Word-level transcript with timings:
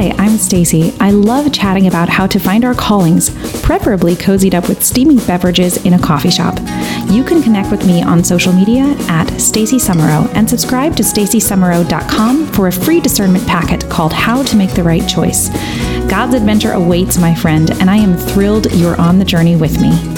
Hi, 0.00 0.14
I'm 0.16 0.38
Stacy. 0.38 0.94
I 1.00 1.10
love 1.10 1.52
chatting 1.52 1.88
about 1.88 2.08
how 2.08 2.28
to 2.28 2.38
find 2.38 2.64
our 2.64 2.72
callings, 2.72 3.30
preferably 3.62 4.14
cozied 4.14 4.54
up 4.54 4.68
with 4.68 4.84
steaming 4.84 5.18
beverages 5.26 5.84
in 5.84 5.94
a 5.94 5.98
coffee 5.98 6.30
shop. 6.30 6.56
You 7.10 7.24
can 7.24 7.42
connect 7.42 7.72
with 7.72 7.84
me 7.84 8.00
on 8.00 8.22
social 8.22 8.52
media 8.52 8.84
at 9.08 9.28
Stacy 9.40 9.78
Sumereau 9.78 10.32
and 10.34 10.48
subscribe 10.48 10.94
to 10.94 11.02
stacysumereau.com 11.02 12.46
for 12.52 12.68
a 12.68 12.72
free 12.72 13.00
discernment 13.00 13.44
packet 13.48 13.90
called 13.90 14.12
How 14.12 14.44
to 14.44 14.54
Make 14.54 14.72
the 14.72 14.84
Right 14.84 15.08
Choice. 15.08 15.48
God's 16.08 16.34
adventure 16.34 16.74
awaits, 16.74 17.18
my 17.18 17.34
friend, 17.34 17.72
and 17.80 17.90
I 17.90 17.96
am 17.96 18.16
thrilled 18.16 18.72
you're 18.74 19.00
on 19.00 19.18
the 19.18 19.24
journey 19.24 19.56
with 19.56 19.80
me. 19.80 20.17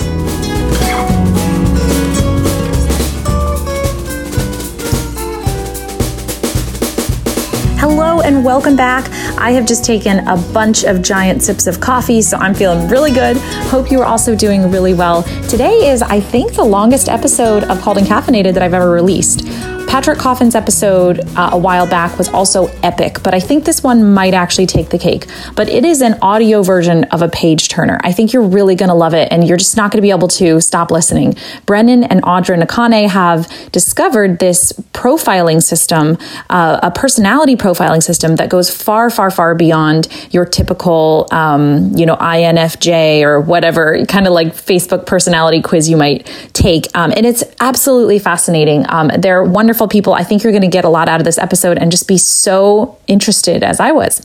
Welcome 8.41 8.75
back. 8.75 9.07
I 9.39 9.51
have 9.51 9.67
just 9.67 9.85
taken 9.85 10.27
a 10.27 10.35
bunch 10.55 10.85
of 10.85 11.03
giant 11.03 11.43
sips 11.43 11.67
of 11.67 11.79
coffee, 11.79 12.23
so 12.23 12.39
I'm 12.39 12.55
feeling 12.55 12.89
really 12.89 13.13
good. 13.13 13.37
Hope 13.69 13.91
you 13.91 14.01
are 14.01 14.07
also 14.07 14.35
doing 14.35 14.71
really 14.71 14.95
well. 14.95 15.25
Today 15.47 15.91
is, 15.91 16.01
I 16.01 16.21
think, 16.21 16.55
the 16.55 16.65
longest 16.65 17.11
episode 17.11 17.65
of 17.65 17.83
Called 17.83 17.99
and 17.99 18.07
Caffeinated 18.07 18.55
that 18.55 18.63
I've 18.63 18.73
ever 18.73 18.91
released. 18.91 19.47
Patrick 19.91 20.19
Coffin's 20.19 20.55
episode 20.55 21.19
uh, 21.37 21.51
a 21.53 21.59
while 21.59 21.85
back 21.85 22.17
was 22.17 22.29
also 22.29 22.69
epic, 22.85 23.25
but 23.25 23.35
I 23.35 23.41
think 23.41 23.65
this 23.65 23.83
one 23.83 24.15
might 24.15 24.35
actually 24.35 24.69
take 24.69 24.91
the 24.91 24.99
cake. 24.99 25.27
But 25.57 25.69
it 25.69 25.85
is 25.85 26.01
an 26.01 26.17
audio 26.23 26.63
version 26.63 27.03
of 27.07 27.23
a 27.23 27.29
page 27.29 27.69
turner. 27.69 27.99
I 28.05 28.13
think 28.13 28.33
you're 28.33 28.47
really 28.47 28.77
going 28.77 28.91
to 28.91 28.95
love 28.95 29.15
it, 29.15 29.33
and 29.33 29.45
you're 29.45 29.57
just 29.57 29.77
not 29.77 29.91
going 29.91 29.99
to 29.99 30.03
be 30.03 30.13
able 30.13 30.29
to 30.29 30.61
stop 30.61 30.93
listening. 30.93 31.35
Brennan 31.67 32.05
and 32.05 32.23
Audra 32.23 32.63
Nakane 32.63 33.09
have 33.09 33.49
discovered 33.73 34.39
this 34.39 34.73
profiling 34.93 35.61
system, 35.61 36.19
uh, 36.51 36.79
a 36.85 36.93
personality 36.93 37.57
profiling 37.57 38.01
system 38.01 38.37
that 38.37 38.49
goes 38.49 38.71
far, 38.71 39.11
far, 39.11 39.29
far 39.29 39.57
beyond 39.57 40.07
your 40.31 40.45
typical, 40.45 41.27
um, 41.33 41.97
you 41.97 42.07
know, 42.07 42.15
INFJ 42.15 43.23
or 43.23 43.41
whatever 43.41 44.07
kind 44.07 44.29
of 44.29 44.33
like 44.33 44.55
Facebook 44.55 45.05
personality 45.05 45.61
quiz 45.61 45.91
you 45.91 45.97
might 45.97 46.27
take. 46.53 46.87
Um, 46.95 47.13
and 47.17 47.27
it's 47.27 47.43
absolutely 47.59 48.21
fascinating. 48.21 48.87
Um, 48.89 49.11
they're 49.19 49.43
wonderful 49.43 49.80
wonderful 49.81 49.89
people. 49.93 50.13
I 50.13 50.25
think 50.25 50.43
you're 50.43 50.53
going 50.53 50.63
to 50.63 50.69
get 50.69 50.85
a 50.85 50.89
lot 50.89 51.09
out 51.09 51.21
of 51.21 51.25
this 51.25 51.39
episode 51.39 51.79
and 51.79 51.91
just 51.91 52.07
be 52.07 52.19
so 52.19 52.99
interested 53.07 53.63
as 53.63 53.81
I 53.81 53.93
was. 53.93 54.21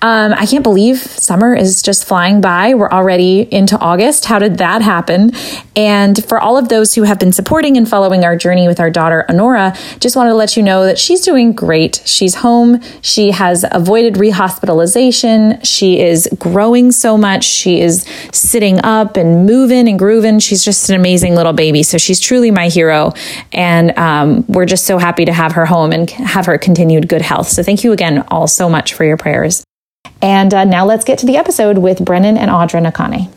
Um, 0.00 0.32
I 0.32 0.46
can't 0.46 0.62
believe 0.62 0.98
summer 0.98 1.54
is 1.54 1.82
just 1.82 2.06
flying 2.06 2.40
by. 2.40 2.74
We're 2.74 2.90
already 2.90 3.42
into 3.52 3.78
August. 3.78 4.24
How 4.24 4.38
did 4.38 4.58
that 4.58 4.80
happen? 4.82 5.32
And 5.76 6.24
for 6.24 6.40
all 6.40 6.56
of 6.56 6.68
those 6.70 6.94
who 6.94 7.02
have 7.02 7.18
been 7.18 7.32
supporting 7.32 7.76
and 7.76 7.86
following 7.86 8.24
our 8.24 8.36
journey 8.36 8.68
with 8.68 8.80
our 8.80 8.90
daughter, 8.90 9.26
Honora, 9.28 9.76
just 10.00 10.16
wanted 10.16 10.30
to 10.30 10.36
let 10.36 10.56
you 10.56 10.62
know 10.62 10.84
that 10.86 10.98
she's 10.98 11.20
doing 11.20 11.52
great. 11.52 12.02
She's 12.06 12.36
home. 12.36 12.80
She 13.02 13.32
has 13.32 13.64
avoided 13.70 14.14
rehospitalization. 14.14 15.60
She 15.62 16.00
is 16.00 16.26
growing 16.38 16.90
so 16.90 17.18
much. 17.18 17.44
She 17.44 17.80
is 17.80 18.06
sitting 18.32 18.80
up 18.82 19.16
and 19.16 19.44
moving 19.44 19.88
and 19.88 19.98
grooving. 19.98 20.38
She's 20.38 20.64
just 20.64 20.88
an 20.88 20.96
amazing 20.96 21.34
little 21.34 21.52
baby. 21.52 21.82
So 21.82 21.98
she's 21.98 22.18
truly 22.20 22.50
my 22.50 22.68
hero. 22.68 23.12
And 23.52 23.96
um, 23.98 24.46
we're 24.48 24.64
just 24.64 24.85
so 24.86 24.98
happy 24.98 25.24
to 25.24 25.32
have 25.32 25.52
her 25.52 25.66
home 25.66 25.92
and 25.92 26.08
have 26.10 26.46
her 26.46 26.56
continued 26.56 27.08
good 27.08 27.22
health. 27.22 27.48
So 27.48 27.62
thank 27.62 27.84
you 27.84 27.92
again 27.92 28.24
all 28.28 28.46
so 28.46 28.68
much 28.68 28.94
for 28.94 29.04
your 29.04 29.16
prayers. 29.16 29.64
And 30.22 30.54
uh, 30.54 30.64
now 30.64 30.86
let's 30.86 31.04
get 31.04 31.18
to 31.18 31.26
the 31.26 31.36
episode 31.36 31.78
with 31.78 32.04
Brennan 32.04 32.38
and 32.38 32.50
Audra 32.50 32.84
Nakane. 32.84 33.30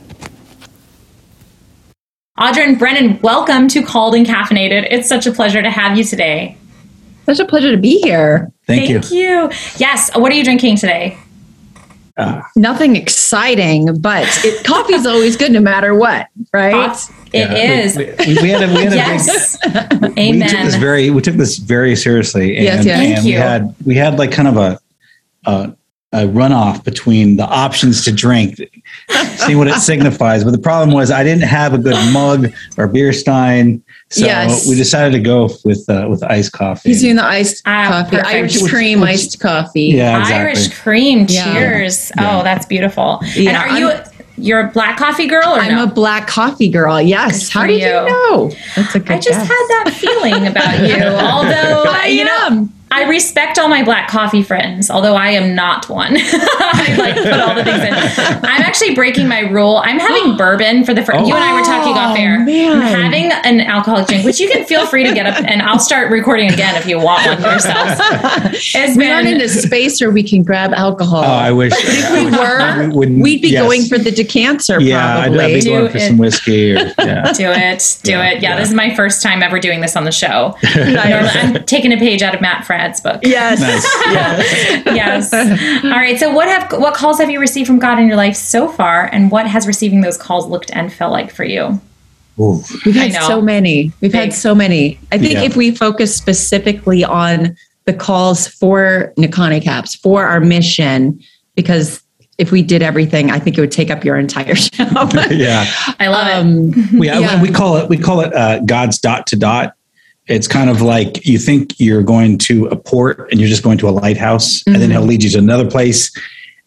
Audra 2.40 2.64
and 2.64 2.80
Brennan, 2.80 3.20
welcome 3.22 3.68
to 3.68 3.84
Called 3.84 4.16
and 4.16 4.26
Caffeinated. 4.26 4.88
It's 4.90 5.10
such 5.10 5.28
a 5.28 5.32
pleasure 5.32 5.62
to 5.62 5.70
have 5.70 5.98
you 5.98 6.06
today. 6.06 6.58
Such 7.26 7.40
a 7.40 7.46
pleasure 7.46 7.72
to 7.72 7.78
be 7.78 8.00
here. 8.00 8.52
Thank, 8.66 8.90
you. 8.90 9.02
Thank 9.02 9.12
you. 9.12 9.20
you. 9.20 9.50
Yes. 9.78 10.10
What 10.16 10.32
are 10.32 10.36
you 10.36 10.44
drinking 10.44 10.78
today? 10.78 11.18
Uh, 12.20 12.42
Nothing 12.56 12.96
exciting, 12.96 14.00
but 14.00 14.28
it, 14.44 14.66
coffee 14.66 14.94
is 14.94 15.08
always 15.08 15.38
good 15.38 15.52
no 15.52 15.62
matter 15.62 15.96
what, 15.96 16.28
right? 16.54 16.96
It 17.32 17.50
yeah, 17.50 17.54
is. 17.56 17.98
We, 17.98 18.06
we, 18.06 18.42
we, 18.42 18.50
had 18.50 18.70
a, 18.70 18.74
we 18.74 18.84
had 18.84 18.94
yes. 18.94 19.58
a 19.64 19.70
big, 20.00 20.20
Amen. 20.20 20.42
We 20.42 20.48
took 20.48 20.64
this 20.66 20.76
very 20.76 21.10
we 21.10 21.22
took 21.22 21.36
this 21.36 21.58
very 21.58 21.96
seriously. 21.96 22.58
And, 22.58 22.66
yes, 22.66 22.86
yes. 22.86 23.00
and 23.00 23.14
Thank 23.14 23.26
we 23.26 23.32
you. 23.32 23.38
had 23.38 23.76
we 23.86 23.96
had 23.96 24.20
like 24.20 24.32
kind 24.32 24.48
of 24.48 24.58
a, 24.58 24.80
a 25.46 25.76
a 26.12 26.26
runoff 26.26 26.84
between 26.84 27.38
the 27.38 27.46
options 27.46 28.04
to 28.04 28.12
drink, 28.12 28.56
see 29.38 29.56
what 29.56 29.68
it 29.68 29.76
signifies. 29.80 30.44
But 30.44 30.52
the 30.52 30.60
problem 30.60 30.92
was 30.92 31.12
I 31.12 31.24
didn't 31.24 31.44
have 31.44 31.74
a 31.74 31.78
good 31.78 32.12
mug 32.12 32.52
or 32.78 32.88
beer 32.88 33.14
stein. 33.14 33.84
So 34.12 34.26
yes. 34.26 34.68
we 34.68 34.76
decided 34.76 35.12
to 35.12 35.20
go 35.20 35.50
with 35.64 35.88
uh, 35.88 36.08
with 36.10 36.24
iced 36.24 36.52
coffee. 36.52 36.90
He's 36.90 37.02
doing 37.02 37.18
the 37.18 37.24
iced 37.24 37.62
ah, 37.68 37.90
coffee, 37.90 38.18
perfect. 38.18 38.28
Irish 38.28 38.68
cream 38.68 39.02
which, 39.02 39.10
iced 39.10 39.40
coffee. 39.40 39.82
Yeah, 39.84 40.20
exactly. 40.20 40.46
Irish 40.46 40.80
cream. 40.80 41.28
Cheers! 41.28 42.12
Yeah. 42.18 42.40
Oh, 42.40 42.44
that's 42.44 42.66
beautiful. 42.66 43.20
Yeah. 43.36 43.50
And 43.50 43.58
are 43.58 43.80
you? 43.80 43.92
I'm, 43.92 44.04
you're 44.38 44.62
a 44.62 44.72
black 44.72 44.98
coffee 44.98 45.28
girl, 45.28 45.50
or 45.50 45.60
I'm 45.60 45.76
no? 45.76 45.84
a 45.84 45.88
black 45.88 46.28
coffee 46.28 46.70
girl. 46.70 47.00
Yes. 47.00 47.50
How 47.50 47.68
did 47.68 47.82
you. 47.82 47.88
you 47.88 47.92
know? 47.92 48.52
That's 48.76 48.96
a 48.96 49.00
good. 49.00 49.12
I 49.12 49.20
just 49.20 49.30
guess. 49.30 49.48
had 49.48 49.66
that 49.68 49.94
feeling 49.96 50.48
about 50.48 50.80
you. 50.88 51.04
Although 51.04 52.06
you 52.08 52.26
know, 52.26 52.70
I 52.92 53.08
respect 53.08 53.60
all 53.60 53.70
my 53.70 53.84
black 53.84 54.10
coffee 54.10 54.42
friends, 54.42 54.90
although 54.90 55.16
I 55.16 55.30
am 55.30 55.54
not 55.54 55.88
one. 55.90 56.14
I 56.18 56.96
like 56.98 57.16
put 57.16 57.40
all 57.40 57.54
the 57.54 57.64
things 57.64 57.84
in. 57.84 57.94
I'm 58.44 58.62
actually 58.62 58.96
breaking 58.96 59.28
my 59.28 59.42
rule. 59.42 59.78
I'm 59.84 60.00
having 60.00 60.36
bourbon 60.38 60.84
for 60.84 60.94
the 60.96 61.04
first. 61.04 61.20
Oh, 61.20 61.28
you 61.28 61.36
and 61.36 61.44
I 61.44 61.54
were 61.54 61.66
talking 61.66 61.94
off 61.94 62.18
oh, 62.18 62.22
air. 62.22 62.40
Man. 62.40 62.78
I'm 62.78 62.82
having 62.82 63.32
an 63.32 63.62
alcoholic 63.62 64.08
drink, 64.08 64.26
which 64.26 64.40
you 64.40 64.50
can 64.50 64.66
feel 64.66 64.88
free 64.88 65.04
to 65.04 65.14
get 65.14 65.28
up 65.28 65.44
and 65.46 65.62
I'll 65.62 65.80
start 65.80 66.12
recording 66.12 66.52
again 66.52 66.76
if 66.76 66.88
you 66.88 67.00
want 67.00 67.26
one 67.28 67.42
yourselves. 67.42 68.00
It's 68.80 68.96
we 68.96 69.04
been, 69.04 69.12
aren't 69.12 69.28
in 69.28 69.42
a 69.42 69.48
space 69.48 70.00
where 70.02 70.12
we 70.12 70.24
can 70.24 70.44
grab 70.44 70.74
alcohol. 70.74 71.24
Oh, 71.24 71.28
I 71.28 71.52
wish. 71.52 71.72
But 71.72 71.82
if 71.86 72.12
we 72.12 72.38
were, 72.38 72.90
we 72.90 73.22
would 73.22 73.42
be 73.42 73.50
yes. 73.50 73.64
going 73.64 73.84
for 73.84 73.98
the 73.98 74.12
decanter. 74.12 74.80
Yeah, 74.80 75.22
probably. 75.22 75.40
I'd, 75.40 75.46
I'd 75.46 75.54
be 75.54 75.62
do 75.62 75.70
going 75.70 75.92
for 75.92 75.98
it. 75.98 76.08
some 76.08 76.18
whiskey. 76.18 76.74
Or, 76.74 76.94
yeah. 77.00 77.32
Do 77.34 77.52
it. 77.52 78.00
Do 78.04 78.12
yeah, 78.12 78.30
it. 78.30 78.42
Yeah, 78.42 78.50
yeah, 78.50 78.60
this 78.60 78.70
is 78.70 78.76
my 78.76 78.94
first 78.96 79.22
time 79.24 79.44
ever 79.44 79.60
doing 79.60 79.82
this 79.82 79.96
on 79.96 80.04
the 80.06 80.12
show. 80.12 80.56
I'm 80.64 81.64
taking 81.66 81.92
a 81.92 81.98
page 81.98 82.22
out 82.22 82.36
of 82.36 82.42
Matt 82.42 82.66
Fradd's 82.80 83.02
book. 83.02 83.20
Yes. 83.24 83.60
yes. 84.06 84.86
yes. 84.86 85.84
All 85.84 85.90
right. 85.92 86.18
So 86.18 86.32
what 86.34 86.48
have 86.48 86.72
what 86.80 86.94
calls 86.94 87.20
have 87.20 87.30
you 87.30 87.40
received 87.40 87.68
from 87.68 87.78
God 87.80 88.00
in 88.00 88.08
your 88.08 88.16
life 88.16 88.36
so 88.36 88.70
far 88.70 89.06
and 89.12 89.30
what 89.32 89.46
has 89.48 89.68
receiving 89.68 90.00
those 90.02 90.18
calls 90.18 90.48
looked 90.48 90.72
and 90.72 90.92
felt 90.92 91.12
like 91.12 91.30
for 91.32 91.44
you? 91.44 91.80
Ooh. 92.40 92.62
We've 92.86 92.96
had 92.96 93.14
so 93.24 93.42
many. 93.42 93.92
We've 94.00 94.14
Big. 94.14 94.22
had 94.22 94.34
so 94.34 94.56
many. 94.56 94.98
I 95.12 95.18
think 95.18 95.34
Yeah. 95.34 95.42
if 95.44 95.58
we 95.58 95.72
focus 95.72 96.16
specifically 96.16 97.04
on 97.04 97.58
the 97.86 97.94
calls 97.94 98.48
for 98.48 99.14
Nakane 99.18 99.62
Caps, 99.62 99.94
for 99.96 100.26
our 100.26 100.40
mission, 100.40 101.20
because 101.56 102.02
if 102.38 102.54
we 102.54 102.62
did 102.62 102.82
everything, 102.82 103.30
I 103.30 103.40
think 103.40 103.58
it 103.58 103.62
would 103.62 103.72
take 103.74 103.92
up 103.92 104.06
your 104.06 104.18
entire 104.18 104.56
show. 104.56 104.86
yeah. 105.32 105.66
I 106.00 106.08
love 106.08 106.28
it. 106.28 106.34
um, 106.34 106.98
We, 106.98 107.08
Yeah. 107.08 107.42
we 107.42 107.50
call 107.50 107.76
it 107.76 107.90
we 107.90 107.98
call 107.98 108.22
it 108.22 108.34
uh, 108.34 108.60
God's 108.60 109.00
dot 109.00 109.28
to 109.28 109.36
dot. 109.36 109.74
It's 110.30 110.48
kind 110.48 110.70
of 110.70 110.82
like 110.82 111.26
you 111.26 111.40
think 111.40 111.80
you're 111.80 112.04
going 112.04 112.38
to 112.40 112.68
a 112.68 112.76
port 112.76 113.28
and 113.32 113.40
you're 113.40 113.50
just 113.50 113.64
going 113.64 113.80
to 113.80 113.90
a 113.90 113.92
lighthouse, 113.92 114.64
and 114.68 114.76
then 114.76 114.90
Mhm. 114.90 114.94
he'll 114.94 115.02
lead 115.02 115.24
you 115.24 115.30
to 115.32 115.40
another 115.40 115.66
place, 115.70 116.12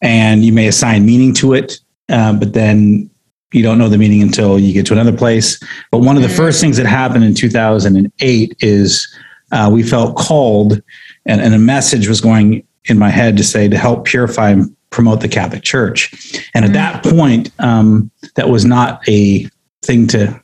and 0.03 0.45
you 0.45 0.53
may 0.53 0.67
assign 0.67 1.07
meaning 1.07 1.33
to 1.35 1.55
it, 1.55 1.79
um, 2.09 2.39
but 2.41 2.53
then 2.55 3.09
you 3.53 3.63
don't 3.63 3.79
know 3.79 3.89
the 3.89 3.99
meaning 3.99 4.21
until 4.21 4.59
you 4.59 4.73
get 4.73 4.85
to 4.87 4.93
another 4.95 5.13
place. 5.13 5.61
But 5.93 5.99
one 6.01 6.17
of 6.17 6.23
the 6.23 6.29
first 6.29 6.61
things 6.61 6.77
that 6.79 6.87
happened 6.87 7.23
in 7.25 7.35
2008 7.35 8.57
is 8.61 9.07
uh, 9.53 9.69
we 9.73 9.83
felt 9.83 10.17
called, 10.17 10.81
and, 11.27 11.41
and 11.41 11.55
a 11.55 11.59
message 11.59 12.09
was 12.09 12.21
going 12.21 12.65
in 12.87 12.99
my 12.99 13.11
head 13.11 13.37
to 13.37 13.45
say 13.45 13.69
to 13.69 13.77
help 13.79 14.07
purify 14.07 14.51
and 14.51 14.75
promote 14.91 15.21
the 15.21 15.29
Catholic 15.29 15.63
Church. 15.63 16.11
And 16.55 16.65
at 16.65 16.71
Mhm. 16.73 16.75
that 16.75 17.03
point, 17.05 17.51
um, 17.61 18.11
that 18.35 18.49
was 18.49 18.65
not 18.65 19.01
a 19.09 19.47
thing 19.85 20.07
to 20.09 20.41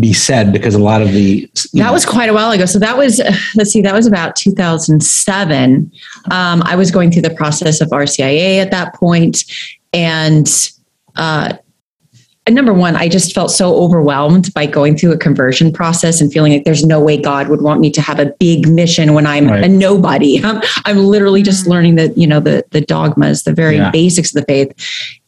be 0.00 0.12
said 0.12 0.52
because 0.52 0.74
a 0.74 0.78
lot 0.78 1.02
of 1.02 1.12
the 1.12 1.48
that 1.74 1.92
was 1.92 2.04
quite 2.04 2.28
a 2.28 2.34
while 2.34 2.50
ago. 2.50 2.66
So 2.66 2.78
that 2.80 2.96
was, 2.96 3.20
let's 3.54 3.70
see, 3.70 3.80
that 3.82 3.94
was 3.94 4.06
about 4.06 4.34
2007. 4.36 5.92
Um, 6.30 6.62
I 6.64 6.74
was 6.76 6.90
going 6.90 7.10
through 7.12 7.22
the 7.22 7.34
process 7.34 7.80
of 7.80 7.88
RCIA 7.90 8.58
at 8.60 8.70
that 8.70 8.94
point, 8.94 9.44
and 9.92 10.48
uh, 11.16 11.56
number 12.48 12.74
one, 12.74 12.96
I 12.96 13.08
just 13.08 13.34
felt 13.34 13.50
so 13.50 13.74
overwhelmed 13.76 14.52
by 14.52 14.66
going 14.66 14.96
through 14.98 15.12
a 15.12 15.16
conversion 15.18 15.72
process 15.72 16.20
and 16.20 16.32
feeling 16.32 16.52
like 16.52 16.64
there's 16.64 16.84
no 16.84 17.00
way 17.00 17.16
God 17.20 17.48
would 17.48 17.62
want 17.62 17.80
me 17.80 17.90
to 17.92 18.02
have 18.02 18.18
a 18.18 18.26
big 18.38 18.68
mission 18.68 19.14
when 19.14 19.26
I'm 19.26 19.48
Right. 19.48 19.64
a 19.64 19.68
nobody. 19.68 20.40
I'm, 20.44 20.60
I'm 20.84 20.98
literally 20.98 21.42
just 21.42 21.64
Mm. 21.64 21.68
learning 21.68 21.94
the, 21.94 22.08
you 22.16 22.26
know, 22.26 22.40
the 22.40 22.64
the 22.70 22.80
dogmas, 22.80 23.44
the 23.44 23.52
very 23.52 23.76
Yeah. 23.76 23.90
basics 23.90 24.34
of 24.34 24.40
the 24.40 24.46
faith. 24.46 24.72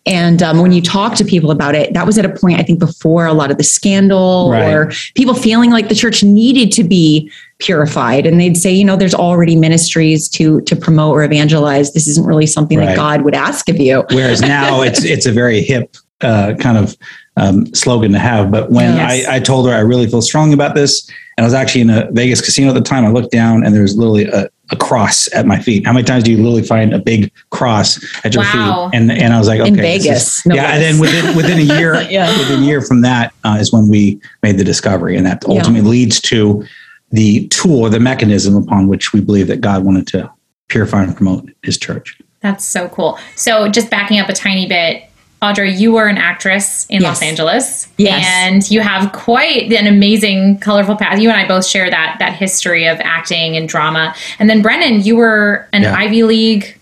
And 0.06 0.41
um, 0.43 0.61
when 0.61 0.73
you 0.73 0.81
talk 0.81 1.17
to 1.17 1.25
people 1.25 1.50
about 1.50 1.75
it, 1.75 1.93
that 1.94 2.06
was 2.06 2.17
at 2.17 2.25
a 2.25 2.29
point 2.29 2.61
I 2.61 2.62
think 2.62 2.79
before 2.79 3.26
a 3.26 3.32
lot 3.32 3.50
of 3.50 3.58
the 3.58 3.64
scandal 3.64 4.50
Right. 4.53 4.73
or 4.73 4.93
people 5.17 5.35
feeling 5.35 5.70
like 5.70 5.88
the 5.88 5.94
church 5.94 6.23
needed 6.23 6.70
to 6.73 6.85
be 6.85 7.31
purified, 7.58 8.26
and 8.26 8.38
they'd 8.41 8.56
say, 8.56 8.73
you 8.73 8.85
know, 8.85 8.97
there's 8.97 9.14
already 9.14 9.56
ministries 9.56 10.29
to 10.31 10.61
to 10.62 10.76
promote 10.76 11.17
or 11.17 11.25
evangelize. 11.25 11.93
This 11.93 12.06
isn't 12.06 12.25
really 12.26 12.47
something 12.47 12.79
that 12.79 12.94
God 12.97 13.23
would 13.23 13.35
ask 13.35 13.69
of 13.69 13.79
you. 13.79 14.05
Whereas 14.11 14.41
now 14.43 14.82
it's 14.88 15.03
it's 15.05 15.26
a 15.26 15.32
very 15.32 15.61
hip 15.62 15.97
uh, 16.20 16.55
kind 16.61 16.79
of 16.79 16.97
um, 17.37 17.67
slogan 17.75 18.12
to 18.12 18.19
have. 18.19 18.50
But 18.50 18.70
when 18.70 18.94
Yes. 18.97 19.26
I, 19.26 19.37
I 19.37 19.41
told 19.41 19.67
her 19.69 19.75
I 19.75 19.81
really 19.81 20.06
feel 20.06 20.23
strong 20.23 20.53
about 20.53 20.75
this, 20.75 21.11
And 21.37 21.44
I 21.44 21.47
was 21.47 21.55
actually 21.55 21.83
in 21.83 21.91
a 21.91 22.11
Vegas 22.12 22.41
casino 22.41 22.69
at 22.71 22.75
the 22.75 22.81
time. 22.81 23.05
I 23.05 23.11
looked 23.11 23.31
down 23.31 23.62
and 23.65 23.75
there 23.75 23.83
was 23.83 23.94
literally 23.97 24.25
a, 24.25 24.49
a 24.71 24.77
cross 24.77 25.31
at 25.35 25.44
my 25.47 25.61
feet. 25.61 25.85
How 25.85 25.93
many 25.93 26.03
times 26.05 26.25
do 26.25 26.31
you 26.31 26.38
literally 26.38 26.62
find 26.62 26.94
a 26.94 26.99
big 26.99 27.31
cross 27.50 28.03
at 28.25 28.33
your 28.35 28.43
Wow. 28.43 28.88
feet? 28.91 28.99
And 28.99 29.12
and 29.12 29.35
I 29.35 29.38
was 29.38 29.47
like, 29.47 29.61
okay, 29.61 29.69
In 29.69 29.77
Vegas, 29.77 30.47
no 30.47 30.55
yeah. 30.55 30.62
less. 30.62 30.73
And 30.75 30.83
then 30.83 30.99
within 30.99 31.37
within 31.37 31.59
a 31.59 31.75
year, 31.79 32.00
Yeah. 32.09 32.37
within 32.38 32.62
a 32.62 32.67
year 32.67 32.81
from 32.81 33.03
that 33.03 33.35
uh, 33.44 33.59
is 33.61 33.71
when 33.71 33.87
we 33.88 34.19
made 34.43 34.56
the 34.56 34.65
discovery, 34.65 35.15
and 35.17 35.27
that 35.27 35.44
Yeah. 35.47 35.59
ultimately 35.59 35.91
leads 35.91 36.21
to 36.23 36.65
the 37.12 37.47
tool 37.49 37.81
or 37.82 37.91
the 37.91 38.00
mechanism 38.00 38.56
upon 38.56 38.89
which 38.89 39.12
we 39.12 39.21
believe 39.21 39.47
that 39.49 39.61
God 39.61 39.85
wanted 39.85 40.06
to 40.09 40.31
purify 40.69 41.03
and 41.03 41.15
promote 41.15 41.50
His 41.62 41.77
church. 41.77 42.19
That's 42.41 42.65
so 42.65 42.89
cool. 42.89 43.19
So, 43.35 43.69
just 43.69 43.91
backing 43.91 44.19
up 44.21 44.29
a 44.31 44.32
tiny 44.32 44.67
bit, 44.67 45.06
Audra, 45.43 45.79
you 45.79 45.93
were 45.93 46.06
an 46.06 46.17
actress 46.17 46.87
in 46.88 47.03
Yes. 47.03 47.09
Los 47.09 47.23
Angeles, 47.23 47.88
Yes. 47.99 48.25
and 48.27 48.71
you 48.71 48.81
have 48.81 49.12
quite 49.12 49.71
an 49.71 49.87
amazing, 49.87 50.59
colorful 50.59 50.97
path. 50.97 51.21
You 51.21 51.29
and 51.31 51.38
I 51.38 51.47
both 51.47 51.67
share 51.67 51.91
that 51.91 52.17
that 52.21 52.33
history 52.35 52.87
of 52.87 52.99
acting 53.00 53.56
and 53.56 53.69
drama. 53.69 54.15
And 54.38 54.49
then, 54.49 54.62
Brennan, 54.62 55.03
you 55.03 55.17
were 55.17 55.69
an 55.75 55.83
Yeah. 55.83 55.94
Ivy 55.94 56.23
League 56.23 56.79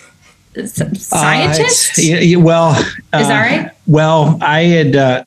scientist. 0.67 1.99
Uh, 1.99 2.03
yeah, 2.03 2.19
yeah, 2.21 2.37
well, 2.37 2.71
Is 2.79 2.95
that 3.13 3.31
uh, 3.31 3.57
right? 3.63 3.71
Well, 3.87 4.39
I 4.41 4.63
had 4.63 4.95
uh, 4.97 5.25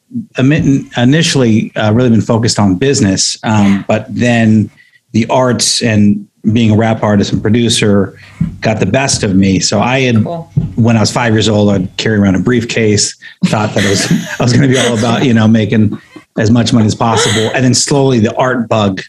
initially 0.98 1.76
uh, 1.76 1.92
really 1.94 2.10
been 2.10 2.22
focused 2.22 2.60
on 2.60 2.76
business, 2.76 3.38
um, 3.44 3.84
but 3.88 4.06
then 4.10 4.70
the 5.12 5.26
arts 5.30 5.82
and 5.84 6.28
being 6.54 6.72
a 6.72 6.76
rap 6.78 7.04
artist 7.04 7.34
and 7.34 7.42
producer 7.42 8.18
got 8.62 8.80
the 8.80 8.86
best 8.86 9.24
of 9.24 9.36
me. 9.36 9.60
So 9.60 9.80
I 9.80 10.00
had, 10.02 10.24
Cool. 10.24 10.44
when 10.76 10.96
I 10.96 11.02
was 11.02 11.12
five 11.12 11.34
years 11.34 11.50
old, 11.50 11.70
I'd 11.70 11.96
carry 11.98 12.18
around 12.18 12.36
a 12.36 12.40
briefcase, 12.40 13.16
thought 13.46 13.74
that 13.76 13.84
it 13.84 13.90
was 13.90 14.40
I 14.40 14.44
was 14.44 14.54
going 14.54 14.64
to 14.64 14.74
be 14.74 14.78
all 14.80 14.98
about 14.98 15.26
you 15.26 15.34
know 15.34 15.48
making 15.48 16.00
as 16.38 16.50
much 16.52 16.72
money 16.74 16.86
as 16.86 16.96
possible, 16.96 17.52
and 17.56 17.66
then 17.66 17.74
slowly 17.74 18.20
the 18.20 18.36
art 18.36 18.68
bug 18.70 19.02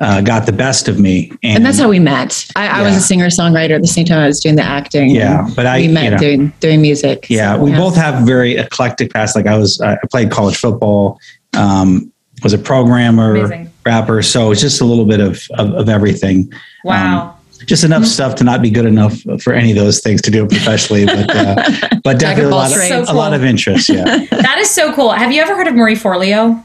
uh, 0.00 0.20
got 0.20 0.46
the 0.46 0.52
best 0.52 0.86
of 0.86 1.00
me, 1.00 1.32
And 1.42 1.66
that's 1.66 1.76
how 1.80 1.88
we 1.88 1.98
met. 1.98 2.46
I, 2.54 2.68
I 2.68 2.82
was 2.82 2.94
a 2.94 3.00
singer 3.00 3.26
songwriter 3.26 3.72
at 3.74 3.80
the 3.80 3.88
same 3.88 4.04
time 4.06 4.20
I 4.20 4.28
was 4.28 4.38
doing 4.38 4.54
the 4.54 4.62
acting. 4.62 5.10
Yeah, 5.10 5.48
but 5.56 5.66
I- 5.66 5.78
we 5.78 5.88
met 5.88 6.04
you 6.04 6.10
know. 6.12 6.18
doing 6.18 6.52
doing 6.60 6.80
music. 6.80 7.26
Yeah, 7.28 7.56
So, 7.56 7.64
we 7.64 7.72
both 7.72 7.96
have 7.96 8.24
very 8.24 8.56
eclectic 8.56 9.12
past. 9.12 9.34
Like 9.34 9.48
I 9.48 9.58
was, 9.58 9.80
I 9.80 9.98
played 10.10 10.30
college 10.30 10.56
football, 10.56 11.18
um, 11.54 12.12
was 12.44 12.52
a 12.52 12.58
programmer, 12.58 13.34
Amazing. 13.36 13.67
Rapper. 13.88 14.22
So 14.22 14.50
it's 14.52 14.60
just 14.60 14.80
a 14.80 14.84
little 14.84 15.06
bit 15.06 15.20
of 15.20 15.46
of, 15.58 15.72
of 15.74 15.88
everything. 15.88 16.52
Wow. 16.84 17.30
Um, 17.30 17.34
just 17.66 17.82
enough 17.82 18.04
stuff 18.04 18.36
to 18.36 18.44
not 18.44 18.62
be 18.62 18.70
good 18.70 18.86
enough 18.86 19.20
for 19.42 19.52
any 19.52 19.70
of 19.72 19.76
those 19.76 20.00
things 20.00 20.22
to 20.22 20.30
do 20.30 20.44
it 20.44 20.50
professionally, 20.50 21.06
but 21.06 21.28
uh, 21.34 21.54
but 22.04 22.18
definitely 22.18 22.52
a 22.52 22.54
lot 22.54 22.70
of, 22.70 22.76
trades. 22.76 23.08
a 23.08 23.12
lot 23.12 23.34
of 23.34 23.42
interest. 23.42 23.88
Yeah, 23.88 24.04
that 24.30 24.58
is 24.58 24.70
so 24.70 24.92
cool. 24.92 25.10
Have 25.10 25.32
you 25.32 25.42
ever 25.42 25.56
heard 25.56 25.66
of 25.66 25.74
Marie 25.74 25.96
Forleo? 25.96 26.64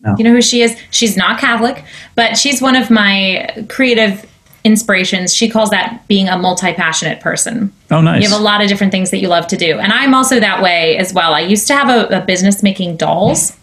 No. 0.00 0.14
You 0.16 0.24
know 0.24 0.32
who 0.32 0.42
she 0.42 0.62
is? 0.62 0.76
She's 0.90 1.16
not 1.16 1.38
Catholic, 1.38 1.84
but 2.14 2.36
she's 2.36 2.60
one 2.60 2.74
of 2.74 2.90
my 2.90 3.66
creative 3.68 4.26
inspirations. 4.64 5.34
She 5.34 5.48
calls 5.48 5.70
that 5.70 6.02
being 6.08 6.28
a 6.28 6.36
multi 6.36 6.72
passionate 6.72 7.20
person. 7.20 7.72
oh 7.90 8.00
nice. 8.00 8.22
You 8.22 8.28
have 8.28 8.38
a 8.38 8.42
lot 8.42 8.62
of 8.62 8.68
different 8.68 8.92
things 8.92 9.10
that 9.10 9.18
you 9.18 9.28
love 9.28 9.46
to 9.48 9.56
do. 9.56 9.78
And 9.78 9.92
I'm 9.92 10.14
also 10.14 10.40
that 10.40 10.62
way 10.62 10.96
as 10.96 11.12
well. 11.12 11.34
I 11.34 11.40
used 11.40 11.66
to 11.68 11.74
have 11.74 11.88
a, 11.88 12.22
a 12.22 12.24
business 12.24 12.62
making 12.62 12.96
dolls. 12.96 13.56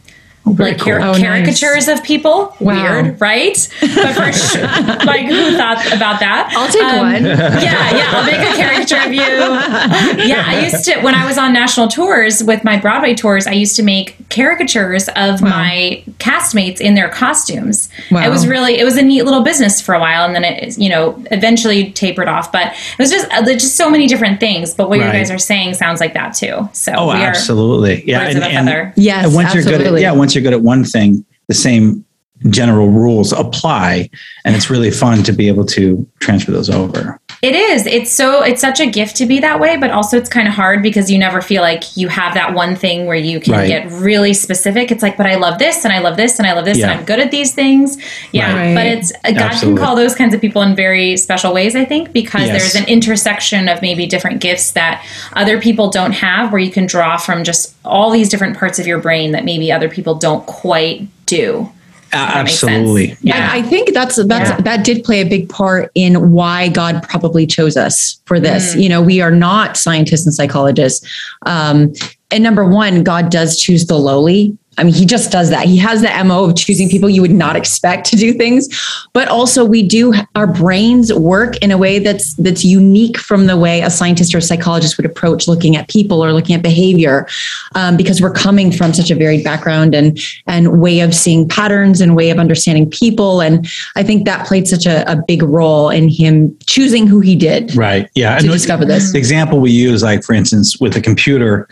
Very 0.54 0.72
like 0.72 0.80
car- 0.80 1.00
cool. 1.00 1.08
Oh, 1.10 1.12
nice. 1.14 1.22
caricatures 1.22 1.88
of 1.88 2.04
people. 2.04 2.56
Wow. 2.60 3.02
Weird, 3.02 3.22
right? 3.22 3.58
But 3.82 4.14
for 4.16 4.32
sure, 4.34 4.62
like 5.06 5.26
who 5.26 5.56
thought 5.58 5.86
about 5.88 6.20
that? 6.20 6.54
I'll 6.56 6.72
take 6.72 6.84
Um, 6.84 6.98
one. 6.98 7.26
Yeah, 7.68 7.96
yeah. 7.98 8.12
I'll 8.14 8.26
make 8.26 8.40
a 8.40 8.56
caricature 8.56 9.06
of 9.08 9.14
you. 9.14 10.28
Yeah, 10.28 10.44
I 10.46 10.62
used 10.70 10.86
to 10.86 11.00
when 11.02 11.16
I 11.16 11.26
was 11.26 11.38
on 11.38 11.54
national 11.54 11.88
tours 11.88 12.44
with 12.44 12.64
my 12.64 12.78
Broadway 12.78 13.14
tours. 13.16 13.48
I 13.48 13.52
used 13.54 13.76
to 13.78 13.84
make 13.84 14.16
caricatures 14.30 15.08
of 15.10 15.42
my 15.42 16.04
castmates 16.20 16.80
in 16.80 16.94
their 16.96 17.10
costumes. 17.10 17.90
Wow. 18.12 18.26
It 18.26 18.30
was 18.30 18.48
really 18.48 18.80
it 18.80 18.84
was 18.84 18.98
a 18.98 19.02
neat 19.02 19.24
little 19.24 19.44
business 19.44 19.82
for 19.82 19.94
a 19.96 20.00
while, 20.00 20.26
and 20.26 20.36
then 20.36 20.44
it 20.44 20.78
you 20.78 20.90
know 20.90 21.22
eventually 21.32 21.92
tapered 21.92 22.28
off. 22.28 22.52
But 22.52 22.68
it 22.74 23.00
was 23.00 23.10
just 23.10 23.30
uh, 23.32 23.42
there's 23.42 23.62
just 23.62 23.76
so 23.76 23.90
many 23.90 24.08
different 24.08 24.40
things. 24.40 24.74
But 24.74 24.90
what 24.90 24.98
you 25.00 25.06
guys 25.06 25.32
are 25.32 25.38
saying 25.40 25.74
sounds 25.76 26.00
like 26.00 26.14
that 26.14 26.34
too. 26.34 26.70
So 26.74 26.94
oh, 26.96 27.08
we 27.08 27.14
are 27.14 27.28
absolutely. 27.28 28.04
Yeah, 28.06 28.22
and, 28.22 28.38
of 28.38 28.44
a. 28.44 28.94
Yes, 28.96 29.26
and 29.26 29.34
once 29.36 29.54
you're 29.54 29.64
good 29.64 29.74
at 29.74 29.80
absolutely. 29.82 30.02
yeah, 30.02 30.12
once 30.12 30.36
you're 30.38 30.44
good 30.44 30.54
at 30.54 30.62
one 30.62 30.84
thing, 30.84 31.26
the 31.48 31.54
same 31.54 32.06
general 32.50 32.90
rules 32.90 33.34
apply, 33.34 34.10
and 34.46 34.56
it's 34.56 34.70
really 34.70 34.92
fun 34.92 35.24
to 35.24 35.34
be 35.34 35.48
able 35.48 35.66
to 35.66 36.08
transfer 36.20 36.52
those 36.52 36.70
over. 36.70 37.20
It 37.44 37.54
is. 37.56 37.86
It's 37.86 38.12
so 38.12 38.42
it's 38.42 38.60
such 38.62 38.80
a 38.80 38.88
gift 38.88 39.16
to 39.18 39.28
be 39.28 39.40
that 39.42 39.60
way, 39.60 39.78
but 39.78 39.92
also 39.92 40.18
it's 40.18 40.30
kind 40.30 40.48
of 40.48 40.56
hard 40.56 40.82
because 40.82 41.12
you 41.12 41.20
never 41.20 41.40
feel 41.40 41.62
like 41.62 41.96
you 41.96 42.08
have 42.08 42.34
that 42.34 42.56
one 42.56 42.76
thing 42.76 43.06
where 43.06 43.16
you 43.16 43.40
can 43.40 43.54
Right. 43.54 43.68
get 43.68 43.92
really 43.92 44.34
specific. 44.34 44.92
It's 44.92 45.04
like, 45.04 45.18
but 45.18 45.28
I 45.28 45.36
love 45.36 45.60
this 45.60 45.86
and 45.86 45.94
I 45.94 46.00
love 46.00 46.18
this 46.18 46.40
and 46.40 46.48
I 46.48 46.54
love 46.54 46.66
this 46.66 46.80
Yeah. 46.80 46.90
and 46.90 47.00
I'm 47.00 47.06
good 47.06 47.20
at 47.20 47.30
these 47.30 47.54
things. 47.54 47.98
Yeah, 48.32 48.56
Right. 48.56 48.74
but 48.74 48.86
it's 48.88 49.12
uh, 49.24 49.32
God 49.32 49.42
Absolutely. 49.52 49.78
can 49.78 49.86
call 49.86 49.96
those 49.96 50.16
kinds 50.16 50.34
of 50.34 50.42
people 50.42 50.64
in 50.64 50.76
very 50.76 51.16
special 51.16 51.54
ways, 51.54 51.76
I 51.76 51.86
think, 51.86 52.12
because 52.12 52.48
Yes. 52.48 52.58
there's 52.60 52.76
an 52.84 52.90
intersection 52.90 53.70
of 53.70 53.84
maybe 53.84 54.08
different 54.08 54.40
gifts 54.40 54.72
that 54.72 55.04
other 55.34 55.60
people 55.62 55.90
don't 55.92 56.14
have 56.14 56.52
where 56.52 56.60
you 56.62 56.72
can 56.72 56.88
draw 56.88 57.18
from 57.18 57.44
just 57.44 57.76
all 57.86 58.10
these 58.10 58.30
different 58.30 58.58
parts 58.58 58.80
of 58.80 58.88
your 58.88 58.98
brain 58.98 59.32
that 59.34 59.46
maybe 59.46 59.72
other 59.72 59.90
people 59.90 60.16
don't 60.16 60.44
quite 60.48 61.06
do. 61.28 61.70
That 62.12 62.44
makes 62.46 62.60
sense. 62.60 62.72
Absolutely. 62.72 63.18
Yeah. 63.22 63.50
I, 63.52 63.58
I 63.58 63.62
think 63.62 63.94
that's 63.94 64.16
that's 64.26 64.50
Yeah. 64.50 64.62
that 64.62 64.86
did 64.86 65.04
play 65.04 65.22
a 65.22 65.26
big 65.26 65.50
part 65.50 65.92
in 65.96 66.32
why 66.32 66.70
God 66.70 67.04
probably 67.04 67.46
chose 67.46 67.78
us 67.78 68.20
for 68.26 68.40
this. 68.40 68.76
Mm. 68.76 68.84
You 68.84 68.90
know, 68.90 69.02
we 69.02 69.22
are 69.22 69.32
not 69.32 69.78
scientists 69.78 70.26
and 70.26 70.34
psychologists. 70.34 71.06
Um, 71.46 71.94
and 72.32 72.44
number 72.44 72.66
one, 72.66 73.04
God 73.04 73.30
does 73.32 73.60
choose 73.60 73.86
the 73.86 73.98
lowly. 73.98 74.58
I 74.78 74.84
mean, 74.84 74.94
he 74.94 75.06
just 75.06 75.32
does 75.32 75.50
that. 75.50 75.66
He 75.66 75.78
has 75.78 76.02
the 76.02 76.24
MO 76.24 76.46
of 76.46 76.56
choosing 76.56 76.88
people 76.88 77.10
you 77.10 77.22
would 77.22 77.32
not 77.32 77.56
expect 77.56 78.06
to 78.12 78.16
do 78.16 78.34
things. 78.34 78.68
But 79.14 79.28
also 79.28 79.66
we 79.66 79.82
do 79.82 80.14
our 80.36 80.48
brains 80.48 81.12
work 81.14 81.58
in 81.58 81.72
a 81.72 81.78
way 81.78 82.00
that's 82.00 82.36
that's 82.36 82.64
unique 82.64 83.18
from 83.18 83.48
the 83.48 83.58
way 83.58 83.82
a 83.82 83.90
scientist 83.90 84.36
or 84.36 84.38
a 84.38 84.42
psychologist 84.42 84.98
would 84.98 85.06
approach 85.06 85.48
looking 85.48 85.76
at 85.76 85.90
people 85.90 86.24
or 86.24 86.32
looking 86.34 86.56
at 86.56 86.62
behavior. 86.62 87.28
Um, 87.76 87.98
because 87.98 88.22
we're 88.22 88.34
coming 88.34 88.72
from 88.72 88.94
such 88.94 89.10
a 89.10 89.16
varied 89.16 89.44
background 89.44 89.96
and 89.96 90.20
and 90.46 90.80
way 90.80 91.00
of 91.00 91.16
seeing 91.16 91.48
patterns 91.48 92.02
and 92.02 92.16
way 92.16 92.30
of 92.30 92.38
understanding 92.38 92.90
people. 92.90 93.42
And 93.42 93.68
I 93.96 94.04
think 94.04 94.26
that 94.26 94.46
played 94.48 94.68
such 94.68 94.86
a, 94.86 95.10
a 95.12 95.16
big 95.28 95.42
role 95.44 95.90
in 95.90 96.08
him 96.10 96.56
choosing 96.68 97.08
who 97.08 97.20
he 97.20 97.36
did 97.36 97.76
Right. 97.76 98.10
Yeah. 98.16 98.38
to 98.38 98.44
And 98.46 98.52
discover 98.54 98.86
this. 98.86 99.12
the 99.12 99.18
example 99.18 99.60
we 99.60 99.72
use, 99.72 100.04
like 100.04 100.24
for 100.24 100.34
instance, 100.34 100.80
with 100.80 100.96
a 100.96 101.02
computer, 101.02 101.68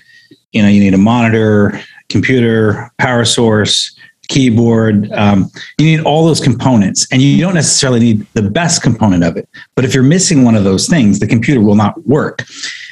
you 0.51 0.61
know, 0.61 0.67
you 0.69 0.79
need 0.79 0.93
a 0.93 0.97
monitor, 0.97 1.79
computer, 2.09 2.91
power 2.97 3.25
source, 3.25 3.97
keyboard. 4.27 5.11
Um, 5.11 5.51
you 5.77 5.85
need 5.85 6.03
all 6.03 6.25
those 6.25 6.39
components, 6.39 7.07
and 7.11 7.21
you 7.21 7.39
don't 7.39 7.53
necessarily 7.53 7.99
need 7.99 8.27
the 8.33 8.41
best 8.41 8.81
component 8.81 9.23
of 9.23 9.37
it. 9.37 9.47
But 9.75 9.85
if 9.85 9.93
you're 9.93 10.03
missing 10.03 10.43
one 10.43 10.55
of 10.55 10.63
those 10.63 10.87
things, 10.87 11.19
the 11.19 11.27
computer 11.27 11.61
will 11.61 11.75
not 11.75 12.05
work. 12.07 12.43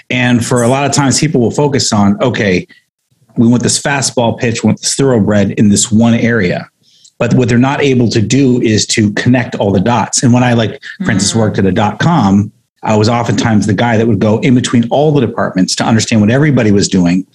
And 0.10 0.46
for 0.46 0.63
a 0.63 0.67
lot 0.67 0.86
of 0.86 0.91
times, 0.91 1.20
people 1.20 1.41
will 1.41 1.51
focus 1.51 1.91
on, 1.91 2.22
okay, 2.22 2.67
we 3.38 3.48
want 3.48 3.63
this 3.63 3.82
fastball 3.82 4.38
pitch, 4.38 4.63
we 4.63 4.67
want 4.67 4.82
this 4.82 4.93
thoroughbred 4.96 5.51
in 5.51 5.70
this 5.70 5.91
one 5.91 6.13
area. 6.13 6.70
But 7.17 7.34
what 7.34 7.50
they're 7.50 7.58
not 7.58 7.82
able 7.82 8.10
to 8.10 8.22
do 8.22 8.62
is 8.62 8.86
to 8.88 9.12
connect 9.13 9.55
all 9.55 9.72
the 9.72 9.79
dots. 9.79 10.22
And 10.22 10.34
when 10.34 10.43
I, 10.43 10.53
like, 10.53 10.82
for 11.05 11.12
instance, 11.12 11.34
worked 11.34 11.58
at 11.58 11.65
a 11.65 11.72
dot 11.72 12.00
com, 12.00 12.51
I 12.84 12.96
was 12.96 13.08
oftentimes 13.08 13.65
the 13.65 13.74
guy 13.74 13.98
that 13.98 14.08
would 14.08 14.20
go 14.20 14.39
in 14.39 14.53
between 14.53 14.88
all 14.89 15.12
the 15.12 15.25
departments 15.25 15.74
to 15.77 15.86
understand 15.86 16.22
what 16.22 16.29
everybody 16.29 16.72
was 16.72 16.88
doing, 16.88 17.25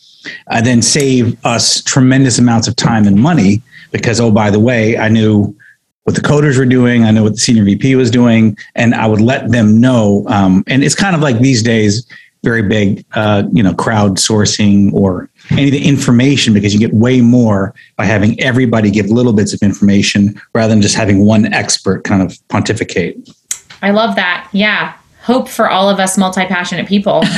and 0.51 0.67
then 0.67 0.83
save 0.83 1.37
us 1.45 1.83
tremendous 1.83 2.39
amounts 2.39 2.69
of 2.69 2.77
time 2.77 3.07
and 3.07 3.17
money 3.17 3.63
because, 3.91 4.21
oh, 4.21 4.31
by 4.31 4.51
the 4.51 4.61
way, 4.61 4.99
I 4.99 5.09
knew 5.09 5.57
what 6.05 6.15
the 6.15 6.23
coders 6.23 6.59
were 6.59 6.65
doing, 6.65 7.05
I 7.05 7.11
knew 7.11 7.23
what 7.23 7.33
the 7.33 7.39
senior 7.39 7.65
VP 7.65 7.95
was 7.95 8.11
doing, 8.11 8.57
and 8.75 8.95
I 8.95 9.07
would 9.07 9.21
let 9.21 9.51
them 9.51 9.81
know. 9.81 10.25
Um, 10.29 10.65
and 10.67 10.83
it's 10.83 10.95
kind 10.95 11.15
of 11.15 11.21
like 11.21 11.39
these 11.41 11.63
days, 11.63 12.07
very 12.45 12.63
big, 12.63 13.05
uh, 13.15 13.43
you 13.53 13.63
know, 13.63 13.73
crowdsourcing 13.75 14.93
or 14.93 15.29
any 15.51 15.67
of 15.67 15.73
the 15.73 15.87
information 15.87 16.55
because 16.55 16.73
you 16.73 16.81
get 16.81 16.95
way 16.95 17.21
more 17.21 17.75
by 17.97 18.05
having 18.05 18.41
everybody 18.41 18.91
give 18.91 19.07
little 19.07 19.33
bits 19.33 19.53
of 19.53 19.61
information 19.63 20.41
rather 20.55 20.73
than 20.73 20.81
just 20.81 20.95
having 20.95 21.25
one 21.25 21.53
expert 21.53 22.05
kind 22.05 22.23
of 22.23 22.39
pontificate. 22.49 23.29
I 23.83 23.91
love 23.91 24.17
that. 24.17 24.49
Yeah. 24.53 24.95
Hope 25.29 25.47
for 25.47 25.69
all 25.69 25.91
of 25.91 26.01
us 26.01 26.17
multi 26.17 26.47
passionate 26.47 26.87
people. 26.89 27.21
right? 27.21 27.29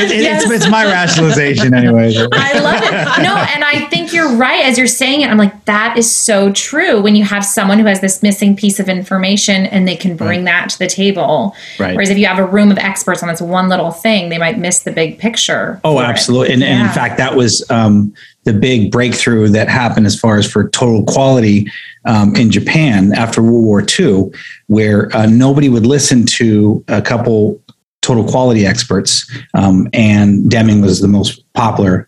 It- 0.00 0.10
it- 0.10 0.28
it's, 0.28 0.50
it's 0.50 0.68
my 0.70 0.84
rationalization 0.84 1.74
anyway. 1.74 2.14
I 2.32 2.58
love 2.60 2.82
it. 2.82 3.22
No, 3.22 3.36
and 3.36 3.62
I 3.64 3.86
think 3.90 4.12
you're 4.14 4.34
right. 4.36 4.64
As 4.64 4.78
you're 4.78 4.86
saying 4.86 5.20
it, 5.20 5.28
I'm 5.30 5.36
like, 5.36 5.64
that 5.66 5.98
is 5.98 6.10
so 6.14 6.50
true. 6.52 7.00
When 7.02 7.14
you 7.14 7.24
have 7.24 7.44
someone 7.44 7.78
who 7.78 7.84
has 7.86 8.00
this 8.00 8.22
missing 8.22 8.56
piece 8.56 8.80
of 8.80 8.88
information 8.88 9.66
and 9.66 9.86
they 9.86 9.96
can 9.96 10.16
bring 10.16 10.44
that 10.44 10.70
to 10.70 10.78
the 10.78 10.86
table. 10.86 11.54
Right. 11.78 11.94
Whereas 11.94 12.08
if 12.10 12.16
you 12.16 12.24
have 12.26 12.38
a 12.38 12.46
room 12.46 12.70
of 12.70 12.78
experts 12.78 13.22
on 13.22 13.28
this 13.28 13.40
one 13.42 13.68
little 13.68 13.90
thing, 13.90 14.28
they 14.30 14.38
might 14.38 14.58
miss 14.58 14.80
the 14.80 14.92
big 14.92 15.18
picture. 15.18 15.80
Oh, 15.84 15.96
for 15.96 16.02
it. 16.04 16.06
absolutely. 16.06 16.54
And, 16.54 16.62
and 16.62 16.78
Yeah. 16.78 16.86
in 16.88 16.92
fact, 16.94 17.18
that 17.18 17.34
was 17.36 17.68
um, 17.70 18.14
the 18.48 18.58
big 18.58 18.90
breakthrough 18.90 19.48
that 19.48 19.68
happened 19.68 20.06
as 20.06 20.18
far 20.18 20.38
as 20.38 20.50
for 20.50 20.68
total 20.70 21.04
quality 21.04 21.70
um, 22.06 22.34
in 22.34 22.50
Japan 22.50 23.12
after 23.12 23.42
World 23.42 23.64
War 23.64 23.84
II, 23.98 24.30
where 24.68 25.14
uh, 25.14 25.26
nobody 25.26 25.68
would 25.68 25.86
listen 25.86 26.24
to 26.26 26.82
a 26.88 27.02
couple 27.02 27.60
total 28.00 28.24
quality 28.24 28.64
experts, 28.64 29.30
um, 29.52 29.86
and 29.92 30.50
Deming 30.50 30.80
was 30.80 31.00
the 31.00 31.08
most 31.08 31.44
popular. 31.52 32.06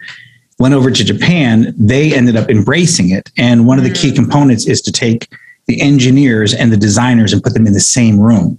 went 0.58 0.72
over 0.72 0.90
to 0.90 1.04
Japan, 1.04 1.74
they 1.76 2.14
ended 2.14 2.36
up 2.36 2.48
embracing 2.48 3.10
it. 3.10 3.30
And 3.36 3.66
one 3.66 3.76
of 3.76 3.84
the 3.84 3.92
key 3.92 4.10
components 4.10 4.66
is 4.66 4.80
to 4.82 4.92
take 4.92 5.28
the 5.66 5.80
engineers 5.82 6.54
and 6.54 6.72
the 6.72 6.76
designers 6.76 7.34
and 7.34 7.42
put 7.42 7.52
them 7.52 7.66
in 7.66 7.74
the 7.74 7.80
same 7.80 8.18
room. 8.18 8.58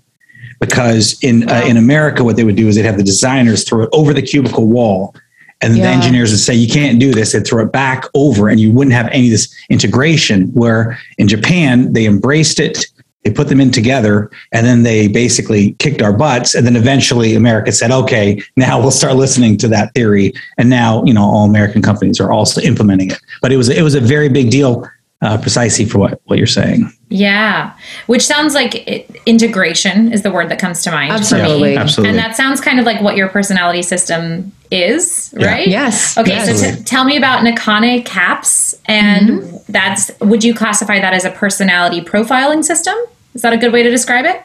Because 0.60 1.18
in 1.24 1.50
uh, 1.50 1.64
in 1.66 1.78
America, 1.78 2.24
what 2.24 2.36
they 2.36 2.44
would 2.44 2.56
do 2.56 2.68
is 2.68 2.76
they'd 2.76 2.86
have 2.86 2.98
the 2.98 3.04
designers 3.04 3.68
throw 3.68 3.84
it 3.84 3.90
over 3.92 4.14
the 4.14 4.22
cubicle 4.22 4.68
wall, 4.68 5.16
and 5.62 5.74
then 5.74 5.82
the 5.82 5.88
engineers 5.88 6.32
would 6.32 6.40
say, 6.40 6.54
"You 6.54 6.68
can't 6.68 7.00
do 7.00 7.12
this." 7.12 7.32
They'd 7.32 7.46
throw 7.46 7.64
it 7.64 7.72
back 7.72 8.06
over, 8.14 8.50
and 8.50 8.60
you 8.60 8.72
wouldn't 8.72 8.96
have 8.96 9.08
any 9.08 9.28
of 9.28 9.32
this 9.32 9.54
integration. 9.70 10.48
Where 10.54 10.98
in 11.18 11.28
Japan, 11.28 11.94
they 11.94 12.06
embraced 12.06 12.60
it. 12.60 12.86
They 13.24 13.30
put 13.30 13.50
them 13.50 13.62
in 13.62 13.70
together, 13.70 14.32
and 14.52 14.66
then 14.66 14.82
they 14.82 15.08
basically 15.08 15.76
kicked 15.78 16.02
our 16.02 16.12
butts. 16.12 16.56
And 16.56 16.66
then 16.66 16.76
eventually, 16.76 17.36
America 17.36 17.72
said, 17.72 17.92
"Okay, 17.92 18.42
now 18.58 18.80
we'll 18.80 18.90
start 18.90 19.16
listening 19.16 19.58
to 19.58 19.68
that 19.68 19.94
theory." 19.94 20.34
And 20.58 20.70
now, 20.70 21.04
you 21.06 21.14
know, 21.14 21.24
all 21.24 21.46
American 21.46 21.84
companies 21.84 22.20
are 22.20 22.32
also 22.32 22.62
implementing 22.62 23.12
it. 23.12 23.20
But 23.42 23.52
it 23.52 23.58
was 23.58 23.70
it 23.70 23.84
was 23.84 23.94
a 23.94 24.02
very 24.02 24.30
big 24.30 24.50
deal, 24.50 24.88
uh, 25.22 25.38
precisely 25.38 25.86
for 25.86 26.00
what 26.00 26.22
what 26.26 26.38
you're 26.38 26.48
saying. 26.48 26.92
Yeah. 27.10 27.74
Which 28.08 28.26
sounds 28.26 28.54
like 28.56 28.88
it, 28.88 29.10
integration 29.26 30.12
is 30.14 30.22
the 30.22 30.32
word 30.32 30.50
that 30.50 30.60
comes 30.60 30.82
to 30.84 30.92
mind. 30.92 31.10
for 31.12 31.36
me. 31.36 31.42
Absolutely. 31.42 31.78
Absolutely. 31.78 32.10
And 32.10 32.20
that 32.20 32.36
sounds 32.36 32.62
kind 32.62 32.80
of 32.80 32.86
like 32.86 33.02
what 33.02 33.16
your 33.18 33.28
personality 33.28 33.82
system 33.82 34.52
is, 34.72 35.34
Yeah. 35.38 35.48
right? 35.48 35.68
Yes. 35.68 36.18
Okay, 36.18 36.32
yes. 36.32 36.60
so 36.62 36.76
t- 36.76 36.84
tell 36.84 37.04
me 37.04 37.18
about 37.18 37.46
Nakane 37.46 38.06
Caps, 38.06 38.74
and 38.86 39.44
that's 39.68 40.10
would 40.22 40.44
you 40.44 40.56
classify 40.56 41.00
that 41.00 41.14
as 41.14 41.26
a 41.26 41.32
personality 41.32 42.02
profiling 42.02 42.64
system? 42.64 42.96
Is 43.34 43.42
that 43.42 43.54
a 43.54 43.58
good 43.58 43.74
way 43.74 43.84
to 43.84 43.90
describe 43.90 44.26
it? 44.26 44.42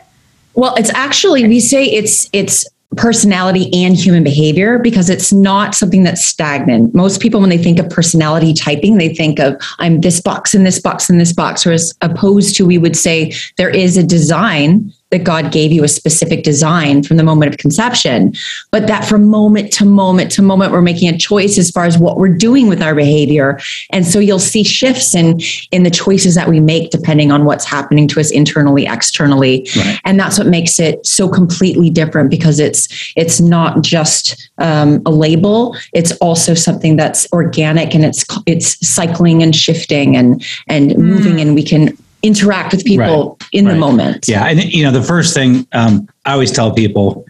Well, 0.54 0.75
it's 0.75 0.90
actually 0.95 1.47
we 1.47 1.61
say 1.61 1.85
it's 1.85 2.28
it's 2.33 2.66
personality 2.96 3.70
and 3.74 3.96
human 3.96 4.24
behavior 4.24 4.78
because 4.78 5.10
it's 5.10 5.32
not 5.32 5.74
something 5.74 6.02
that's 6.02 6.24
stagnant. 6.24 6.94
Most 6.94 7.20
people 7.20 7.40
when 7.40 7.50
they 7.50 7.58
think 7.58 7.78
of 7.78 7.90
personality 7.90 8.54
typing, 8.54 8.98
they 8.98 9.14
think 9.14 9.38
of 9.38 9.60
I'm 9.78 10.00
this 10.00 10.20
box 10.20 10.54
and 10.54 10.64
this 10.64 10.80
box 10.80 11.10
and 11.10 11.20
this 11.20 11.32
box 11.32 11.64
whereas 11.64 11.92
opposed 12.00 12.56
to 12.56 12.66
we 12.66 12.78
would 12.78 12.96
say 12.96 13.32
there 13.56 13.70
is 13.70 13.96
a 13.96 14.02
design 14.02 14.92
that 15.10 15.22
God 15.22 15.52
gave 15.52 15.70
you 15.70 15.84
a 15.84 15.88
specific 15.88 16.42
design 16.42 17.04
from 17.04 17.16
the 17.16 17.22
moment 17.22 17.52
of 17.52 17.58
conception, 17.58 18.34
but 18.72 18.88
that 18.88 19.04
from 19.04 19.26
moment 19.26 19.72
to 19.75 19.84
moment 19.84 20.32
to 20.32 20.42
moment, 20.42 20.72
we're 20.72 20.82
making 20.82 21.08
a 21.08 21.16
choice 21.16 21.58
as 21.58 21.70
far 21.70 21.84
as 21.84 21.96
what 21.96 22.16
we're 22.16 22.34
doing 22.34 22.66
with 22.68 22.82
our 22.82 22.94
behavior. 22.94 23.60
And 23.90 24.04
so 24.04 24.18
you'll 24.18 24.40
see 24.40 24.64
shifts 24.64 25.14
in, 25.14 25.40
in 25.70 25.84
the 25.84 25.90
choices 25.90 26.34
that 26.34 26.48
we 26.48 26.58
make 26.58 26.90
depending 26.90 27.30
on 27.30 27.44
what's 27.44 27.64
happening 27.64 28.08
to 28.08 28.20
us 28.20 28.32
internally, 28.32 28.86
externally. 28.86 29.68
Right. 29.76 30.00
And 30.04 30.18
that's 30.18 30.38
what 30.38 30.48
makes 30.48 30.80
it 30.80 31.06
so 31.06 31.28
completely 31.28 31.88
different 31.88 32.28
because 32.28 32.58
it's, 32.58 33.12
it's 33.14 33.40
not 33.40 33.82
just 33.82 34.50
um, 34.58 35.02
a 35.06 35.10
label. 35.12 35.76
It's 35.92 36.12
also 36.18 36.54
something 36.54 36.96
that's 36.96 37.30
organic 37.32 37.94
and 37.94 38.04
it's, 38.04 38.25
it's 38.44 38.86
cycling 38.86 39.40
and 39.40 39.54
shifting 39.54 40.16
and, 40.16 40.44
and 40.66 40.98
moving 40.98 41.40
and 41.40 41.54
we 41.54 41.62
can 41.62 41.96
interact 42.26 42.73
with 42.73 42.85
people 42.85 43.38
in 43.52 43.66
the 43.66 43.75
moment. 43.76 44.26
Yeah, 44.28 44.45
and 44.47 44.62
you 44.62 44.85
know 44.85 44.90
the 44.90 45.02
first 45.02 45.35
thing 45.35 45.66
um, 45.73 46.09
I 46.25 46.33
always 46.33 46.50
tell 46.50 46.73
people: 46.75 47.25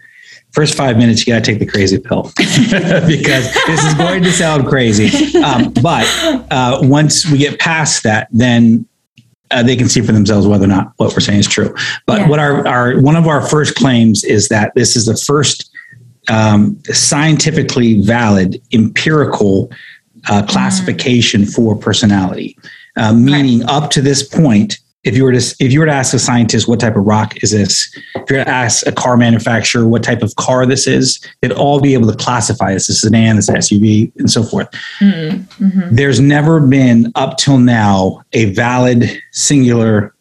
first 0.51 0.75
five 0.75 0.97
minutes, 0.97 1.25
you 1.25 1.33
got 1.33 1.43
to 1.43 1.51
take 1.51 1.59
the 1.59 1.65
crazy 1.65 1.99
pill 1.99 2.23
because 2.37 3.53
this 3.67 3.83
is 3.83 3.93
going 3.95 4.23
to 4.23 4.31
sound 4.31 4.67
crazy. 4.67 5.37
Um, 5.37 5.71
but 5.73 6.05
uh, 6.51 6.79
once 6.81 7.29
we 7.29 7.37
get 7.37 7.59
past 7.59 8.03
that, 8.03 8.27
then 8.31 8.85
uh, 9.51 9.63
they 9.63 9.75
can 9.75 9.87
see 9.87 10.01
for 10.01 10.11
themselves 10.11 10.47
whether 10.47 10.65
or 10.65 10.67
not 10.67 10.91
what 10.97 11.13
we're 11.13 11.19
saying 11.19 11.39
is 11.39 11.47
true. 11.47 11.73
But 12.05 12.21
Yeah. 12.21 12.27
what 12.29 12.39
our, 12.39 12.67
our 12.67 12.99
one 12.99 13.15
of 13.15 13.27
our 13.27 13.41
first 13.47 13.75
claims 13.75 14.23
is 14.23 14.49
that 14.49 14.73
this 14.75 14.95
is 14.95 15.05
the 15.05 15.15
first 15.15 15.69
um, 16.29 16.81
scientifically 16.85 18.01
valid 18.01 18.61
empirical 18.73 19.71
uh, 20.29 20.45
classification 20.45 21.45
for 21.45 21.75
personality, 21.77 22.57
uh, 22.97 23.13
meaning 23.13 23.63
up 23.65 23.91
to 23.91 24.01
this 24.01 24.23
point. 24.27 24.79
If 25.03 25.15
you 25.15 25.23
were 25.23 25.31
to 25.31 25.55
if 25.59 25.71
you 25.71 25.79
were 25.79 25.85
to 25.85 25.91
ask 25.91 26.13
a 26.13 26.19
scientist 26.19 26.67
what 26.67 26.79
type 26.79 26.95
of 26.95 27.05
rock 27.05 27.41
is 27.43 27.51
this, 27.51 27.95
if 28.15 28.29
you 28.29 28.37
were 28.37 28.43
to 28.43 28.49
ask 28.49 28.85
a 28.85 28.91
car 28.91 29.15
manufacturer 29.15 29.87
what 29.87 30.03
type 30.03 30.21
of 30.21 30.35
car 30.35 30.65
this 30.65 30.85
is, 30.87 31.19
they'd 31.41 31.51
all 31.51 31.79
be 31.79 31.93
able 31.93 32.11
to 32.11 32.17
classify 32.17 32.73
this 32.73 32.89
as 32.89 32.97
a 32.97 32.99
sedan, 32.99 33.37
this 33.37 33.49
SUV, 33.49 34.11
and 34.17 34.29
so 34.29 34.43
forth. 34.43 34.69
Mm-hmm, 34.99 35.63
mm-hmm. 35.65 35.95
There's 35.95 36.19
never 36.19 36.59
been 36.59 37.11
up 37.15 37.37
till 37.37 37.57
now 37.57 38.23
a 38.33 38.45
valid 38.53 39.09
singular 39.31 40.13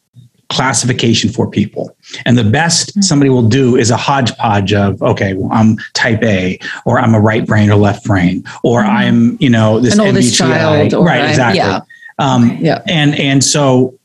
classification 0.49 1.30
for 1.30 1.50
people. 1.50 1.97
And 2.25 2.38
the 2.38 2.45
best 2.45 2.90
mm-hmm. 2.90 3.00
somebody 3.00 3.30
will 3.30 3.49
do 3.49 3.76
is 3.76 3.90
a 3.90 3.97
hodgepodge 3.97 4.73
of, 4.73 5.02
okay, 5.02 5.35
well, 5.35 5.50
I'm 5.52 5.76
type 5.95 6.23
A, 6.23 6.59
or 6.85 7.00
I'm 7.00 7.14
a 7.14 7.21
right 7.21 7.45
brain 7.45 7.71
or 7.71 7.76
left 7.76 8.04
brain, 8.04 8.45
or 8.62 8.80
I'm, 8.83 9.37
you 9.40 9.50
know, 9.50 9.80
this 9.80 9.95
An 9.95 10.00
oldest 10.00 10.35
MBTI. 10.35 10.90
child, 10.90 11.04
right, 11.04 11.23
I- 11.23 11.28
exactly. 11.30 11.59
yeah. 11.59 11.80
Um, 12.18 12.56
Yeah. 12.61 12.83
and 12.87 13.14
and 13.18 13.42
so 13.42 13.99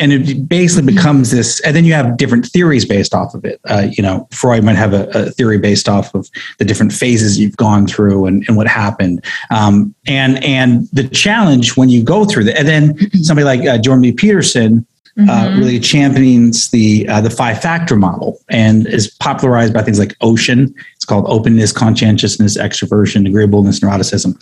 and 0.00 0.12
it 0.12 0.48
basically 0.48 0.92
becomes 0.92 1.30
this 1.30 1.60
and 1.60 1.76
then 1.76 1.84
you 1.84 1.92
have 1.92 2.16
different 2.16 2.46
theories 2.46 2.84
based 2.84 3.14
off 3.14 3.34
of 3.34 3.44
it. 3.44 3.60
Uh, 3.68 3.86
you 3.90 4.02
know 4.02 4.26
freud 4.32 4.64
might 4.64 4.76
have 4.76 4.92
a, 4.92 5.08
a 5.10 5.30
theory 5.30 5.58
based 5.58 5.88
off 5.88 6.14
of 6.14 6.28
the 6.58 6.64
different 6.64 6.92
phases 6.92 7.38
you've 7.38 7.56
gone 7.56 7.86
through 7.86 8.26
and, 8.26 8.44
and 8.48 8.56
what 8.56 8.66
happened. 8.66 9.24
Um, 9.50 9.94
and 10.06 10.42
and 10.42 10.88
the 10.92 11.08
challenge 11.08 11.76
when 11.76 11.88
you 11.88 12.02
go 12.02 12.24
through 12.24 12.44
that 12.44 12.58
and 12.58 12.68
then 12.68 13.10
somebody 13.22 13.44
like 13.44 13.66
uh, 13.66 13.78
jordan 13.78 14.02
b. 14.02 14.12
Peterson 14.12 14.86
uh, 15.28 15.54
really 15.58 15.78
champions 15.78 16.70
the 16.70 17.06
uh, 17.08 17.20
the 17.20 17.30
five 17.30 17.60
factor 17.60 17.96
model 17.96 18.38
and 18.48 18.86
is 18.86 19.10
popularized 19.20 19.74
by 19.74 19.82
things 19.82 19.98
like 19.98 20.16
ocean. 20.20 20.74
It's 20.96 21.04
called 21.04 21.26
openness 21.28 21.72
conscientiousness 21.72 22.56
extroversion 22.56 23.26
agreeableness 23.26 23.80
neuroticism. 23.80 24.34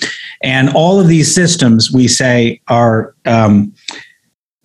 And 0.43 0.71
all 0.71 1.01
of 1.01 1.09
these 1.09 1.35
systems 1.35 1.91
we 1.91 2.07
say 2.07 2.61
are 2.69 3.15
um, 3.25 3.75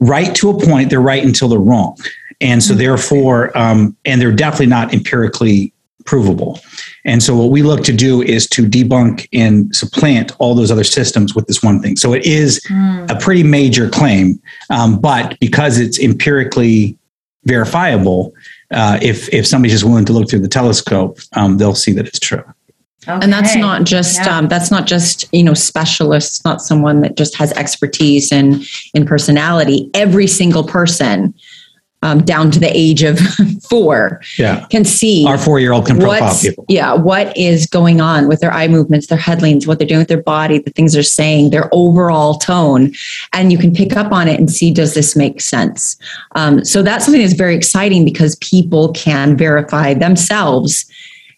right 0.04 0.36
to 0.36 0.50
a 0.50 0.66
point 0.66 0.90
they're 0.90 1.02
right 1.02 1.24
until 1.24 1.48
they're 1.48 1.60
wrong. 1.60 1.98
And 2.42 2.62
so 2.62 2.74
therefore 2.74 3.56
um, 3.58 3.96
and 4.06 4.22
they're 4.22 4.32
definitely 4.32 4.68
not 4.68 4.94
empirically 4.94 5.74
provable. 6.06 6.60
And 7.06 7.24
so 7.24 7.36
what 7.36 7.50
we 7.50 7.64
look 7.64 7.84
to 7.86 7.94
do 7.94 8.22
is 8.22 8.48
to 8.48 8.64
debunk 8.64 9.28
and 9.32 9.74
supplant 9.74 10.34
all 10.40 10.54
those 10.54 10.70
other 10.70 10.84
systems 10.84 11.34
with 11.34 11.48
this 11.48 11.64
one 11.64 11.82
thing. 11.82 11.96
So 11.96 12.14
it 12.14 12.26
is 12.26 12.62
a 13.10 13.18
pretty 13.20 13.44
major 13.44 13.90
claim 13.90 14.42
um, 14.70 15.00
but 15.00 15.38
because 15.40 15.80
it's 15.80 16.00
empirically 16.00 16.98
verifiable 17.46 18.34
uh, 18.72 18.98
if 19.02 19.32
if 19.34 19.46
somebody's 19.46 19.74
just 19.74 19.84
willing 19.84 20.06
to 20.06 20.14
look 20.14 20.30
through 20.30 20.40
the 20.40 20.48
telescope 20.48 21.20
um, 21.34 21.58
they'll 21.58 21.76
see 21.76 21.92
that 21.92 22.08
it's 22.08 22.20
true 22.20 22.44
and 23.08 23.32
that's 23.32 23.56
not 23.56 23.84
just 23.84 24.20
Yeah. 24.20 24.38
um, 24.38 24.48
that's 24.48 24.72
not 24.72 24.86
just 24.88 25.26
you 25.32 25.44
know 25.44 25.54
specialists 25.54 26.44
not 26.46 26.62
someone 26.62 27.02
that 27.02 27.18
just 27.18 27.36
has 27.38 27.52
expertise 27.54 28.32
in 28.32 28.64
in 28.94 29.06
personality. 29.06 29.90
Every 29.94 30.28
single 30.28 30.64
person 30.64 31.34
um, 32.04 32.20
down 32.26 32.52
to 32.52 32.60
the 32.60 32.70
age 32.78 33.02
of 33.02 33.18
four 33.70 34.22
yeah. 34.38 34.66
can 34.68 34.84
see 34.84 35.26
our 35.26 35.38
four-year-old 35.38 35.88
can 35.88 35.98
profile 35.98 36.22
what's 36.22 36.42
people. 36.42 36.66
Yeah 36.68 36.94
what 36.94 37.36
is 37.38 37.66
going 37.66 38.02
on 38.02 38.28
with 38.28 38.42
their 38.42 38.52
eye 38.52 38.68
movements 38.68 39.08
their 39.08 39.18
head 39.18 39.42
leans 39.42 39.66
what 39.66 39.80
they're 39.80 39.88
doing 39.88 40.00
with 40.02 40.10
their 40.10 40.22
body 40.22 40.60
the 40.60 40.72
things 40.72 40.92
they're 40.94 41.02
saying 41.04 41.52
their 41.52 41.70
overall 41.72 42.36
tone. 42.36 42.92
And 43.32 43.54
you 43.54 43.58
can 43.58 43.74
pick 43.74 43.96
up 43.96 44.12
on 44.12 44.28
it 44.28 44.38
and 44.38 44.52
see 44.52 44.70
does 44.72 44.96
this 44.96 45.16
make 45.16 45.40
sense? 45.40 45.98
Um, 46.36 46.66
so 46.66 46.84
that's 46.84 47.06
something 47.06 47.22
that's 47.22 47.34
very 47.34 47.56
exciting 47.56 48.04
because 48.04 48.36
people 48.38 48.92
can 48.92 49.38
verify 49.38 49.94
themselves 49.94 50.86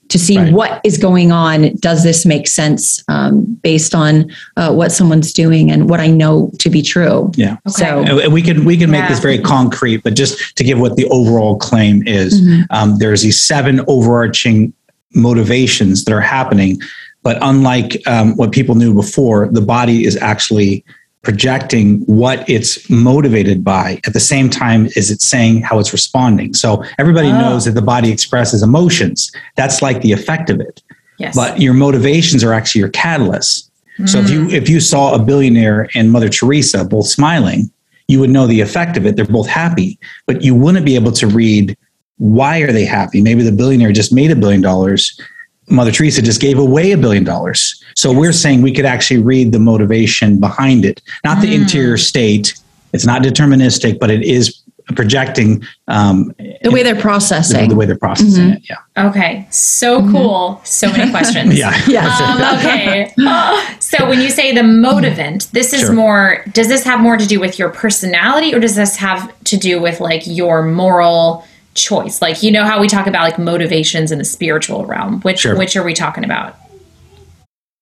to 0.09 0.19
see 0.19 0.37
Right. 0.37 0.53
what 0.53 0.81
is 0.83 0.97
going 0.97 1.31
on 1.31 1.75
does 1.77 2.03
this 2.03 2.25
make 2.25 2.47
sense 2.47 3.03
um, 3.07 3.43
based 3.63 3.95
on 3.95 4.31
uh, 4.57 4.71
what 4.73 4.91
someone's 4.91 5.33
doing 5.33 5.71
and 5.71 5.89
what 5.89 5.99
i 5.99 6.07
know 6.07 6.51
to 6.59 6.69
be 6.69 6.81
true 6.81 7.31
yeah 7.35 7.57
so 7.67 8.01
And- 8.01 8.19
and 8.19 8.33
we 8.33 8.41
can 8.41 8.65
we 8.65 8.77
can 8.77 8.91
make 8.91 9.01
Yeah. 9.01 9.09
this 9.09 9.19
very 9.19 9.39
concrete, 9.39 10.03
but 10.03 10.13
just 10.15 10.55
to 10.57 10.63
give 10.63 10.79
what 10.79 10.95
the 10.95 11.05
overall 11.09 11.55
claim 11.57 12.03
is, 12.07 12.41
um, 12.69 12.97
there's 12.99 13.21
these 13.23 13.41
seven 13.41 13.81
overarching 13.87 14.73
motivations 15.13 16.03
that 16.05 16.13
are 16.13 16.21
happening. 16.21 16.79
But 17.23 17.37
unlike 17.41 18.01
um, 18.07 18.35
what 18.35 18.51
people 18.51 18.75
knew 18.75 18.93
before, 18.93 19.47
the 19.51 19.61
body 19.61 20.05
is 20.05 20.15
actually 20.17 20.83
projecting 21.25 21.99
what 22.05 22.47
it's 22.49 22.89
motivated 22.89 23.63
by 23.63 23.99
at 24.07 24.13
the 24.13 24.19
same 24.19 24.49
time 24.49 24.85
as 24.95 25.11
it's 25.11 25.25
saying 25.27 25.61
how 25.61 25.79
it's 25.79 25.91
responding. 25.91 26.53
So 26.53 26.83
everybody 26.99 27.29
Oh. 27.29 27.41
knows 27.41 27.65
that 27.65 27.71
the 27.73 27.81
body 27.81 28.11
expresses 28.11 28.63
emotions. 28.63 29.31
That's 29.55 29.81
like 29.81 30.01
the 30.01 30.11
effect 30.13 30.49
of 30.49 30.59
it 30.61 30.81
Yes. 31.17 31.35
but 31.35 31.59
your 31.59 31.73
motivations 31.73 32.43
are 32.43 32.53
actually 32.53 32.79
your 32.79 32.91
catalysts. 32.91 33.69
So 34.05 34.19
if 34.19 34.29
you 34.29 34.43
hmm. 34.43 34.49
if 34.49 34.67
you 34.69 34.79
saw 34.81 35.15
a 35.15 35.19
billionaire 35.19 35.89
and 35.95 36.11
Mother 36.11 36.27
Teresa 36.29 36.83
both 36.83 37.07
smiling, 37.07 37.71
you 38.07 38.19
would 38.19 38.29
know 38.29 38.45
the 38.45 38.59
effect 38.61 38.97
of 38.97 39.05
it. 39.05 39.15
They're 39.15 39.25
both 39.25 39.47
happy, 39.47 39.97
but 40.27 40.41
you 40.43 40.53
wouldn't 40.53 40.85
be 40.85 40.95
able 40.95 41.13
to 41.13 41.27
read 41.27 41.77
why 42.17 42.59
are 42.59 42.71
they 42.73 42.85
happy. 42.85 43.21
Maybe 43.21 43.41
the 43.43 43.51
billionaire 43.53 43.91
just 43.93 44.13
made 44.13 44.31
a 44.31 44.35
billion 44.35 44.61
dollars. 44.61 45.19
Mother 45.67 45.91
Teresa 45.91 46.21
just 46.21 46.41
gave 46.41 46.59
away 46.59 46.91
a 46.91 46.97
billion 46.97 47.23
dollars. 47.23 47.83
So 47.95 48.11
we're 48.11 48.33
saying 48.33 48.61
we 48.61 48.71
could 48.71 48.85
actually 48.85 49.21
read 49.21 49.51
the 49.51 49.59
motivation 49.59 50.39
behind 50.39 50.85
it, 50.85 51.01
not 51.23 51.41
the 51.41 51.53
interior 51.53 51.97
state. 51.97 52.59
It's 52.93 53.05
not 53.05 53.23
deterministic, 53.23 53.99
but 53.99 54.11
it 54.11 54.23
is 54.23 54.61
projecting 54.93 55.63
um, 55.87 56.33
the 56.61 56.69
way 56.71 56.83
they're 56.83 56.99
processing, 56.99 57.63
the, 57.63 57.69
the 57.69 57.75
way 57.75 57.85
they're 57.85 57.97
processing 57.97 58.43
mm-hmm. 58.43 58.53
it. 58.53 58.69
Yeah. 58.69 59.07
Okay. 59.09 59.47
So 59.49 59.99
mm-hmm. 59.99 60.11
cool. 60.11 60.61
So 60.63 60.91
many 60.91 61.09
questions. 61.09 61.57
yeah. 61.57 61.75
Yes. 61.87 62.21
Um, 62.21 62.59
okay. 62.59 63.77
so 63.79 64.07
when 64.07 64.21
you 64.21 64.29
say 64.29 64.53
the 64.53 64.61
motivant, 64.61 65.51
this 65.51 65.73
is 65.73 65.81
sure. 65.81 65.93
more. 65.93 66.45
Does 66.51 66.67
this 66.67 66.83
have 66.83 66.99
more 66.99 67.17
to 67.17 67.25
do 67.25 67.39
with 67.39 67.57
your 67.57 67.69
personality, 67.69 68.53
or 68.53 68.59
does 68.59 68.75
this 68.75 68.95
have 68.97 69.33
to 69.45 69.57
do 69.57 69.81
with 69.81 69.99
like 69.99 70.23
your 70.25 70.63
moral? 70.63 71.45
Choice. 71.75 72.21
Like 72.21 72.41
you 72.41 72.51
know 72.51 72.65
how 72.65 72.79
we 72.79 72.87
talk 72.87 73.07
about 73.07 73.23
like 73.23 73.37
motivations 73.37 74.11
in 74.11 74.17
the 74.17 74.25
spiritual 74.25 74.85
realm. 74.85 75.21
Which 75.21 75.39
sure. 75.39 75.57
which 75.57 75.75
are 75.75 75.83
we 75.83 75.93
talking 75.93 76.23
about? 76.23 76.57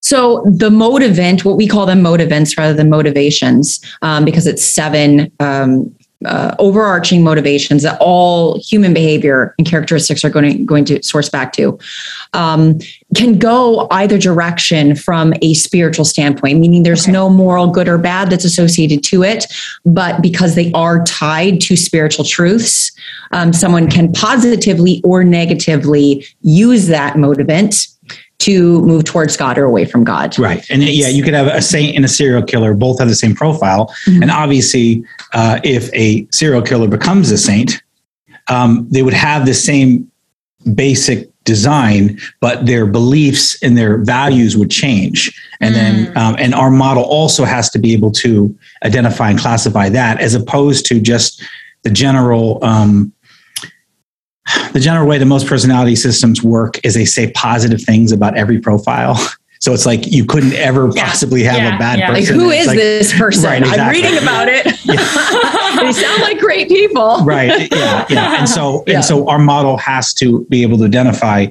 So 0.01 0.43
the 0.45 0.69
motivant, 0.69 1.45
what 1.45 1.55
we 1.55 1.67
call 1.67 1.85
them 1.85 2.03
motivants 2.03 2.57
rather 2.57 2.73
than 2.73 2.89
motivations, 2.89 3.79
um, 4.01 4.25
because 4.25 4.45
it's 4.45 4.63
seven 4.63 5.31
um, 5.39 5.95
uh, 6.25 6.56
overarching 6.60 7.24
motivations 7.24 7.84
that 7.84 7.98
all 8.00 8.60
human 8.60 8.94
behavior 8.94 9.53
and 9.58 9.68
characteristics 9.68 10.24
are 10.24 10.30
going 10.30 10.58
to, 10.58 10.63
going 10.63 10.86
to 10.86 11.01
source 11.03 11.30
back 11.30 11.53
to, 11.53 11.77
um, 12.34 12.80
can 13.15 13.38
go 13.38 13.88
either 13.92 14.18
direction 14.18 14.96
from 14.96 15.34
a 15.42 15.53
spiritual 15.53 16.06
standpoint, 16.06 16.60
meaning 16.60 16.84
there's 16.84 17.03
okay. 17.03 17.12
no 17.12 17.30
moral 17.30 17.68
good 17.68 17.88
or 17.88 17.98
bad 17.98 18.30
that's 18.30 18.46
associated 18.46 19.03
to 19.03 19.24
it. 19.24 19.46
But 19.86 20.22
because 20.22 20.56
they 20.56 20.72
are 20.74 21.03
tied 21.03 21.62
to 21.62 21.75
spiritual 21.75 22.25
truths, 22.25 22.92
um, 23.32 23.53
someone 23.53 23.89
can 23.89 24.12
positively 24.12 25.01
or 25.03 25.24
negatively 25.24 26.25
use 26.42 26.88
that 26.88 27.15
motivant 27.15 27.92
to 28.43 28.81
move 28.81 29.05
towards 29.05 29.38
God 29.38 29.57
or 29.57 29.63
away 29.63 29.85
from 29.85 30.03
God. 30.03 30.38
Right. 30.38 30.65
And 30.69 30.83
yeah, 30.83 31.07
you 31.07 31.23
could 31.23 31.33
have 31.33 31.47
a 31.47 31.62
saint 31.62 31.95
and 31.95 32.03
a 32.03 32.07
serial 32.07 32.43
killer 32.43 32.73
both 32.73 33.00
have 33.00 33.07
the 33.07 33.15
same 33.15 33.35
profile. 33.35 33.88
Mm-hmm. 34.05 34.23
And 34.23 34.31
obviously, 34.31 35.03
uh, 35.33 35.59
if 35.63 35.93
a 35.93 36.27
serial 36.31 36.62
killer 36.62 36.88
becomes 36.88 37.31
a 37.31 37.38
saint, 37.38 37.81
um, 38.50 38.85
they 38.89 39.01
would 39.01 39.13
have 39.13 39.45
the 39.45 39.53
same 39.53 40.12
basic 40.75 41.29
design, 41.45 42.19
but 42.41 42.65
their 42.65 42.85
beliefs 42.85 43.62
and 43.63 43.77
their 43.77 43.97
values 43.97 44.57
would 44.57 44.71
change. 44.71 45.31
And 45.62 45.73
mm. 45.73 45.77
then, 45.77 46.17
um, 46.17 46.35
and 46.38 46.53
our 46.53 46.71
model 46.71 47.03
also 47.03 47.45
has 47.45 47.69
to 47.71 47.79
be 47.79 47.93
able 47.93 48.12
to 48.12 48.57
identify 48.83 49.29
and 49.29 49.39
classify 49.39 49.89
that 49.89 50.19
as 50.19 50.33
opposed 50.33 50.85
to 50.88 51.00
just 51.00 51.43
the 51.83 51.89
general 51.89 52.63
um, 52.63 53.12
the 54.74 54.79
general 54.79 55.07
way 55.07 55.17
that 55.17 55.25
most 55.25 55.48
personality 55.48 55.95
systems 55.95 56.43
work 56.43 56.83
is 56.83 56.93
they 56.93 57.05
say 57.05 57.31
positive 57.31 57.81
things 57.81 58.12
about 58.12 58.38
every 58.38 58.60
profile. 58.60 59.15
So 59.63 59.72
it's 59.72 59.86
like 59.86 60.12
you 60.12 60.25
couldn't 60.25 60.55
ever 60.55 60.91
yeah. 60.93 61.05
possibly 61.05 61.41
have 61.43 61.55
yeah. 61.55 61.77
a 61.77 61.79
bad 61.79 61.98
yeah. 61.98 62.07
person. 62.10 62.38
Like 62.38 62.43
who 62.43 62.51
is 62.51 62.67
like, 62.67 62.75
this 62.77 63.13
person? 63.17 63.45
Right, 63.45 63.62
exactly. 63.62 63.81
I'm 63.81 63.91
reading 63.93 64.22
about 64.22 64.50
it. 64.50 64.65
they 65.79 65.93
sound 65.93 66.22
like 66.22 66.38
great 66.38 66.67
people. 66.67 67.24
Right. 67.24 67.72
Yeah. 67.72 68.05
Yeah. 68.10 68.39
And 68.39 68.50
so 68.50 68.83
and 68.88 69.05
so 69.05 69.25
our 69.29 69.39
model 69.39 69.77
has 69.77 70.13
to 70.15 70.45
be 70.50 70.63
able 70.63 70.79
to 70.79 70.83
identify 70.83 71.48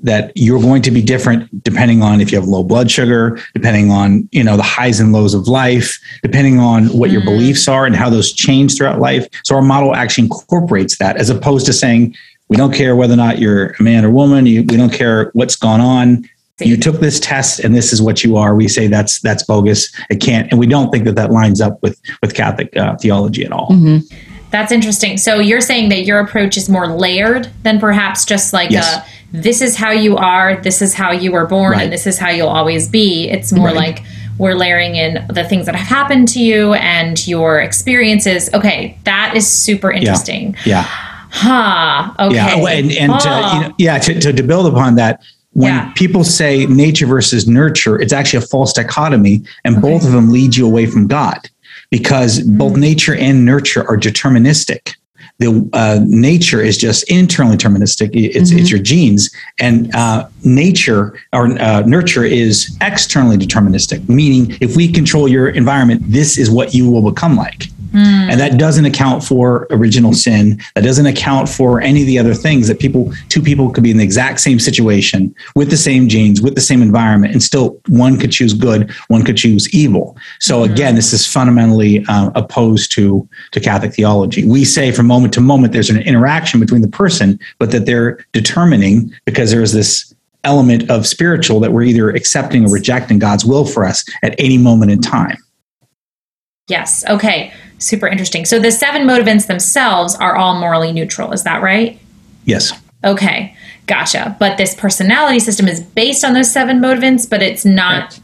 that 0.00 0.30
you're 0.34 0.60
going 0.60 0.82
to 0.82 0.90
be 0.90 1.00
different 1.00 1.64
depending 1.64 2.02
on 2.02 2.20
if 2.20 2.30
you 2.30 2.38
have 2.38 2.46
low 2.46 2.62
blood 2.62 2.90
sugar, 2.90 3.40
depending 3.54 3.90
on, 3.90 4.28
you 4.30 4.44
know, 4.44 4.58
the 4.58 4.62
highs 4.62 5.00
and 5.00 5.12
lows 5.12 5.32
of 5.32 5.48
life, 5.48 5.98
depending 6.22 6.58
on 6.58 6.88
what 6.88 7.08
mm. 7.08 7.14
your 7.14 7.24
beliefs 7.24 7.66
are 7.66 7.86
and 7.86 7.96
how 7.96 8.10
those 8.10 8.30
change 8.30 8.76
throughout 8.76 9.00
life. 9.00 9.26
So 9.44 9.56
our 9.56 9.62
model 9.62 9.94
actually 9.94 10.24
incorporates 10.24 10.98
that 10.98 11.16
as 11.16 11.30
opposed 11.30 11.64
to 11.66 11.72
saying, 11.72 12.14
we 12.54 12.58
don't 12.58 12.72
care 12.72 12.94
whether 12.94 13.14
or 13.14 13.16
not 13.16 13.40
you're 13.40 13.74
a 13.80 13.82
man 13.82 14.04
or 14.04 14.10
woman. 14.10 14.46
You, 14.46 14.62
we 14.62 14.76
don't 14.76 14.92
care 14.92 15.30
what's 15.32 15.56
gone 15.56 15.80
on. 15.80 16.28
You 16.60 16.76
took 16.76 17.00
this 17.00 17.18
test, 17.18 17.58
and 17.58 17.74
this 17.74 17.92
is 17.92 18.00
what 18.00 18.22
you 18.22 18.36
are. 18.36 18.54
We 18.54 18.68
say 18.68 18.86
that's 18.86 19.20
that's 19.20 19.42
bogus. 19.42 19.92
It 20.08 20.20
can't, 20.20 20.48
and 20.52 20.60
we 20.60 20.68
don't 20.68 20.92
think 20.92 21.04
that 21.06 21.16
that 21.16 21.32
lines 21.32 21.60
up 21.60 21.82
with 21.82 22.00
with 22.22 22.34
Catholic 22.34 22.76
uh, 22.76 22.94
theology 22.96 23.44
at 23.44 23.50
all. 23.50 23.70
Mm-hmm. 23.70 24.06
That's 24.50 24.70
interesting. 24.70 25.16
So 25.16 25.40
you're 25.40 25.60
saying 25.60 25.88
that 25.88 26.04
your 26.04 26.20
approach 26.20 26.56
is 26.56 26.68
more 26.68 26.86
layered 26.86 27.50
than 27.64 27.80
perhaps 27.80 28.24
just 28.24 28.52
like 28.52 28.70
yes. 28.70 28.98
a 28.98 29.36
this 29.36 29.60
is 29.60 29.74
how 29.74 29.90
you 29.90 30.16
are, 30.16 30.62
this 30.62 30.80
is 30.80 30.94
how 30.94 31.10
you 31.10 31.32
were 31.32 31.46
born, 31.46 31.72
right. 31.72 31.82
and 31.82 31.92
this 31.92 32.06
is 32.06 32.18
how 32.18 32.30
you'll 32.30 32.46
always 32.46 32.88
be. 32.88 33.28
It's 33.28 33.52
more 33.52 33.66
right. 33.66 33.74
like 33.74 34.04
we're 34.38 34.54
layering 34.54 34.94
in 34.94 35.26
the 35.28 35.42
things 35.42 35.66
that 35.66 35.74
have 35.74 35.88
happened 35.88 36.28
to 36.28 36.40
you 36.40 36.74
and 36.74 37.26
your 37.26 37.60
experiences. 37.60 38.48
Okay, 38.54 38.96
that 39.02 39.32
is 39.34 39.50
super 39.50 39.90
interesting. 39.90 40.54
Yeah. 40.64 40.84
yeah. 40.86 41.13
Huh. 41.36 42.14
Okay. 42.20 42.36
Yeah. 42.36 42.68
And, 42.68 42.92
and 42.92 43.12
huh. 43.12 43.18
to, 43.18 43.56
you 43.56 43.62
know, 43.62 43.74
yeah, 43.76 43.98
to, 43.98 44.20
to, 44.20 44.32
to, 44.32 44.42
build 44.44 44.72
upon 44.72 44.94
that, 44.94 45.20
when 45.50 45.74
yeah. 45.74 45.92
people 45.94 46.22
say 46.22 46.64
nature 46.66 47.06
versus 47.06 47.48
nurture, 47.48 48.00
it's 48.00 48.12
actually 48.12 48.44
a 48.44 48.46
false 48.46 48.72
dichotomy, 48.72 49.42
and 49.64 49.76
okay. 49.76 49.82
both 49.82 50.04
of 50.06 50.12
them 50.12 50.30
lead 50.30 50.54
you 50.54 50.64
away 50.64 50.86
from 50.86 51.08
God 51.08 51.50
because 51.90 52.38
mm. 52.38 52.56
both 52.56 52.76
nature 52.76 53.16
and 53.16 53.44
nurture 53.44 53.80
are 53.88 53.96
deterministic. 53.96 54.94
The 55.38 55.68
uh, 55.72 55.98
nature 56.04 56.60
is 56.60 56.78
just 56.78 57.10
internally 57.10 57.56
deterministic. 57.56 58.10
It's 58.14 58.50
mm-hmm. 58.50 58.58
it's 58.60 58.70
your 58.70 58.78
genes, 58.78 59.34
and 59.58 59.92
uh, 59.92 60.28
nature 60.44 61.18
or 61.32 61.46
uh, 61.60 61.80
nurture 61.80 62.22
is 62.22 62.76
externally 62.80 63.36
deterministic. 63.36 64.08
Meaning, 64.08 64.56
if 64.60 64.76
we 64.76 64.86
control 64.86 65.26
your 65.26 65.48
environment, 65.48 66.02
this 66.06 66.38
is 66.38 66.48
what 66.48 66.72
you 66.72 66.88
will 66.88 67.10
become 67.10 67.34
like. 67.34 67.66
Mm. 67.94 68.30
And 68.30 68.40
that 68.40 68.58
doesn't 68.58 68.84
account 68.84 69.22
for 69.22 69.68
original 69.70 70.12
sin. 70.12 70.60
That 70.74 70.82
doesn't 70.82 71.06
account 71.06 71.48
for 71.48 71.80
any 71.80 72.00
of 72.00 72.06
the 72.06 72.18
other 72.18 72.34
things 72.34 72.66
that 72.66 72.80
people, 72.80 73.12
two 73.28 73.40
people 73.40 73.70
could 73.70 73.84
be 73.84 73.92
in 73.92 73.98
the 73.98 74.04
exact 74.04 74.40
same 74.40 74.58
situation 74.58 75.34
with 75.54 75.70
the 75.70 75.76
same 75.76 76.08
genes, 76.08 76.42
with 76.42 76.56
the 76.56 76.60
same 76.60 76.82
environment, 76.82 77.32
and 77.32 77.42
still 77.42 77.80
one 77.88 78.18
could 78.18 78.32
choose 78.32 78.52
good, 78.52 78.90
one 79.08 79.22
could 79.22 79.36
choose 79.36 79.72
evil. 79.72 80.16
So 80.40 80.60
mm. 80.60 80.72
again, 80.72 80.96
this 80.96 81.12
is 81.12 81.24
fundamentally 81.26 82.04
uh, 82.08 82.30
opposed 82.34 82.90
to, 82.92 83.28
to 83.52 83.60
Catholic 83.60 83.94
theology. 83.94 84.44
We 84.44 84.64
say 84.64 84.90
from 84.90 85.06
moment 85.06 85.32
to 85.34 85.40
moment 85.40 85.72
there's 85.72 85.90
an 85.90 86.02
interaction 86.02 86.58
between 86.58 86.82
the 86.82 86.88
person, 86.88 87.38
but 87.60 87.70
that 87.70 87.86
they're 87.86 88.18
determining 88.32 89.12
because 89.24 89.52
there's 89.52 89.72
this 89.72 90.12
element 90.42 90.90
of 90.90 91.06
spiritual 91.06 91.60
that 91.60 91.72
we're 91.72 91.82
either 91.82 92.10
accepting 92.10 92.66
or 92.66 92.72
rejecting 92.72 93.18
God's 93.18 93.44
will 93.44 93.64
for 93.64 93.84
us 93.84 94.04
at 94.22 94.34
any 94.38 94.58
moment 94.58 94.90
in 94.90 95.00
time. 95.00 95.38
Yes. 96.68 97.04
Okay. 97.08 97.52
Super 97.84 98.08
interesting. 98.08 98.44
So 98.44 98.58
the 98.58 98.72
seven 98.72 99.02
motivants 99.02 99.46
themselves 99.46 100.14
are 100.16 100.36
all 100.36 100.58
morally 100.58 100.92
neutral. 100.92 101.32
Is 101.32 101.42
that 101.44 101.62
right? 101.62 102.00
Yes. 102.44 102.72
Okay. 103.04 103.54
Gotcha. 103.86 104.36
But 104.40 104.56
this 104.56 104.74
personality 104.74 105.38
system 105.38 105.68
is 105.68 105.80
based 105.80 106.24
on 106.24 106.32
those 106.32 106.50
seven 106.50 106.80
motivants, 106.80 107.28
but 107.28 107.42
it's 107.42 107.64
not. 107.64 108.12
Right. 108.12 108.20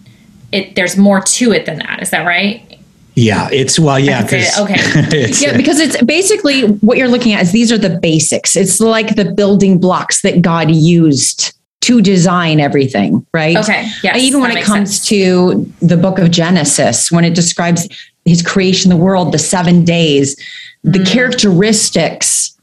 It 0.52 0.74
there's 0.74 0.96
more 0.96 1.20
to 1.20 1.52
it 1.52 1.66
than 1.66 1.78
that. 1.78 2.02
Is 2.02 2.10
that 2.10 2.26
right? 2.26 2.66
Yeah, 3.14 3.48
it's 3.52 3.78
well, 3.78 3.98
yeah, 3.98 4.22
because 4.22 4.58
okay, 4.60 4.76
yeah, 5.40 5.56
because 5.56 5.78
it's 5.78 6.02
basically 6.02 6.62
what 6.62 6.96
you're 6.96 7.08
looking 7.08 7.34
at 7.34 7.42
is 7.42 7.52
these 7.52 7.70
are 7.70 7.78
the 7.78 7.98
basics. 8.00 8.56
It's 8.56 8.80
like 8.80 9.14
the 9.16 9.26
building 9.32 9.78
blocks 9.78 10.22
that 10.22 10.40
God 10.42 10.70
used 10.70 11.52
to 11.82 12.00
design 12.00 12.60
everything, 12.60 13.26
right? 13.32 13.56
Okay. 13.56 13.88
Yes, 14.02 14.18
Even 14.18 14.40
when 14.40 14.56
it 14.56 14.64
comes 14.64 14.96
sense. 14.96 15.08
to 15.08 15.72
the 15.80 15.96
book 15.96 16.18
of 16.18 16.30
Genesis, 16.30 17.10
when 17.10 17.24
it 17.24 17.34
describes 17.34 17.88
his 18.30 18.42
creation, 18.42 18.88
the 18.88 18.96
world, 18.96 19.32
the 19.32 19.38
seven 19.38 19.84
days, 19.84 20.36
the 20.82 21.00
mm. 21.00 21.06
characteristics 21.06 22.56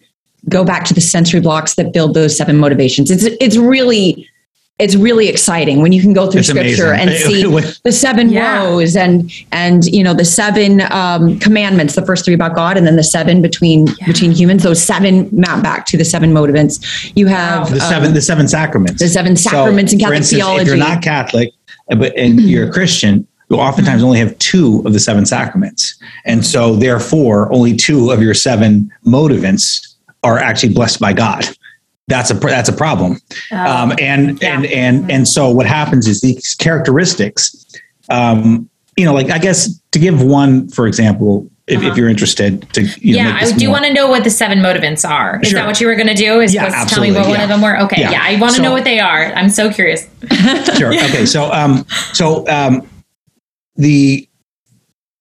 go 0.49 0.63
back 0.63 0.85
to 0.85 0.93
the 0.93 1.01
sensory 1.01 1.41
blocks 1.41 1.75
that 1.75 1.93
build 1.93 2.13
those 2.13 2.37
seven 2.37 2.57
motivations. 2.57 3.11
It's 3.11 3.23
it's 3.23 3.57
really 3.57 4.27
it's 4.79 4.95
really 4.95 5.27
exciting 5.27 5.81
when 5.81 5.91
you 5.91 6.01
can 6.01 6.13
go 6.13 6.29
through 6.29 6.39
it's 6.39 6.49
scripture 6.49 6.91
amazing. 6.93 7.55
and 7.55 7.63
see 7.65 7.79
the 7.83 7.91
seven 7.91 8.29
yeah. 8.29 8.63
woes 8.63 8.95
and 8.95 9.31
and 9.51 9.85
you 9.85 10.03
know 10.03 10.13
the 10.13 10.25
seven 10.25 10.81
um, 10.91 11.39
commandments 11.39 11.95
the 11.95 12.05
first 12.05 12.23
three 12.23 12.33
about 12.33 12.55
god 12.55 12.77
and 12.77 12.85
then 12.85 12.95
the 12.95 13.03
seven 13.03 13.41
between 13.41 13.87
yeah. 13.87 14.05
between 14.05 14.31
humans 14.31 14.63
those 14.63 14.81
seven 14.81 15.27
map 15.31 15.63
back 15.63 15.85
to 15.85 15.97
the 15.97 16.05
seven 16.05 16.31
motivants 16.31 17.11
you 17.15 17.25
have 17.25 17.71
the 17.71 17.79
seven 17.79 18.09
um, 18.09 18.13
the 18.13 18.21
seven 18.21 18.47
sacraments 18.47 19.01
the 19.01 19.07
seven 19.07 19.35
sacraments 19.35 19.91
so, 19.91 19.95
in 19.95 19.99
catholic 19.99 20.17
instance, 20.17 20.39
theology 20.39 20.61
if 20.61 20.67
you're 20.67 20.77
not 20.77 21.01
catholic 21.01 21.53
but 21.97 22.15
and 22.15 22.39
you're 22.41 22.69
a 22.69 22.71
christian 22.71 23.26
you 23.49 23.57
oftentimes 23.57 24.03
only 24.03 24.19
have 24.19 24.37
two 24.39 24.83
of 24.85 24.93
the 24.93 24.99
seven 24.99 25.25
sacraments 25.25 25.95
and 26.25 26.45
so 26.45 26.75
therefore 26.75 27.51
only 27.53 27.75
two 27.75 28.11
of 28.11 28.21
your 28.21 28.33
seven 28.33 28.91
motivants 29.05 29.95
are 30.23 30.37
actually 30.37 30.73
blessed 30.73 30.99
by 30.99 31.13
god 31.13 31.45
that's 32.07 32.31
a 32.31 32.33
that's 32.35 32.69
a 32.69 32.73
problem. 32.73 33.19
Oh, 33.51 33.57
um, 33.57 33.93
and 33.99 34.41
yeah. 34.41 34.55
and 34.55 34.65
and 34.65 35.11
and 35.11 35.27
so 35.27 35.49
what 35.49 35.65
happens 35.65 36.07
is 36.07 36.21
these 36.21 36.55
characteristics. 36.55 37.65
Um, 38.09 38.69
you 38.95 39.05
know, 39.05 39.13
like 39.13 39.29
I 39.29 39.37
guess 39.37 39.79
to 39.91 39.99
give 39.99 40.23
one 40.23 40.69
for 40.69 40.87
example, 40.87 41.49
if, 41.67 41.79
uh-huh. 41.79 41.89
if 41.89 41.97
you're 41.97 42.07
interested 42.07 42.67
to 42.73 42.83
you 42.99 43.17
know, 43.17 43.23
yeah, 43.23 43.37
I 43.41 43.51
do 43.51 43.69
want 43.69 43.85
to 43.85 43.93
know 43.93 44.07
what 44.07 44.23
the 44.23 44.29
seven 44.29 44.59
motivants 44.59 45.07
are. 45.07 45.41
Is 45.41 45.49
sure. 45.49 45.59
that 45.59 45.67
what 45.67 45.81
you 45.81 45.87
were 45.87 45.95
going 45.95 46.07
to 46.07 46.13
do? 46.13 46.39
Is 46.39 46.53
yeah, 46.53 46.85
tell 46.85 47.01
me 47.01 47.11
what 47.11 47.25
yeah. 47.25 47.29
one 47.29 47.41
of 47.41 47.49
them 47.49 47.61
were? 47.61 47.77
Okay, 47.81 48.01
yeah, 48.01 48.11
yeah 48.11 48.21
I 48.23 48.39
want 48.39 48.53
to 48.53 48.57
so, 48.57 48.63
know 48.63 48.71
what 48.71 48.85
they 48.85 48.99
are. 48.99 49.25
I'm 49.33 49.49
so 49.49 49.71
curious. 49.71 50.07
sure. 50.77 50.93
Okay, 50.93 51.25
so 51.25 51.51
um, 51.51 51.85
so 52.13 52.47
um, 52.47 52.87
the 53.77 54.27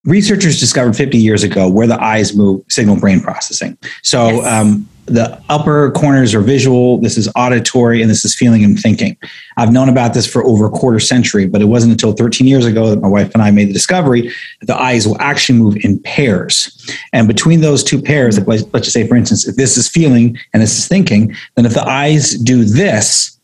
researchers 0.04 0.58
discovered 0.60 0.96
50 0.96 1.18
years 1.18 1.42
ago 1.42 1.68
where 1.68 1.86
the 1.86 2.02
eyes 2.02 2.34
move 2.34 2.62
signal 2.68 2.96
brain 2.96 3.20
processing. 3.20 3.76
So 4.02 4.28
yes. 4.28 4.46
um, 4.46 4.88
the 5.06 5.40
upper 5.48 5.92
corners 5.92 6.34
are 6.34 6.40
visual, 6.40 6.98
this 6.98 7.16
is 7.16 7.28
auditory, 7.36 8.02
and 8.02 8.10
this 8.10 8.24
is 8.24 8.34
feeling 8.34 8.64
and 8.64 8.78
thinking. 8.78 9.16
I've 9.56 9.72
known 9.72 9.88
about 9.88 10.14
this 10.14 10.26
for 10.26 10.44
over 10.44 10.66
a 10.66 10.70
quarter 10.70 10.98
century, 10.98 11.46
but 11.46 11.62
it 11.62 11.66
wasn't 11.66 11.92
until 11.92 12.12
13 12.12 12.46
years 12.46 12.66
ago 12.66 12.90
that 12.90 13.00
my 13.00 13.08
wife 13.08 13.32
and 13.32 13.42
I 13.42 13.50
made 13.50 13.68
the 13.68 13.72
discovery 13.72 14.32
that 14.60 14.66
the 14.66 14.76
eyes 14.76 15.06
will 15.06 15.20
actually 15.20 15.58
move 15.58 15.76
in 15.84 16.00
pairs. 16.00 16.72
And 17.12 17.28
between 17.28 17.60
those 17.60 17.84
two 17.84 18.02
pairs, 18.02 18.38
like 18.38 18.48
let's 18.48 18.70
just 18.72 18.92
say, 18.92 19.06
for 19.06 19.16
instance, 19.16 19.46
if 19.46 19.56
this 19.56 19.76
is 19.76 19.88
feeling 19.88 20.36
and 20.52 20.62
this 20.62 20.76
is 20.76 20.88
thinking, 20.88 21.36
then 21.54 21.66
if 21.66 21.74
the 21.74 21.86
eyes 21.86 22.34
do 22.38 22.64
this, 22.64 23.38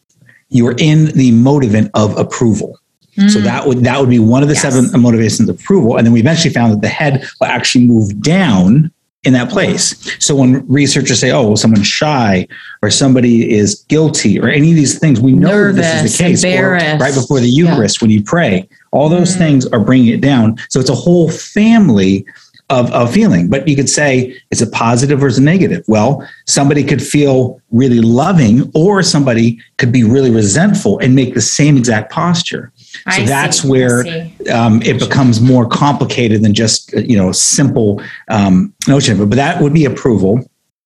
you're 0.48 0.75
in 0.79 1.07
the 1.16 1.33
motivant 1.33 1.90
of 1.94 2.16
approval. 2.18 2.79
Mm. 3.16 3.31
So 3.31 3.40
that 3.40 3.66
would 3.66 3.79
that 3.79 4.01
would 4.01 4.11
be 4.11 4.18
one 4.18 4.42
of 4.42 4.48
the 4.48 4.55
yes. 4.55 4.62
seven 4.62 5.01
motivations 5.01 5.48
of 5.48 5.61
approval. 5.61 5.96
And 5.96 6.07
then 6.07 6.12
we 6.12 6.20
eventually 6.20 6.53
found 6.53 6.72
that 6.72 6.81
the 6.81 6.88
head 6.88 7.25
will 7.40 7.46
actually 7.46 7.87
move 7.87 8.20
down 8.20 8.90
in 9.25 9.35
that 9.35 9.51
place. 9.51 9.94
So 10.25 10.35
when 10.35 10.66
researchers 10.66 11.20
say, 11.20 11.31
"Oh, 11.31 11.48
well, 11.48 11.57
someone's 11.57 11.87
shy," 11.87 12.48
or 12.83 12.90
somebody 12.90 13.51
is 13.51 13.85
guilty, 13.88 14.40
or 14.40 14.48
any 14.48 14.70
of 14.70 14.77
these 14.77 14.98
things, 14.98 15.20
we 15.20 15.33
know 15.33 15.51
Nervous, 15.51 15.87
this 15.87 16.05
is 16.05 16.18
the 16.18 16.25
case. 16.25 16.44
Or 16.44 16.72
right 16.72 17.14
before 17.14 17.38
the 17.38 17.48
Eucharist, 17.48 18.01
yeah. 18.01 18.05
when 18.05 18.11
you 18.11 18.22
pray, 18.22 18.68
all 18.90 19.09
those 19.09 19.35
mm. 19.35 19.38
things 19.38 19.66
are 19.66 19.81
bringing 19.81 20.09
it 20.09 20.20
down. 20.20 20.57
So 20.70 20.81
it's 20.81 20.90
a 20.90 20.94
whole 20.94 21.31
family 21.31 22.27
of, 22.72 22.90
of 22.92 23.12
feeling. 23.12 23.48
But 23.48 23.68
you 23.68 23.77
could 23.77 23.90
say 23.90 24.37
it's 24.51 24.62
a 24.62 24.66
positive 24.66 25.22
or 25.22 25.29
it's 25.29 25.38
a 25.38 25.42
negative. 25.42 25.85
Well, 25.87 26.27
somebody 26.46 26.83
could 26.83 27.03
feel 27.03 27.61
really 27.70 28.01
loving, 28.01 28.70
or 28.75 29.03
somebody 29.03 29.61
could 29.77 29.92
be 29.92 30.03
really 30.03 30.31
resentful 30.31 30.98
and 30.98 31.14
make 31.14 31.35
the 31.35 31.40
same 31.40 31.77
exact 31.77 32.11
posture. 32.11 32.72
So 32.92 33.22
I 33.22 33.24
that's 33.24 33.62
see. 33.62 33.68
where 33.68 34.05
um, 34.52 34.83
it 34.83 34.98
becomes 34.98 35.40
more 35.40 35.66
complicated 35.66 36.42
than 36.42 36.55
just 36.55 36.92
you 36.92 37.16
know 37.16 37.33
simple 37.33 38.02
um, 38.28 38.72
notion 38.87 39.14
of 39.14 39.20
it. 39.20 39.26
But 39.26 39.37
that 39.37 39.61
would 39.61 39.72
be 39.72 39.85
approval. 39.85 40.44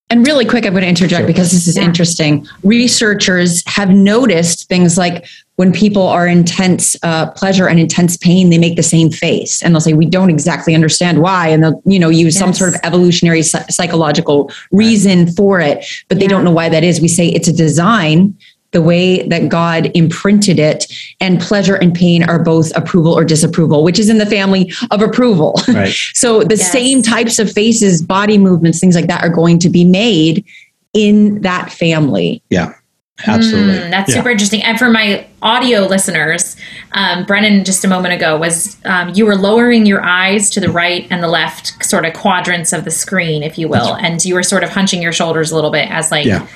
And 0.09 0.25
really 0.25 0.45
quick, 0.45 0.65
I'm 0.65 0.73
going 0.73 0.83
to 0.83 0.89
interject 0.89 1.23
sure. 1.23 1.27
because 1.27 1.51
this 1.51 1.67
is 1.67 1.77
yeah. 1.77 1.83
interesting. 1.83 2.47
Researchers 2.63 3.65
have 3.67 3.91
noticed 3.91 4.69
things 4.69 4.97
like 4.97 5.27
when 5.57 5.73
people 5.73 6.07
are 6.07 6.29
intense 6.29 6.95
uh, 7.03 7.31
pleasure 7.33 7.67
and 7.67 7.81
intense 7.81 8.17
pain, 8.17 8.51
they 8.51 8.59
make 8.59 8.77
the 8.77 8.85
same 8.85 9.11
face, 9.11 9.63
and 9.63 9.75
they'll 9.75 9.81
say, 9.81 9.95
"We 9.95 10.07
don't 10.07 10.31
exactly 10.31 10.75
understand 10.75 11.23
why," 11.23 11.49
and 11.49 11.65
they'll 11.65 11.83
you 11.87 11.99
know 11.99 12.11
use 12.11 12.35
yes. 12.35 12.39
some 12.39 12.53
sort 12.53 12.75
of 12.75 12.81
evolutionary 12.85 13.43
psychological 13.43 14.53
reason 14.71 15.33
for 15.33 15.61
it, 15.61 15.85
but 16.09 16.21
they 16.21 16.29
don't 16.29 16.45
know 16.45 16.53
why 16.53 16.69
that 16.69 16.85
is. 16.85 17.01
We 17.01 17.09
say 17.09 17.29
it's 17.29 17.49
a 17.49 17.53
design 17.53 18.37
the 18.77 18.83
way 18.83 19.27
that 19.29 19.49
God 19.49 19.91
imprinted 19.95 20.59
it, 20.59 20.85
and 21.19 21.41
pleasure 21.41 21.77
and 21.77 21.95
pain 21.95 22.23
are 22.23 22.39
both 22.39 22.77
approval 22.77 23.15
or 23.15 23.25
disapproval, 23.25 23.83
which 23.83 23.99
is 23.99 24.11
in 24.11 24.19
the 24.19 24.27
family 24.27 24.71
of 24.91 25.01
approval. 25.01 25.59
Right. 25.67 25.95
so 26.13 26.43
the 26.43 26.57
yes. 26.57 26.73
same 26.73 27.01
types 27.01 27.39
of 27.39 27.51
faces, 27.51 28.03
body 28.03 28.37
movements, 28.37 28.79
things 28.79 28.95
like 28.95 29.07
that 29.07 29.25
are 29.25 29.31
going 29.31 29.59
to 29.61 29.71
be 29.71 29.83
made 29.83 30.45
in 30.93 31.41
that 31.41 31.73
family. 31.73 32.43
Yeah. 32.51 32.75
Absolutely. 33.27 33.79
Mm, 33.79 33.91
that's 33.91 34.11
yeah. 34.11 34.17
super 34.17 34.29
interesting. 34.29 34.63
And 34.63 34.79
for 34.79 34.91
my 34.91 35.27
audio 35.41 35.87
listeners, 35.87 36.55
um, 36.93 37.25
Brennan 37.25 37.65
just 37.65 37.83
a 37.83 37.89
moment 37.89 38.13
ago 38.13 38.37
was 38.37 38.77
um, 38.85 39.09
you 39.15 39.25
were 39.25 39.37
lowering 39.37 39.87
your 39.87 40.03
eyes 40.03 40.51
to 40.51 40.61
the 40.61 40.69
right 40.69 41.07
and 41.09 41.23
the 41.23 41.29
left 41.29 41.83
sort 41.83 42.05
of 42.05 42.13
quadrants 42.13 42.75
of 42.75 42.85
the 42.85 42.91
screen, 42.91 43.43
if 43.43 43.57
you 43.57 43.69
will, 43.69 43.95
and 43.95 44.23
you 44.23 44.35
were 44.35 44.43
sort 44.43 44.63
of 44.63 44.69
hunching 44.69 45.01
your 45.01 45.13
shoulders 45.13 45.51
a 45.51 45.55
little 45.55 45.71
bit 45.71 45.91
as 45.91 46.11
like 46.11 46.27
yeah 46.27 46.47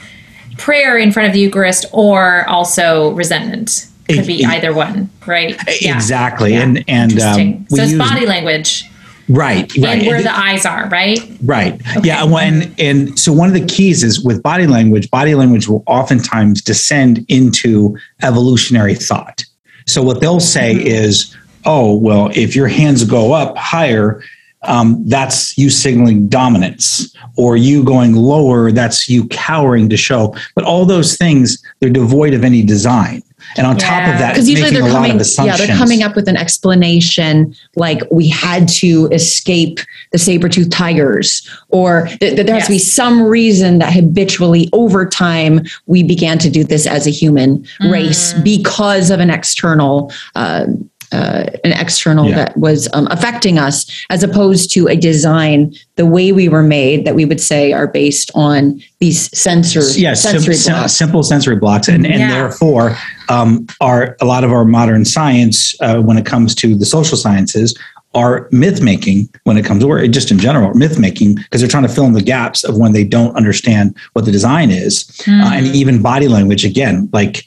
prayer 0.61 0.96
in 0.96 1.11
front 1.11 1.27
of 1.27 1.33
the 1.33 1.40
Eucharist 1.40 1.87
or 1.92 2.49
also 2.49 3.11
resentment. 3.12 3.88
Could 4.09 4.27
be 4.27 4.44
either 4.44 4.75
one, 4.75 5.09
right? 5.25 5.57
Exactly. 5.68 6.53
Yeah. 6.53 6.62
And 6.62 6.85
and 6.88 7.20
um, 7.20 7.66
so 7.68 7.83
it's 7.83 7.92
use, 7.92 7.99
body 7.99 8.27
language. 8.27 8.85
Right, 9.29 9.73
right. 9.77 9.99
And 9.99 10.07
where 10.09 10.20
the 10.20 10.37
eyes 10.37 10.66
are, 10.66 10.88
right? 10.88 11.20
Right. 11.44 11.75
Okay. 11.96 12.09
Yeah. 12.09 12.25
And, 12.25 12.75
and 12.81 13.16
so 13.16 13.33
one 13.33 13.46
of 13.46 13.55
the 13.55 13.64
keys 13.64 14.03
is 14.03 14.25
with 14.25 14.42
body 14.42 14.66
language, 14.66 15.09
body 15.11 15.37
language 15.37 15.68
will 15.68 15.85
oftentimes 15.87 16.61
descend 16.61 17.25
into 17.29 17.96
evolutionary 18.25 18.96
thought. 18.96 19.44
So 19.87 20.03
what 20.03 20.20
they'll 20.20 20.40
say 20.40 20.75
mm-hmm. 20.75 20.87
is, 20.88 21.37
oh, 21.64 21.94
well, 21.94 22.31
if 22.35 22.57
your 22.57 22.66
hands 22.66 23.05
go 23.05 23.33
up 23.33 23.57
higher, 23.57 24.20
um, 24.62 25.03
that's 25.09 25.57
you 25.57 25.70
signaling 25.70 26.29
dominance 26.29 27.14
or 27.37 27.57
you 27.57 27.83
going 27.83 28.14
lower. 28.14 28.70
That's 28.73 29.09
you 29.09 29.27
cowering 29.29 29.88
to 29.88 29.96
show. 29.96 30.37
But 30.55 30.64
all 30.64 30.85
those 30.85 31.16
things 31.16 31.62
they're 31.81 31.90
devoid 31.90 32.35
of 32.35 32.44
any 32.44 32.62
design. 32.62 33.23
And 33.57 33.66
on 33.66 33.79
yeah. 33.79 33.88
top 33.88 34.12
of 34.12 34.18
that 34.18 34.35
because 34.35 34.49
usually 34.49 34.70
they're 34.70 34.90
coming 34.90 35.18
yeah 35.42 35.57
they're 35.57 35.77
coming 35.77 36.03
up 36.03 36.14
with 36.14 36.29
an 36.29 36.37
explanation 36.37 37.55
like 37.75 38.03
we 38.11 38.29
had 38.29 38.68
to 38.68 39.09
escape 39.12 39.81
the 40.12 40.18
saber-toothed 40.18 40.70
tigers 40.70 41.49
or 41.70 42.07
that, 42.20 42.37
th- 42.37 42.46
there 42.46 42.55
has 42.55 42.66
to 42.66 42.73
be 42.73 42.79
some 42.79 43.23
reason 43.23 43.79
that 43.79 43.92
habitually 43.94 44.68
over 44.75 45.07
time 45.07 45.62
we 45.87 46.03
began 46.03 46.38
to 46.38 46.51
do 46.51 46.62
this 46.62 46.87
as 46.87 47.07
a 47.07 47.11
human 47.11 47.64
mm. 47.81 47.90
race 47.90 48.35
because 48.35 49.11
of 49.11 49.20
an 49.20 49.31
external 49.31 50.12
uh, 50.35 50.66
uh, 51.12 51.46
an 51.64 51.73
external 51.73 52.29
yeah. 52.29 52.37
that 52.37 52.57
was 52.57 52.88
um, 52.92 53.09
affecting 53.11 53.59
us, 53.59 54.05
as 54.11 54.23
opposed 54.23 54.73
to 54.75 54.88
a 54.88 54.96
design 54.96 55.75
the 55.96 56.07
way 56.07 56.33
we 56.33 56.49
were 56.49 56.62
made 56.62 57.05
that 57.05 57.14
we 57.14 57.25
would 57.25 57.40
say 57.40 57.73
are 57.73 57.87
based 57.87 58.31
on 58.35 58.81
these 59.01 59.29
sensors. 59.31 59.99
Yeah, 59.99 60.14
sensory 60.14 60.55
sim- 60.55 60.75
blocks. 60.75 60.92
simple 60.92 61.23
sensory 61.23 61.57
blocks, 61.57 61.88
and, 61.88 62.07
and 62.07 62.20
yeah. 62.20 62.31
therefore 62.31 62.96
um, 63.29 63.66
are 63.81 64.16
a 64.20 64.25
lot 64.25 64.44
of 64.44 64.53
our 64.53 64.64
modern 64.64 65.05
science 65.05 65.75
uh, 65.81 66.01
when 66.01 66.16
it 66.16 66.27
comes 66.27 66.55
to 66.57 66.75
the 66.75 66.87
social 66.87 67.16
sciences 67.16 67.77
are 68.14 68.49
myth 68.51 68.83
making 68.83 69.29
when 69.44 69.57
it 69.57 69.64
comes 69.64 69.83
to 69.83 69.88
or 69.88 70.05
just 70.09 70.33
in 70.33 70.38
general 70.38 70.75
myth 70.75 70.99
making 70.99 71.37
because 71.37 71.61
they're 71.61 71.70
trying 71.70 71.87
to 71.87 71.88
fill 71.88 72.07
in 72.07 72.12
the 72.12 72.23
gaps 72.23 72.64
of 72.64 72.77
when 72.77 72.92
they 72.92 73.05
don't 73.05 73.37
understand 73.37 73.96
what 74.14 74.25
the 74.25 74.33
design 74.33 74.70
is 74.70 75.05
mm. 75.25 75.40
uh, 75.40 75.55
and 75.55 75.66
hmm. 75.66 75.75
even 75.75 76.03
body 76.03 76.27
language 76.27 76.64
again 76.64 77.09
like 77.12 77.46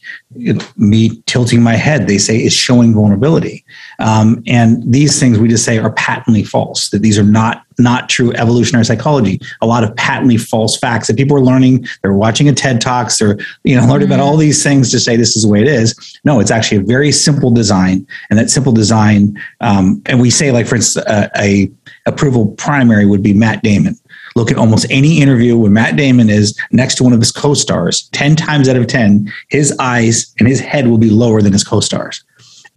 me 0.77 1.21
tilting 1.25 1.61
my 1.61 1.75
head 1.75 2.07
they 2.07 2.17
say 2.17 2.41
is 2.41 2.53
showing 2.53 2.93
vulnerability 2.93 3.65
um, 3.99 4.41
and 4.47 4.81
these 4.91 5.19
things 5.19 5.37
we 5.37 5.49
just 5.49 5.65
say 5.65 5.77
are 5.77 5.91
patently 5.93 6.43
false 6.43 6.89
that 6.89 7.01
these 7.01 7.19
are 7.19 7.23
not 7.23 7.62
not 7.79 8.09
true 8.09 8.33
evolutionary 8.33 8.85
psychology. 8.85 9.39
A 9.61 9.65
lot 9.65 9.83
of 9.83 9.95
patently 9.95 10.37
false 10.37 10.77
facts 10.77 11.07
that 11.07 11.17
people 11.17 11.37
are 11.37 11.41
learning. 11.41 11.85
They're 12.01 12.13
watching 12.13 12.47
a 12.49 12.53
ted 12.53 12.81
talks 12.81 13.21
or 13.21 13.37
you 13.63 13.75
know 13.75 13.81
learning 13.85 14.07
mm-hmm. 14.07 14.13
about 14.13 14.19
all 14.19 14.37
these 14.37 14.63
things 14.63 14.91
to 14.91 14.99
say 14.99 15.15
this 15.15 15.35
is 15.35 15.43
the 15.43 15.49
way 15.49 15.61
it 15.61 15.67
is. 15.67 16.19
No 16.23 16.39
it's 16.39 16.51
actually 16.51 16.77
a 16.77 16.85
very 16.85 17.11
simple 17.11 17.51
design. 17.51 18.05
And 18.29 18.39
that 18.39 18.49
simple 18.49 18.73
design 18.73 19.39
um, 19.61 20.01
and 20.05 20.19
we 20.19 20.29
say 20.29 20.51
like 20.51 20.67
for 20.67 20.75
instance 20.75 21.05
a, 21.07 21.29
a 21.37 21.71
approval 22.05 22.51
primary 22.51 23.05
would 23.05 23.23
be 23.23 23.33
matt 23.33 23.63
damon. 23.63 23.97
Look 24.35 24.51
at 24.51 24.57
almost 24.57 24.87
any 24.89 25.21
interview 25.21 25.57
where 25.57 25.69
Matt 25.69 25.95
Damon 25.95 26.29
is 26.29 26.57
next 26.71 26.95
to 26.95 27.03
one 27.03 27.13
of 27.13 27.19
his 27.19 27.31
co-stars, 27.31 28.09
10 28.13 28.35
times 28.35 28.67
out 28.67 28.75
of 28.75 28.87
10, 28.87 29.31
his 29.49 29.75
eyes 29.79 30.33
and 30.39 30.47
his 30.47 30.59
head 30.59 30.87
will 30.87 30.97
be 30.97 31.09
lower 31.09 31.41
than 31.41 31.53
his 31.53 31.63
co-stars. 31.63 32.23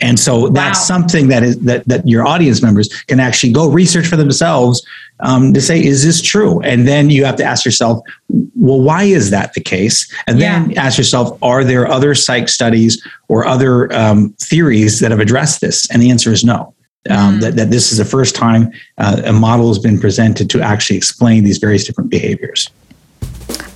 And 0.01 0.21
so 0.21 0.49
that's 0.49 0.79
wow. 0.79 0.99
something 0.99 1.29
that 1.29 1.43
is 1.43 1.59
that 1.61 1.87
that 1.89 2.07
your 2.07 2.27
audience 2.27 2.63
members 2.63 2.89
can 3.05 3.19
actually 3.19 3.53
go 3.53 3.71
research 3.71 4.07
for 4.07 4.17
themselves 4.17 4.87
um, 5.21 5.55
to 5.55 5.61
say, 5.61 5.83
is 5.83 6.05
this 6.05 6.21
true? 6.21 6.61
And 6.61 6.87
then 6.87 7.09
you 7.09 7.25
have 7.25 7.37
to 7.37 7.45
ask 7.45 7.65
yourself, 7.65 8.01
well, 8.55 8.81
why 8.81 9.05
is 9.05 9.31
that 9.31 9.55
the 9.55 9.63
case? 9.63 10.13
And 10.27 10.41
then 10.41 10.71
yeah. 10.71 10.83
ask 10.83 10.99
yourself, 10.99 11.39
are 11.43 11.65
there 11.65 11.89
other 11.89 12.15
psych 12.15 12.51
studies 12.51 13.03
or 13.29 13.47
other 13.47 13.91
um, 13.95 14.35
theories 14.39 15.01
that 15.01 15.11
have 15.11 15.21
addressed 15.21 15.63
this? 15.63 15.91
And 15.91 16.03
the 16.03 16.11
answer 16.11 16.33
is 16.33 16.45
no. 16.45 16.75
Um, 17.09 17.37
mm. 17.37 17.41
that, 17.41 17.57
that 17.57 17.71
this 17.71 17.93
is 17.93 17.99
the 17.99 18.05
first 18.05 18.35
time 18.35 18.73
uh, 18.99 19.23
a 19.25 19.33
model 19.33 19.69
has 19.69 19.79
been 19.79 19.99
presented 19.99 20.51
to 20.51 20.61
actually 20.61 20.97
explain 20.97 21.45
these 21.45 21.59
various 21.59 21.85
different 21.85 22.11
behaviors. 22.11 22.69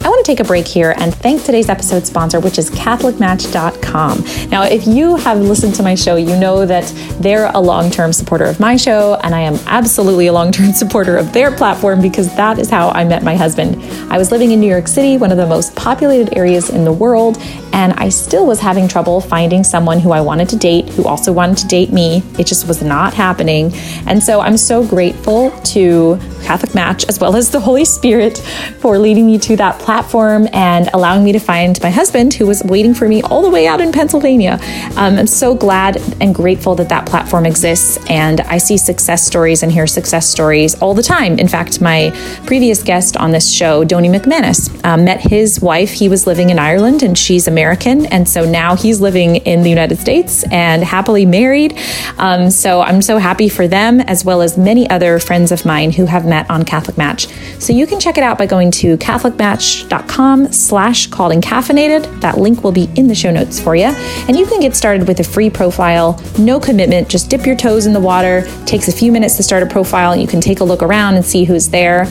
I 0.02 0.08
want 0.08 0.24
to 0.24 0.32
take 0.32 0.40
a 0.40 0.44
break 0.44 0.66
here 0.66 0.94
and 0.96 1.14
thank 1.14 1.44
today's 1.44 1.68
episode 1.68 2.06
sponsor, 2.06 2.40
which 2.40 2.58
is 2.58 2.70
CatholicMatch.com. 2.70 4.48
Now, 4.48 4.62
if 4.62 4.86
you 4.86 5.16
have 5.16 5.38
listened 5.38 5.74
to 5.74 5.82
my 5.82 5.94
show, 5.94 6.16
you 6.16 6.34
know 6.40 6.64
that 6.64 6.90
they're 7.20 7.50
a 7.52 7.60
long 7.60 7.90
term 7.90 8.10
supporter 8.14 8.46
of 8.46 8.58
my 8.58 8.76
show, 8.76 9.16
and 9.22 9.34
I 9.34 9.40
am 9.40 9.56
absolutely 9.66 10.28
a 10.28 10.32
long 10.32 10.52
term 10.52 10.72
supporter 10.72 11.18
of 11.18 11.34
their 11.34 11.54
platform 11.54 12.00
because 12.00 12.34
that 12.36 12.58
is 12.58 12.70
how 12.70 12.88
I 12.88 13.04
met 13.04 13.22
my 13.22 13.36
husband. 13.36 13.76
I 14.10 14.16
was 14.16 14.32
living 14.32 14.52
in 14.52 14.60
New 14.60 14.70
York 14.70 14.88
City, 14.88 15.18
one 15.18 15.32
of 15.32 15.36
the 15.36 15.46
most 15.46 15.76
populated 15.76 16.34
areas 16.34 16.70
in 16.70 16.84
the 16.84 16.92
world, 16.92 17.36
and 17.74 17.92
I 17.94 18.08
still 18.08 18.46
was 18.46 18.58
having 18.58 18.88
trouble 18.88 19.20
finding 19.20 19.62
someone 19.62 20.00
who 20.00 20.12
I 20.12 20.22
wanted 20.22 20.48
to 20.48 20.56
date 20.56 20.88
who 20.88 21.04
also 21.04 21.30
wanted 21.30 21.58
to 21.58 21.66
date 21.66 21.92
me. 21.92 22.22
It 22.38 22.46
just 22.46 22.66
was 22.66 22.82
not 22.82 23.12
happening. 23.12 23.70
And 24.06 24.22
so 24.22 24.40
I'm 24.40 24.56
so 24.56 24.82
grateful 24.86 25.50
to 25.50 26.18
Catholic 26.42 26.74
Match 26.74 27.04
as 27.04 27.20
well 27.20 27.36
as 27.36 27.50
the 27.50 27.60
Holy 27.60 27.84
Spirit 27.84 28.38
for 28.78 28.96
leading 28.98 29.26
me 29.26 29.38
to 29.40 29.56
that 29.56 29.78
platform 29.78 29.89
and 29.90 30.88
allowing 30.94 31.24
me 31.24 31.32
to 31.32 31.40
find 31.40 31.80
my 31.82 31.90
husband 31.90 32.32
who 32.34 32.46
was 32.46 32.62
waiting 32.64 32.94
for 32.94 33.08
me 33.08 33.22
all 33.22 33.42
the 33.42 33.50
way 33.50 33.66
out 33.66 33.80
in 33.80 33.90
Pennsylvania. 33.90 34.58
Um, 34.96 35.18
I'm 35.18 35.26
so 35.26 35.54
glad 35.54 35.96
and 36.20 36.32
grateful 36.32 36.76
that 36.76 36.88
that 36.90 37.06
platform 37.06 37.44
exists. 37.44 37.98
And 38.08 38.40
I 38.42 38.58
see 38.58 38.76
success 38.76 39.26
stories 39.26 39.64
and 39.64 39.72
hear 39.72 39.88
success 39.88 40.28
stories 40.28 40.80
all 40.80 40.94
the 40.94 41.02
time. 41.02 41.38
In 41.40 41.48
fact, 41.48 41.80
my 41.80 42.12
previous 42.46 42.82
guest 42.84 43.16
on 43.16 43.32
this 43.32 43.50
show, 43.50 43.82
Donnie 43.82 44.08
McManus, 44.08 44.70
um, 44.84 45.04
met 45.04 45.20
his 45.20 45.60
wife. 45.60 45.90
He 45.90 46.08
was 46.08 46.24
living 46.24 46.50
in 46.50 46.58
Ireland 46.58 47.02
and 47.02 47.18
she's 47.18 47.48
American. 47.48 48.06
And 48.06 48.28
so 48.28 48.48
now 48.48 48.76
he's 48.76 49.00
living 49.00 49.36
in 49.36 49.62
the 49.62 49.70
United 49.70 49.98
States 49.98 50.44
and 50.52 50.84
happily 50.84 51.26
married. 51.26 51.76
Um, 52.18 52.50
so 52.50 52.80
I'm 52.80 53.02
so 53.02 53.18
happy 53.18 53.48
for 53.48 53.66
them 53.66 54.00
as 54.00 54.24
well 54.24 54.40
as 54.40 54.56
many 54.56 54.88
other 54.88 55.18
friends 55.18 55.50
of 55.50 55.64
mine 55.64 55.90
who 55.90 56.06
have 56.06 56.26
met 56.26 56.48
on 56.48 56.64
Catholic 56.64 56.96
Match. 56.96 57.26
So 57.58 57.72
you 57.72 57.86
can 57.86 57.98
check 57.98 58.16
it 58.18 58.22
out 58.22 58.38
by 58.38 58.46
going 58.46 58.70
to 58.72 58.96
Catholic 58.98 59.36
Match 59.36 59.79
chooselife.com 59.80 60.52
slash 60.52 61.06
called 61.08 61.32
and 61.32 61.42
caffeinated. 61.42 62.20
That 62.20 62.38
link 62.38 62.62
will 62.62 62.72
be 62.72 62.88
in 62.96 63.06
the 63.08 63.14
show 63.14 63.30
notes 63.30 63.60
for 63.60 63.74
you. 63.74 63.86
And 64.28 64.38
you 64.38 64.46
can 64.46 64.60
get 64.60 64.76
started 64.76 65.06
with 65.06 65.20
a 65.20 65.24
free 65.24 65.50
profile, 65.50 66.20
no 66.38 66.60
commitment, 66.60 67.08
just 67.08 67.30
dip 67.30 67.46
your 67.46 67.56
toes 67.56 67.86
in 67.86 67.92
the 67.92 68.00
water. 68.00 68.46
Takes 68.66 68.88
a 68.88 68.92
few 68.92 69.12
minutes 69.12 69.36
to 69.36 69.42
start 69.42 69.62
a 69.62 69.66
profile. 69.66 70.16
You 70.16 70.26
can 70.26 70.40
take 70.40 70.60
a 70.60 70.64
look 70.64 70.82
around 70.82 71.14
and 71.14 71.24
see 71.24 71.44
who's 71.44 71.68
there. 71.68 72.06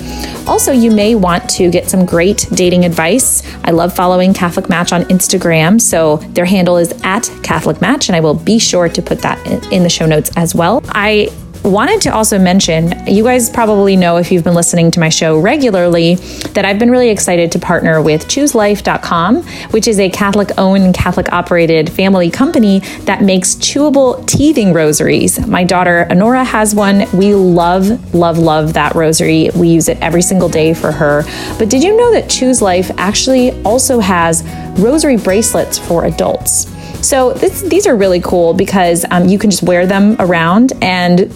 Also, 0.47 0.71
you 0.71 0.91
may 0.91 1.15
want 1.15 1.49
to 1.51 1.69
get 1.69 1.89
some 1.89 2.05
great 2.05 2.47
dating 2.53 2.85
advice. 2.85 3.43
I 3.63 3.71
love 3.71 3.95
following 3.95 4.33
Catholic 4.33 4.69
Match 4.69 4.91
on 4.91 5.03
Instagram. 5.03 5.79
So 5.79 6.17
their 6.17 6.45
handle 6.45 6.77
is 6.77 6.93
at 7.03 7.31
Catholic 7.43 7.81
Match, 7.81 8.09
and 8.09 8.15
I 8.15 8.19
will 8.19 8.33
be 8.33 8.59
sure 8.59 8.89
to 8.89 9.01
put 9.01 9.19
that 9.19 9.39
in 9.71 9.83
the 9.83 9.89
show 9.89 10.05
notes 10.05 10.31
as 10.35 10.55
well. 10.55 10.81
I 10.89 11.29
wanted 11.63 12.01
to 12.01 12.13
also 12.13 12.39
mention 12.39 13.05
you 13.07 13.23
guys 13.23 13.49
probably 13.49 13.95
know 13.95 14.17
if 14.17 14.31
you've 14.31 14.43
been 14.43 14.53
listening 14.53 14.91
to 14.91 14.99
my 14.99 15.09
show 15.09 15.39
regularly 15.39 16.15
that 16.53 16.65
I've 16.65 16.79
been 16.79 16.89
really 16.89 17.09
excited 17.09 17.51
to 17.51 17.59
partner 17.59 18.01
with 18.01 18.25
chewslife.com, 18.25 19.43
which 19.71 19.87
is 19.87 19.99
a 19.99 20.09
Catholic 20.09 20.51
owned, 20.57 20.93
Catholic 20.93 21.31
operated 21.31 21.91
family 21.91 22.29
company 22.29 22.79
that 23.01 23.21
makes 23.21 23.55
chewable 23.55 24.25
teething 24.25 24.73
rosaries. 24.73 25.45
My 25.47 25.63
daughter 25.63 26.07
Honora 26.09 26.43
has 26.43 26.73
one. 26.73 27.05
We 27.13 27.35
love, 27.35 28.13
love, 28.13 28.37
love 28.37 28.73
that 28.73 28.95
rosary. 28.95 29.49
We 29.55 29.69
use 29.69 29.89
it 29.89 29.99
every 30.01 30.21
single 30.21 30.49
day 30.49 30.73
for 30.73 30.91
her. 30.91 31.23
But 31.57 31.69
did 31.69 31.83
you 31.83 31.95
know 31.95 32.11
that 32.13 32.29
Chews 32.29 32.61
Life 32.61 32.91
actually 32.97 33.51
also 33.63 33.99
has 33.99 34.43
rosary 34.79 35.17
bracelets 35.17 35.77
for 35.77 36.05
adults? 36.05 36.67
So 37.01 37.33
this, 37.33 37.61
these 37.61 37.87
are 37.87 37.95
really 37.95 38.21
cool 38.21 38.53
because 38.53 39.05
um, 39.09 39.27
you 39.27 39.39
can 39.39 39.49
just 39.49 39.63
wear 39.63 39.85
them 39.87 40.15
around 40.19 40.73
and 40.81 41.31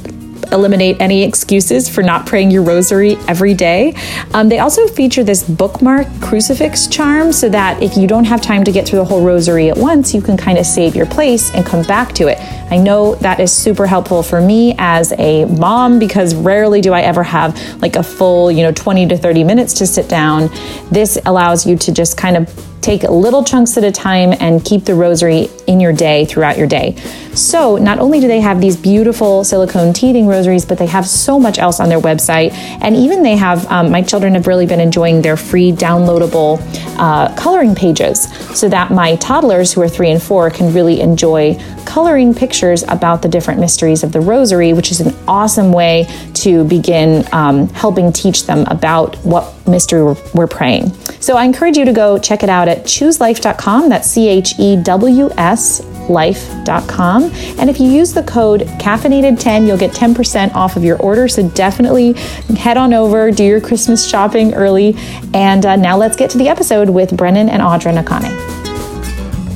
eliminate 0.52 0.98
any 1.00 1.24
excuses 1.24 1.90
for 1.90 2.04
not 2.04 2.26
praying 2.26 2.52
your 2.52 2.64
rosary 2.64 3.16
every 3.28 3.54
day. 3.54 3.96
Um, 4.34 4.50
they 4.50 4.60
also 4.60 4.88
feature 4.88 5.24
this 5.24 5.44
bookmark 5.44 6.08
crucifix 6.22 6.88
charm 6.88 7.32
so 7.32 7.50
that 7.50 7.82
if 7.82 7.98
you 7.98 8.08
don't 8.08 8.26
have 8.26 8.42
time 8.42 8.64
to 8.64 8.72
get 8.72 8.88
through 8.88 9.00
the 9.00 9.06
whole 9.06 9.24
rosary 9.24 9.70
at 9.70 9.78
once, 9.78 10.14
you 10.14 10.22
can 10.22 10.38
kind 10.38 10.58
of 10.58 10.66
save 10.66 10.96
your 10.96 11.06
place 11.06 11.52
and 11.54 11.66
come 11.66 11.86
back 11.86 12.14
to 12.14 12.28
it. 12.28 12.38
I 12.72 12.78
know 12.78 13.16
that 13.16 13.40
is 13.40 13.52
super 13.52 13.88
helpful 13.88 14.24
for 14.24 14.42
me 14.42 14.76
as 14.78 15.12
a 15.14 15.46
mom 15.46 16.00
because 16.00 16.36
rarely 16.36 16.82
do 16.82 16.94
I 16.94 17.02
ever 17.02 17.24
have 17.24 17.82
like 17.82 17.96
a 17.96 18.04
full, 18.04 18.52
you 18.52 18.64
know, 18.64 18.72
20 18.72 19.08
to 19.08 19.18
30 19.18 19.44
minutes 19.44 19.74
to 19.76 19.88
sit 19.88 20.10
down. 20.10 20.50
This 20.92 21.18
allows 21.26 21.66
you 21.66 21.78
to 21.78 21.92
just 21.92 22.18
kind 22.18 22.38
of 22.38 22.73
take 22.84 23.04
little 23.04 23.44
chunks 23.44 23.78
at 23.78 23.84
a 23.84 23.92
time 23.92 24.34
and 24.40 24.64
keep 24.64 24.86
the 24.86 24.94
rosary 24.94 25.50
in 25.68 25.80
your 25.80 25.94
day 25.94 26.26
throughout 26.26 26.58
your 26.58 26.68
day. 26.68 26.96
So, 27.34 27.78
not 27.78 27.98
only 27.98 28.20
do 28.20 28.28
they 28.28 28.42
have 28.42 28.62
these 28.62 28.78
beautiful 28.78 29.44
silicone 29.44 29.92
teething 29.92 30.28
rosaries, 30.28 30.66
but 30.66 30.78
they 30.78 30.86
have 30.86 31.08
so 31.08 31.40
much 31.40 31.58
else 31.58 31.80
on 31.80 31.90
their 31.90 32.00
website. 32.00 32.52
And 32.54 32.96
even 32.96 33.24
they 33.24 33.36
have, 33.38 33.66
um, 33.72 33.90
my 33.90 34.04
children 34.04 34.36
have 34.36 34.46
really 34.46 34.68
been 34.68 34.80
enjoying 34.80 35.24
their 35.24 35.36
free 35.36 35.72
downloadable 35.72 36.60
uh, 37.00 37.36
coloring 37.36 37.74
pages 37.74 38.32
so 38.58 38.70
that 38.70 38.92
my 38.92 39.16
toddlers 39.16 39.74
who 39.74 39.82
are 39.82 39.90
three 39.90 40.12
and 40.12 40.22
four 40.22 40.52
can 40.52 40.72
really 40.74 41.02
enjoy 41.02 41.58
coloring 41.86 42.36
pictures 42.36 42.84
about 42.84 43.22
the 43.22 43.28
different 43.28 43.60
mysteries 43.60 44.04
of 44.04 44.12
the 44.12 44.20
rosary, 44.20 44.74
which 44.74 44.92
is 44.92 45.00
an 45.00 45.14
awesome 45.28 45.72
way 45.74 46.08
to 46.34 46.64
begin 46.66 47.26
um, 47.32 47.68
helping 47.70 48.12
teach 48.12 48.46
them 48.46 48.66
about 48.68 49.16
what 49.18 49.54
mystery 49.68 50.04
we're, 50.04 50.18
we're 50.34 50.48
praying. 50.48 50.94
So 51.20 51.36
I 51.36 51.46
encourage 51.46 51.78
you 51.78 51.86
to 51.86 51.94
go 51.94 52.18
check 52.18 52.44
it 52.44 52.50
out 52.50 52.68
at 52.74 52.84
chewslife.com. 52.86 53.90
That's 53.90 54.10
C 54.10 54.28
H 54.28 54.60
E 54.60 54.76
W 54.84 55.30
S 55.38 55.82
life.com. 56.10 57.24
And 57.60 57.70
if 57.70 57.80
you 57.80 57.88
use 57.88 58.14
the 58.14 58.24
code 58.24 58.62
caffeinated10, 58.62 59.66
you'll 59.66 59.78
get 59.78 59.92
10% 59.92 60.54
off 60.54 60.76
of 60.76 60.84
your 60.84 60.98
order. 60.98 61.28
So 61.28 61.48
definitely 61.50 62.14
head 62.58 62.78
on 62.78 62.94
over, 62.94 63.32
do 63.32 63.44
your 63.44 63.62
Christmas 63.62 64.08
shopping 64.08 64.54
early. 64.54 64.96
And 65.34 65.66
uh, 65.66 65.76
now 65.76 65.98
let's 65.98 66.16
get 66.16 66.30
to 66.32 66.38
the 66.38 66.50
episode 66.50 66.90
with 66.90 67.16
Brennan 67.16 67.50
and 67.50 67.62
Audra 67.62 67.98
Nakane. 67.98 68.63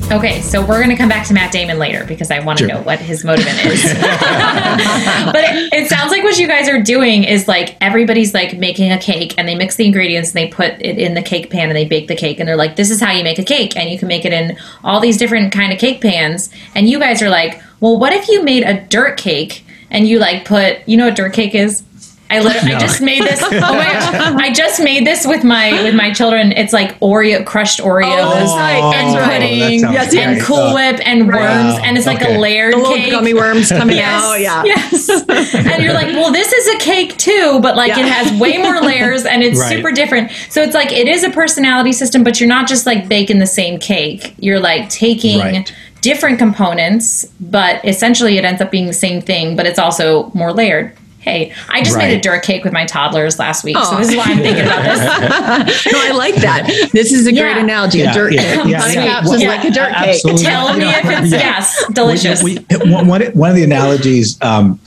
Okay, 0.10 0.41
so 0.41 0.62
we're 0.62 0.78
going 0.78 0.89
to 0.89 0.96
come 0.96 1.10
back 1.10 1.28
to 1.28 1.34
Matt 1.34 1.52
Damon 1.52 1.80
later 1.80 2.06
because 2.06 2.32
I 2.32 2.39
want 2.39 2.60
to 2.60 2.65
sure. 2.65 2.76
know 2.76 2.82
what 2.82 2.98
his 2.98 3.26
motive 3.26 3.46
is. 3.46 3.84
but 3.93 5.43
it, 5.43 5.74
it, 5.74 5.89
sounds 5.89 6.12
like 6.12 6.24
what 6.24 6.39
you 6.39 6.48
guys 6.48 6.70
are 6.70 6.82
doing 6.82 7.26
is 7.26 7.46
like 7.50 7.76
everybody's 7.82 8.34
like 8.34 8.58
making 8.58 8.89
a 8.93 8.98
cake 8.98 9.38
and 9.38 9.50
they 9.50 9.54
mix 9.54 9.76
the 9.76 9.86
ingredients 9.86 10.30
and 10.30 10.36
they 10.36 10.48
put 10.48 10.72
it 10.82 10.98
in 10.98 11.13
the 11.13 11.22
cake 11.22 11.50
pan 11.50 11.67
and 11.67 11.76
they 11.76 11.84
bake 11.84 12.08
the 12.08 12.15
cake 12.15 12.39
and 12.39 12.48
they're 12.48 12.56
like, 12.56 12.78
this 12.78 12.89
is 12.89 13.02
how 13.02 13.12
you 13.12 13.22
make 13.22 13.38
a 13.38 13.43
cake 13.43 13.76
and 13.76 13.89
you 13.89 14.00
can 14.00 14.08
make 14.08 14.24
it 14.24 14.32
in 14.32 14.58
all 14.82 15.02
these 15.02 15.17
different 15.17 15.52
kind 15.52 15.74
of 15.74 15.80
cake 15.80 16.00
pans. 16.00 16.50
And 16.74 16.88
you 16.88 17.00
guys 17.00 17.22
are 17.22 17.30
like, 17.30 17.62
well, 17.82 18.00
what 18.00 18.13
if 18.13 18.30
you 18.30 18.43
made 18.43 18.63
a 18.63 18.80
dirt 18.86 19.17
cake 19.17 19.65
and 19.91 20.08
you 20.08 20.20
like 20.20 20.46
put, 20.46 20.88
you 20.88 20.96
know 20.96 21.08
what 21.08 21.17
dirt 21.17 21.34
cake 21.34 21.54
is? 21.54 21.84
I 22.29 22.39
literally, 22.39 22.69
no. 22.69 22.75
I 22.75 22.79
just 22.79 23.01
made 23.01 23.23
this. 23.23 23.41
Oh 23.57 23.73
my 23.73 23.85
gosh! 23.85 24.35
I 24.39 24.53
just 24.53 24.81
made 24.81 25.05
this 25.05 25.25
with 25.25 25.43
my 25.43 25.71
with 25.83 25.95
my 25.95 26.13
children. 26.13 26.51
It's 26.51 26.73
like 26.73 26.99
Oreo, 26.99 27.45
crushed 27.45 27.79
Oreos, 27.79 28.45
oh, 28.45 28.91
and 28.93 29.25
pudding, 29.25 29.79
yes, 29.79 30.13
and 30.15 30.41
Cool 30.41 30.57
oh. 30.57 30.75
Whip, 30.75 30.99
and 31.05 31.27
worms, 31.27 31.37
wow. 31.37 31.81
and 31.83 31.97
it's 31.97 32.05
like 32.05 32.21
okay. 32.21 32.35
a 32.35 32.39
layered 32.39 32.75
the 32.75 32.83
cake. 32.83 33.11
gummy 33.11 33.33
worms 33.33 33.69
coming 33.69 33.97
yes, 33.97 34.23
out. 34.23 34.39
Yeah, 34.39 34.63
yes. 34.65 35.09
and 35.09 35.83
you're 35.83 35.93
like, 35.93 36.07
well, 36.07 36.31
this 36.31 36.51
is 36.51 36.75
a 36.75 36.77
cake 36.79 37.17
too, 37.17 37.59
but 37.61 37.75
like 37.75 37.89
yeah. 37.89 38.05
it 38.05 38.11
has 38.11 38.39
way 38.39 38.57
more 38.57 38.79
layers 38.81 39.25
and 39.25 39.43
it's 39.43 39.59
right. 39.59 39.69
super 39.69 39.91
different. 39.91 40.31
So 40.49 40.61
it's 40.61 40.75
like 40.75 40.91
it 40.91 41.07
is 41.07 41.23
a 41.23 41.29
personality 41.29 41.93
system, 41.93 42.23
but 42.23 42.39
you're 42.39 42.49
not 42.49 42.67
just 42.67 42.85
like 42.85 43.07
baking 43.07 43.39
the 43.39 43.47
same 43.47 43.79
cake. 43.79 44.35
You're 44.37 44.59
like 44.59 44.89
taking. 44.89 45.39
Right 45.39 45.73
different 45.99 46.37
components, 46.37 47.25
but 47.39 47.83
essentially 47.83 48.37
it 48.37 48.45
ends 48.45 48.61
up 48.61 48.69
being 48.69 48.85
the 48.85 48.93
same 48.93 49.19
thing, 49.19 49.55
but 49.55 49.65
it's 49.65 49.79
also 49.79 50.29
more 50.35 50.53
layered 50.53 50.95
hey, 51.27 51.53
I 51.69 51.81
just 51.81 51.95
right. 51.95 52.09
made 52.09 52.17
a 52.17 52.21
dirt 52.21 52.43
cake 52.43 52.63
with 52.63 52.73
my 52.73 52.85
toddlers 52.85 53.39
last 53.39 53.63
week, 53.63 53.75
oh. 53.77 53.91
so 53.91 53.97
this 53.97 54.09
is 54.09 54.15
why 54.15 54.25
I'm 54.27 54.37
thinking 54.37 54.65
about 54.65 54.83
this. 54.83 55.85
no, 55.91 55.99
I 55.99 56.11
like 56.11 56.35
that. 56.35 56.89
This 56.93 57.11
is 57.11 57.27
a 57.27 57.33
yeah. 57.33 57.41
great 57.41 57.57
analogy. 57.57 57.99
Yeah. 57.99 58.11
A 58.11 58.13
dirt 58.13 58.33
yeah. 58.33 58.55
cake. 58.55 58.65
Yeah. 58.67 58.87
Yeah. 58.87 59.21
Well, 59.23 59.47
like 59.47 59.65
a 59.65 59.71
dirt 59.71 59.93
cake. 59.95 60.21
Tell 60.23 60.77
me 60.77 60.85
if 60.85 61.05
it's 61.05 61.31
yes, 61.31 61.83
delicious. 61.93 62.41
We, 62.41 62.59
we, 62.69 62.91
one, 62.91 63.07
one 63.07 63.49
of 63.49 63.55
the 63.55 63.63
analogies. 63.63 64.41
Um, 64.41 64.79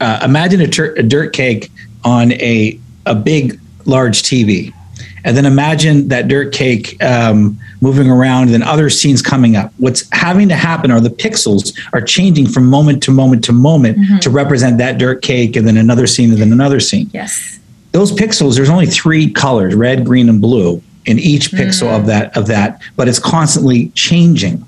uh, 0.00 0.20
imagine 0.24 0.60
a, 0.60 0.68
ter- 0.68 0.94
a 0.94 1.02
dirt 1.02 1.32
cake 1.32 1.72
on 2.04 2.32
a 2.32 2.78
a 3.06 3.14
big, 3.14 3.58
large 3.86 4.22
TV 4.22 4.72
and 5.24 5.36
then 5.36 5.46
imagine 5.46 6.08
that 6.08 6.28
dirt 6.28 6.52
cake 6.52 7.02
um, 7.02 7.58
moving 7.80 8.10
around 8.10 8.44
and 8.44 8.54
then 8.54 8.62
other 8.62 8.90
scenes 8.90 9.22
coming 9.22 9.56
up. 9.56 9.72
What's 9.78 10.08
having 10.12 10.48
to 10.48 10.56
happen 10.56 10.90
are 10.90 11.00
the 11.00 11.10
pixels 11.10 11.78
are 11.92 12.00
changing 12.00 12.48
from 12.48 12.68
moment 12.68 13.02
to 13.04 13.10
moment 13.10 13.44
to 13.44 13.52
moment 13.52 13.98
mm-hmm. 13.98 14.18
to 14.18 14.30
represent 14.30 14.78
that 14.78 14.98
dirt 14.98 15.22
cake 15.22 15.56
and 15.56 15.66
then 15.66 15.76
another 15.76 16.06
scene 16.06 16.30
and 16.30 16.40
then 16.40 16.52
another 16.52 16.80
scene. 16.80 17.10
Yes. 17.12 17.58
Those 17.92 18.12
pixels 18.12 18.56
there's 18.56 18.70
only 18.70 18.86
three 18.86 19.30
colors 19.30 19.74
red 19.74 20.04
green 20.04 20.28
and 20.28 20.40
blue 20.40 20.82
in 21.06 21.18
each 21.18 21.50
pixel 21.52 21.88
mm. 21.88 21.98
of 21.98 22.06
that 22.06 22.36
of 22.36 22.46
that 22.48 22.82
but 22.96 23.08
it's 23.08 23.18
constantly 23.18 23.88
changing. 23.90 24.66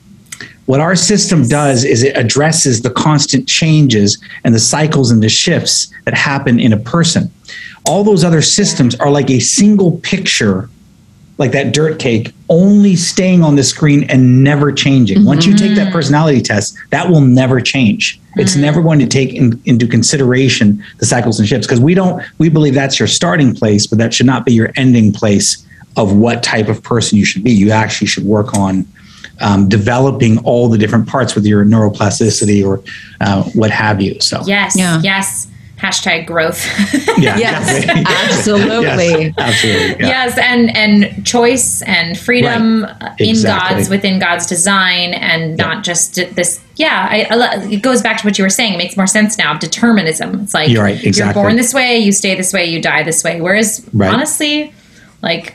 What 0.66 0.80
our 0.80 0.94
system 0.94 1.48
does 1.48 1.84
is 1.84 2.04
it 2.04 2.16
addresses 2.16 2.82
the 2.82 2.90
constant 2.90 3.48
changes 3.48 4.22
and 4.44 4.54
the 4.54 4.60
cycles 4.60 5.10
and 5.10 5.20
the 5.20 5.28
shifts 5.28 5.92
that 6.04 6.14
happen 6.14 6.60
in 6.60 6.72
a 6.72 6.76
person. 6.76 7.30
All 7.84 8.04
those 8.04 8.22
other 8.22 8.40
systems 8.40 8.94
are 8.94 9.10
like 9.10 9.30
a 9.30 9.40
single 9.40 9.98
picture 9.98 10.70
like 11.40 11.52
that 11.52 11.72
dirt 11.72 11.98
cake 11.98 12.34
only 12.50 12.94
staying 12.94 13.42
on 13.42 13.56
the 13.56 13.64
screen 13.64 14.04
and 14.10 14.44
never 14.44 14.70
changing. 14.70 15.16
Mm-hmm. 15.16 15.26
Once 15.26 15.46
you 15.46 15.56
take 15.56 15.74
that 15.74 15.90
personality 15.90 16.42
test, 16.42 16.76
that 16.90 17.08
will 17.08 17.22
never 17.22 17.62
change. 17.62 18.20
Mm-hmm. 18.20 18.40
It's 18.40 18.56
never 18.56 18.82
going 18.82 18.98
to 18.98 19.06
take 19.06 19.32
in, 19.32 19.60
into 19.64 19.88
consideration 19.88 20.84
the 20.98 21.06
cycles 21.06 21.40
and 21.40 21.48
shifts 21.48 21.66
because 21.66 21.80
we 21.80 21.94
don't 21.94 22.22
we 22.36 22.50
believe 22.50 22.74
that's 22.74 22.98
your 22.98 23.08
starting 23.08 23.54
place, 23.54 23.86
but 23.86 23.96
that 23.98 24.12
should 24.12 24.26
not 24.26 24.44
be 24.44 24.52
your 24.52 24.70
ending 24.76 25.14
place 25.14 25.66
of 25.96 26.14
what 26.14 26.42
type 26.42 26.68
of 26.68 26.82
person 26.82 27.16
you 27.16 27.24
should 27.24 27.42
be. 27.42 27.52
You 27.52 27.70
actually 27.70 28.08
should 28.08 28.24
work 28.24 28.52
on 28.54 28.86
um, 29.40 29.66
developing 29.66 30.38
all 30.44 30.68
the 30.68 30.76
different 30.76 31.08
parts 31.08 31.34
with 31.34 31.46
your 31.46 31.64
neuroplasticity 31.64 32.62
or 32.62 32.84
uh, 33.22 33.44
what 33.54 33.70
have 33.70 34.02
you. 34.02 34.20
So 34.20 34.42
yes, 34.44 34.76
yeah. 34.76 35.00
yes 35.02 35.49
hashtag 35.80 36.26
growth. 36.26 36.64
yeah, 37.18 37.36
yes, 37.36 37.84
absolutely. 37.88 39.26
Yes, 39.26 39.34
absolutely. 39.38 40.04
Yeah. 40.04 40.08
Yes, 40.08 40.38
and 40.38 40.76
and 40.76 41.26
choice 41.26 41.82
and 41.82 42.18
freedom 42.18 42.84
right. 42.84 43.20
in 43.20 43.30
exactly. 43.30 43.76
God's 43.76 43.88
within 43.88 44.18
God's 44.18 44.46
design, 44.46 45.14
and 45.14 45.58
yeah. 45.58 45.64
not 45.64 45.84
just 45.84 46.14
this. 46.34 46.60
Yeah, 46.76 47.08
I, 47.10 47.26
I, 47.30 47.64
it 47.64 47.82
goes 47.82 48.00
back 48.00 48.20
to 48.20 48.26
what 48.26 48.38
you 48.38 48.44
were 48.44 48.50
saying. 48.50 48.74
It 48.74 48.78
makes 48.78 48.96
more 48.96 49.06
sense 49.06 49.36
now. 49.36 49.56
Determinism. 49.58 50.40
It's 50.40 50.54
like 50.54 50.70
you're, 50.70 50.84
right, 50.84 51.02
exactly. 51.02 51.40
you're 51.40 51.48
born 51.48 51.56
this 51.56 51.74
way, 51.74 51.98
you 51.98 52.12
stay 52.12 52.34
this 52.34 52.52
way, 52.52 52.64
you 52.66 52.80
die 52.80 53.02
this 53.02 53.24
way. 53.24 53.40
Whereas 53.40 53.86
right. 53.92 54.12
honestly, 54.12 54.72
like 55.22 55.54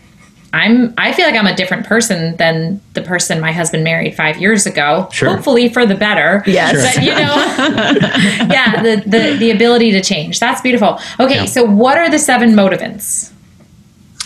I'm 0.56 0.94
I 0.98 1.12
feel 1.12 1.26
like 1.26 1.36
I'm 1.36 1.48
a 1.48 1.56
different 1.56 1.86
person 1.86 2.38
than 2.38 2.80
the 2.94 3.02
person 3.02 3.42
my 3.42 3.52
husband 3.52 3.84
married 3.84 4.16
five 4.16 4.38
years 4.38 4.66
ago. 4.66 5.10
Sure. 5.12 5.30
Hopefully 5.30 5.68
for 5.68 5.86
the 5.86 5.96
better. 5.96 6.44
Yes. 6.48 6.96
But 6.96 7.04
you 7.04 7.12
know 7.12 7.18
yeah, 8.54 8.82
the, 8.82 9.04
the 9.06 9.36
the 9.38 9.52
ability 9.52 9.92
to 9.92 10.02
change. 10.02 10.40
That's 10.40 10.62
beautiful. 10.62 10.98
Okay, 11.20 11.36
yeah. 11.36 11.46
so 11.46 11.66
what 11.66 11.98
are 11.98 12.10
the 12.10 12.18
seven 12.18 12.52
motivants? 12.52 13.34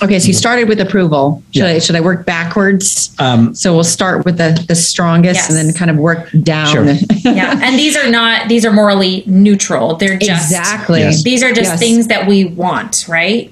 Okay, 0.03 0.19
so 0.19 0.27
you 0.27 0.33
started 0.33 0.69
with 0.69 0.79
approval. 0.79 1.43
Should 1.51 1.63
yeah. 1.63 1.69
I 1.69 1.79
should 1.79 1.95
I 1.95 2.01
work 2.01 2.27
backwards? 2.27 3.13
Um, 3.17 3.55
so 3.55 3.73
we'll 3.73 3.83
start 3.83 4.23
with 4.23 4.37
the 4.37 4.63
the 4.67 4.75
strongest 4.75 5.35
yes. 5.35 5.49
and 5.49 5.57
then 5.57 5.73
kind 5.73 5.89
of 5.89 5.97
work 5.97 6.29
down. 6.43 6.67
Sure. 6.67 6.85
yeah, 7.23 7.59
and 7.63 7.77
these 7.77 7.97
are 7.97 8.09
not 8.09 8.47
these 8.47 8.65
are 8.65 8.71
morally 8.71 9.23
neutral. 9.25 9.95
They're 9.95 10.17
just 10.17 10.51
exactly. 10.51 10.99
Yes. 10.99 11.23
These 11.23 11.41
are 11.41 11.51
just 11.51 11.71
yes. 11.71 11.79
things 11.79 12.07
that 12.07 12.27
we 12.27 12.45
want, 12.45 13.07
right? 13.09 13.51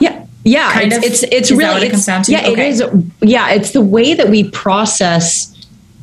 Yeah. 0.00 0.07
Yeah 0.48 0.72
kind 0.72 0.92
it's, 0.92 0.96
of? 0.96 1.04
it's 1.04 1.22
it's 1.24 1.50
Is 1.50 1.56
really 1.58 1.86
it 1.86 1.90
comes 1.90 2.06
down 2.06 2.22
to? 2.24 2.32
yeah 2.32 2.48
Okay. 2.48 2.68
it 2.68 2.72
is 2.72 2.82
yeah 3.20 3.50
it's 3.50 3.72
the 3.72 3.80
way 3.96 4.14
that 4.14 4.28
we 4.28 4.40
process 4.50 5.54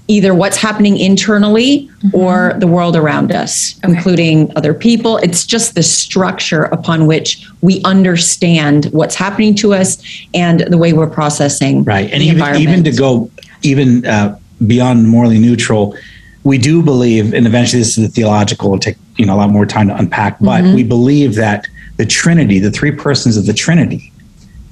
either 0.08 0.36
what's 0.36 0.58
happening 0.58 0.98
internally 0.98 1.90
or 2.14 2.54
the 2.60 2.68
world 2.68 2.96
around 2.96 3.32
us 3.32 3.54
Mm-hmm. 3.56 3.86
Okay. 3.92 3.98
including 3.98 4.38
other 4.56 4.74
people 4.88 5.18
it's 5.18 5.46
just 5.56 5.74
the 5.76 5.84
structure 5.84 6.64
upon 6.78 7.08
which 7.08 7.30
we 7.62 7.82
understand 7.84 8.86
what's 9.00 9.16
happening 9.16 9.56
to 9.56 9.74
us 9.74 9.98
and 10.34 10.60
the 10.74 10.78
way 10.78 10.94
we're 10.94 11.14
processing 11.22 11.84
right 11.84 12.10
and 12.12 12.22
the 12.22 12.28
even 12.28 12.56
even 12.66 12.84
to 12.84 12.92
go 12.92 13.30
even 13.64 14.06
uh, 14.06 14.38
beyond 14.68 15.08
morally 15.10 15.40
neutral 15.40 15.96
we 16.44 16.58
do 16.60 16.84
believe 16.84 17.34
and 17.34 17.48
eventually 17.48 17.82
this 17.82 17.98
is 17.98 18.04
the 18.08 18.14
theological 18.18 18.68
it'll 18.68 18.80
take 18.80 18.98
you 19.18 19.26
know 19.26 19.34
a 19.38 19.40
lot 19.44 19.50
more 19.50 19.66
time 19.66 19.88
to 19.88 19.96
unpack 20.04 20.38
but 20.40 20.62
Mm-hmm. 20.64 20.76
we 20.76 20.84
believe 20.84 21.34
that 21.36 21.66
the 21.98 22.06
trinity 22.06 22.60
the 22.60 22.72
three 22.80 22.92
persons 22.92 23.36
of 23.38 23.46
the 23.48 23.54
trinity 23.54 24.12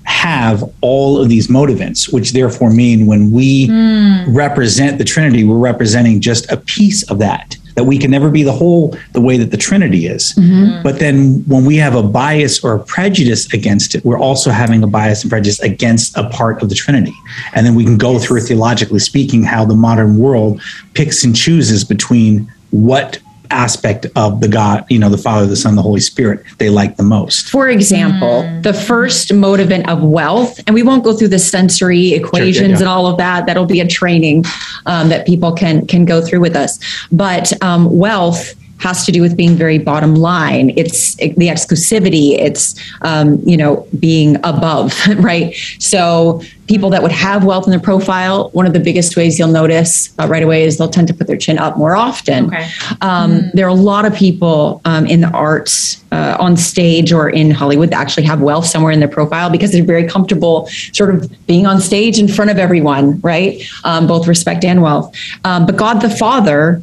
have 0.03 0.63
all 0.81 1.19
of 1.19 1.29
these 1.29 1.47
motivants 1.47 2.11
which 2.11 2.33
therefore 2.33 2.71
mean 2.71 3.05
when 3.05 3.31
we 3.31 3.67
hmm. 3.67 4.35
represent 4.35 4.97
the 4.97 5.03
trinity 5.03 5.43
we're 5.43 5.57
representing 5.57 6.19
just 6.19 6.51
a 6.51 6.57
piece 6.57 7.09
of 7.09 7.19
that 7.19 7.55
that 7.75 7.85
we 7.85 7.97
can 7.97 8.11
never 8.11 8.29
be 8.29 8.43
the 8.43 8.51
whole 8.51 8.95
the 9.13 9.21
way 9.21 9.37
that 9.37 9.51
the 9.51 9.57
trinity 9.57 10.05
is. 10.05 10.33
Mm-hmm. 10.33 10.83
But 10.83 10.99
then 10.99 11.43
when 11.47 11.65
we 11.65 11.77
have 11.77 11.95
a 11.95 12.03
bias 12.03 12.63
or 12.63 12.75
a 12.75 12.79
prejudice 12.79 13.51
against 13.53 13.95
it 13.95 14.05
we're 14.05 14.19
also 14.19 14.51
having 14.51 14.83
a 14.83 14.87
bias 14.87 15.23
and 15.23 15.29
prejudice 15.29 15.59
against 15.61 16.15
a 16.17 16.29
part 16.29 16.61
of 16.61 16.69
the 16.69 16.75
trinity. 16.75 17.15
And 17.53 17.65
then 17.65 17.75
we 17.75 17.83
can 17.83 17.97
go 17.97 18.19
through 18.19 18.41
theologically 18.41 18.99
speaking 18.99 19.43
how 19.43 19.65
the 19.65 19.75
modern 19.75 20.17
world 20.17 20.61
picks 20.93 21.23
and 21.23 21.35
chooses 21.35 21.83
between 21.83 22.51
what 22.71 23.19
aspect 23.53 24.05
of 24.15 24.41
the 24.41 24.47
god 24.47 24.85
you 24.89 24.99
know 24.99 25.09
the 25.09 25.17
father 25.17 25.45
the 25.45 25.55
son 25.55 25.75
the 25.75 25.81
holy 25.81 25.99
spirit 25.99 26.43
they 26.57 26.69
like 26.69 26.97
the 26.97 27.03
most 27.03 27.49
For 27.49 27.69
example, 27.69 28.41
the 28.61 28.73
first 28.73 29.29
motivant 29.33 29.87
of 29.87 30.01
wealth, 30.03 30.59
and 30.65 30.73
we 30.73 30.83
won't 30.83 31.03
go 31.03 31.13
through 31.15 31.29
the 31.29 31.39
sensory 31.39 32.13
equations 32.13 32.69
yeah. 32.69 32.77
and 32.79 32.87
all 32.87 33.07
of 33.07 33.17
that. 33.17 33.45
That'll 33.45 33.65
be 33.65 33.79
a 33.79 33.87
training 33.87 34.45
um, 34.85 35.09
that 35.09 35.25
people 35.25 35.51
can 35.53 35.85
can 35.87 36.05
go 36.05 36.21
through 36.21 36.41
with 36.41 36.55
us. 36.55 36.79
But 37.11 37.53
um, 37.61 37.95
wealth 37.97 38.55
has 38.83 39.05
to 39.05 39.11
do 39.11 39.21
with 39.21 39.35
being 39.35 39.55
very 39.55 39.79
bottom 39.79 40.15
line. 40.15 40.73
It's 40.75 41.15
the 41.15 41.47
exclusivity. 41.47 42.37
It's 42.37 42.75
um, 43.01 43.39
you 43.45 43.57
know 43.57 43.87
being 43.99 44.35
above, 44.37 44.93
right? 45.17 45.55
So 45.79 46.41
people 46.67 46.89
that 46.89 47.01
would 47.01 47.11
have 47.11 47.43
wealth 47.43 47.65
in 47.65 47.71
their 47.71 47.79
profile, 47.79 48.49
one 48.51 48.65
of 48.65 48.73
the 48.73 48.79
biggest 48.79 49.15
ways 49.17 49.37
you'll 49.37 49.49
notice 49.49 50.13
uh, 50.19 50.27
right 50.27 50.43
away 50.43 50.63
is 50.63 50.77
they'll 50.77 50.89
tend 50.89 51.07
to 51.07 51.13
put 51.13 51.27
their 51.27 51.37
chin 51.37 51.57
up 51.57 51.77
more 51.77 51.95
often. 51.95 52.45
Okay. 52.45 52.67
Um, 53.01 53.51
There 53.53 53.65
are 53.65 53.69
a 53.69 53.73
lot 53.93 54.05
of 54.05 54.13
people 54.13 54.81
um, 54.85 55.05
in 55.05 55.21
the 55.21 55.29
arts, 55.29 56.03
uh, 56.11 56.37
on 56.39 56.55
stage 56.55 57.11
or 57.11 57.29
in 57.29 57.51
Hollywood, 57.51 57.89
that 57.91 57.99
actually 57.99 58.23
have 58.23 58.41
wealth 58.41 58.65
somewhere 58.65 58.91
in 58.91 58.99
their 58.99 59.09
profile 59.09 59.49
because 59.49 59.71
they're 59.71 59.83
very 59.83 60.07
comfortable 60.07 60.67
sort 60.93 61.13
of 61.13 61.29
being 61.47 61.65
on 61.67 61.81
stage 61.81 62.17
in 62.17 62.27
front 62.27 62.49
of 62.49 62.57
everyone, 62.57 63.19
right? 63.21 63.61
Um, 63.83 64.07
both 64.07 64.27
respect 64.27 64.63
and 64.63 64.81
wealth. 64.81 65.13
Um, 65.43 65.65
but 65.65 65.75
God 65.75 66.01
the 66.01 66.09
Father 66.09 66.81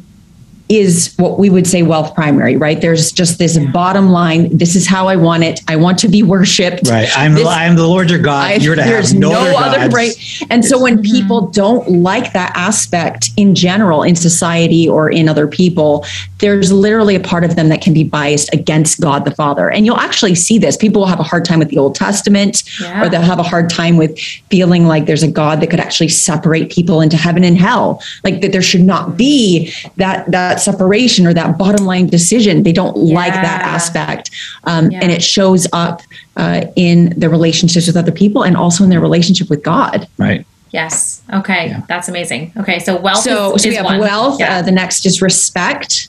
is 0.71 1.13
what 1.17 1.37
we 1.37 1.49
would 1.49 1.67
say 1.67 1.83
wealth 1.83 2.15
primary, 2.15 2.55
right? 2.55 2.79
There's 2.79 3.11
just 3.11 3.37
this 3.37 3.59
bottom 3.73 4.09
line. 4.09 4.55
This 4.57 4.75
is 4.75 4.87
how 4.87 5.07
I 5.09 5.17
want 5.17 5.43
it. 5.43 5.59
I 5.67 5.75
want 5.75 5.99
to 5.99 6.07
be 6.07 6.23
worshipped. 6.23 6.87
right 6.87 7.09
i'm 7.17 7.33
This- 7.33 7.43
the, 7.43 7.49
i'm 7.49 7.75
the 7.75 7.85
lord 7.87 8.09
your 8.09 8.19
god 8.19 8.51
I- 8.51 8.55
you're 8.55 8.75
to 8.75 8.81
there's 8.81 9.11
have 9.11 9.19
no, 9.19 9.31
no, 9.31 9.39
other, 9.39 9.53
other 9.55 9.77
gods. 9.79 9.93
right. 9.93 10.13
And 10.49 10.63
so 10.63 10.81
when 10.81 10.95
mm-hmm. 10.99 11.11
people 11.11 11.47
don't 11.47 12.01
like 12.01 12.31
that 12.33 12.53
aspect 12.55 13.29
in 13.37 13.53
general 13.53 14.03
in 14.03 14.15
society 14.15 14.87
or 14.87 15.09
in 15.09 15.27
other 15.27 15.47
people, 15.47 16.05
there's 16.39 16.71
literally 16.71 17.15
a 17.15 17.19
part 17.19 17.43
of 17.43 17.55
them 17.55 17.69
that 17.69 17.81
can 17.81 17.93
be 17.93 18.03
biased 18.03 18.51
against 18.53 19.01
God 19.01 19.25
the 19.25 19.31
Father. 19.31 19.69
And 19.69 19.85
you'll 19.85 19.97
actually 19.97 20.35
see 20.35 20.57
this. 20.57 20.77
People 20.77 21.01
will 21.01 21.07
have 21.07 21.19
a 21.19 21.23
hard 21.23 21.45
time 21.45 21.59
with 21.59 21.69
the 21.69 21.77
Old 21.77 21.95
Testament, 21.95 22.63
Yeah. 22.79 23.03
or 23.03 23.09
they'll 23.09 23.21
have 23.21 23.39
a 23.39 23.43
hard 23.43 23.69
time 23.69 23.97
with 23.97 24.17
feeling 24.49 24.87
like 24.87 25.05
there's 25.05 25.23
a 25.23 25.31
God 25.31 25.59
that 25.61 25.69
could 25.69 25.79
actually 25.79 26.09
separate 26.09 26.71
people 26.71 27.01
into 27.01 27.17
heaven 27.17 27.43
and 27.43 27.57
hell. 27.57 28.01
Like 28.23 28.41
that 28.41 28.51
there 28.51 28.61
should 28.61 28.81
not 28.81 29.17
be 29.17 29.73
that 29.97 30.29
that 30.31 30.60
separation 30.61 31.25
or 31.27 31.33
that 31.33 31.57
bottom 31.57 31.85
line 31.85 32.07
decision. 32.07 32.63
They 32.63 32.71
don't 32.71 32.95
like 32.97 33.33
that 33.33 33.61
aspect. 33.63 34.29
Um, 34.65 34.91
Yeah. 34.91 34.99
And 35.01 35.11
it 35.11 35.21
shows 35.23 35.67
up 35.73 36.01
uh, 36.37 36.65
in 36.75 37.13
their 37.17 37.29
relationships 37.29 37.87
with 37.87 37.97
other 37.97 38.11
people 38.11 38.43
and 38.43 38.55
also 38.55 38.83
in 38.83 38.89
their 38.89 39.01
relationship 39.01 39.49
with 39.49 39.63
God. 39.63 40.07
right 40.17 40.45
Yes. 40.71 41.21
Okay. 41.33 41.75
That's 41.89 42.07
amazing. 42.07 42.53
Okay. 42.57 42.79
So 42.79 42.95
wealth 42.95 43.23
So, 43.23 43.55
is, 43.55 43.63
so 43.63 43.67
we 43.69 43.73
is 43.73 43.77
have 43.77 43.85
one. 43.85 43.99
wealth. 43.99 44.39
Yeah. 44.39 44.57
Uh, 44.57 44.61
the 44.61 44.71
next 44.71 45.05
is 45.05 45.21
respect. 45.21 46.07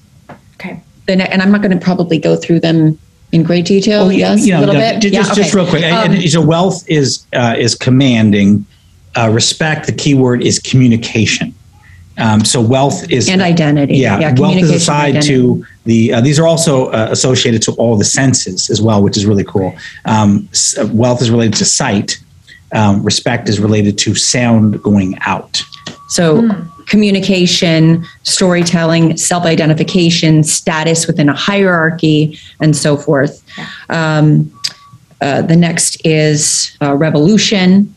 okay. 0.55 0.81
The 1.07 1.17
ne- 1.17 1.27
and 1.27 1.43
I'm 1.43 1.51
not 1.51 1.63
going 1.63 1.77
to 1.77 1.85
probably 1.85 2.17
go 2.19 2.37
through 2.37 2.61
them 2.61 2.97
in 3.33 3.43
great 3.43 3.65
detail. 3.65 4.03
Oh, 4.03 4.09
yes, 4.11 4.47
you 4.47 4.53
know, 4.53 4.59
a 4.59 4.61
little 4.61 4.75
no, 4.75 4.81
bit. 4.81 5.03
Just, 5.03 5.15
Yeah, 5.15 5.35
just 5.35 5.53
real 5.55 5.67
quick. 5.67 5.83
And- 5.83 6.13
Um, 6.13 6.13
and 6.17 6.31
so 6.31 6.41
wealth 6.41 6.85
is 6.89 7.27
uh, 7.33 7.57
is 7.59 7.75
commanding. 7.75 8.65
Uh, 9.17 9.29
respect. 9.31 9.87
The 9.87 9.93
key 9.93 10.15
word 10.15 10.43
is 10.43 10.59
communication. 10.61 11.53
Um, 12.23 12.45
so 12.45 12.61
wealth 12.61 13.11
is 13.11 13.29
and 13.29 13.43
identity. 13.43 13.97
Yeah, 13.97 14.19
wealth 14.19 14.29
is 14.29 14.39
communication, 14.39 14.77
aside 14.77 15.23
to 15.23 15.67
the. 15.85 16.15
Uh, 16.15 16.21
these 16.21 16.39
are 16.39 16.47
also 16.47 16.87
uh, 16.91 17.09
associated 17.11 17.63
to 17.63 17.73
all 17.73 17.97
the 17.97 18.05
senses 18.05 18.71
as 18.71 18.81
well, 18.81 19.03
which 19.03 19.17
is 19.17 19.27
really 19.27 19.43
cool. 19.43 19.75
Um, 20.05 20.49
uh, 20.79 20.87
wealth 20.93 21.21
is 21.21 21.33
related 21.33 21.55
to 21.55 21.65
sight. 21.65 22.23
Um, 22.73 23.03
respect 23.03 23.49
is 23.49 23.59
related 23.59 23.99
to 23.99 24.15
sound 24.15 24.81
going 24.83 25.19
out. 25.23 25.63
So, 26.09 26.49
communication, 26.87 28.05
storytelling, 28.23 29.17
self 29.17 29.45
identification, 29.45 30.45
status 30.45 31.09
within 31.09 31.29
a 31.29 31.35
hierarchy, 31.35 32.39
and 32.61 32.77
so 32.77 32.97
forth. 32.97 33.43
Um, 33.91 34.53
uh, 35.21 35.43
the 35.43 35.57
next 35.57 36.01
is 36.07 36.77
uh, 36.81 36.95
revolution, 36.95 37.93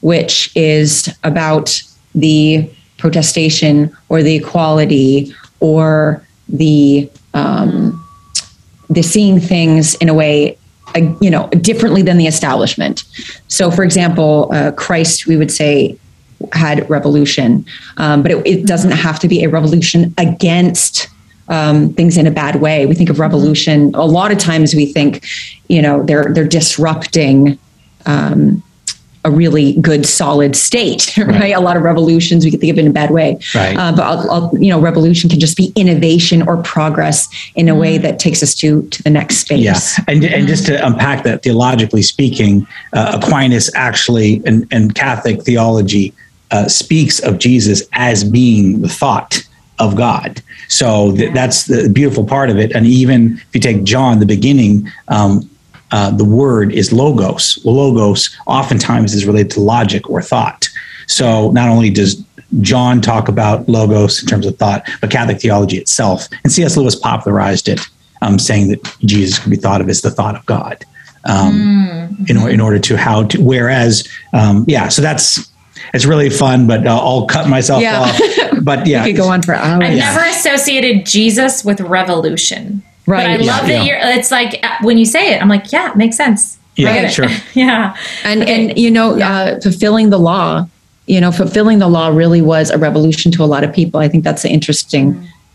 which 0.00 0.50
is 0.56 1.14
about 1.24 1.82
the 2.14 2.70
protestation 3.00 3.96
or 4.08 4.22
the 4.22 4.36
equality 4.36 5.34
or 5.60 6.24
the 6.48 7.10
um, 7.34 7.96
the 8.88 9.02
seeing 9.02 9.38
things 9.40 9.94
in 9.96 10.08
a 10.08 10.14
way 10.14 10.56
uh, 10.94 11.00
you 11.20 11.30
know 11.30 11.48
differently 11.48 12.02
than 12.02 12.18
the 12.18 12.26
establishment. 12.26 13.04
So 13.48 13.70
for 13.70 13.82
example 13.84 14.50
uh, 14.52 14.72
christ 14.72 15.26
we 15.26 15.36
would 15.36 15.50
say 15.50 15.98
had 16.52 16.88
revolution. 16.88 17.66
Um, 17.98 18.22
but 18.22 18.32
it, 18.32 18.46
it 18.46 18.66
doesn't 18.66 18.92
have 18.92 19.18
to 19.20 19.28
be 19.28 19.44
a 19.44 19.48
revolution 19.48 20.14
against 20.16 21.08
um, 21.48 21.92
things 21.94 22.16
in 22.16 22.26
a 22.26 22.30
bad 22.30 22.56
way. 22.60 22.86
We 22.86 22.94
think 22.94 23.10
of 23.10 23.18
revolution 23.18 23.94
a 23.94 24.04
lot 24.04 24.32
of 24.32 24.38
times 24.38 24.74
we 24.74 24.86
think 24.86 25.26
you 25.68 25.82
know 25.82 26.02
they're 26.02 26.32
they're 26.32 26.48
disrupting 26.48 27.58
um, 28.06 28.62
a 29.24 29.30
really 29.30 29.74
good 29.80 30.06
solid 30.06 30.56
state 30.56 31.16
right? 31.18 31.50
a 31.54 31.60
lot 31.60 31.76
of 31.76 31.82
revolutions 31.82 32.44
we 32.44 32.50
can 32.50 32.58
think 32.60 32.72
of 32.72 32.78
in 32.78 32.86
a 32.86 32.90
bad 32.92 33.10
way 33.10 33.38
Right. 33.54 33.76
uh, 33.76 33.92
but 33.92 34.02
I'll, 34.02 34.30
I'll, 34.30 34.58
you 34.58 34.70
know 34.70 34.80
revolution 34.80 35.28
can 35.28 35.38
just 35.40 35.56
be 35.56 35.72
innovation 35.76 36.42
or 36.42 36.56
progress 36.62 37.28
in 37.54 37.68
a 37.68 37.74
way 37.74 37.98
that 37.98 38.18
takes 38.18 38.42
us 38.42 38.54
to 38.56 38.82
to 38.88 39.02
the 39.02 39.10
next 39.10 39.38
space 39.38 39.60
Yeah, 39.62 40.04
and 40.08 40.24
and 40.24 40.46
just 40.48 40.66
to 40.66 40.86
unpack 40.86 41.24
that 41.24 41.42
theologically 41.42 42.02
speaking, 42.02 42.66
uh, 42.92 43.18
Aquinas 43.22 43.70
actually 43.74 44.42
and, 44.46 44.66
and 44.70 44.94
Catholic 44.94 45.42
theology 45.42 46.14
uh, 46.50 46.68
speaks 46.68 47.20
of 47.20 47.38
Jesus 47.38 47.82
as 47.92 48.24
being 48.24 48.80
the 48.82 48.88
thought 48.88 49.42
of 49.78 49.96
God. 49.96 50.42
So 50.68 51.14
th- 51.16 51.32
that's 51.34 51.64
the 51.66 51.88
beautiful 51.88 52.24
part 52.24 52.48
of 52.50 52.58
it. 52.58 52.72
And 52.72 52.86
even 52.86 53.34
if 53.48 53.54
you 53.54 53.60
take 53.60 53.84
John, 53.84 54.18
the 54.20 54.26
beginning, 54.26 54.88
um, 55.08 55.48
uh, 55.92 56.10
the 56.10 56.24
word 56.24 56.72
is 56.72 56.92
logos. 56.92 57.58
Well, 57.64 57.74
logos 57.76 58.36
oftentimes 58.46 59.14
is 59.14 59.26
related 59.26 59.50
to 59.52 59.60
logic 59.60 60.08
or 60.10 60.22
thought. 60.22 60.68
So 61.06 61.50
not 61.50 61.68
only 61.68 61.90
does 61.90 62.22
John 62.60 63.00
talk 63.00 63.28
about 63.28 63.68
logos 63.68 64.22
in 64.22 64.28
terms 64.28 64.46
of 64.46 64.56
thought, 64.58 64.88
but 65.00 65.10
Catholic 65.10 65.40
theology 65.40 65.78
itself, 65.78 66.28
and 66.44 66.52
C.S. 66.52 66.76
Lewis 66.76 66.94
popularized 66.96 67.68
it, 67.68 67.80
um, 68.22 68.38
saying 68.38 68.68
that 68.68 68.96
Jesus 69.00 69.38
can 69.38 69.50
be 69.50 69.56
thought 69.56 69.80
of 69.80 69.88
as 69.88 70.02
the 70.02 70.10
thought 70.10 70.36
of 70.36 70.44
God. 70.46 70.84
Um, 71.26 72.16
in, 72.28 72.38
or- 72.38 72.48
in 72.50 72.60
order 72.60 72.78
to 72.78 72.96
how 72.96 73.24
to, 73.24 73.42
whereas, 73.42 74.08
um, 74.32 74.64
yeah, 74.66 74.88
so 74.88 75.02
that's 75.02 75.50
it's 75.92 76.06
really 76.06 76.30
fun, 76.30 76.66
but 76.66 76.86
uh, 76.86 76.96
I'll 76.98 77.26
cut 77.26 77.48
myself 77.48 77.82
Yeah. 77.82 78.00
off. 78.00 78.62
But 78.62 78.86
yeah, 78.86 79.04
we 79.04 79.12
could 79.12 79.18
go 79.20 79.28
on 79.28 79.42
for 79.42 79.54
hours 79.54 79.82
I've 79.82 79.96
never 79.96 80.20
associated 80.20 81.04
Jesus 81.06 81.62
with 81.64 81.80
revolution. 81.80 82.82
But 83.10 83.26
I 83.26 83.36
Right. 83.36 83.40
love 83.40 83.68
Yeah. 83.68 83.78
that 83.78 83.86
you're, 83.86 83.98
it's 84.18 84.30
like 84.30 84.60
uh, 84.64 84.76
when 84.82 84.96
you 84.98 85.04
say 85.04 85.34
it, 85.34 85.42
I'm 85.42 85.48
like, 85.48 85.72
yeah, 85.72 85.90
it 85.90 85.96
makes 85.96 86.16
sense. 86.16 86.58
Yeah, 86.76 86.90
I 86.92 87.06
sure. 87.08 87.26
yeah. 87.54 87.94
and 88.24 88.42
Okay. 88.42 88.68
and 88.70 88.78
you 88.78 88.90
know 88.90 89.18
uh, 89.20 89.60
fulfilling 89.60 90.10
the 90.10 90.18
law 90.18 90.66
you 91.06 91.20
know 91.20 91.32
fulfilling 91.32 91.78
the 91.80 91.88
law 91.88 92.08
really 92.08 92.40
was 92.40 92.70
a 92.70 92.78
revolution 92.78 93.32
to 93.32 93.42
a 93.42 93.48
lot 93.54 93.64
of 93.64 93.72
people 93.72 93.98
i 94.00 94.08
think 94.08 94.22
that's 94.22 94.42
the 94.42 94.48
interesting 94.48 95.06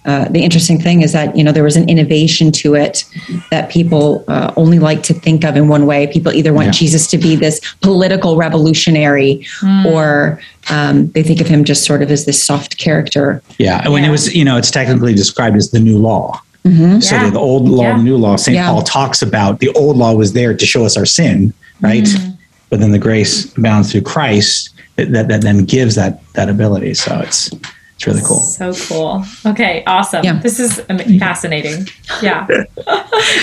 uh, 0.06 0.26
the 0.30 0.42
interesting 0.44 0.80
thing 0.80 1.02
is 1.02 1.14
that 1.14 1.36
you 1.38 1.44
know 1.44 1.52
there 1.54 1.64
was 1.64 1.78
an 1.78 1.88
innovation 1.90 2.52
to 2.52 2.76
it 2.76 3.06
that 3.52 3.70
people 3.72 4.24
uh, 4.28 4.52
only 4.58 4.78
like 4.80 5.02
to 5.04 5.14
think 5.14 5.44
of 5.46 5.56
in 5.56 5.68
one 5.68 5.86
way 5.86 6.06
people 6.08 6.32
either 6.34 6.52
want 6.54 6.66
Yeah. 6.68 6.72
jesus 6.84 7.08
to 7.14 7.18
be 7.18 7.36
this 7.38 7.60
political 7.82 8.36
revolutionary 8.36 9.46
or 9.88 10.40
um, 10.70 11.08
they 11.12 11.24
think 11.24 11.40
of 11.42 11.48
him 11.48 11.64
just 11.64 11.86
sort 11.86 12.02
of 12.04 12.12
as 12.12 12.26
this 12.26 12.44
soft 12.44 12.78
character 12.78 13.42
Yeah, 13.58 13.82
and 13.84 13.94
when 13.94 14.04
Yeah. 14.04 14.10
it 14.10 14.12
was, 14.12 14.34
you 14.36 14.44
know, 14.44 14.58
it's 14.58 14.72
technically 14.72 15.14
described 15.14 15.56
as 15.56 15.70
the 15.72 15.80
new 15.80 15.98
law. 15.98 16.42
Mm-hmm. 16.66 17.00
So 17.00 17.16
Yeah. 17.16 17.30
the 17.30 17.40
old 17.40 17.70
law, 17.70 17.84
Yeah. 17.84 17.92
and 17.92 18.00
the 18.00 18.04
new 18.04 18.18
law. 18.18 18.36
St. 18.38 18.56
Yeah. 18.56 18.70
Paul 18.70 18.82
talks 18.82 19.22
about 19.22 19.60
the 19.60 19.70
old 19.76 19.98
law 19.98 20.14
was 20.14 20.34
there 20.34 20.54
to 20.56 20.66
show 20.66 20.84
us 20.86 20.98
our 20.98 21.06
sin, 21.06 21.54
right? 21.82 22.04
Mm-hmm. 22.04 22.32
but 22.70 22.80
then 22.80 22.92
the 22.92 23.00
grace 23.00 23.56
abounds 23.56 23.92
through 23.92 24.02
Christ 24.02 24.72
that, 24.96 25.12
that, 25.12 25.28
that 25.28 25.42
then 25.42 25.66
gives 25.66 25.94
that 25.96 26.22
that 26.34 26.50
ability. 26.50 26.96
So 26.96 27.20
it's 27.20 27.52
it's 27.96 28.08
really 28.08 28.22
cool. 28.26 28.40
So 28.40 28.74
cool. 28.90 29.24
Okay, 29.46 29.84
awesome. 29.88 30.24
Yeah. 30.26 30.40
This 30.40 30.60
is 30.60 30.80
fascinating. 31.20 31.88
Yeah, 32.22 32.46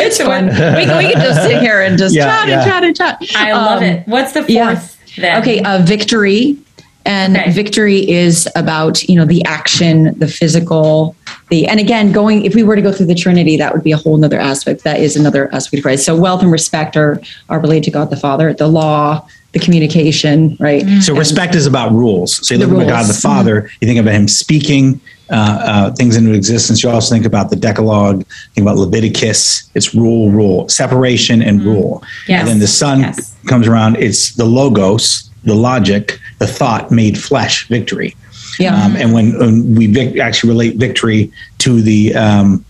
It's 0.04 0.18
fun. 0.20 0.46
we, 0.48 0.52
can- 0.52 0.98
we 0.98 1.12
can 1.12 1.22
just 1.22 1.42
sit 1.42 1.62
here 1.62 1.80
and 1.82 1.96
just 1.96 2.14
Yeah, 2.14 2.24
chat 2.26 2.48
yeah. 2.48 2.58
and 2.62 2.70
chat 2.70 2.84
and 2.84 2.96
chat. 2.96 3.36
I 3.36 3.52
love 3.52 3.78
Um, 3.78 3.84
it. 3.84 4.08
What's 4.08 4.32
the 4.32 4.40
fourth 4.40 4.50
yeah. 4.50 4.84
then? 5.16 5.40
Okay, 5.42 5.60
uh, 5.62 5.78
victory. 5.84 6.58
And 7.04 7.36
Okay. 7.36 7.50
victory 7.50 8.08
is 8.10 8.48
about, 8.56 9.02
you 9.08 9.16
know, 9.16 9.24
the 9.24 9.44
action, 9.44 10.14
the 10.18 10.28
physical, 10.28 11.16
the, 11.50 11.66
and 11.66 11.80
again, 11.80 12.12
going, 12.12 12.44
if 12.44 12.54
we 12.54 12.62
were 12.62 12.76
to 12.76 12.82
go 12.82 12.92
through 12.92 13.06
the 13.06 13.14
Trinity, 13.14 13.56
that 13.56 13.72
would 13.74 13.82
be 13.84 13.92
a 13.92 13.96
whole 13.96 14.16
nother 14.16 14.38
aspect. 14.38 14.84
That 14.84 15.00
is 15.00 15.16
another 15.16 15.52
aspect 15.54 15.78
of 15.80 15.82
Christ. 15.82 16.04
So 16.04 16.16
wealth 16.16 16.42
and 16.42 16.52
respect 16.52 16.96
are, 16.96 17.20
are 17.48 17.60
related 17.60 17.84
to 17.84 17.90
God 17.90 18.10
the 18.10 18.16
Father, 18.16 18.52
the 18.54 18.68
law, 18.68 19.26
the 19.52 19.58
communication, 19.58 20.56
right? 20.60 20.82
So 21.02 21.14
respect 21.14 21.54
is 21.54 21.66
about 21.66 21.92
rules. 21.92 22.46
So 22.46 22.54
you 22.54 22.60
The 22.60 22.66
look 22.66 22.82
at 22.84 22.88
God 22.88 23.06
the 23.06 23.12
Father, 23.20 23.68
you 23.80 23.88
think 23.88 24.00
about 24.00 24.14
Him 24.14 24.26
speaking 24.28 24.98
uh, 25.30 25.34
uh, 25.34 25.94
things 25.94 26.16
into 26.16 26.32
existence. 26.32 26.82
You 26.82 26.90
also 26.90 27.14
think 27.14 27.26
about 27.26 27.50
the 27.50 27.56
Decalogue, 27.56 28.24
think 28.54 28.64
about 28.66 28.76
Leviticus. 28.78 29.70
It's 29.74 29.94
rule, 29.94 30.30
rule, 30.30 30.68
separation, 30.68 31.42
and 31.42 31.62
rule. 31.64 32.02
Yes. 32.28 32.40
And 32.40 32.48
then 32.48 32.58
the 32.60 32.66
Son 32.66 33.00
Yes. 33.00 33.34
comes 33.46 33.66
around. 33.68 33.96
It's 33.96 34.34
the 34.34 34.44
logos, 34.44 35.30
the 35.44 35.54
logic, 35.54 36.18
the 36.38 36.46
thought 36.46 36.90
made 36.90 37.18
flesh, 37.18 37.68
victory. 37.68 38.16
Yeah. 38.58 38.74
Um, 38.74 38.96
and 38.96 39.12
when, 39.12 39.38
when 39.38 39.74
we 39.74 39.86
vic- 39.86 40.18
actually 40.18 40.50
relate 40.50 40.76
victory 40.76 41.32
to 41.58 41.80
the 41.80 42.14
um, 42.14 42.64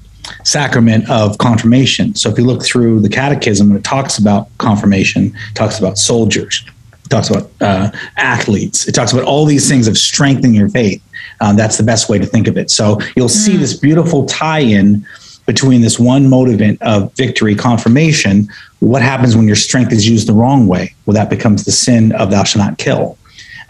sacrament 0.45 1.09
of 1.11 1.39
confirmation. 1.39 2.15
So 2.15 2.31
if 2.31 2.39
you 2.39 2.45
look 2.45 2.65
through 2.65 3.01
the 3.01 3.09
catechism, 3.09 3.75
it 3.75 3.85
talks 3.85 4.19
about 4.19 4.49
confirmation, 4.59 5.37
talks 5.55 5.79
about 5.79 5.99
soldiers, 5.99 6.65
talks 7.09 7.31
about 7.31 7.51
uh, 7.61 7.91
athletes, 8.17 8.89
it 8.89 8.93
talks 8.93 9.13
about 9.13 9.25
all 9.25 9.45
these 9.45 9.69
things 9.69 9.89
of 9.89 9.99
strengthening 9.99 10.55
your 10.55 10.69
faith. 10.69 11.03
Um, 11.41 11.57
that's 11.57 11.77
the 11.77 11.83
best 11.83 12.09
way 12.09 12.19
to 12.19 12.27
think 12.27 12.47
of 12.47 12.57
it. 12.57 12.71
So 12.71 13.01
you'll 13.17 13.29
see 13.29 13.57
this 13.57 13.75
beautiful 13.75 14.27
tie 14.27 14.61
in 14.61 15.07
between 15.47 15.81
this 15.81 15.99
one 15.99 16.27
motivant 16.27 16.79
of 16.83 17.13
victory, 17.15 17.55
confirmation. 17.55 18.49
What 18.81 19.03
happens 19.03 19.37
when 19.37 19.47
your 19.47 19.57
strength 19.57 19.93
is 19.93 20.09
used 20.09 20.29
the 20.29 20.33
wrong 20.33 20.67
way? 20.67 20.95
Well, 21.07 21.15
that 21.15 21.31
becomes 21.31 21.65
the 21.65 21.73
sin 21.73 22.13
of 22.13 22.31
thou 22.31 22.45
shalt 22.45 22.65
not 22.65 22.79
kill. 22.79 23.19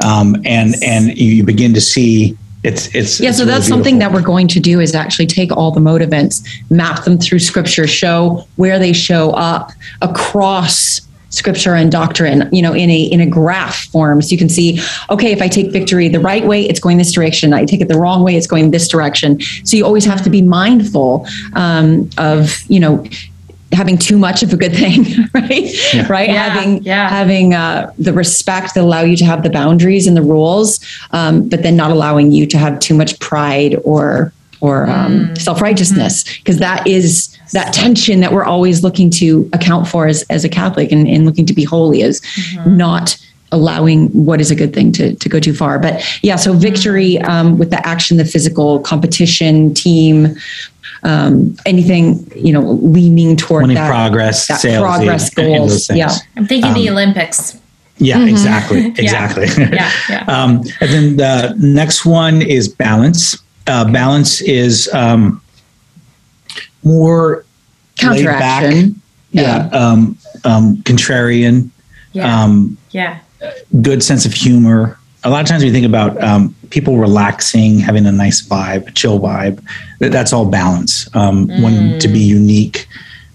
Um, 0.04 0.36
and 0.44 0.74
and 0.82 1.16
you 1.16 1.44
begin 1.44 1.74
to 1.74 1.80
see 1.80 2.36
it's 2.62 2.94
it's 2.94 3.20
Yeah, 3.20 3.30
it's 3.30 3.38
so 3.38 3.44
really 3.44 3.54
that's 3.54 3.68
something 3.68 3.98
that 3.98 4.12
we're 4.12 4.22
going 4.22 4.48
to 4.48 4.60
do 4.60 4.80
is 4.80 4.94
actually 4.94 5.26
take 5.26 5.52
all 5.52 5.70
the 5.70 5.80
motivants, 5.80 6.46
map 6.70 7.04
them 7.04 7.18
through 7.18 7.40
scripture, 7.40 7.86
show 7.86 8.46
where 8.56 8.78
they 8.78 8.92
show 8.92 9.30
up 9.30 9.72
across 10.00 11.00
scripture 11.32 11.74
and 11.74 11.90
doctrine, 11.90 12.48
you 12.52 12.62
know, 12.62 12.72
in 12.72 12.88
a 12.90 13.02
in 13.02 13.20
a 13.20 13.26
graph 13.26 13.86
form. 13.86 14.22
So 14.22 14.30
you 14.30 14.38
can 14.38 14.48
see, 14.48 14.80
okay, 15.10 15.32
if 15.32 15.42
I 15.42 15.48
take 15.48 15.72
victory 15.72 16.08
the 16.08 16.20
right 16.20 16.46
way, 16.46 16.62
it's 16.62 16.78
going 16.78 16.98
this 16.98 17.12
direction. 17.12 17.52
I 17.52 17.64
take 17.64 17.80
it 17.80 17.88
the 17.88 17.98
wrong 17.98 18.22
way, 18.22 18.36
it's 18.36 18.46
going 18.46 18.70
this 18.70 18.86
direction. 18.86 19.40
So 19.64 19.76
you 19.76 19.84
always 19.84 20.04
have 20.04 20.22
to 20.22 20.30
be 20.30 20.42
mindful 20.42 21.26
um, 21.54 22.08
of, 22.18 22.62
you 22.68 22.78
know, 22.78 23.04
having 23.72 23.96
too 23.96 24.18
much 24.18 24.42
of 24.42 24.52
a 24.52 24.56
good 24.56 24.74
thing, 24.74 25.04
right? 25.34 26.08
Right? 26.08 26.28
Yeah, 26.28 26.48
having 26.48 26.82
yeah. 26.84 27.08
having 27.08 27.54
uh, 27.54 27.92
the 27.98 28.12
respect 28.12 28.74
that 28.74 28.84
allow 28.84 29.00
you 29.00 29.16
to 29.16 29.24
have 29.24 29.42
the 29.42 29.50
boundaries 29.50 30.06
and 30.06 30.16
the 30.16 30.22
rules, 30.22 30.80
um, 31.12 31.48
but 31.48 31.62
then 31.62 31.76
not 31.76 31.90
allowing 31.90 32.30
you 32.30 32.46
to 32.46 32.58
have 32.58 32.78
too 32.78 32.94
much 32.94 33.18
pride 33.18 33.76
or 33.84 34.32
or 34.62 34.88
um, 34.88 35.34
self 35.36 35.60
righteousness, 35.60 36.24
because 36.38 36.58
that 36.58 36.86
is 36.86 37.36
that 37.52 37.74
tension 37.74 38.20
that 38.20 38.32
we're 38.32 38.44
always 38.44 38.82
looking 38.82 39.10
to 39.10 39.50
account 39.52 39.86
for 39.88 40.06
as 40.06 40.22
as 40.30 40.44
a 40.44 40.48
Catholic 40.48 40.92
and, 40.92 41.06
and 41.08 41.26
looking 41.26 41.44
to 41.46 41.52
be 41.52 41.64
holy 41.64 42.00
is 42.00 42.22
not 42.64 43.18
allowing 43.50 44.08
what 44.08 44.40
is 44.40 44.50
a 44.50 44.54
good 44.54 44.72
thing 44.72 44.92
to, 44.92 45.14
to 45.16 45.28
go 45.28 45.38
too 45.38 45.52
far 45.52 45.78
but 45.78 46.02
yeah 46.22 46.36
so 46.36 46.54
victory 46.54 47.18
um, 47.18 47.58
with 47.58 47.68
the 47.68 47.86
action 47.86 48.16
the 48.16 48.24
physical 48.24 48.80
competition 48.80 49.74
team 49.74 50.34
um, 51.02 51.54
anything 51.66 52.26
you 52.34 52.50
know 52.50 52.62
leaning 52.62 53.36
toward 53.36 53.62
winning 53.64 53.76
that 53.76 53.90
progress, 53.90 54.46
that 54.46 54.60
sales, 54.60 54.80
progress 54.82 55.28
and- 55.36 55.46
and 55.48 55.56
goals, 55.58 55.90
yeah. 55.90 56.12
I'm 56.36 56.46
thinking 56.46 56.72
the 56.72 56.88
Um, 56.88 56.94
Olympics. 56.94 57.58
Yeah, 57.98 58.24
exactly, 58.24 58.86
exactly. 58.96 59.46
Yeah, 59.58 59.90
yeah. 60.08 60.24
um, 60.28 60.62
and 60.80 60.90
then 60.90 61.16
the 61.18 61.54
next 61.58 62.06
one 62.06 62.40
is 62.40 62.68
balance. 62.68 63.36
Uh, 63.66 63.90
balance 63.92 64.40
is 64.40 64.88
um, 64.92 65.40
more 66.82 67.44
laid 68.02 68.24
back, 68.24 68.62
counteraction 68.62 69.00
yeah 69.30 69.68
um, 69.72 70.16
um, 70.44 70.76
contrarian, 70.78 71.70
Yeah, 72.12 72.42
um, 72.42 72.76
yeah, 72.90 73.20
good 73.80 74.02
sense 74.02 74.26
of 74.26 74.32
humor. 74.32 74.98
A 75.24 75.30
lot 75.30 75.40
of 75.40 75.46
times 75.48 75.62
we 75.62 75.70
think 75.70 75.86
about 75.86 76.20
um, 76.22 76.54
people 76.70 76.98
relaxing, 76.98 77.78
having 77.78 78.04
a 78.06 78.12
nice 78.12 78.42
vibe, 78.42 78.88
a 78.88 78.90
chill 78.90 79.20
vibe. 79.20 79.64
That- 80.00 80.10
That's 80.12 80.32
all 80.32 80.44
balance. 80.46 81.08
Um, 81.14 81.46
Wanting 81.62 81.98
to 82.00 82.08
be 82.08 82.18
unique, 82.18 82.88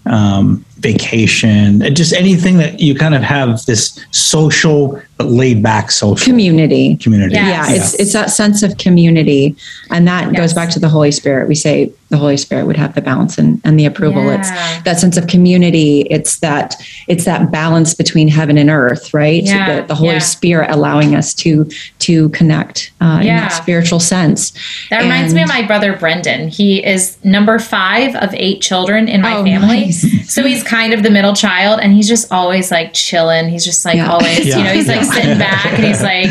um, 0.06 0.64
vacation, 0.78 1.80
and 1.82 1.96
just 1.96 2.12
anything 2.12 2.58
that 2.58 2.78
you 2.80 2.94
kind 2.94 3.14
of 3.14 3.22
have 3.22 3.64
this 3.64 3.98
social 4.10 4.88
but 4.88 5.04
laid 5.20 5.62
back 5.62 5.90
social 5.90 6.24
community 6.24 6.96
community. 6.96 7.34
Yeah. 7.34 7.48
yeah 7.48 7.74
it's 7.74 7.94
it's 7.94 8.12
that 8.12 8.30
sense 8.30 8.62
of 8.62 8.78
community 8.78 9.56
and 9.90 10.06
that 10.06 10.28
Yes. 10.32 10.36
goes 10.36 10.54
back 10.54 10.70
to 10.70 10.78
the 10.78 10.88
holy 10.88 11.10
spirit 11.10 11.48
we 11.48 11.54
say 11.56 11.92
the 12.10 12.16
holy 12.16 12.36
spirit 12.36 12.66
would 12.66 12.76
have 12.76 12.94
the 12.94 13.02
balance 13.02 13.36
and, 13.36 13.60
and 13.64 13.78
the 13.78 13.84
approval 13.84 14.24
Yeah. 14.24 14.38
it's 14.38 14.50
that 14.84 14.98
sense 15.00 15.16
of 15.16 15.26
community 15.26 16.02
it's 16.02 16.38
that 16.38 16.76
it's 17.08 17.24
that 17.24 17.50
balance 17.50 17.94
between 17.94 18.28
heaven 18.28 18.56
and 18.58 18.70
earth 18.70 19.12
right 19.12 19.42
Yeah. 19.42 19.80
the, 19.80 19.86
the 19.88 19.94
holy 19.96 20.12
Yeah. 20.12 20.18
spirit 20.20 20.70
allowing 20.70 21.14
us 21.16 21.34
to 21.34 21.68
to 22.00 22.28
connect 22.30 22.92
uh, 23.00 23.18
in 23.20 23.26
that 23.26 23.48
spiritual 23.52 24.00
sense 24.00 24.52
That 24.90 25.02
reminds 25.02 25.34
me 25.34 25.42
of 25.42 25.48
my 25.48 25.62
brother 25.62 25.96
Brendan. 25.96 26.48
He 26.48 26.84
is 26.84 27.16
number 27.24 27.58
five 27.58 28.14
of 28.16 28.32
eight 28.34 28.60
children 28.60 29.08
in 29.08 29.20
my 29.20 29.36
Oh, 29.38 29.44
family. 29.44 29.80
nice. 29.86 30.32
So 30.32 30.42
he's 30.44 30.62
kind 30.62 30.92
of 30.94 31.02
the 31.02 31.10
middle 31.10 31.34
child 31.34 31.80
and 31.80 31.92
he's 31.92 32.08
just 32.08 32.30
always 32.32 32.70
like 32.70 32.92
chilling. 32.94 33.48
He's 33.48 33.64
just 33.64 33.84
like 33.84 33.96
Yeah. 33.96 34.10
always, 34.12 34.46
Yeah. 34.46 34.58
you 34.58 34.64
know, 34.64 34.72
he's 34.72 34.86
like 34.88 35.07
Sitting 35.12 35.38
back 35.48 35.66
and 35.66 35.84
he's 35.84 36.02
like, 36.02 36.26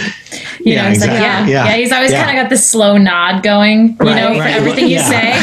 you 0.59 0.73
Yeah, 0.73 0.83
know, 0.83 0.89
he's 0.89 1.01
like, 1.01 1.11
yeah, 1.11 1.45
yeah, 1.47 1.65
Yeah. 1.65 1.75
He's 1.77 1.91
always 1.91 2.11
Yeah. 2.11 2.23
kind 2.25 2.37
of 2.37 2.43
got 2.43 2.49
this 2.49 2.69
slow 2.69 2.97
nod 2.97 3.43
going, 3.43 3.89
you 3.89 3.95
Right, 3.99 4.15
know, 4.15 4.33
for 4.33 4.39
right. 4.41 4.53
everything 4.55 4.87
you 4.87 4.99
say. 4.99 5.33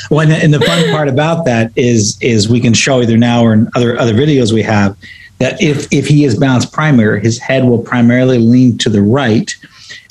well, 0.10 0.30
and 0.30 0.52
the, 0.54 0.60
fun 0.60 0.90
part 0.90 1.08
about 1.08 1.44
that 1.44 1.72
is 1.76 2.16
is 2.20 2.48
we 2.48 2.60
can 2.60 2.74
show 2.74 3.00
either 3.02 3.16
now 3.16 3.42
or 3.44 3.52
in 3.52 3.68
other 3.74 3.98
other 3.98 4.14
videos 4.14 4.52
we 4.52 4.62
have 4.62 4.96
that 5.38 5.60
if 5.62 5.86
if 5.92 6.06
he 6.06 6.24
is 6.24 6.38
balanced 6.38 6.72
primary, 6.72 7.20
his 7.20 7.38
head 7.38 7.64
will 7.64 7.78
primarily 7.78 8.38
lean 8.38 8.78
to 8.78 8.88
the 8.88 9.02
right, 9.02 9.54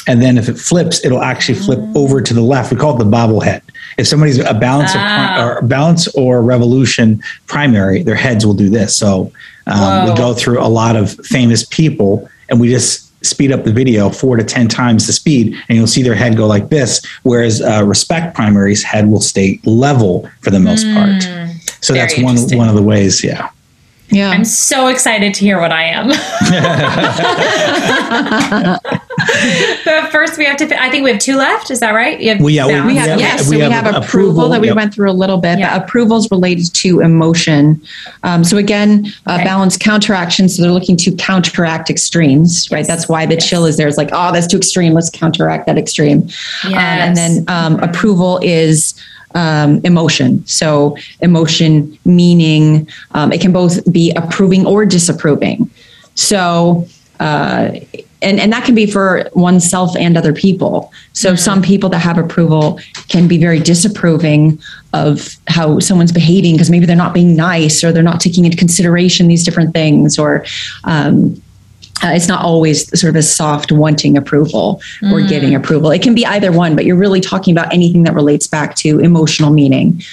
and 0.08 0.22
then 0.22 0.38
if 0.38 0.48
it 0.48 0.58
flips, 0.58 1.04
it'll 1.04 1.24
actually 1.24 1.58
flip 1.58 1.80
over 1.96 2.22
to 2.22 2.34
the 2.34 2.42
left. 2.42 2.72
We 2.72 2.78
call 2.78 2.96
it 2.96 3.04
the 3.04 3.10
bobblehead. 3.10 3.62
If 3.98 4.08
somebody's 4.08 4.38
a 4.40 4.54
balance 4.54 4.94
or, 4.94 5.00
Ah. 5.02 5.44
or 5.44 5.62
balance 5.64 6.08
or 6.10 6.44
revolution 6.44 7.22
primary, 7.48 8.04
their 8.04 8.16
heads 8.16 8.46
will 8.46 8.54
do 8.54 8.70
this. 8.70 8.96
So 8.96 9.32
um, 9.68 10.10
we 10.10 10.16
go 10.16 10.34
through 10.34 10.60
a 10.62 10.68
lot 10.68 10.96
of 10.96 11.16
famous 11.26 11.66
people, 11.66 12.30
and 12.50 12.60
we 12.60 12.70
just 12.70 13.12
speed 13.26 13.52
up 13.52 13.64
the 13.64 13.74
video 13.74 14.10
four 14.10 14.38
to 14.38 14.44
ten 14.44 14.68
times 14.68 15.08
the 15.08 15.14
speed, 15.14 15.56
and 15.68 15.78
you'll 15.78 15.88
see 15.88 16.04
their 16.04 16.16
head 16.16 16.38
go 16.38 16.46
like 16.46 16.70
this. 16.70 17.04
Whereas 17.24 17.62
uh, 17.62 17.84
respect 17.84 18.36
primary's 18.36 18.84
head 18.84 19.08
will 19.08 19.22
stay 19.22 19.60
level 19.66 20.30
for 20.42 20.52
the 20.52 20.60
most 20.60 20.86
part. 20.94 21.24
So 21.82 21.94
Very 21.94 22.08
that's 22.08 22.22
one 22.22 22.58
one 22.58 22.70
of 22.70 22.76
the 22.76 22.84
ways. 22.84 23.24
Yeah. 23.24 23.50
Yeah 24.10 24.30
I'm 24.30 24.46
so 24.46 24.88
excited 24.88 25.34
to 25.34 25.40
hear 25.42 25.60
what 25.60 25.72
I 25.72 25.84
am. 25.86 26.08
but 29.86 30.12
first, 30.12 30.38
we 30.38 30.46
have 30.46 30.58
to. 30.58 30.82
I 30.82 30.90
think 30.90 31.04
we 31.04 31.12
have 31.12 31.20
two 31.20 31.36
left. 31.36 31.72
Is 31.72 31.80
that 31.80 31.92
right? 31.92 32.20
You 32.20 32.30
have 32.32 32.40
Well, 32.42 32.50
yeah, 32.50 32.66
we- 32.66 32.94
we 32.94 32.96
have 32.98 33.10
have- 33.10 33.20
yes, 33.20 33.50
we 33.50 33.58
so 33.58 33.68
we 33.68 33.72
have 33.72 33.72
have, 33.72 33.86
approval, 33.86 34.04
approval, 34.06 34.50
that 34.50 34.62
we 34.62 34.68
yep. 34.68 34.76
went 34.76 34.94
through 34.94 35.10
a 35.10 35.14
little 35.14 35.38
bit. 35.38 35.60
Yeah. 35.60 35.78
But 35.78 35.88
approvals 35.88 36.30
related 36.32 36.74
to 36.74 37.00
emotion. 37.02 37.82
Um, 38.24 38.44
so 38.44 38.58
again, 38.58 39.08
uh, 39.28 39.34
Okay. 39.36 39.44
balance 39.44 39.78
counteraction. 39.78 40.50
So 40.50 40.62
they're 40.62 40.72
looking 40.72 40.98
to 40.98 41.12
counteract 41.16 41.90
extremes, 41.90 42.70
right? 42.72 42.80
Yes. 42.80 42.88
That's 42.88 43.10
why 43.10 43.26
the 43.26 43.36
Yes. 43.36 43.50
chill 43.50 43.66
is 43.66 43.78
there. 43.78 43.88
It's 43.88 43.98
like, 43.98 44.10
oh, 44.12 44.32
that's 44.32 44.48
too 44.48 44.58
extreme. 44.58 44.94
Let's 44.94 45.10
counteract 45.10 45.66
that 45.68 45.78
extreme. 45.78 46.30
Um, 46.66 46.74
and 46.74 47.18
then 47.18 47.32
Yes. 47.36 47.44
um, 47.48 47.80
approval 47.80 48.40
is 48.44 48.94
um, 49.36 49.82
emotion. 49.84 50.46
So 50.48 50.98
emotion 51.20 51.98
meaning 52.06 52.88
um, 53.12 53.32
it 53.32 53.42
can 53.42 53.52
both 53.52 53.92
be 53.92 54.12
approving 54.16 54.66
or 54.66 54.86
disapproving. 54.86 55.70
So 56.16 56.88
uh, 57.20 57.72
and 58.22 58.40
and 58.40 58.52
that 58.52 58.66
can 58.66 58.76
be 58.76 58.86
for 58.86 59.30
oneself 59.34 59.96
and 59.96 60.18
other 60.18 60.34
people. 60.34 60.92
So 61.14 61.36
some 61.36 61.62
people 61.62 61.90
that 61.90 62.00
have 62.00 62.18
approval 62.18 62.80
can 63.08 63.28
be 63.28 63.38
very 63.38 63.60
disapproving 63.60 64.60
of 64.94 65.36
how 65.48 65.80
someone's 65.80 66.12
behaving 66.12 66.56
because 66.56 66.70
maybe 66.70 66.86
they're 66.86 66.96
not 66.96 67.14
being 67.14 67.36
nice 67.36 67.84
or 67.84 67.92
they're 67.92 68.04
not 68.04 68.20
taking 68.20 68.46
into 68.46 68.58
consideration 68.58 69.28
these 69.28 69.44
different 69.44 69.74
things 69.74 70.18
or 70.18 70.46
um, 70.86 71.42
uh, 72.06 72.12
it's 72.14 72.28
not 72.28 72.44
always 72.44 72.88
sort 73.00 73.10
of 73.10 73.16
a 73.16 73.24
soft 73.24 73.72
wanting 73.72 74.16
approval 74.18 74.80
or 75.12 75.20
Mm. 75.22 75.30
getting 75.30 75.56
approval. 75.56 75.90
It 75.92 76.02
can 76.02 76.14
be 76.14 76.26
either 76.26 76.52
one, 76.52 76.76
but 76.76 76.86
you're 76.86 76.96
really 76.96 77.20
talking 77.22 77.52
about 77.58 77.74
anything 77.74 78.04
that 78.04 78.14
relates 78.14 78.48
back 78.48 78.76
to 78.76 79.00
emotional 79.00 79.52
meaning. 79.52 80.04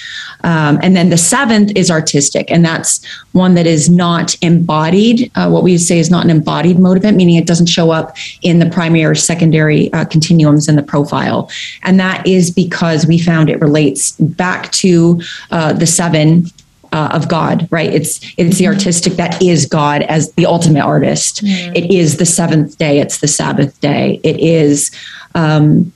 Um, 0.43 0.79
and 0.81 0.95
then 0.95 1.09
the 1.09 1.17
seventh 1.17 1.71
is 1.75 1.89
artistic, 1.91 2.49
and 2.51 2.65
that's 2.65 2.99
one 3.31 3.53
that 3.55 3.67
is 3.67 3.89
not 3.89 4.35
embodied. 4.41 5.31
Uh, 5.35 5.49
what 5.49 5.63
we 5.63 5.77
say 5.77 5.99
is 5.99 6.09
not 6.09 6.23
an 6.25 6.29
embodied 6.31 6.77
motivant, 6.77 7.15
meaning 7.15 7.35
it 7.35 7.47
doesn't 7.47 7.67
show 7.67 7.91
up 7.91 8.17
in 8.41 8.59
the 8.59 8.69
primary 8.69 9.03
or 9.05 9.15
secondary 9.15 9.91
uh, 9.93 10.05
continuums 10.05 10.67
in 10.67 10.75
the 10.75 10.83
profile. 10.83 11.49
And 11.83 11.99
that 11.99 12.25
is 12.27 12.51
because 12.51 13.05
we 13.05 13.17
found 13.19 13.49
it 13.49 13.61
relates 13.61 14.11
back 14.19 14.71
to 14.83 15.21
uh, 15.51 15.73
the 15.73 15.87
seven 15.87 16.45
uh, 16.93 17.09
of 17.11 17.27
God, 17.27 17.67
right? 17.71 17.91
It's 17.91 18.21
it's 18.37 18.59
the 18.59 18.67
artistic 18.67 19.13
that 19.13 19.41
is 19.41 19.65
God 19.65 20.03
as 20.03 20.31
the 20.33 20.45
ultimate 20.45 20.83
artist. 20.85 21.41
It 21.43 21.91
is 21.91 22.17
the 22.17 22.25
seventh 22.25 22.77
day. 22.77 22.99
It's 22.99 23.17
the 23.17 23.27
Sabbath 23.27 23.79
day. 23.81 24.21
It 24.23 24.39
is 24.39 24.91
um, 25.33 25.91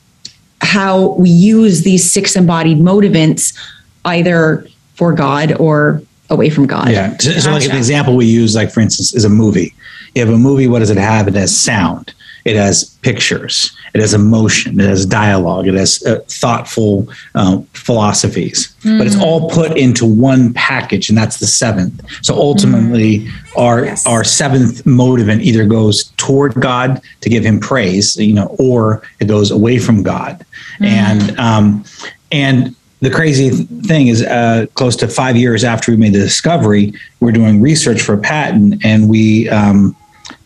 how 0.62 1.10
we 1.14 1.30
use 1.30 1.84
these 1.84 2.12
six 2.12 2.36
embodied 2.36 2.80
motivants 2.80 3.56
either 4.06 4.68
for 4.96 5.14
God 5.14 5.54
or 5.60 6.02
away 6.32 6.50
from 6.50 6.66
God. 6.66 6.90
Yeah. 6.90 7.16
So, 7.20 7.32
so 7.34 7.52
like 7.52 7.66
an 7.66 7.78
example 7.78 8.16
we 8.16 8.26
use, 8.26 8.56
like 8.56 8.72
for 8.72 8.80
instance, 8.80 9.14
is 9.14 9.24
a 9.24 9.30
movie. 9.30 9.76
You 10.16 10.26
have 10.26 10.34
a 10.34 10.38
movie. 10.38 10.68
What 10.68 10.80
does 10.80 10.90
it 10.90 10.98
have? 10.98 11.28
It 11.28 11.36
has 11.36 11.56
sound. 11.56 12.14
It 12.48 12.56
has 12.56 12.86
pictures. 13.02 13.76
It 13.94 14.00
has 14.00 14.14
emotion. 14.14 14.80
It 14.80 14.88
has 14.88 15.06
dialogue. 15.06 15.68
It 15.68 15.74
has 15.74 16.02
uh, 16.06 16.20
thoughtful 16.28 17.10
uh, 17.36 17.62
philosophies. 17.74 18.74
But 18.84 19.06
it's 19.06 19.18
all 19.18 19.50
put 19.50 19.78
into 19.78 20.06
one 20.06 20.54
package, 20.54 21.10
and 21.10 21.18
that's 21.18 21.40
the 21.40 21.48
seventh. 21.48 22.02
So 22.22 22.34
ultimately, 22.36 23.28
our 23.58 23.84
Yes. 23.86 24.06
our 24.08 24.24
seventh 24.24 24.86
motivant 24.86 25.42
either 25.42 25.66
goes 25.66 26.14
toward 26.16 26.54
God 26.54 27.02
to 27.20 27.30
give 27.30 27.44
Him 27.44 27.60
praise, 27.60 28.16
you 28.16 28.34
know, 28.34 28.56
or 28.58 29.02
it 29.20 29.28
goes 29.28 29.52
away 29.52 29.78
from 29.78 30.02
God. 30.04 30.46
And 30.80 31.38
um, 31.38 31.84
and 32.32 32.76
the 33.02 33.10
crazy 33.10 33.50
thing 33.90 34.08
is, 34.08 34.24
uh, 34.24 34.68
close 34.74 34.96
to 34.98 35.08
five 35.10 35.36
years 35.36 35.64
after 35.66 35.92
we 35.92 35.98
made 35.98 36.14
the 36.14 36.20
discovery, 36.20 36.94
we're 37.20 37.34
doing 37.34 37.62
research 37.62 38.02
for 38.02 38.14
a 38.14 38.18
patent, 38.18 38.86
and 38.86 39.10
we 39.10 39.50
um, 39.50 39.96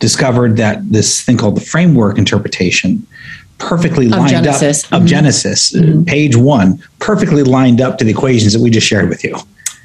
discovered 0.01 0.57
that 0.57 0.77
this 0.91 1.21
thing 1.21 1.37
called 1.37 1.55
the 1.55 1.61
framework 1.61 2.17
interpretation 2.17 3.05
perfectly 3.59 4.07
lined 4.09 4.29
Genesis. 4.29 4.83
up 4.85 4.93
of 4.93 5.03
Mhm. 5.03 5.07
Genesis, 5.07 5.75
uh, 5.75 6.01
page 6.07 6.35
one, 6.35 6.79
perfectly 6.99 7.43
lined 7.43 7.79
up 7.79 7.97
to 7.99 8.03
the 8.03 8.09
equations 8.11 8.53
that 8.53 8.61
we 8.61 8.69
just 8.71 8.87
shared 8.87 9.07
with 9.07 9.23
you. 9.23 9.37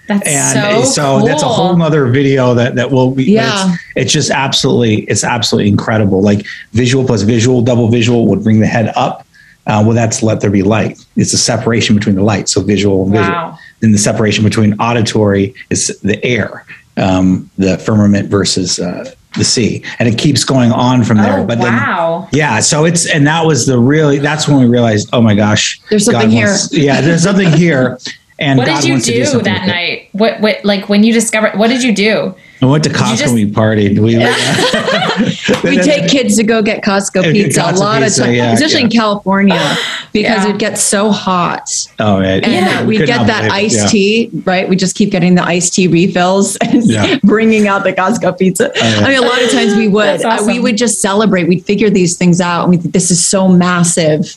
That's 0.09 0.27
And 0.27 0.87
so, 0.87 1.23
that's 1.27 1.43
a 1.43 1.47
whole 1.49 1.71
cool. 1.71 1.79
nother 1.79 2.07
video 2.07 2.55
that 2.55 2.77
that 2.77 2.91
will 2.91 3.11
be. 3.11 3.25
Yeah. 3.25 3.73
It's, 3.73 3.83
it's 3.97 4.13
just 4.13 4.31
absolutely, 4.31 5.01
it's 5.03 5.25
absolutely 5.25 5.69
incredible. 5.69 6.23
Like 6.23 6.47
visual 6.73 7.05
plus 7.05 7.23
visual, 7.23 7.61
double 7.61 7.89
visual 7.89 8.27
would 8.29 8.43
bring 8.43 8.61
the 8.61 8.67
head 8.67 8.93
up. 8.97 9.27
Uh, 9.67 9.83
well, 9.85 9.95
that's 9.95 10.23
let 10.23 10.41
there 10.41 10.49
be 10.51 10.63
light. 10.63 10.97
It's 11.17 11.33
a 11.33 11.39
separation 11.39 11.97
between 11.97 12.15
the 12.15 12.23
light. 12.23 12.49
So 12.49 12.63
visual 12.63 13.03
and 13.03 13.13
visual. 13.13 13.31
Wow. 13.31 13.59
Then 13.81 13.91
the 13.93 13.99
separation 13.99 14.45
between 14.45 14.75
auditory 14.81 15.53
is 15.71 15.89
the 16.03 16.25
air, 16.25 16.65
um, 16.97 17.51
the 17.59 17.77
firmament 17.77 18.31
versus 18.31 18.79
uh, 18.79 19.11
the 19.37 19.45
sea, 19.45 19.85
and 19.99 20.09
it 20.09 20.19
keeps 20.19 20.45
going 20.45 20.73
on 20.73 21.05
from 21.05 21.19
there. 21.19 21.41
Oh, 21.41 21.47
but 21.47 21.59
then, 21.59 21.73
wow. 21.73 22.29
yeah. 22.33 22.61
So 22.61 22.85
it's 22.85 23.09
and 23.09 23.27
that 23.27 23.45
was 23.45 23.67
the 23.67 23.79
really 23.79 24.19
that's 24.19 24.49
when 24.49 24.59
we 24.59 24.67
realized, 24.67 25.09
oh 25.13 25.21
my 25.21 25.35
gosh, 25.35 25.81
There's 25.91 26.05
something 26.05 26.31
God 26.31 26.37
here. 26.37 26.57
yeah, 26.73 27.01
there's 27.01 27.23
something 27.23 27.51
here. 27.53 27.99
And 28.39 28.59
What 28.59 28.67
God 28.67 28.77
did 28.83 28.85
you 28.89 28.93
wants 28.93 29.07
to 29.07 29.13
do, 29.13 29.25
that 29.25 29.35
with 29.37 29.47
it. 29.47 29.67
night? 29.67 30.09
What, 30.13 30.41
what, 30.43 30.63
like 30.63 30.91
when 30.91 31.03
you 31.03 31.13
discovered, 31.15 31.57
what 31.59 31.69
did 31.69 31.83
you 31.83 31.95
do? 31.95 32.35
I 32.61 32.67
went 32.67 32.85
to 32.85 32.91
you 32.91 32.97
Costco. 32.97 33.17
just- 33.19 33.35
we 33.35 33.51
partied. 33.51 33.99
We, 33.99 34.17
We 35.65 35.79
take 35.83 36.11
kids 36.11 36.37
to 36.37 36.43
go 36.45 36.61
get 36.63 36.83
Costco 36.85 37.21
Okay, 37.21 37.33
pizza 37.33 37.63
a 37.63 37.73
lot 37.73 38.03
pizza, 38.03 38.23
of 38.23 38.27
times, 38.27 38.37
yeah, 38.37 38.53
especially 38.53 38.81
yeah. 38.81 38.85
in 38.85 38.91
California, 38.91 39.77
because 40.13 40.45
Yeah. 40.45 40.51
it 40.55 40.59
gets 40.59 40.83
so 40.83 41.11
hot. 41.11 41.71
Oh 41.99 42.21
man, 42.21 42.45
And 42.45 42.53
Yeah. 42.53 42.81
uh, 42.81 42.85
we 42.85 42.99
get 42.99 43.27
that 43.27 43.51
iced 43.51 43.77
yeah. 43.77 43.87
tea, 43.87 44.31
right? 44.45 44.69
We 44.69 44.77
just 44.77 44.97
keep 44.97 45.11
getting 45.11 45.35
the 45.35 45.43
iced 45.45 45.75
tea 45.75 45.89
refills 45.89 46.57
and 46.61 46.85
Yeah. 46.85 47.19
bringing 47.25 47.67
out 47.69 47.85
the 47.85 47.93
Costco 47.93 48.39
pizza. 48.39 48.71
yeah. 48.77 49.01
I 49.03 49.09
mean, 49.09 49.19
a 49.19 49.23
lot 49.27 49.41
of 49.43 49.51
times 49.51 49.75
we 49.77 49.89
would. 49.89 50.21
That's 50.21 50.43
Uh, 50.43 50.45
we 50.47 50.59
would 50.61 50.77
just 50.77 51.01
celebrate. 51.01 51.49
We'd 51.49 51.65
figure 51.65 51.89
these 51.91 52.17
things 52.17 52.41
out. 52.41 52.69
And 52.69 52.71
we 52.71 52.77
this 52.91 53.11
is 53.11 53.25
so 53.25 53.49
massive. 53.49 54.37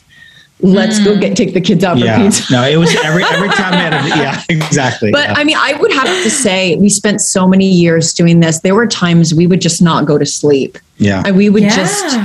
Let's 0.62 0.98
go 0.98 1.12
Mm. 1.14 1.20
get 1.20 1.36
take 1.36 1.54
the 1.54 1.60
kids 1.60 1.84
out 1.84 1.98
for 1.98 2.04
Yeah, 2.04 2.18
pizza. 2.22 2.52
no, 2.52 2.62
it 2.68 2.76
was 2.76 2.94
every 3.04 3.24
every 3.24 3.48
time 3.50 3.72
we 3.72 3.78
had 3.78 3.94
a, 3.94 4.08
yeah, 4.08 4.42
exactly. 4.48 5.10
But 5.10 5.28
yeah. 5.28 5.34
I 5.36 5.44
mean, 5.44 5.56
I 5.58 5.74
would 5.74 5.92
have 5.92 6.06
to 6.22 6.30
say 6.30 6.76
we 6.76 6.88
spent 6.88 7.20
so 7.20 7.46
many 7.48 7.68
years 7.70 8.12
doing 8.12 8.40
this. 8.40 8.60
There 8.60 8.74
were 8.74 8.86
times 8.86 9.34
we 9.34 9.46
would 9.46 9.60
just 9.60 9.80
not 9.82 10.04
go 10.06 10.18
to 10.18 10.26
sleep. 10.26 10.78
yeah, 10.98 11.22
And 11.24 11.36
we 11.36 11.48
would 11.50 11.62
Yeah. 11.62 11.74
just 11.76 12.18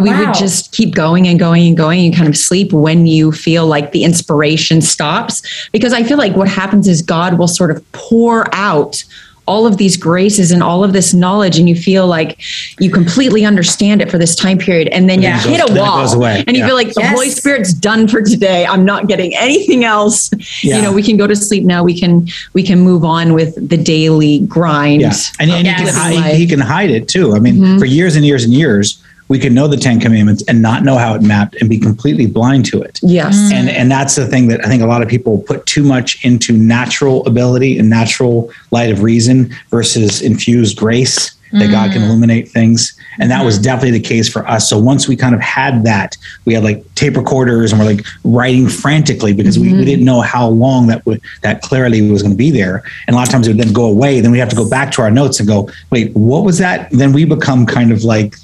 we 0.00 0.10
Wow. 0.10 0.26
would 0.26 0.34
just 0.34 0.70
keep 0.70 0.94
going 0.94 1.26
and 1.26 1.40
going 1.40 1.66
and 1.66 1.76
going 1.76 2.04
and 2.06 2.14
kind 2.14 2.28
of 2.28 2.36
sleep 2.36 2.72
when 2.72 3.06
you 3.06 3.32
feel 3.32 3.66
like 3.66 3.90
the 3.90 4.04
inspiration 4.04 4.80
stops 4.80 5.42
because 5.72 5.92
i 5.92 6.04
feel 6.04 6.16
like 6.18 6.36
what 6.36 6.46
happens 6.46 6.86
is 6.86 7.02
god 7.02 7.36
will 7.36 7.48
sort 7.48 7.72
of 7.72 7.82
pour 7.90 8.46
out 8.54 9.02
all 9.48 9.66
of 9.66 9.78
these 9.78 9.96
graces 9.96 10.50
and 10.52 10.62
all 10.62 10.84
of 10.84 10.92
this 10.92 11.14
knowledge 11.14 11.58
and 11.58 11.68
you 11.70 11.74
feel 11.74 12.06
like 12.06 12.38
you 12.78 12.90
completely 12.90 13.46
understand 13.46 14.02
it 14.02 14.10
for 14.10 14.18
this 14.18 14.34
time 14.36 14.58
period 14.58 14.88
and 14.88 15.08
then 15.08 15.22
Yeah. 15.22 15.42
you 15.44 15.50
hit 15.56 15.70
a 15.70 15.72
wall 15.72 16.02
goes 16.02 16.12
away. 16.12 16.44
and 16.46 16.54
you 16.54 16.62
Yeah. 16.62 16.66
feel 16.68 16.76
like 16.76 16.92
the 16.92 17.00
Yes. 17.00 17.14
holy 17.14 17.30
spirit's 17.30 17.72
done 17.72 18.06
for 18.08 18.20
today 18.20 18.66
i'm 18.66 18.84
not 18.84 19.08
getting 19.08 19.34
anything 19.36 19.84
else 19.84 20.30
Yeah. 20.62 20.76
you 20.76 20.82
know 20.82 20.92
we 20.92 21.02
can 21.02 21.16
go 21.16 21.26
to 21.26 21.34
sleep 21.34 21.64
now 21.64 21.82
we 21.82 21.98
can 21.98 22.28
we 22.52 22.62
can 22.62 22.78
move 22.80 23.04
on 23.04 23.32
with 23.32 23.54
the 23.72 23.78
daily 23.78 24.40
grind 24.40 25.00
yeah, 25.00 25.12
and, 25.40 25.50
and 25.50 25.64
Yes. 25.66 25.78
he, 25.80 25.86
can 25.86 25.94
hide, 26.22 26.34
he 26.42 26.46
can 26.46 26.60
hide 26.60 26.90
it 26.90 27.08
too. 27.08 27.34
I 27.34 27.38
mean, 27.38 27.56
Mhm. 27.56 27.78
for 27.78 27.86
years 27.86 28.16
and 28.16 28.24
years 28.26 28.44
and 28.44 28.52
years, 28.52 28.98
we 29.28 29.38
could 29.38 29.52
know 29.52 29.68
the 29.68 29.76
Ten 29.76 30.00
Commandments 30.00 30.42
and 30.48 30.62
not 30.62 30.82
know 30.82 30.96
how 30.96 31.14
it 31.14 31.22
mapped 31.22 31.56
and 31.56 31.68
be 31.68 31.78
completely 31.78 32.26
blind 32.26 32.66
to 32.66 32.82
it. 32.82 32.98
yes 33.02 33.36
mm. 33.36 33.52
and 33.52 33.68
and 33.68 33.90
that's 33.90 34.16
the 34.16 34.26
thing 34.26 34.48
that 34.48 34.64
I 34.64 34.68
think 34.68 34.82
a 34.82 34.86
lot 34.86 35.02
of 35.02 35.08
people 35.08 35.38
put 35.38 35.64
too 35.66 35.82
much 35.82 36.24
into 36.24 36.52
natural 36.52 37.26
ability 37.26 37.78
and 37.78 37.88
natural 37.88 38.50
light 38.70 38.90
of 38.90 39.02
reason 39.02 39.54
versus 39.70 40.22
infused 40.22 40.76
grace 40.76 41.38
that 41.52 41.70
God 41.70 41.92
can 41.92 42.02
mm. 42.02 42.06
illuminate 42.06 42.48
things. 42.48 42.98
And 43.18 43.30
that 43.30 43.44
was 43.44 43.56
mm-hmm. 43.56 43.64
definitely 43.64 43.98
the 43.98 44.00
case 44.00 44.28
for 44.30 44.46
us. 44.46 44.68
So 44.68 44.78
once 44.78 45.08
we 45.08 45.16
kind 45.16 45.34
of 45.34 45.40
had 45.40 45.84
that, 45.84 46.16
we 46.44 46.54
had 46.54 46.62
like 46.62 46.94
tape 46.94 47.16
recorders 47.16 47.72
and 47.72 47.80
we're 47.80 47.86
like 47.86 48.04
writing 48.24 48.68
frantically 48.68 49.32
because 49.32 49.58
we, 49.58 49.68
we 49.68 49.74
mm-hmm. 49.74 49.84
didn't 49.84 50.04
know 50.04 50.20
how 50.20 50.48
long 50.48 50.86
that 50.88 51.04
would 51.06 51.20
that 51.42 51.62
clarity 51.62 52.08
was 52.10 52.22
going 52.22 52.32
to 52.32 52.38
be 52.38 52.50
there. 52.50 52.82
And 53.06 53.14
a 53.14 53.18
lot 53.18 53.26
of 53.26 53.32
times 53.32 53.48
it 53.48 53.56
would 53.56 53.64
then 53.64 53.72
go 53.72 53.86
away. 53.86 54.20
Then 54.20 54.30
we 54.30 54.38
have 54.38 54.50
to 54.50 54.56
go 54.56 54.68
back 54.68 54.92
to 54.92 55.02
our 55.02 55.10
notes 55.10 55.40
and 55.40 55.48
go, 55.48 55.70
wait, 55.90 56.14
what 56.14 56.44
was 56.44 56.58
that? 56.58 56.90
Then 56.90 57.12
we 57.12 57.24
become 57.24 57.66
kind 57.66 57.92
of 57.92 58.04
like 58.04 58.36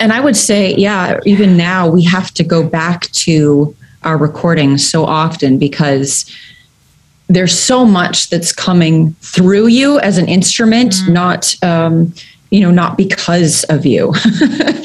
And 0.00 0.12
I 0.12 0.20
would 0.20 0.36
say, 0.36 0.74
yeah, 0.74 1.20
even 1.26 1.56
now 1.56 1.88
we 1.88 2.02
have 2.04 2.32
to 2.34 2.42
go 2.42 2.66
back 2.66 3.02
to 3.12 3.76
our 4.02 4.16
recordings 4.16 4.88
so 4.88 5.04
often 5.04 5.58
because 5.58 6.24
there's 7.28 7.56
so 7.56 7.84
much 7.84 8.30
that's 8.30 8.52
coming 8.52 9.12
through 9.20 9.68
you 9.68 10.00
as 10.00 10.18
an 10.18 10.26
instrument, 10.26 10.96
not 11.06 11.54
um, 11.62 12.12
you 12.50 12.60
know, 12.60 12.70
not 12.70 12.96
because 12.96 13.64
of 13.64 13.86
you. 13.86 14.12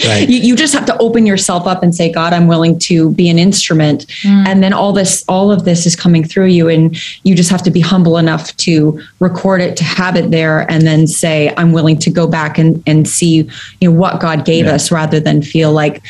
Right. 0.06 0.30
you. 0.30 0.38
You 0.38 0.56
just 0.56 0.74
have 0.74 0.86
to 0.86 0.98
open 1.00 1.26
yourself 1.26 1.66
up 1.66 1.82
and 1.82 1.96
say, 1.96 2.12
God, 2.12 2.32
I'm 2.32 2.48
willing 2.48 2.78
to 2.80 3.12
be 3.14 3.28
an 3.30 3.40
instrument. 3.40 4.06
Mm. 4.22 4.46
And 4.46 4.62
then 4.64 4.72
all 4.72 4.94
this, 4.94 5.24
all 5.28 5.52
of 5.52 5.66
this 5.66 5.88
is 5.88 5.96
coming 5.96 6.24
through 6.24 6.48
you. 6.48 6.68
And 6.70 6.96
you 7.24 7.34
just 7.34 7.50
have 7.50 7.64
to 7.64 7.72
be 7.72 7.80
humble 7.80 8.18
enough 8.18 8.56
to 8.58 9.02
record 9.20 9.62
it, 9.62 9.76
to 9.78 9.84
have 9.84 10.16
it 10.16 10.30
there, 10.30 10.70
and 10.70 10.86
then 10.86 11.08
say, 11.08 11.54
I'm 11.58 11.72
willing 11.72 11.98
to 12.00 12.12
go 12.12 12.28
back 12.28 12.60
and, 12.60 12.84
and 12.86 13.08
see, 13.08 13.50
you 13.82 13.90
know, 13.90 13.92
what 13.98 14.20
God 14.20 14.46
gave 14.46 14.66
Yeah. 14.66 14.76
us 14.76 14.92
rather 14.92 15.20
than 15.20 15.42
feel 15.42 15.72
like 15.72 16.04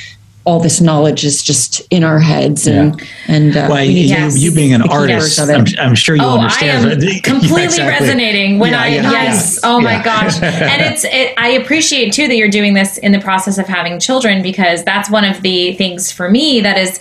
all 0.45 0.59
this 0.59 0.79
knowledge 0.79 1.25
is 1.25 1.41
just 1.41 1.81
in 1.89 2.03
our 2.03 2.19
heads 2.19 2.67
and 2.67 3.01
and 3.27 3.57
uh, 3.57 3.67
well, 3.69 3.83
we 3.85 3.91
you, 3.93 4.07
Yes. 4.07 4.37
you 4.37 4.51
being 4.53 4.73
an 4.73 4.83
artist, 4.83 5.39
words 5.39 5.39
of 5.39 5.49
it. 5.49 5.79
I'm, 5.79 5.87
I'm 5.89 5.95
sure 5.95 6.15
you 6.15 6.21
oh, 6.23 6.37
I 6.37 6.43
understand. 6.43 6.91
am 6.93 6.99
Yeah, 7.01 7.19
completely 7.23 7.63
exactly. 7.65 8.07
resonating 8.07 8.59
when 8.59 8.71
Yeah, 8.73 8.81
I 8.81 8.87
yeah, 8.89 9.11
yes. 9.11 9.59
yeah. 9.63 9.69
Oh 9.69 9.81
my 9.81 9.93
Yeah. 9.93 10.03
gosh, 10.03 10.41
and 10.41 10.81
it's 10.83 11.03
it. 11.03 11.33
I 11.37 11.49
appreciate 11.49 12.13
too 12.13 12.27
that 12.27 12.35
you're 12.35 12.47
doing 12.49 12.75
this 12.75 12.97
in 12.99 13.11
the 13.11 13.19
process 13.19 13.57
of 13.57 13.65
having 13.67 13.99
children 13.99 14.43
because 14.43 14.83
that's 14.83 15.09
one 15.09 15.25
of 15.25 15.41
the 15.41 15.73
things 15.73 16.11
for 16.11 16.29
me 16.29 16.61
that 16.61 16.77
is, 16.77 16.99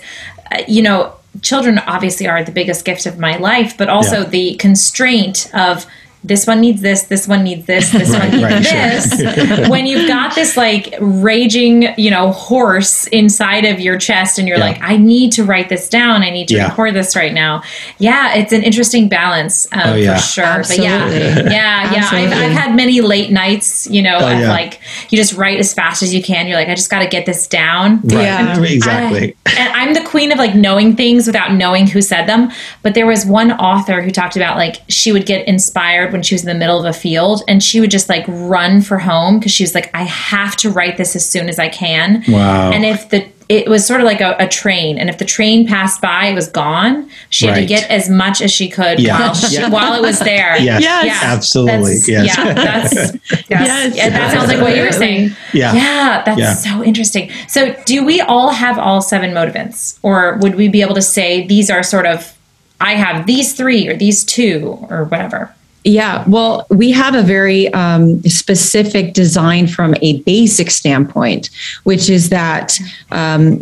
uh, 0.51 0.63
you 0.67 0.81
know, 0.81 1.13
children 1.43 1.77
obviously 1.79 2.27
are 2.27 2.43
the 2.43 2.51
biggest 2.51 2.83
gift 2.83 3.05
of 3.05 3.19
my 3.19 3.37
life, 3.37 3.77
but 3.77 3.89
also 3.89 4.21
Yeah. 4.21 4.29
the 4.29 4.55
constraint 4.55 5.49
of. 5.53 5.85
This 6.27 6.47
one 6.47 6.59
needs 6.59 6.81
this. 6.81 7.03
This 7.03 7.27
one 7.27 7.43
needs 7.43 7.65
this. 7.65 7.91
This 7.91 8.11
one 8.11 8.31
needs 8.31 8.43
right, 8.43 8.65
sure. 8.65 8.79
this. 8.89 9.69
when 9.69 9.85
you've 9.85 10.07
got 10.07 10.33
this 10.33 10.57
like 10.57 10.93
raging, 10.99 11.93
you 11.97 12.09
know, 12.09 12.31
horse 12.31 13.05
inside 13.07 13.63
of 13.65 13.79
your 13.79 13.97
chest, 13.97 14.39
and 14.39 14.47
you're 14.47 14.57
Yeah. 14.57 14.65
like, 14.65 14.81
I 14.81 14.97
need 14.97 15.31
to 15.33 15.43
write 15.43 15.69
this 15.69 15.87
down. 15.87 16.23
I 16.23 16.31
need 16.31 16.47
to 16.47 16.55
Yeah. 16.55 16.69
record 16.69 16.95
this 16.95 17.15
right 17.15 17.33
now. 17.33 17.61
Yeah, 17.99 18.33
it's 18.35 18.51
an 18.53 18.63
interesting 18.63 19.07
balance 19.07 19.67
um, 19.71 19.81
Oh, 19.85 19.93
yeah. 19.95 20.15
for 20.15 20.21
sure. 20.21 20.57
But 20.67 20.77
yeah, 20.79 21.09
yeah, 21.09 21.93
yeah. 21.93 22.09
I've, 22.11 22.31
I've 22.31 22.51
had 22.51 22.75
many 22.75 23.01
late 23.01 23.31
nights, 23.31 23.87
you 23.91 24.01
know, 24.01 24.17
Oh, 24.19 24.31
of 24.33 24.39
yeah. 24.39 24.49
like 24.49 24.79
you 25.09 25.17
just 25.17 25.33
write 25.33 25.59
as 25.59 25.73
fast 25.73 26.03
as 26.03 26.13
you 26.13 26.23
can. 26.23 26.47
You're 26.47 26.57
like, 26.57 26.67
I 26.67 26.75
just 26.75 26.89
got 26.89 26.99
to 26.99 27.07
get 27.07 27.25
this 27.25 27.47
down. 27.47 28.01
Right. 28.01 28.23
Yeah. 28.23 28.61
exactly. 28.63 29.35
I, 29.45 29.51
and 29.57 29.73
I'm 29.73 29.93
the 29.93 30.07
queen 30.09 30.31
of 30.31 30.37
like 30.37 30.55
knowing 30.55 30.95
things 30.95 31.27
without 31.27 31.53
knowing 31.53 31.87
who 31.87 32.01
said 32.01 32.25
them. 32.25 32.51
But 32.81 32.93
there 32.93 33.05
was 33.05 33.25
one 33.25 33.51
author 33.51 34.01
who 34.01 34.11
talked 34.11 34.35
about 34.35 34.57
like 34.57 34.77
she 34.89 35.11
would 35.11 35.25
get 35.25 35.47
inspired 35.47 36.11
when 36.11 36.23
she 36.23 36.35
was 36.35 36.41
in 36.41 36.47
the 36.47 36.59
middle 36.59 36.79
of 36.79 36.85
a 36.85 36.93
field 36.93 37.43
and 37.47 37.63
she 37.63 37.79
would 37.79 37.91
just 37.91 38.09
like 38.09 38.25
run 38.27 38.81
for 38.81 38.97
home 38.97 39.39
because 39.39 39.51
she 39.51 39.63
was 39.63 39.75
like, 39.75 39.89
I 39.93 40.03
have 40.03 40.55
to 40.57 40.69
write 40.69 40.97
this 40.97 41.15
as 41.15 41.27
soon 41.27 41.49
as 41.49 41.59
I 41.59 41.69
can. 41.69 42.23
Wow. 42.27 42.71
And 42.71 42.85
if 42.85 43.09
the 43.09 43.29
it 43.47 43.67
was 43.69 43.85
sort 43.85 44.01
of 44.01 44.05
like 44.05 44.21
a, 44.21 44.35
a 44.39 44.47
train, 44.47 44.97
and 44.97 45.09
if 45.09 45.17
the 45.17 45.25
train 45.25 45.67
passed 45.67 46.01
by, 46.01 46.25
it 46.27 46.33
was 46.33 46.47
gone. 46.47 47.09
She 47.29 47.45
had 47.47 47.55
to 47.55 47.65
get 47.65 47.89
as 47.91 48.09
much 48.09 48.41
as 48.41 48.51
she 48.51 48.69
could 48.69 48.99
Yeah. 48.99 49.19
while, 49.19 49.33
she, 49.33 49.55
Yeah. 49.55 49.69
while 49.69 49.93
it 49.93 50.01
was 50.01 50.19
there. 50.19 50.57
Yes. 50.61 50.81
Yes. 50.83 51.23
Absolutely. 51.23 51.93
That's, 51.95 52.07
Yes. 52.07 52.37
Yeah, 52.37 52.53
that's 52.53 52.93
yes. 53.31 53.43
Yes. 53.49 53.95
Yeah, 53.95 54.09
that 54.09 54.31
sounds 54.31 54.47
like 54.47 54.61
what 54.61 54.75
you 54.75 54.81
were 54.83 54.91
saying. 54.91 55.31
Yeah. 55.53 55.73
Yeah, 55.73 56.23
that's 56.25 56.39
Yeah. 56.39 56.53
so 56.55 56.83
interesting. 56.83 57.31
So, 57.47 57.75
do 57.85 58.03
we 58.05 58.19
all 58.21 58.49
have 58.51 58.77
all 58.77 59.01
seven 59.01 59.31
motivants, 59.31 59.99
or 60.03 60.37
would 60.41 60.55
we 60.55 60.67
be 60.67 60.81
able 60.81 60.95
to 60.95 61.01
say 61.01 61.45
these 61.47 61.69
are 61.69 61.83
sort 61.83 62.05
of, 62.05 62.33
I 62.81 62.95
have 62.95 63.25
these 63.25 63.53
three 63.53 63.87
or 63.87 63.95
these 63.95 64.23
two 64.25 64.85
or 64.89 65.05
whatever? 65.05 65.54
Yeah, 65.87 66.23
well, 66.27 66.65
we 66.71 66.91
have 66.93 67.13
a 67.13 67.21
very 67.21 67.71
um, 67.71 68.19
specific 68.23 69.13
design 69.13 69.67
from 69.67 69.93
a 70.01 70.19
basic 70.23 70.71
standpoint, 70.71 71.51
which 71.83 72.09
is 72.09 72.29
that 72.29 72.79
um, 73.11 73.59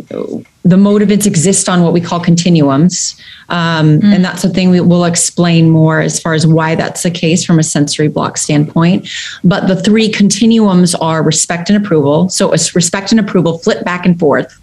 the 0.62 0.76
motivants 0.76 1.26
exist 1.26 1.68
on 1.68 1.82
what 1.82 1.92
we 1.92 2.00
call 2.00 2.20
continuums. 2.20 3.14
Um, 3.50 4.00
And 4.02 4.24
that's 4.24 4.40
something 4.40 4.70
we 4.70 4.80
will 4.80 5.04
explain 5.04 5.68
more 5.68 6.00
as 6.00 6.18
far 6.18 6.32
as 6.32 6.46
why 6.46 6.74
that's 6.74 7.02
the 7.02 7.10
case 7.10 7.44
from 7.44 7.58
a 7.58 7.62
sensory 7.62 8.08
block 8.08 8.38
standpoint. 8.38 9.06
But 9.44 9.68
the 9.68 9.76
three 9.76 10.08
continuums 10.08 10.94
are 10.94 11.22
respect 11.22 11.68
and 11.68 11.76
approval. 11.76 12.30
So, 12.30 12.52
it's 12.52 12.74
respect 12.74 13.10
and 13.10 13.20
approval 13.20 13.58
flip 13.58 13.84
back 13.84 14.06
and 14.06 14.18
forth. 14.18 14.58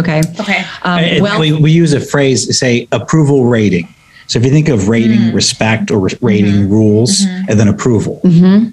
Okay. 0.00 0.20
Okay. 0.40 0.64
Um, 0.82 1.20
well, 1.20 1.38
we, 1.38 1.52
we 1.52 1.70
use 1.70 1.92
a 1.92 2.00
phrase, 2.00 2.58
say 2.58 2.88
approval 2.90 3.44
rating. 3.44 3.93
So 4.26 4.38
if 4.38 4.44
you 4.44 4.50
think 4.50 4.68
of 4.68 4.88
rating, 4.88 5.18
mm-hmm. 5.18 5.36
respect, 5.36 5.90
or 5.90 6.00
re- 6.00 6.18
rating 6.20 6.52
mm-hmm. 6.52 6.72
rules, 6.72 7.20
mm-hmm. 7.20 7.50
and 7.50 7.60
then 7.60 7.68
approval. 7.68 8.20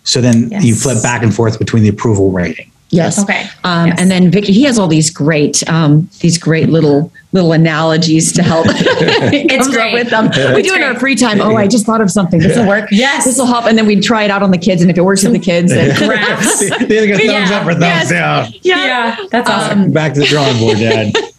So 0.04 0.22
then 0.22 0.52
you 0.62 0.76
flip 0.76 1.02
back 1.04 1.24
and 1.24 1.34
forth 1.34 1.60
between 1.60 1.84
the 1.84 1.90
approval 1.90 2.32
rating. 2.32 2.72
Yes. 2.92 3.22
Okay. 3.22 3.48
Um, 3.64 3.88
Yes. 3.88 4.02
And 4.02 4.12
then 4.12 4.30
Victor, 4.30 4.52
he 4.52 4.64
has 4.64 4.78
all 4.78 4.88
these 4.88 5.10
great, 5.10 5.68
um, 5.70 6.10
these 6.20 6.38
great 6.38 6.70
little 6.70 7.12
little 7.34 7.54
analogies 7.54 8.34
to 8.34 8.44
help. 8.44 8.68
He 9.32 9.48
comes 9.48 9.68
up 9.68 9.74
great. 9.74 9.94
with 9.94 10.10
them. 10.10 10.26
We 10.54 10.62
do 10.62 10.74
it 10.74 10.78
in 10.78 10.84
our 10.84 11.00
free 11.00 11.16
time. 11.16 11.40
Oh, 11.40 11.56
I 11.56 11.68
just 11.68 11.86
thought 11.86 12.02
of 12.02 12.12
something. 12.12 12.40
This 12.42 12.58
will 12.58 12.68
work. 12.68 12.90
Yes. 12.92 13.24
This 13.24 13.38
will 13.38 13.46
help. 13.46 13.66
And 13.66 13.78
then 13.78 13.86
we 13.86 14.00
try 14.00 14.24
it 14.24 14.32
out 14.32 14.44
on 14.44 14.52
the 14.52 14.58
kids. 14.58 14.82
And 14.82 14.92
if 14.92 14.98
it 14.98 15.02
works 15.02 15.24
with 15.24 15.32
the 15.32 15.40
kids, 15.40 15.72
then 15.72 15.96
Graphs. 15.98 16.60
they 16.60 16.98
either 16.98 17.08
get 17.08 17.18
thumbs 17.18 17.50
Yeah. 17.50 17.58
up 17.58 17.66
or 17.66 17.72
thumbs 17.72 17.82
Yes. 17.82 18.10
down. 18.10 18.54
yeah, 18.62 19.18
that's 19.30 19.50
um, 19.50 19.56
awesome. 19.56 19.92
Back 19.92 20.14
to 20.16 20.20
the 20.20 20.26
drawing 20.26 20.60
board, 20.60 20.78
Dad. 20.78 21.14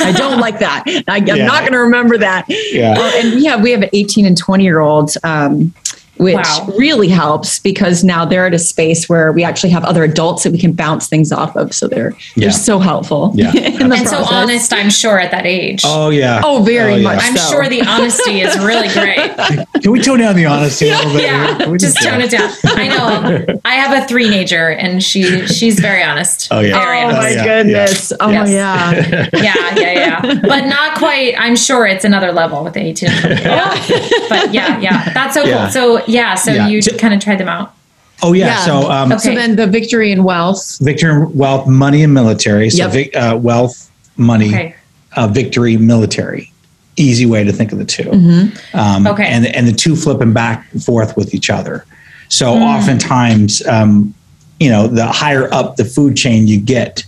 I 0.00 0.12
don't 0.16 0.40
like 0.40 0.58
that. 0.60 0.84
I, 1.08 1.16
I'm 1.16 1.26
Yeah. 1.26 1.46
not 1.46 1.60
going 1.60 1.72
to 1.72 1.78
remember 1.78 2.18
that. 2.18 2.46
Yeah. 2.48 2.94
Uh, 2.98 3.12
and 3.16 3.34
we 3.34 3.44
have 3.46 3.60
we 3.62 3.70
have 3.72 3.88
18 3.92 4.26
and 4.26 4.36
20 4.36 4.64
year 4.64 4.80
olds, 4.80 5.16
um, 5.24 5.74
which 6.18 6.36
Wow. 6.36 6.68
really 6.78 7.08
helps 7.08 7.58
because 7.58 8.02
now 8.04 8.24
they're 8.24 8.46
at 8.46 8.54
a 8.54 8.58
space 8.58 9.08
where 9.08 9.32
we 9.32 9.44
actually 9.44 9.70
have 9.70 9.84
other 9.84 10.02
adults 10.04 10.42
that 10.44 10.52
we 10.52 10.58
can 10.58 10.72
bounce 10.72 11.08
things 11.08 11.32
off 11.32 11.56
of. 11.56 11.74
So 11.74 11.88
they're 11.88 12.10
Yeah. 12.34 12.46
they're 12.46 12.52
so 12.52 12.78
helpful. 12.78 13.32
Yeah. 13.34 13.52
in 13.54 13.88
the 13.88 13.96
and 13.96 14.08
so 14.08 14.24
honest, 14.30 14.72
I'm 14.72 14.90
sure, 14.90 15.18
at 15.18 15.30
that 15.30 15.46
age. 15.46 15.82
Oh 15.84 16.10
yeah. 16.10 16.40
Oh, 16.44 16.62
very 16.62 16.94
oh, 16.94 17.02
much 17.02 17.20
I'm 17.22 17.36
so. 17.36 17.50
sure 17.50 17.68
the 17.68 17.82
honesty 17.82 18.40
is 18.40 18.56
really 18.58 18.88
great. 18.92 19.30
Can 19.82 19.92
we 19.92 20.00
tone 20.00 20.18
down 20.18 20.36
the 20.36 20.46
honesty 20.46 20.88
a 20.88 20.96
little 20.96 21.12
bit? 21.12 21.22
Yeah, 21.24 21.58
Can 21.58 21.78
just 21.78 22.02
tone 22.02 22.20
it 22.20 22.30
down. 22.30 22.50
I 22.64 22.88
know. 22.88 23.60
I 23.64 23.74
have 23.74 24.02
a 24.02 24.06
three-nager, 24.06 24.68
and 24.70 25.02
she 25.02 25.46
she's 25.46 25.78
very 25.80 26.02
honest. 26.02 26.48
Oh, 26.50 26.60
yeah. 26.60 26.78
Very 26.78 26.98
Oh 27.02 27.06
honest. 27.06 27.20
my 27.20 27.28
yeah, 27.30 27.44
goodness. 27.44 28.12
Oh 28.20 28.30
Yes. 28.30 28.50
yeah. 28.50 29.28
yeah, 29.42 29.78
yeah, 29.78 29.92
yeah. 30.22 30.40
But 30.42 30.66
not 30.66 30.96
quite. 30.98 31.34
I'm 31.38 31.56
sure 31.56 31.86
it's 31.86 32.04
another 32.04 32.32
level 32.32 32.64
with 32.64 32.74
the 32.74 32.80
18. 32.80 33.08
Yeah. 33.08 33.70
But 34.28 34.52
yeah, 34.54 34.78
yeah. 34.80 35.12
That's 35.12 35.34
so 35.34 35.44
Yeah. 35.44 35.62
cool. 35.64 35.70
So 35.70 36.05
yeah, 36.06 36.34
so 36.34 36.52
Yeah. 36.52 36.68
you 36.68 36.80
J- 36.82 36.96
kind 36.96 37.14
of 37.14 37.20
tried 37.20 37.38
them 37.38 37.48
out. 37.48 37.72
Oh 38.22 38.32
yeah. 38.32 38.46
Yeah. 38.46 38.64
So 38.64 38.90
um, 38.90 39.12
Okay. 39.12 39.18
So 39.30 39.34
then 39.34 39.56
the 39.56 39.66
victory 39.66 40.10
and 40.12 40.24
wealth. 40.24 40.78
Victor 40.80 41.26
wealth, 41.26 41.66
money, 41.66 42.02
and 42.02 42.14
military. 42.14 42.70
So 42.70 42.84
Yep. 42.84 42.92
vic, 42.92 43.16
uh, 43.16 43.38
wealth, 43.40 43.90
money, 44.16 44.48
Okay. 44.48 44.74
uh, 45.16 45.26
victory, 45.28 45.76
military. 45.76 46.50
Easy 46.96 47.26
way 47.26 47.44
to 47.44 47.52
think 47.52 47.72
of 47.72 47.78
the 47.78 47.84
2 47.84 48.50
Um, 48.72 49.06
Okay. 49.06 49.26
And 49.26 49.46
and 49.46 49.68
the 49.68 49.72
two 49.72 49.96
flipping 49.96 50.32
back 50.32 50.66
and 50.72 50.82
forth 50.82 51.14
with 51.16 51.34
each 51.34 51.50
other. 51.50 51.84
So 52.28 52.54
oftentimes, 52.54 53.62
um, 53.66 54.14
you 54.60 54.70
know, 54.70 54.86
the 54.88 55.06
higher 55.06 55.52
up 55.52 55.76
the 55.76 55.84
food 55.84 56.16
chain 56.16 56.48
you 56.48 56.58
get, 56.58 57.04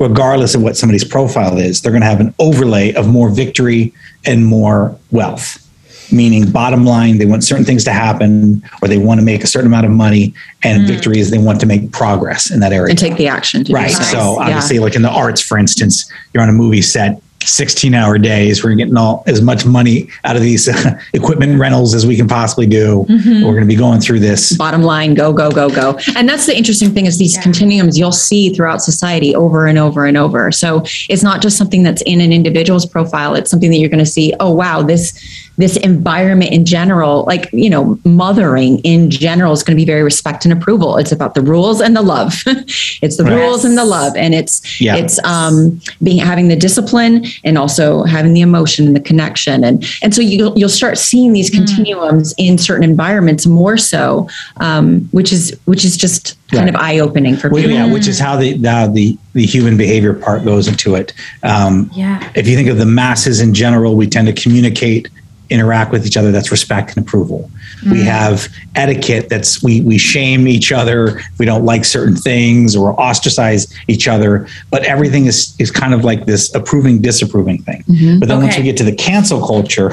regardless 0.00 0.54
of 0.56 0.62
what 0.62 0.76
somebody's 0.76 1.04
profile 1.04 1.56
is, 1.56 1.80
they're 1.80 1.92
going 1.92 2.02
to 2.02 2.08
have 2.08 2.20
an 2.20 2.34
overlay 2.40 2.92
of 2.94 3.06
more 3.06 3.28
victory 3.30 3.92
and 4.24 4.44
more 4.44 4.96
wealth. 5.12 5.64
Meaning, 6.10 6.50
bottom 6.50 6.84
line, 6.84 7.18
they 7.18 7.26
want 7.26 7.44
certain 7.44 7.64
things 7.64 7.84
to 7.84 7.92
happen, 7.92 8.62
or 8.82 8.88
they 8.88 8.98
want 8.98 9.20
to 9.20 9.24
make 9.24 9.44
a 9.44 9.46
certain 9.46 9.66
amount 9.66 9.86
of 9.86 9.92
money. 9.92 10.34
And 10.62 10.84
mm. 10.84 10.86
victory 10.86 11.18
is 11.18 11.30
they 11.30 11.38
want 11.38 11.60
to 11.60 11.66
make 11.66 11.92
progress 11.92 12.50
in 12.50 12.60
that 12.60 12.72
area. 12.72 12.90
And 12.90 12.98
take 12.98 13.16
the 13.16 13.28
action. 13.28 13.64
To 13.64 13.72
do 13.72 13.74
Right. 13.74 13.90
so. 13.90 14.02
So 14.02 14.18
Yeah. 14.18 14.46
obviously, 14.46 14.78
like 14.78 14.96
in 14.96 15.02
the 15.02 15.10
arts, 15.10 15.40
for 15.40 15.58
instance, 15.58 16.10
you're 16.32 16.42
on 16.42 16.48
a 16.48 16.52
movie 16.52 16.82
set, 16.82 17.20
16 17.44 17.94
hour 17.94 18.18
days. 18.18 18.62
We're 18.64 18.74
getting 18.74 18.96
all 18.96 19.22
as 19.26 19.40
much 19.40 19.64
money 19.64 20.08
out 20.24 20.36
of 20.36 20.42
these 20.42 20.68
equipment 21.12 21.58
rentals 21.58 21.94
as 21.94 22.06
we 22.06 22.16
can 22.16 22.26
possibly 22.28 22.66
do. 22.66 23.06
Mm-hmm. 23.08 23.44
We're 23.44 23.52
going 23.52 23.62
to 23.62 23.66
be 23.66 23.76
going 23.76 24.00
through 24.00 24.20
this. 24.20 24.56
bottom 24.56 24.82
line 24.82 25.14
go 25.14 25.32
go 25.32 25.50
go 25.50 25.70
go 25.70 25.98
and 26.16 26.28
that's 26.28 26.46
the 26.46 26.56
interesting 26.56 26.90
thing 26.90 27.06
is 27.06 27.18
these 27.18 27.38
continuums 27.38 27.98
you'll 27.98 28.12
see 28.12 28.52
throughout 28.52 28.82
society 28.82 29.34
over 29.34 29.66
and 29.66 29.78
over 29.78 30.04
and 30.04 30.16
over 30.16 30.50
so 30.50 30.82
it's 31.08 31.22
not 31.22 31.40
just 31.40 31.56
something 31.56 31.82
that's 31.82 32.02
in 32.02 32.20
an 32.20 32.32
individual's 32.32 32.84
profile 32.84 33.34
it's 33.34 33.50
something 33.50 33.70
that 33.70 33.78
you're 33.78 33.88
going 33.88 33.98
to 33.98 34.06
see 34.06 34.34
oh 34.40 34.52
wow 34.52 34.82
this 34.82 35.47
this 35.58 35.76
environment 35.78 36.52
in 36.52 36.64
general 36.64 37.24
like 37.26 37.50
you 37.52 37.68
know 37.68 37.98
mothering 38.04 38.78
in 38.80 39.10
general 39.10 39.52
is 39.52 39.62
going 39.62 39.76
to 39.76 39.80
be 39.80 39.84
very 39.84 40.02
respect 40.02 40.44
and 40.44 40.52
approval 40.52 40.96
it's 40.96 41.10
about 41.12 41.34
the 41.34 41.42
rules 41.42 41.80
and 41.80 41.94
the 41.96 42.00
love 42.02 42.32
it's 42.46 43.16
the 43.16 43.24
Right. 43.24 43.34
rules 43.34 43.64
and 43.64 43.76
the 43.76 43.84
love 43.84 44.16
and 44.16 44.34
it's 44.34 44.80
Yeah. 44.80 44.96
it's 44.96 45.22
um 45.24 45.80
being 46.02 46.18
having 46.18 46.48
the 46.48 46.56
discipline 46.56 47.26
and 47.44 47.58
also 47.58 48.04
having 48.04 48.32
the 48.32 48.40
emotion 48.40 48.86
and 48.86 48.94
the 48.96 49.00
connection 49.00 49.64
and 49.64 49.84
and 50.02 50.14
so 50.14 50.22
you 50.22 50.52
you'll 50.56 50.68
start 50.68 50.96
seeing 50.96 51.32
these 51.32 51.50
continuums 51.50 52.32
in 52.38 52.56
certain 52.56 52.84
environments 52.84 53.44
more 53.46 53.76
so 53.76 54.28
um, 54.58 55.00
which 55.10 55.32
is 55.32 55.58
which 55.66 55.84
is 55.84 55.96
just 55.96 56.36
kind 56.50 56.64
Right. 56.66 56.74
of 56.74 56.80
eye 56.80 56.98
opening 57.00 57.36
for 57.36 57.50
Well, 57.50 57.60
people 57.62 57.76
yeah, 57.76 57.92
which 57.92 58.06
is 58.08 58.18
how 58.18 58.36
the, 58.36 58.56
how 58.64 58.86
the 58.86 59.18
the 59.34 59.44
human 59.44 59.76
behavior 59.76 60.14
part 60.14 60.44
goes 60.46 60.66
into 60.66 60.94
it. 60.94 61.12
Um, 61.42 61.90
Yeah. 61.94 62.26
If 62.34 62.48
you 62.48 62.56
think 62.56 62.68
of 62.70 62.78
the 62.78 62.86
masses 62.86 63.40
in 63.40 63.52
general, 63.52 63.96
we 63.96 64.06
tend 64.06 64.26
to 64.28 64.32
communicate, 64.32 65.08
interact 65.50 65.92
with 65.92 66.06
each 66.06 66.16
other. 66.16 66.30
That's 66.32 66.50
respect 66.50 66.96
and 66.96 67.06
approval. 67.06 67.50
We 67.84 67.90
mm-hmm. 67.90 68.02
have 68.02 68.48
etiquette. 68.74 69.28
That's 69.28 69.62
we 69.62 69.80
we 69.80 69.98
shame 69.98 70.48
each 70.48 70.72
other. 70.72 71.18
if 71.18 71.38
We 71.38 71.46
don't 71.46 71.64
like 71.64 71.84
certain 71.84 72.16
things 72.16 72.76
or 72.76 72.98
ostracize 73.00 73.72
each 73.88 74.08
other. 74.08 74.48
But 74.70 74.84
everything 74.84 75.26
is 75.26 75.54
is 75.58 75.70
kind 75.70 75.94
of 75.94 76.04
like 76.04 76.26
this 76.26 76.54
approving 76.54 77.00
disapproving 77.00 77.62
thing. 77.62 77.84
Mm-hmm. 77.84 78.18
But 78.20 78.28
then 78.28 78.42
once 78.42 78.56
we 78.56 78.62
get 78.62 78.76
to 78.78 78.84
the 78.84 78.94
cancel 78.94 79.44
culture, 79.44 79.92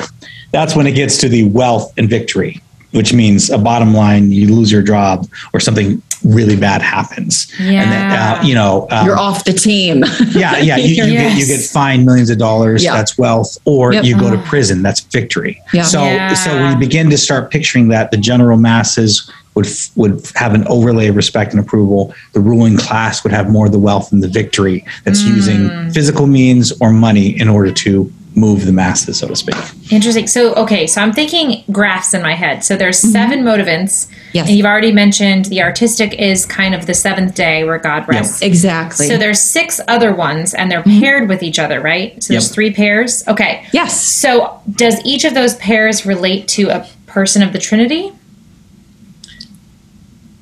that's 0.52 0.76
when 0.76 0.88
it 0.88 0.94
gets 0.94 1.18
to 1.20 1.30
the 1.30 1.46
wealth 1.50 1.94
and 1.98 2.10
victory. 2.10 2.62
Which 2.92 3.12
means 3.12 3.50
a 3.50 3.58
bottom 3.58 3.94
line, 3.94 4.32
you 4.32 4.56
lose 4.56 4.72
your 4.72 4.82
job 4.82 5.28
or 5.54 5.60
something 5.60 6.02
really 6.24 6.56
bad 6.56 6.82
happens. 6.82 7.52
And 7.60 7.92
then, 7.92 8.12
uh, 8.12 8.42
you 8.44 8.56
know, 8.56 8.88
um, 8.92 9.06
you're 9.06 9.18
off 9.18 9.44
the 9.46 9.54
team 9.54 10.04
yeah, 10.32 10.58
yeah. 10.58 10.78
You, 10.78 11.06
you, 11.06 11.12
get, 11.14 11.38
you 11.38 11.46
get 11.46 11.62
fined 11.62 12.06
millions 12.06 12.30
of 12.30 12.38
dollars. 12.38 12.84
Yeah. 12.84 12.94
That's 12.96 13.18
wealth, 13.18 13.58
or 13.66 13.94
Yep. 13.94 14.04
you 14.06 14.18
go 14.20 14.30
to 14.32 14.38
prison. 14.44 14.82
That's 14.82 15.02
victory. 15.02 15.62
Yeah. 15.74 15.84
So, 15.84 16.04
Yeah. 16.04 16.34
so 16.34 16.56
when 16.56 16.74
you 16.74 16.78
begin 16.80 17.10
to 17.10 17.18
start 17.18 17.52
picturing 17.52 17.88
that, 17.90 18.12
the 18.12 18.18
general 18.18 18.58
masses 18.58 19.30
would 19.56 19.66
f- 19.68 19.90
would 19.96 20.22
have 20.36 20.54
an 20.54 20.68
overlay 20.68 21.08
of 21.08 21.16
respect 21.16 21.52
and 21.54 21.60
approval. 21.62 22.14
The 22.34 22.40
ruling 22.42 22.76
class 22.78 23.24
would 23.24 23.32
have 23.32 23.50
more 23.50 23.66
of 23.68 23.72
the 23.72 23.80
wealth 23.80 24.12
and 24.12 24.22
the 24.22 24.28
victory 24.28 24.86
that's 25.06 25.24
Mm. 25.24 25.28
using 25.36 25.92
physical 25.92 26.28
means 26.28 26.74
or 26.82 26.92
money 26.92 27.40
in 27.40 27.48
order 27.48 27.72
to 27.72 28.12
move 28.36 28.66
the 28.66 28.74
masses, 28.74 29.20
so 29.20 29.28
to 29.28 29.36
speak. 29.36 29.56
Interesting. 29.92 30.28
So, 30.28 30.54
okay, 30.56 30.88
so 30.88 31.02
I'm 31.02 31.14
thinking 31.14 31.64
graphs 31.72 32.14
in 32.14 32.22
my 32.22 32.34
head. 32.34 32.64
So 32.64 32.76
there's 32.76 33.02
mm-hmm. 33.02 33.12
seven 33.12 33.40
motivants. 33.44 34.12
Yes. 34.34 34.48
And 34.48 34.58
you've 34.58 34.66
already 34.66 34.92
mentioned 34.92 35.46
the 35.46 35.62
artistic 35.62 36.14
is 36.14 36.46
kind 36.46 36.76
of 36.76 36.86
the 36.86 36.94
seventh 36.94 37.36
day 37.36 37.64
where 37.64 37.78
God 37.78 38.08
rests. 38.08 38.42
exactly 38.42 39.08
So 39.08 39.18
there's 39.18 39.42
six 39.42 39.80
other 39.88 40.14
ones 40.14 40.54
and 40.54 40.70
they're 40.70 40.84
mm-hmm. 40.84 41.00
paired 41.00 41.30
with 41.30 41.44
each 41.44 41.60
other, 41.60 41.80
right? 41.80 42.22
So 42.22 42.34
there's 42.34 42.48
Yep. 42.48 42.54
three 42.54 42.74
pairs. 42.74 43.26
Okay. 43.28 43.66
yes 43.72 44.02
So 44.04 44.62
does 44.72 45.00
each 45.06 45.24
of 45.24 45.34
those 45.34 45.56
pairs 45.56 46.06
relate 46.06 46.48
to 46.50 46.70
a 46.70 46.88
person 47.08 47.42
of 47.42 47.54
the 47.54 47.60
Trinity? 47.60 48.12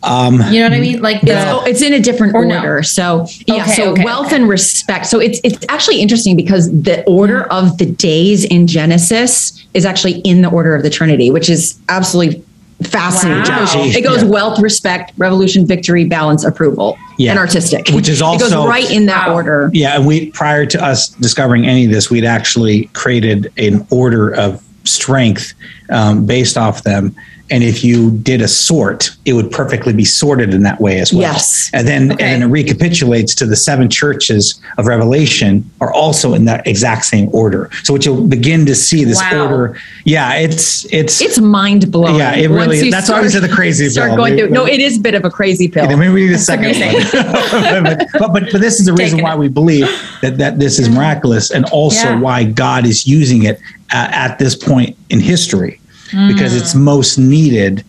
Um, 0.04 0.36
You 0.52 0.60
know 0.60 0.66
what 0.70 0.74
I 0.74 0.80
mean? 0.80 1.02
Like 1.02 1.22
the 1.22 1.34
Oh, 1.50 1.64
it's 1.66 1.82
in 1.82 1.94
a 1.94 2.00
different 2.00 2.36
Or 2.36 2.46
no? 2.46 2.58
order. 2.58 2.84
So 2.84 3.26
yeah, 3.48 3.64
Okay, 3.64 3.72
so 3.72 3.92
okay, 3.92 4.04
wealth 4.04 4.28
okay. 4.28 4.36
and 4.38 4.50
respect. 4.50 5.06
So 5.08 5.20
it's 5.20 5.40
it's 5.44 5.66
actually 5.70 6.02
interesting 6.02 6.36
because 6.36 6.70
the 6.72 7.04
order 7.06 7.44
of 7.46 7.78
the 7.78 7.86
days 7.86 8.44
in 8.46 8.68
Genesis 8.68 9.64
is 9.74 9.86
actually 9.86 10.20
in 10.20 10.42
the 10.42 10.50
order 10.50 10.76
of 10.76 10.84
the 10.84 10.90
Trinity, 10.90 11.32
which 11.32 11.50
is 11.50 11.76
absolutely 11.90 12.44
fascinating. 12.84 13.44
Wow. 13.44 13.66
It 13.86 14.04
goes 14.04 14.24
Yeah. 14.24 14.30
wealth, 14.30 14.60
respect, 14.60 15.14
revolution, 15.18 15.66
victory, 15.66 16.04
balance, 16.04 16.44
approval, 16.44 16.98
Yeah. 17.18 17.32
and 17.32 17.40
artistic. 17.40 17.88
Which 17.90 18.10
is 18.10 18.20
it 18.20 18.24
also- 18.24 18.50
goes 18.50 18.68
right 18.68 18.90
in 18.92 19.06
that 19.06 19.30
Wow. 19.30 19.36
order. 19.36 19.70
Yeah, 19.74 19.96
and 19.96 20.06
we 20.06 20.26
prior 20.32 20.66
to 20.66 20.84
us 20.84 21.08
discovering 21.08 21.66
any 21.66 21.86
of 21.86 21.92
this, 21.92 22.10
we'd 22.10 22.26
actually 22.26 22.90
created 22.92 23.52
an 23.58 23.86
order 23.90 24.30
of 24.30 24.62
strength 24.84 25.54
um, 25.90 26.26
based 26.26 26.58
off 26.58 26.84
them. 26.84 27.16
And 27.52 27.62
if 27.64 27.84
you 27.84 28.10
did 28.10 28.42
a 28.42 28.48
sort, 28.48 29.12
it 29.26 29.34
would 29.34 29.52
perfectly 29.52 29.92
be 29.94 30.06
sorted 30.06 30.54
in 30.54 30.64
that 30.64 30.80
way 30.80 31.00
as 31.00 31.12
well. 31.14 31.22
Yes. 31.24 31.70
And 31.74 31.88
then 31.88 32.12
Okay. 32.14 32.24
and 32.24 32.42
then 32.42 32.50
it 32.50 32.52
recapitulates 32.52 33.36
to 33.36 33.46
the 33.46 33.56
seven 33.56 33.90
churches 33.90 34.60
of 34.78 34.88
Revelation 34.88 35.70
are 35.82 35.94
also 35.94 36.34
in 36.34 36.46
that 36.46 36.66
exact 36.66 37.06
same 37.06 37.30
order. 37.34 37.70
So 37.84 37.94
what 37.94 38.06
you'll 38.06 38.26
begin 38.28 38.66
to 38.68 38.74
see 38.76 39.04
this 39.04 39.20
Wow. 39.20 39.44
order. 39.52 39.78
Yeah, 40.06 40.36
it's 40.36 40.86
it's 40.92 41.22
It's 41.22 41.38
mind 41.40 41.92
blowing. 41.92 42.16
Yeah, 42.16 42.34
it 42.36 42.50
really 42.50 42.78
is. 42.78 42.92
That's 42.92 43.10
why 43.10 43.20
I 43.20 43.28
said 43.28 43.44
the 43.44 43.50
crazy 43.50 43.90
Start 43.90 44.10
pill. 44.12 44.18
going 44.18 44.38
through. 44.38 44.50
No, 44.50 44.66
it 44.66 44.80
is 44.80 44.98
a 44.98 45.02
bit 45.02 45.14
of 45.14 45.26
a 45.26 45.30
crazy 45.30 45.68
pill. 45.68 45.86
yeah, 45.90 45.96
maybe 45.96 46.14
we 46.14 46.26
need 46.28 46.34
a 46.36 46.38
second 46.40 46.76
one. 46.80 47.04
but, 47.84 48.08
but 48.34 48.52
but 48.52 48.62
this 48.62 48.80
is 48.80 48.86
the 48.86 48.94
reason 48.94 49.18
Taking 49.18 49.24
why 49.26 49.34
it. 49.34 49.40
we 49.40 49.48
believe 49.50 49.88
that 50.22 50.38
that 50.38 50.60
this 50.60 50.80
is 50.80 50.90
miraculous, 50.90 51.52
and 51.52 51.66
also 51.66 52.08
Yeah. 52.10 52.20
why 52.20 52.44
God 52.46 52.86
is 52.88 53.06
using 53.06 53.44
it 53.44 53.60
at, 53.92 54.12
at 54.32 54.40
this 54.40 54.56
point 54.56 54.96
in 55.10 55.20
history, 55.20 55.80
because 56.28 56.54
Mm. 56.54 56.62
it's 56.62 56.76
most 56.76 57.18
needed 57.18 57.84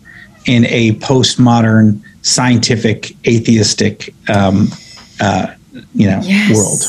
in 0.45 0.65
a 0.65 0.93
postmodern, 0.93 1.99
scientific, 2.21 3.15
atheistic, 3.27 4.13
um, 4.29 4.71
uh, 5.19 5.47
you 5.93 6.07
know, 6.07 6.19
world. 6.53 6.83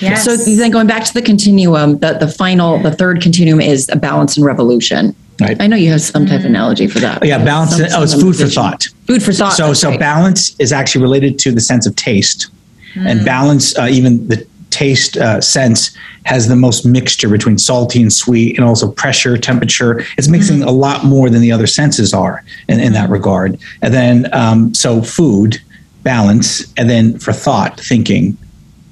Yes. 0.00 0.24
So 0.24 0.36
then 0.36 0.70
going 0.70 0.86
back 0.86 1.04
to 1.04 1.14
the 1.14 1.22
continuum, 1.22 1.98
the, 1.98 2.14
the 2.14 2.28
final, 2.28 2.78
the 2.80 2.92
third 2.92 3.20
continuum 3.20 3.60
is 3.60 3.88
a 3.90 3.96
balance 3.96 4.36
and 4.36 4.46
revolution. 4.46 5.14
Right. 5.40 5.56
I 5.60 5.66
know 5.66 5.76
you 5.76 5.90
have 5.90 6.00
some 6.00 6.26
type 6.26 6.40
of 6.40 6.46
analogy 6.46 6.86
for 6.86 6.98
that. 7.00 7.20
Oh, 7.22 7.26
yeah, 7.26 7.42
balance. 7.44 7.76
Some- 7.76 7.86
oh, 7.94 8.02
it's 8.02 8.12
some 8.12 8.20
food 8.20 8.36
for 8.36 8.46
thought. 8.46 8.88
Food 9.06 9.22
for 9.22 9.32
thought. 9.32 9.52
So, 9.52 9.68
that's 9.68 9.80
so 9.80 9.90
right. 9.90 10.00
balance 10.00 10.54
is 10.58 10.72
actually 10.72 11.02
related 11.02 11.38
to 11.40 11.52
the 11.52 11.60
sense 11.60 11.86
of 11.86 11.94
taste, 11.96 12.48
and 12.96 13.24
balance, 13.24 13.78
uh, 13.78 13.86
even 13.88 14.26
the 14.26 14.44
taste 14.70 15.16
uh, 15.16 15.40
sense, 15.40 15.96
has 16.24 16.48
the 16.48 16.56
most 16.56 16.84
mixture 16.84 17.28
between 17.28 17.58
salty 17.58 18.02
and 18.02 18.12
sweet, 18.12 18.56
and 18.56 18.64
also 18.66 18.90
pressure, 18.90 19.38
temperature. 19.38 20.04
It's 20.18 20.28
mixing 20.28 20.62
a 20.62 20.70
lot 20.70 21.04
more 21.04 21.30
than 21.30 21.40
the 21.40 21.52
other 21.52 21.66
senses 21.66 22.12
are 22.12 22.44
in, 22.68 22.80
in 22.80 22.92
that 22.92 23.08
regard. 23.08 23.58
And 23.82 23.94
then, 23.94 24.32
um, 24.34 24.74
so 24.74 25.02
food, 25.02 25.58
balance, 26.02 26.70
and 26.76 26.88
then 26.88 27.18
for 27.18 27.32
thought, 27.32 27.80
thinking, 27.80 28.36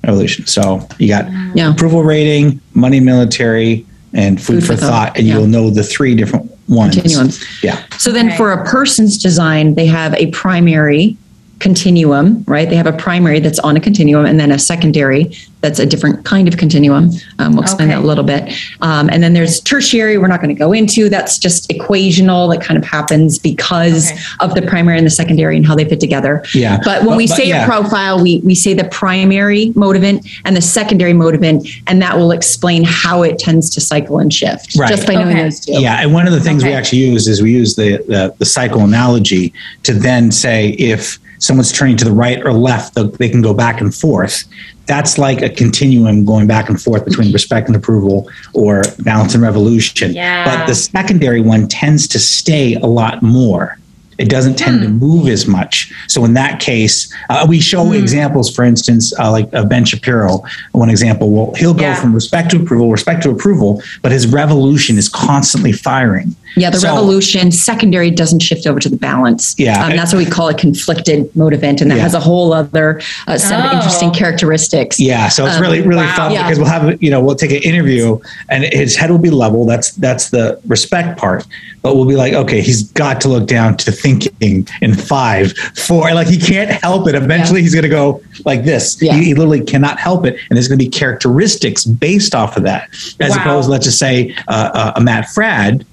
evolution. 0.04 0.46
So 0.46 0.86
you 0.98 1.08
got 1.08 1.26
Yeah. 1.54 1.70
approval 1.70 2.04
rating, 2.04 2.60
money, 2.74 3.00
military, 3.00 3.84
and 4.12 4.40
food, 4.40 4.64
for, 4.64 4.76
thought, 4.76 5.16
and 5.18 5.26
yeah. 5.26 5.34
you'll 5.34 5.46
know 5.46 5.68
the 5.68 5.82
three 5.82 6.14
different 6.14 6.50
ones. 6.68 6.94
Continuums. 6.94 7.44
Yeah. 7.62 7.78
So 7.98 8.12
then 8.12 8.28
Okay. 8.28 8.36
for 8.36 8.52
a 8.52 8.64
person's 8.64 9.18
design, 9.18 9.74
they 9.74 9.86
have 9.86 10.14
a 10.14 10.28
primary 10.28 11.16
continuum, 11.58 12.44
right? 12.46 12.68
They 12.68 12.76
have 12.76 12.86
a 12.86 12.92
primary 12.92 13.40
that's 13.40 13.58
on 13.60 13.76
a 13.76 13.80
continuum 13.80 14.26
and 14.26 14.38
then 14.38 14.52
a 14.52 14.58
secondary 14.58 15.34
that's 15.62 15.78
a 15.80 15.86
different 15.86 16.24
kind 16.24 16.46
of 16.46 16.56
continuum. 16.58 17.10
Um, 17.40 17.52
we'll 17.54 17.62
explain 17.62 17.88
Okay. 17.88 17.96
that 17.98 18.04
a 18.04 18.06
little 18.06 18.22
bit. 18.22 18.52
Um, 18.82 19.08
and 19.10 19.20
then 19.22 19.32
there's 19.32 19.60
tertiary, 19.62 20.16
we're 20.16 20.28
not 20.28 20.40
going 20.40 20.54
to 20.54 20.58
go 20.58 20.72
into. 20.72 21.08
That's 21.08 21.38
just 21.38 21.68
equational 21.70 22.52
that 22.54 22.62
kind 22.64 22.78
of 22.78 22.84
happens 22.84 23.38
because 23.38 24.12
Okay. 24.12 24.20
of 24.40 24.54
the 24.54 24.62
primary 24.62 24.98
and 24.98 25.06
the 25.06 25.10
secondary 25.10 25.56
and 25.56 25.66
how 25.66 25.74
they 25.74 25.84
fit 25.84 25.98
together. 25.98 26.44
Yeah. 26.54 26.78
But 26.84 27.00
when 27.00 27.08
But- 27.10 27.16
we 27.16 27.26
but 27.26 27.36
say 27.36 27.48
yeah. 27.48 27.64
a 27.64 27.66
profile, 27.66 28.22
we, 28.22 28.38
we 28.44 28.54
say 28.54 28.74
the 28.74 28.84
primary 28.84 29.72
motivant 29.74 30.24
and 30.44 30.54
the 30.56 30.60
secondary 30.62 31.14
motivant, 31.14 31.66
and 31.88 32.00
that 32.02 32.16
will 32.16 32.30
explain 32.32 32.84
how 32.84 33.22
it 33.22 33.38
tends 33.38 33.68
to 33.70 33.80
cycle 33.80 34.18
and 34.18 34.32
shift 34.32 34.76
Right. 34.76 34.88
just 34.88 35.06
by 35.06 35.14
knowing 35.14 35.28
Okay. 35.30 35.42
those 35.42 35.58
two. 35.60 35.72
Yeah, 35.80 36.00
and 36.00 36.12
one 36.12 36.26
of 36.28 36.32
the 36.32 36.40
things 36.40 36.62
we 36.62 36.72
actually 36.72 36.98
use 37.00 37.26
is 37.26 37.42
we 37.42 37.50
use 37.50 37.74
the, 37.74 37.96
the 38.06 38.34
the 38.38 38.44
cycle 38.44 38.82
analogy 38.82 39.52
to 39.84 39.92
then 39.94 40.30
say 40.30 40.68
if 40.78 41.18
someone's 41.38 41.72
turning 41.72 41.96
to 41.96 42.04
the 42.04 42.12
right 42.12 42.44
or 42.44 42.52
left, 42.52 42.94
they- 42.94 43.28
can 43.28 43.42
go 43.42 43.52
back 43.52 43.80
and 43.80 43.94
forth. 43.94 44.44
That's 44.86 45.18
like 45.18 45.42
a 45.42 45.48
continuum 45.48 46.24
going 46.24 46.46
back 46.46 46.68
and 46.68 46.80
forth 46.80 47.04
between 47.04 47.32
respect 47.32 47.66
and 47.66 47.76
approval 47.76 48.28
or 48.52 48.82
balance 49.00 49.34
and 49.34 49.42
revolution. 49.42 50.14
Yeah. 50.14 50.44
But 50.44 50.66
the 50.66 50.74
secondary 50.74 51.40
one 51.40 51.66
tends 51.66 52.06
to 52.08 52.18
stay 52.18 52.74
a 52.74 52.86
lot 52.86 53.22
more. 53.22 53.78
It 54.18 54.28
doesn't 54.28 54.56
tend 54.56 54.80
to 54.82 54.88
move 54.88 55.28
as 55.28 55.46
much. 55.46 55.92
So 56.08 56.24
in 56.24 56.34
that 56.34 56.60
case, 56.60 57.12
uh, 57.28 57.46
we 57.48 57.60
show 57.60 57.92
examples, 57.92 58.54
for 58.54 58.64
instance, 58.64 59.12
uh, 59.18 59.30
like 59.30 59.52
uh, 59.54 59.64
Ben 59.64 59.84
Shapiro. 59.84 60.42
One 60.72 60.88
example, 60.90 61.30
well, 61.30 61.54
he'll 61.56 61.74
go 61.74 61.82
Yeah. 61.82 61.94
from 62.00 62.14
respect 62.14 62.50
to 62.52 62.56
approval, 62.62 62.90
respect 62.90 63.22
to 63.24 63.30
approval, 63.30 63.82
but 64.02 64.12
his 64.12 64.26
revolution 64.26 64.96
is 64.98 65.08
constantly 65.08 65.72
firing. 65.72 66.34
Yeah, 66.56 66.70
the 66.70 66.78
So- 66.80 66.88
revolution 66.88 67.52
secondary 67.52 68.10
doesn't 68.10 68.40
shift 68.40 68.66
over 68.66 68.80
to 68.80 68.88
the 68.88 68.96
balance. 68.96 69.54
Yeah. 69.58 69.84
um, 69.84 69.94
that's 69.96 70.12
what 70.14 70.24
we 70.24 70.30
call 70.30 70.48
a 70.48 70.54
conflicted 70.54 71.28
motivant, 71.34 71.82
and 71.82 71.90
that 71.90 71.96
Yeah. 71.96 72.02
has 72.02 72.14
a 72.14 72.20
whole 72.20 72.54
other 72.54 73.00
uh, 73.28 73.36
set 73.36 73.60
of 73.60 73.66
Oh. 73.72 73.76
interesting 73.76 74.10
characteristics. 74.12 74.98
Yeah, 74.98 75.28
so 75.28 75.44
it's 75.46 75.56
Um, 75.56 75.62
really 75.62 75.82
really 75.82 76.04
wow. 76.06 76.16
fun 76.16 76.32
Yeah. 76.32 76.44
because 76.44 76.58
we'll 76.58 76.68
have 76.68 76.96
you 77.02 77.10
know 77.10 77.20
we'll 77.20 77.34
take 77.34 77.50
an 77.50 77.58
interview 77.62 78.18
and 78.48 78.64
his 78.72 78.96
head 78.96 79.10
will 79.10 79.18
be 79.18 79.30
level. 79.30 79.66
That's 79.66 79.90
that's 79.92 80.30
the 80.30 80.58
respect 80.66 81.18
part. 81.18 81.44
But 81.86 81.94
we'll 81.94 82.04
be 82.04 82.16
like, 82.16 82.32
okay, 82.32 82.60
he's 82.60 82.90
got 82.94 83.20
to 83.20 83.28
look 83.28 83.46
down 83.46 83.76
to 83.76 83.92
thinking 83.92 84.66
in 84.80 84.92
five, 84.92 85.52
four. 85.76 86.12
Like 86.12 86.26
he 86.26 86.36
can't 86.36 86.68
help 86.68 87.06
it. 87.06 87.14
Eventually, 87.14 87.62
he's 87.62 87.74
going 87.74 87.84
to 87.84 87.88
go 87.88 88.20
like 88.44 88.64
this. 88.64 89.00
Yeah. 89.00 89.14
He, 89.14 89.26
he 89.26 89.34
literally 89.34 89.62
cannot 89.64 90.00
help 90.00 90.26
it, 90.26 90.34
and 90.50 90.56
there's 90.56 90.66
going 90.66 90.80
to 90.80 90.84
be 90.84 90.90
characteristics 90.90 91.84
based 91.84 92.34
off 92.34 92.56
of 92.56 92.64
that, 92.64 92.88
as 93.20 93.36
Wow. 93.36 93.42
opposed, 93.42 93.70
let's 93.70 93.84
just 93.86 94.00
say, 94.00 94.34
uh, 94.48 94.70
uh, 94.74 94.92
a 94.96 95.00
Matt 95.00 95.26
Fradd. 95.26 95.84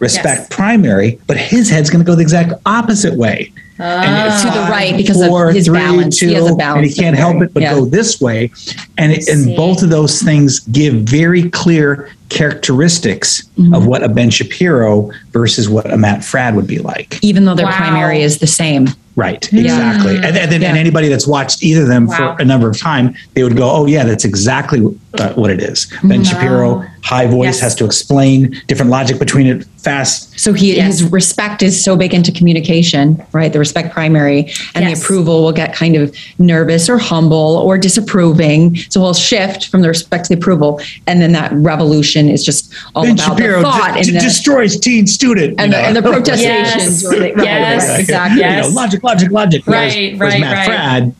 Respect 0.00 0.40
Yes. 0.40 0.48
primary, 0.50 1.18
but 1.26 1.38
his 1.38 1.70
head's 1.70 1.88
going 1.88 2.04
to 2.04 2.06
go 2.06 2.14
the 2.14 2.20
exact 2.20 2.52
opposite 2.66 3.14
way. 3.14 3.50
And 3.78 4.32
it's 4.32 4.42
To 4.42 4.48
the 4.50 4.66
right 4.70 4.96
because 4.96 5.20
of 5.20 5.28
four, 5.28 5.52
his 5.52 5.66
three, 5.66 5.78
balance. 5.78 6.18
He 6.18 6.32
has 6.34 6.50
a 6.50 6.54
balance 6.54 6.78
and 6.78 6.86
he 6.86 6.94
can't 6.94 7.16
help 7.16 7.42
it 7.42 7.52
but 7.52 7.62
Yeah. 7.62 7.74
go 7.74 7.84
this 7.84 8.20
way. 8.20 8.50
And 8.98 9.12
it, 9.12 9.28
and 9.28 9.54
both 9.56 9.82
of 9.82 9.90
those 9.90 10.22
things 10.22 10.60
give 10.60 10.94
very 10.94 11.50
clear 11.50 12.10
characteristics 12.28 13.42
Mm-hmm. 13.58 13.72
of 13.74 13.86
what 13.86 14.02
a 14.02 14.08
Ben 14.08 14.28
Shapiro 14.28 15.10
versus 15.32 15.66
what 15.68 15.90
a 15.90 15.96
Matt 15.96 16.20
Fradd 16.20 16.54
would 16.56 16.66
be 16.66 16.78
like. 16.78 17.18
even 17.22 17.44
though 17.46 17.54
their 17.54 17.64
Wow. 17.66 17.72
primary 17.76 18.20
is 18.22 18.38
the 18.38 18.46
same. 18.46 18.88
Right, 19.16 19.50
exactly. 19.50 20.16
And, 20.16 20.24
and 20.26 20.36
then 20.36 20.52
and 20.62 20.62
Yeah. 20.62 20.76
anybody 20.76 21.08
that's 21.08 21.26
watched 21.26 21.62
either 21.62 21.82
of 21.82 21.88
them 21.88 22.06
Wow. 22.06 22.34
for 22.36 22.42
a 22.42 22.44
number 22.44 22.68
of 22.68 22.78
time, 22.78 23.14
they 23.34 23.42
would 23.42 23.56
go, 23.56 23.70
"Oh 23.70 23.86
yeah, 23.86 24.04
that's 24.04 24.26
exactly 24.26 24.80
uh, 25.20 25.32
what 25.34 25.50
it 25.50 25.60
is." 25.60 25.86
Ben 26.04 26.24
Shapiro, 26.24 26.84
high 27.02 27.26
voice, 27.26 27.46
Yes. 27.46 27.60
has 27.60 27.74
to 27.76 27.84
explain 27.84 28.60
different 28.66 28.90
logic 28.90 29.18
between 29.18 29.46
it 29.46 29.64
fast. 29.78 30.38
So 30.38 30.52
he 30.52 30.76
Yes. 30.76 30.98
his 31.00 31.10
respect 31.12 31.62
is 31.62 31.82
so 31.82 31.96
big 31.96 32.12
into 32.12 32.32
communication, 32.32 33.22
right? 33.32 33.52
The 33.52 33.58
respect 33.60 33.92
primary 33.94 34.50
and 34.74 34.84
Yes. 34.84 34.98
the 34.98 35.04
approval 35.04 35.42
will 35.44 35.52
get 35.52 35.72
kind 35.74 35.94
of 35.96 36.12
nervous 36.38 36.88
or 36.88 36.98
humble 36.98 37.62
or 37.64 37.78
disapproving. 37.78 38.76
So 38.88 39.00
he'll 39.00 39.14
shift 39.14 39.68
from 39.68 39.82
the 39.82 39.88
respect 39.88 40.24
to 40.26 40.34
the 40.34 40.38
approval, 40.40 40.80
and 41.06 41.20
then 41.22 41.32
that 41.32 41.52
revolution 41.52 42.28
is 42.28 42.44
just 42.44 42.72
all 42.94 43.04
Ben 43.04 43.12
about 43.12 43.24
Shapiro 43.38 43.58
the 43.58 43.62
thought 43.62 43.92
de- 43.92 43.98
and, 43.98 44.06
de- 44.06 44.12
the, 44.14 44.20
destroys 44.20 44.78
teen 44.78 45.06
student, 45.06 45.54
and, 45.60 45.72
the, 45.72 45.78
and 45.78 45.94
the 45.96 46.02
protestations. 46.12 47.02
Yes. 47.02 47.06
right, 47.20 47.32
Yes. 47.36 47.88
right, 47.88 48.00
exactly. 48.00 48.36
You 48.42 48.48
know, 48.48 48.56
Yes. 48.56 48.74
logic, 48.74 49.02
logic, 49.04 49.30
logic. 49.30 49.62
Whereas- 49.66 49.94
Right, 49.94 50.18
whereas 50.18 50.34
right, 50.34 50.40
Matt 50.40 50.68
right. 50.68 51.02
Fradd, 51.02 51.12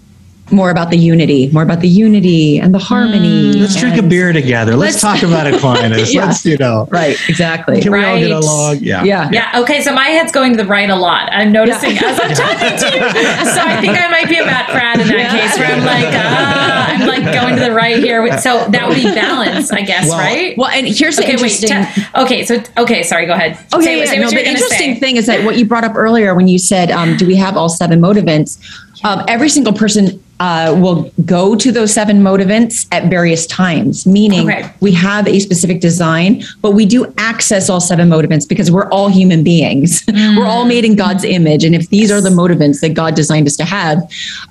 More 0.53 0.71
about 0.71 0.91
the 0.91 0.97
unity, 0.97 1.51
more 1.51 1.65
about 1.65 1.81
the 1.81 1.89
unity 1.89 2.61
and 2.61 2.73
the 2.73 2.79
harmony. 2.79 3.53
let's 3.55 3.75
drink 3.75 3.97
a 3.97 4.03
beer 4.03 4.33
together. 4.33 4.77
Let's, 4.77 5.03
Let's- 5.03 5.21
talk 5.21 5.29
about 5.29 5.49
Aquinas. 5.53 6.15
Yeah. 6.15 6.27
Let's, 6.27 6.47
you 6.47 6.57
know, 6.57 6.87
Right, 6.89 7.17
exactly. 7.29 7.81
can 7.81 7.91
we 7.91 8.05
all 8.05 8.17
get 8.17 8.31
Right. 8.31 8.45
along? 8.45 8.79
Yeah. 8.81 9.03
Yeah. 9.03 9.29
Yeah. 9.33 9.61
Okay. 9.63 9.83
So 9.83 9.93
my 9.93 10.05
head's 10.05 10.31
going 10.31 10.53
to 10.57 10.63
the 10.63 10.69
right 10.69 10.89
a 10.89 10.95
lot. 10.95 11.29
I'm 11.33 11.51
noticing 11.51 11.99
as 11.99 12.21
I'm 12.21 12.31
talking 12.35 12.79
to 12.79 12.97
you. 12.97 13.11
So 13.51 13.61
I 13.61 13.81
think 13.81 14.01
I 14.01 14.09
might 14.09 14.29
be 14.29 14.39
a 14.39 14.45
Matt 14.47 14.71
Pratt 14.71 15.01
in 15.01 15.09
that 15.09 15.17
Yeah. 15.19 15.49
case, 15.49 15.59
where 15.59 15.67
I'm 15.67 15.85
like, 15.85 16.15
ah, 16.15 16.95
I'm 16.95 17.09
like 17.09 17.25
going 17.35 17.57
to 17.57 17.63
the 17.63 17.73
right 17.73 17.97
here. 17.99 18.39
So 18.39 18.69
that 18.69 18.87
would 18.87 18.97
be 18.99 19.03
balance, 19.03 19.73
I 19.73 19.81
guess, 19.83 20.09
Well- 20.09 20.19
right? 20.19 20.57
Well, 20.57 20.69
and 20.71 20.87
here's 20.87 21.17
the 21.17 21.23
okay. 21.25 21.35
Wait. 21.43 21.61
interesting. 21.61 22.05
okay. 22.15 22.45
So 22.45 22.63
okay. 22.79 23.03
Sorry. 23.03 23.27
Go 23.27 23.33
ahead. 23.33 23.59
Oh 23.73 23.81
Say- 23.81 23.97
yeah, 23.99 24.05
yeah. 24.05 24.11
say 24.11 24.17
No, 24.19 24.27
what 24.27 24.31
the 24.35 24.47
interesting 24.49 24.95
say. 24.95 25.01
thing 25.01 25.17
is 25.17 25.27
that 25.27 25.45
what 25.45 25.57
you 25.59 25.65
brought 25.65 25.83
up 25.83 25.97
earlier 25.97 26.37
when 26.37 26.47
you 26.47 26.61
said, 26.61 26.93
um, 26.93 27.17
"Do 27.17 27.27
we 27.27 27.35
have 27.35 27.57
all 27.57 27.69
seven 27.69 28.01
motivants?" 28.01 28.59
Um, 29.05 29.23
every 29.29 29.49
single 29.49 29.73
person 29.73 30.23
uh, 30.41 30.77
will 30.79 31.11
go 31.25 31.55
to 31.57 31.73
those 31.73 31.93
seven 31.93 32.21
motivants 32.21 32.87
at 32.93 33.09
various 33.11 33.47
times. 33.47 34.07
Meaning, 34.07 34.49
Okay. 34.51 34.71
we 34.81 34.93
have 34.93 35.27
a 35.27 35.41
specific 35.41 35.81
design, 35.81 36.43
but 36.63 36.73
we 36.73 36.85
do 36.87 37.13
access 37.19 37.69
all 37.71 37.81
seven 37.81 38.09
motivants 38.09 38.49
because 38.49 38.71
we're 38.71 38.89
all 38.91 39.09
human 39.09 39.43
beings. 39.43 40.05
we're 40.37 40.47
all 40.47 40.65
made 40.67 40.85
in 40.85 40.95
God's 40.95 41.25
image, 41.25 41.65
and 41.65 41.75
if 41.75 41.89
these 41.89 42.11
are 42.11 42.21
the 42.21 42.31
motivants 42.31 42.81
that 42.81 42.95
God 42.95 43.15
designed 43.15 43.47
us 43.47 43.57
to 43.57 43.65
have, 43.65 43.99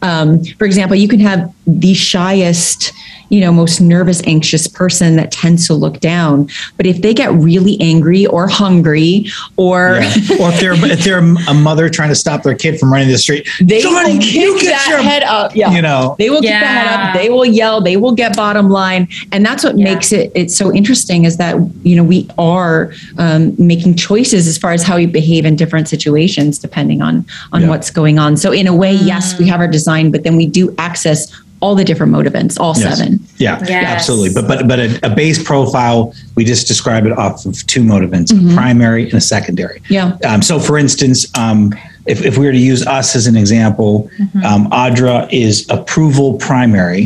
um, 0.01 0.43
for 0.57 0.65
example, 0.65 0.95
you 0.97 1.07
can 1.07 1.19
have 1.19 1.53
the 1.67 1.93
shyest 1.93 2.91
you 3.29 3.41
know 3.41 3.51
most 3.51 3.81
nervous 3.81 4.21
anxious 4.27 4.67
person 4.67 5.15
that 5.15 5.31
tends 5.31 5.65
to 5.65 5.73
look 5.73 5.99
down. 5.99 6.47
But 6.77 6.85
if 6.85 7.01
they 7.01 7.11
get 7.11 7.31
really 7.33 7.75
angry 7.81 8.27
or 8.27 8.47
hungry 8.47 9.25
or 9.57 9.99
Yeah. 9.99 10.37
or 10.39 10.49
if 10.51 10.59
they're 10.59 10.73
if 10.91 11.03
they're 11.03 11.17
a 11.47 11.53
mother 11.55 11.89
trying 11.89 12.09
to 12.09 12.15
stop 12.15 12.43
their 12.43 12.53
kid 12.53 12.79
from 12.79 12.93
running 12.93 13.07
the 13.09 13.17
street, 13.17 13.47
they 13.59 13.81
Johnny, 13.81 14.13
will 14.13 14.21
can 14.21 14.41
you 14.41 14.61
get 14.61 14.69
that 14.77 14.87
your- 14.89 15.01
head 15.01 15.23
up. 15.23 15.55
Yeah. 15.55 15.71
You 15.73 15.81
know, 15.81 16.15
they 16.19 16.29
will 16.29 16.39
keep 16.41 16.51
their 16.51 16.59
head 16.59 16.87
up. 17.09 17.15
They 17.15 17.29
will 17.29 17.45
yell. 17.45 17.81
They 17.81 17.97
will 17.97 18.11
get 18.13 18.35
bottom 18.37 18.69
line. 18.69 19.07
And 19.31 19.43
that's 19.43 19.63
what 19.63 19.75
Yeah. 19.75 19.85
makes 19.95 20.11
it 20.11 20.31
it's 20.35 20.55
so 20.55 20.71
interesting 20.71 21.25
is 21.25 21.37
that 21.37 21.55
you 21.81 21.95
know 21.95 22.03
we 22.03 22.29
are 22.37 22.93
um, 23.17 23.55
making 23.57 23.95
choices 23.95 24.45
as 24.47 24.55
far 24.59 24.71
as 24.71 24.83
how 24.83 24.97
we 24.97 25.07
behave 25.07 25.45
in 25.45 25.55
different 25.55 25.89
situations 25.89 26.59
depending 26.59 27.01
on 27.01 27.25
on 27.53 27.63
Yeah. 27.63 27.69
what's 27.69 27.89
going 27.89 28.19
on. 28.19 28.37
So 28.37 28.51
in 28.51 28.67
a 28.67 28.75
way 28.75 28.93
yes 28.93 29.39
we 29.39 29.47
have 29.47 29.59
our 29.59 29.67
design 29.67 30.11
but 30.11 30.21
then 30.23 30.35
we 30.37 30.45
do 30.45 30.73
access 30.77 31.31
all 31.65 31.73
the 31.73 31.83
different 31.83 32.13
motivants 32.13 32.59
all 32.59 32.75
Yes. 32.77 32.97
seven 32.99 33.19
Yeah, 33.37 33.57
yeah, 33.61 33.81
Yes. 33.81 33.91
absolutely. 33.95 34.31
But 34.37 34.47
but 34.47 34.67
but 34.67 34.79
a, 34.79 34.99
a 35.03 35.15
base 35.21 35.41
profile, 35.51 36.13
we 36.35 36.45
just 36.45 36.67
describe 36.67 37.03
it 37.09 37.13
off 37.17 37.45
of 37.49 37.53
two 37.65 37.81
motivants: 37.93 38.29
Mm-hmm. 38.31 38.51
a 38.51 38.53
primary 38.53 39.03
and 39.05 39.15
a 39.15 39.21
secondary. 39.35 39.81
yeah 39.89 40.15
Um, 40.29 40.41
so, 40.49 40.59
for 40.59 40.77
instance, 40.77 41.19
um, 41.43 41.73
if, 42.05 42.17
if 42.29 42.37
we 42.37 42.45
were 42.45 42.51
to 42.61 42.65
use 42.73 42.85
us 42.99 43.15
as 43.15 43.25
an 43.31 43.35
example, 43.43 43.91
Mm-hmm. 44.19 44.43
um, 44.49 44.69
Audra 44.83 45.17
is 45.45 45.65
approval 45.77 46.27
primary 46.49 47.03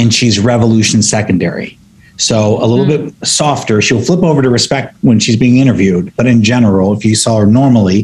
and 0.00 0.12
she's 0.16 0.36
revolution 0.52 1.00
secondary. 1.16 1.70
So, 2.16 2.36
a 2.64 2.66
little 2.66 2.86
Mm. 2.86 2.94
bit 3.20 3.28
softer. 3.40 3.76
She'll 3.84 4.04
flip 4.08 4.22
over 4.30 4.40
to 4.42 4.50
respect 4.60 4.88
when 5.08 5.18
she's 5.24 5.36
being 5.44 5.56
interviewed. 5.64 6.04
But 6.18 6.26
in 6.26 6.42
general, 6.52 6.86
if 6.96 7.04
you 7.08 7.14
saw 7.24 7.32
her 7.42 7.46
normally, 7.62 8.00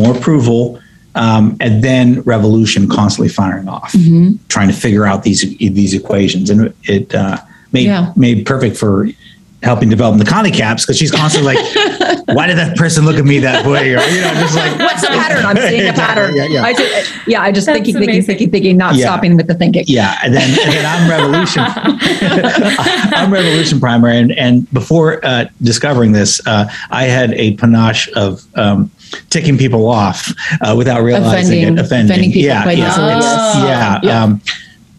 more 0.00 0.12
approval. 0.16 0.62
Um, 1.14 1.56
and 1.60 1.84
then 1.84 2.22
revolution 2.22 2.88
constantly 2.88 3.28
firing 3.28 3.68
off, 3.68 3.92
Mm-hmm. 3.92 4.36
trying 4.48 4.68
to 4.68 4.74
figure 4.74 5.04
out 5.04 5.22
these 5.24 5.42
these 5.58 5.92
equations, 5.94 6.48
and 6.48 6.72
it 6.84 7.14
uh, 7.14 7.36
made 7.72 7.84
Yeah. 7.86 8.12
made 8.16 8.46
perfect 8.46 8.76
for 8.78 9.08
helping 9.62 9.88
develop 9.88 10.18
the 10.18 10.24
Connie 10.24 10.50
caps 10.50 10.84
because 10.84 10.96
she's 10.98 11.12
constantly 11.12 11.54
like, 11.54 12.26
"Why 12.36 12.46
did 12.46 12.56
that 12.56 12.76
person 12.78 13.04
look 13.04 13.16
at 13.16 13.24
me 13.26 13.38
that 13.40 13.66
way?" 13.66 13.94
Or 13.94 14.00
you 14.00 14.20
know, 14.22 14.32
just 14.40 14.56
like 14.56 14.76
what's 14.78 15.02
the 15.02 15.08
pattern 15.08 15.44
i'm 15.44 15.56
seeing 15.58 15.86
a 15.88 15.92
pattern 16.04 16.34
Yeah, 16.34 16.46
yeah. 16.46 16.62
I 16.64 16.72
just, 16.72 17.12
yeah 17.28 17.42
i 17.42 17.52
just 17.52 17.66
That's 17.66 17.76
thinking 17.76 17.94
thinking 17.94 18.08
amazing. 18.14 18.26
thinking 18.26 18.50
thinking 18.50 18.76
not 18.78 18.94
Yeah. 18.96 19.04
stopping 19.04 19.36
with 19.36 19.46
the 19.48 19.54
thinking 19.54 19.84
Yeah, 19.86 20.16
and 20.24 20.34
then 20.34 20.48
and 20.48 20.72
then 20.72 20.86
I'm 20.86 21.10
revolution. 21.10 21.62
I'm 23.18 23.32
revolution 23.32 23.80
primary, 23.80 24.18
and 24.18 24.32
and 24.32 24.72
before 24.72 25.24
uh, 25.24 25.44
discovering 25.62 26.12
this, 26.12 26.40
uh, 26.46 26.66
I 26.90 27.04
had 27.04 27.32
a 27.34 27.54
panache 27.56 28.08
of 28.16 28.42
um, 28.54 28.90
ticking 29.30 29.56
people 29.58 29.88
off 29.88 30.32
uh, 30.60 30.74
without 30.76 31.02
realizing 31.02 31.62
Offending- 31.64 31.78
it, 31.78 31.80
offending. 31.80 32.10
offending 32.10 32.32
people 32.32 32.42
yeah, 32.48 32.62
quite 32.62 32.78
yeah, 32.78 32.90
easily, 32.90 33.08
it's- 33.12 33.24
yes. 33.24 33.56
yeah, 33.64 34.00
Yeah. 34.02 34.22
Um, 34.22 34.40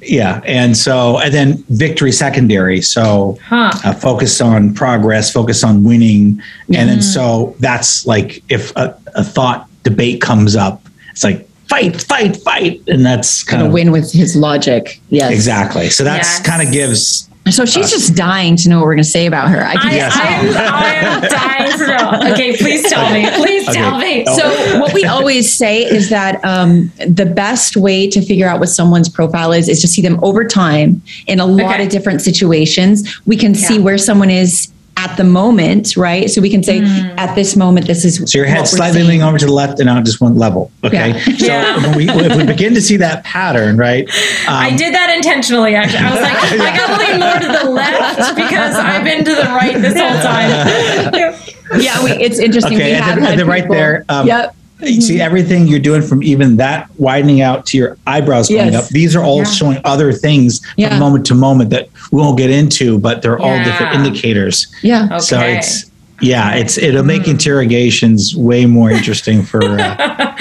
yeah, 0.06 0.42
and 0.46 0.76
so 0.76 1.18
and 1.20 1.34
then 1.34 1.64
victory 1.70 2.12
secondary. 2.12 2.82
So 2.82 3.38
Huh. 3.48 3.72
uh, 3.86 3.94
focus 3.94 4.42
on 4.42 4.74
progress, 4.74 5.32
focus 5.32 5.64
on 5.64 5.86
winning, 5.86 6.42
and 6.74 6.90
then 6.90 7.02
so 7.02 7.56
that's 7.62 8.06
like 8.06 8.44
if 8.50 8.76
a, 8.76 8.94
a 9.16 9.24
thought 9.24 9.70
debate 9.84 10.20
comes 10.20 10.58
up, 10.58 10.82
it's 11.12 11.24
like 11.24 11.48
fight, 11.70 12.02
fight, 12.02 12.36
fight, 12.44 12.82
and 12.88 13.06
that's 13.06 13.44
kind 13.44 13.62
gonna 13.62 13.70
of 13.70 13.74
win 13.74 13.92
with 13.92 14.12
his 14.12 14.36
logic 14.36 15.00
yes 15.10 15.32
Exactly. 15.32 15.90
So 15.90 16.04
that's 16.04 16.28
Yes. 16.40 16.46
kind 16.46 16.62
of 16.68 16.74
gives. 16.74 17.30
So 17.50 17.66
she's 17.66 17.90
just 17.92 18.16
dying 18.16 18.56
to 18.56 18.70
know 18.70 18.78
what 18.78 18.86
we're 18.86 18.94
going 18.96 19.04
to 19.04 19.10
say 19.10 19.26
about 19.26 19.50
her 19.50 19.64
i 19.66 19.74
can 19.76 19.92
I, 19.92 19.96
Yes. 19.96 20.16
I, 20.16 20.28
am, 20.28 20.58
I 20.58 20.94
am 20.96 21.22
dying 21.22 21.78
to 21.78 21.88
know. 21.88 22.32
Okay, 22.34 22.56
please 22.58 22.90
tell 22.90 23.12
me. 23.12 23.30
Please 23.36 23.66
tell 23.66 23.98
me. 23.98 24.26
So 24.26 24.80
what 24.80 24.94
we 24.94 25.06
always 25.06 25.54
say 25.54 25.84
is 25.84 26.10
that 26.10 26.44
um, 26.46 26.92
the 27.08 27.26
best 27.26 27.76
way 27.76 28.08
to 28.10 28.22
figure 28.22 28.48
out 28.48 28.60
what 28.60 28.70
someone's 28.70 29.10
profile 29.10 29.52
is 29.52 29.68
is 29.68 29.82
to 29.82 29.88
see 29.88 30.02
them 30.02 30.20
over 30.24 30.46
time 30.46 31.02
in 31.28 31.40
a 31.40 31.46
lot 31.46 31.74
Okay. 31.76 31.84
of 31.86 31.90
different 31.90 32.22
situations. 32.22 33.20
We 33.26 33.36
can 33.38 33.54
see 33.56 33.80
where 33.80 33.98
someone 33.98 34.30
is 34.30 34.72
at 35.04 35.18
the 35.18 35.24
moment, 35.24 35.98
right? 35.98 36.30
So 36.30 36.40
we 36.42 36.50
can 36.50 36.64
say 36.64 36.80
Mm. 36.80 37.14
at 37.18 37.36
this 37.36 37.56
moment, 37.56 37.88
this 37.88 38.06
is 38.06 38.18
So 38.32 38.38
your 38.38 38.46
head 38.48 38.68
slightly 38.68 39.00
seeing. 39.00 39.08
leaning 39.10 39.24
over 39.24 39.38
to 39.38 39.46
the 39.46 39.52
left 39.52 39.80
and 39.82 39.90
out 39.90 40.04
just 40.06 40.22
one 40.22 40.38
level. 40.38 40.72
Okay. 40.84 41.10
Yeah. 41.10 41.20
So 41.38 41.46
Yeah. 41.46 41.78
when 41.82 41.98
we 41.98 42.10
if 42.10 42.36
we 42.38 42.46
begin 42.46 42.74
to 42.76 42.82
see 42.82 42.98
that 42.98 43.24
pattern, 43.24 43.76
right? 43.78 44.06
Um, 44.48 44.54
I 44.56 44.70
did 44.76 44.94
that 44.94 45.10
intentionally, 45.16 45.76
actually. 45.76 46.00
I 46.06 46.12
was 46.12 46.22
like, 46.22 46.38
I 46.62 46.78
got 46.78 46.88
to 46.98 47.06
lean 47.06 47.20
more 47.20 47.40
to 47.46 47.66
the 47.66 47.70
left 47.72 48.36
because 48.36 48.76
I've 48.76 49.04
been 49.04 49.24
to 49.26 49.36
the 49.36 49.44
right 49.44 49.76
this 49.82 50.00
whole 50.00 50.20
time. 50.22 51.34
Yeah, 51.80 52.04
we, 52.04 52.12
it's 52.12 52.38
interesting. 52.40 52.76
Okay, 52.76 52.92
we 52.92 52.96
and 52.98 53.04
have 53.04 53.16
then- 53.16 53.24
had 53.24 53.32
and 53.32 53.40
then 53.42 53.48
right 53.48 53.68
there, 53.68 54.06
um, 54.10 54.28
yep. 54.28 54.56
You 54.86 55.02
see 55.02 55.22
everything 55.22 55.68
you're 55.68 55.80
doing 55.80 56.02
from 56.02 56.22
even 56.24 56.58
that 56.58 56.90
widening 56.98 57.42
out 57.42 57.66
to 57.68 57.78
your 57.78 57.98
eyebrows 58.06 58.50
going 58.50 58.74
Yes. 58.74 58.86
up. 58.86 58.90
These 58.90 59.16
are 59.16 59.24
all 59.24 59.38
Yeah. 59.40 59.44
showing 59.46 59.78
other 59.86 60.12
things 60.12 60.62
Yeah. 60.76 60.90
from 60.90 61.00
moment 61.00 61.26
to 61.28 61.36
moment 61.36 61.70
that 61.70 61.90
we 62.12 62.20
won't 62.22 62.38
get 62.38 62.50
into, 62.50 62.98
but 63.00 63.22
they're 63.22 63.40
all 63.40 63.58
different 63.64 63.96
indicators. 63.96 64.68
Yeah. 64.82 65.18
So 65.20 65.40
it's 65.40 65.86
yeah, 66.22 66.54
it's 66.56 66.78
it'll 66.78 67.04
make 67.04 67.28
interrogations 67.28 68.36
way 68.36 68.66
more 68.66 68.92
interesting 68.92 69.44
for. 69.44 69.64
Uh, 69.64 69.96
Yeah, 70.00 70.36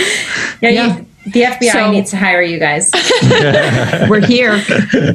Yeah. 0.70 0.96
You, 0.96 1.06
the 1.26 1.42
FBI 1.42 1.72
So- 1.72 1.90
needs 1.90 2.10
to 2.10 2.16
hire 2.16 2.42
you 2.42 2.58
guys. 2.58 2.90
We're 4.08 4.24
here. 4.26 4.56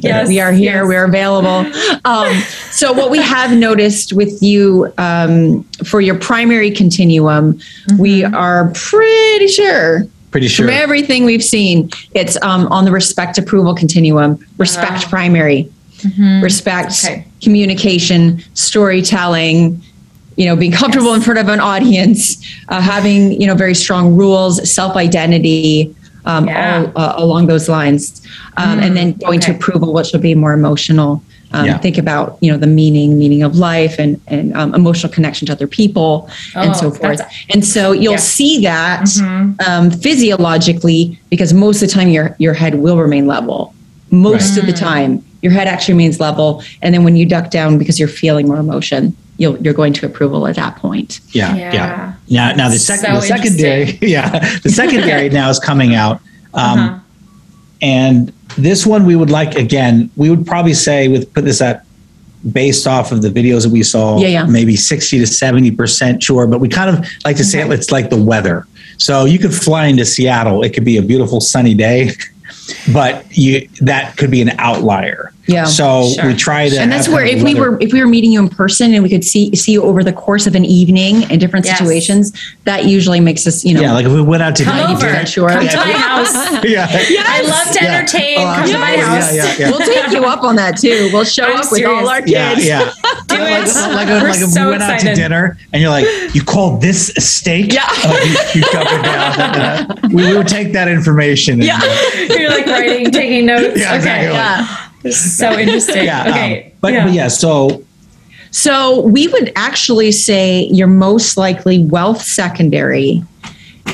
Yes, 0.02 0.28
we 0.28 0.40
are 0.40 0.52
here. 0.52 0.82
yes. 0.82 0.86
We're 0.86 1.04
available. 1.04 1.70
Um, 2.04 2.34
so, 2.70 2.92
what 2.92 3.10
we 3.10 3.20
have 3.20 3.56
noticed 3.56 4.12
with 4.12 4.42
you 4.42 4.92
um, 4.98 5.64
for 5.84 6.00
your 6.00 6.18
primary 6.18 6.70
continuum, 6.70 7.58
we 7.98 8.24
are 8.24 8.70
pretty 8.74 9.48
sure 9.48 10.06
pretty 10.30 10.46
sure. 10.48 10.66
from 10.66 10.74
everything 10.74 11.24
we've 11.24 11.42
seen, 11.44 11.88
it's 12.14 12.36
um, 12.42 12.66
on 12.68 12.84
the 12.84 12.92
respect 12.92 13.38
approval 13.38 13.74
continuum, 13.74 14.38
respect 14.58 15.04
Wow. 15.04 15.08
primary, 15.10 15.70
respect, 16.42 16.92
Okay. 17.04 17.26
communication, 17.42 18.42
storytelling. 18.54 19.82
You 20.36 20.46
know, 20.46 20.54
being 20.54 20.70
comfortable 20.70 21.14
in 21.14 21.20
front 21.20 21.40
of 21.40 21.48
an 21.48 21.58
audience, 21.58 22.36
uh, 22.68 22.80
having 22.80 23.40
you 23.40 23.46
know 23.48 23.54
very 23.56 23.74
strong 23.74 24.14
rules, 24.14 24.70
self 24.72 24.94
identity, 24.94 25.92
um, 26.28 26.46
Yeah. 26.46 26.84
all 26.94 27.02
uh, 27.02 27.14
along 27.24 27.46
those 27.52 27.68
lines, 27.68 28.20
um, 28.62 28.78
and 28.84 28.96
then 28.96 29.08
going 29.26 29.40
to 29.40 29.50
approval, 29.56 29.92
which 29.96 30.10
will 30.12 30.20
be 30.30 30.34
more 30.44 30.52
emotional. 30.52 31.10
Um, 31.52 31.64
Yeah. 31.66 31.78
Think 31.78 31.96
about 31.98 32.36
you 32.42 32.52
know 32.52 32.58
the 32.58 32.66
meaning, 32.80 33.18
meaning 33.22 33.42
of 33.42 33.52
life, 33.56 33.94
and 33.98 34.12
and 34.34 34.46
um, 34.60 34.74
emotional 34.74 35.10
connection 35.16 35.46
to 35.46 35.52
other 35.56 35.66
people, 35.80 36.28
and 36.54 36.76
so 36.76 36.86
Oh, 36.88 36.90
forth. 36.90 37.20
And 37.54 37.64
so 37.74 37.92
you'll 37.92 38.12
Yeah. 38.20 38.36
see 38.36 38.52
that 38.70 39.00
Mhm. 39.04 39.56
um, 39.68 39.90
physiologically 39.90 41.18
because 41.30 41.52
most 41.54 41.82
of 41.82 41.88
the 41.88 41.94
time 41.94 42.08
your 42.08 42.36
your 42.38 42.54
head 42.54 42.74
will 42.84 42.98
remain 42.98 43.26
level. 43.26 43.74
Most 44.10 44.56
of 44.58 44.64
the 44.66 44.72
time, 44.72 45.10
your 45.42 45.52
head 45.52 45.66
actually 45.68 45.94
remains 45.94 46.18
level, 46.20 46.62
and 46.82 46.94
then 46.94 47.02
when 47.04 47.14
you 47.16 47.26
duck 47.26 47.50
down 47.50 47.78
because 47.78 47.98
you're 47.98 48.08
feeling 48.24 48.46
more 48.46 48.58
emotion, 48.58 49.14
you'll 49.38 49.56
you're 49.62 49.74
going 49.74 49.92
to 49.94 50.06
approval 50.06 50.46
at 50.46 50.56
that 50.56 50.76
point. 50.76 51.20
Yeah, 51.30 51.54
Yeah. 51.56 51.72
yeah. 51.72 52.14
Now, 52.28 52.54
now 52.56 52.68
the, 52.68 52.78
sec- 52.78 53.00
So 53.00 53.14
the 53.14 53.20
secondary, 53.22 53.98
yeah, 54.02 54.38
the 54.62 54.68
secondary 54.70 55.28
now 55.40 55.48
is 55.48 55.58
coming 55.58 55.94
out, 55.94 56.20
um, 56.54 56.78
Uh-huh. 56.78 56.98
and 57.82 58.32
this 58.56 58.84
one 58.86 59.06
we 59.06 59.16
would 59.16 59.30
like 59.30 59.54
again. 59.56 60.10
We 60.16 60.28
would 60.30 60.44
probably 60.46 60.74
say 60.74 61.08
with 61.08 61.32
put 61.32 61.44
this 61.44 61.60
at 61.62 61.84
based 62.52 62.86
off 62.86 63.10
of 63.12 63.20
the 63.22 63.28
videos 63.30 63.62
that 63.64 63.70
we 63.72 63.82
saw, 63.82 64.18
Yeah, 64.20 64.28
yeah. 64.28 64.44
maybe 64.46 64.76
sixty 64.76 65.18
to 65.18 65.26
seventy 65.26 65.70
percent 65.70 66.22
sure. 66.22 66.46
But 66.46 66.60
we 66.60 66.68
kind 66.68 66.90
of 66.90 67.06
like 67.24 67.36
to 67.36 67.44
say 67.44 67.62
Okay. 67.64 67.74
it's 67.74 67.90
like 67.90 68.10
the 68.10 68.22
weather. 68.22 68.66
So 68.98 69.24
you 69.26 69.38
could 69.38 69.54
fly 69.54 69.86
into 69.86 70.04
Seattle; 70.04 70.62
it 70.64 70.70
could 70.74 70.84
be 70.84 70.96
a 70.96 71.02
beautiful 71.02 71.40
sunny 71.40 71.74
day, 71.74 72.10
but 72.92 73.24
you 73.36 73.68
that 73.80 74.16
could 74.16 74.30
be 74.30 74.42
an 74.42 74.50
outlier. 74.58 75.32
Yeah. 75.48 75.64
So 75.64 76.10
Sure. 76.14 76.26
we 76.26 76.34
try 76.34 76.68
to, 76.68 76.78
And 76.78 76.92
that's 76.92 77.08
where 77.08 77.24
kind 77.24 77.30
of 77.30 77.36
if 77.38 77.42
we 77.42 77.54
weather- 77.54 77.70
were 77.72 77.78
if 77.80 77.92
we 77.92 78.00
were 78.00 78.06
meeting 78.06 78.30
you 78.32 78.38
in 78.40 78.48
person 78.50 78.92
and 78.92 79.02
we 79.02 79.08
could 79.08 79.24
see 79.24 79.54
see 79.56 79.72
you 79.72 79.82
over 79.82 80.04
the 80.04 80.12
course 80.12 80.46
of 80.46 80.54
an 80.54 80.64
evening 80.66 81.22
in 81.30 81.38
different 81.38 81.64
Yes. 81.64 81.78
situations, 81.78 82.32
that 82.64 82.84
usually 82.84 83.18
makes 83.18 83.46
us 83.46 83.64
you 83.64 83.72
know 83.74 83.80
yeah, 83.80 83.92
like 83.94 84.04
if 84.06 84.12
we 84.12 84.20
went 84.22 84.42
out 84.42 84.54
to 84.56 84.64
Come 84.64 84.76
dinner- 84.98 85.08
over. 85.16 85.26
sure. 85.34 85.48
Come 85.48 85.66
to 85.66 85.76
my 85.76 85.92
house. 85.92 86.32
yeah, 86.64 86.86
I 86.90 87.42
love 87.48 87.74
to 87.76 87.82
Yeah. 87.82 87.94
entertain. 87.98 88.38
Oh, 88.38 88.54
Come 88.58 88.66
to 88.68 88.78
my 88.78 88.96
house. 88.98 89.34
Yeah, 89.34 89.44
yeah, 89.44 89.54
yeah. 89.58 89.70
we'll 89.70 89.80
take 89.80 90.12
you 90.12 90.24
up 90.24 90.42
on 90.44 90.56
that 90.56 90.76
too. 90.78 91.08
We'll 91.12 91.24
show 91.24 91.44
I'm 91.44 91.56
up 91.56 91.72
with 91.72 91.84
all 91.84 92.08
our 92.08 92.20
kids. 92.20 92.64
yeah. 92.66 92.92
Do 93.28 93.36
like, 93.38 93.66
it. 93.66 93.74
like, 93.94 94.08
We're 94.08 94.28
like 94.28 94.40
if 94.40 94.48
so 94.50 94.64
we 94.64 94.70
went 94.70 94.82
out 94.82 95.00
to 95.00 95.14
dinner 95.14 95.58
and 95.72 95.80
you're 95.82 95.90
like, 95.90 96.06
you 96.34 96.42
called 96.42 96.80
this 96.82 97.10
a 97.16 97.20
steak? 97.20 97.72
Yeah. 97.72 97.82
Oh, 97.88 98.50
you, 98.54 98.60
you 98.60 98.72
down. 98.72 100.12
we, 100.12 100.26
we 100.30 100.36
would 100.36 100.48
take 100.48 100.72
that 100.72 100.88
information. 100.88 101.54
And, 101.54 101.64
Yeah. 101.64 101.80
You're 102.28 102.50
like 102.50 102.66
writing, 102.66 103.10
taking 103.10 103.46
notes. 103.46 103.78
Yeah, 103.78 103.94
exactly. 103.94 104.28
Okay. 104.28 104.87
Yeah. 105.02 105.10
So 105.12 105.58
interesting. 105.58 106.04
yeah. 106.04 106.28
okay. 106.28 106.64
um, 106.64 106.72
but, 106.80 106.92
yeah. 106.92 107.04
but 107.04 107.12
yeah, 107.12 107.28
so 107.28 107.84
So 108.50 109.00
we 109.02 109.28
would 109.28 109.52
actually 109.56 110.12
say 110.12 110.64
you're 110.64 110.86
most 110.86 111.36
likely 111.36 111.84
wealth 111.84 112.22
secondary. 112.22 113.22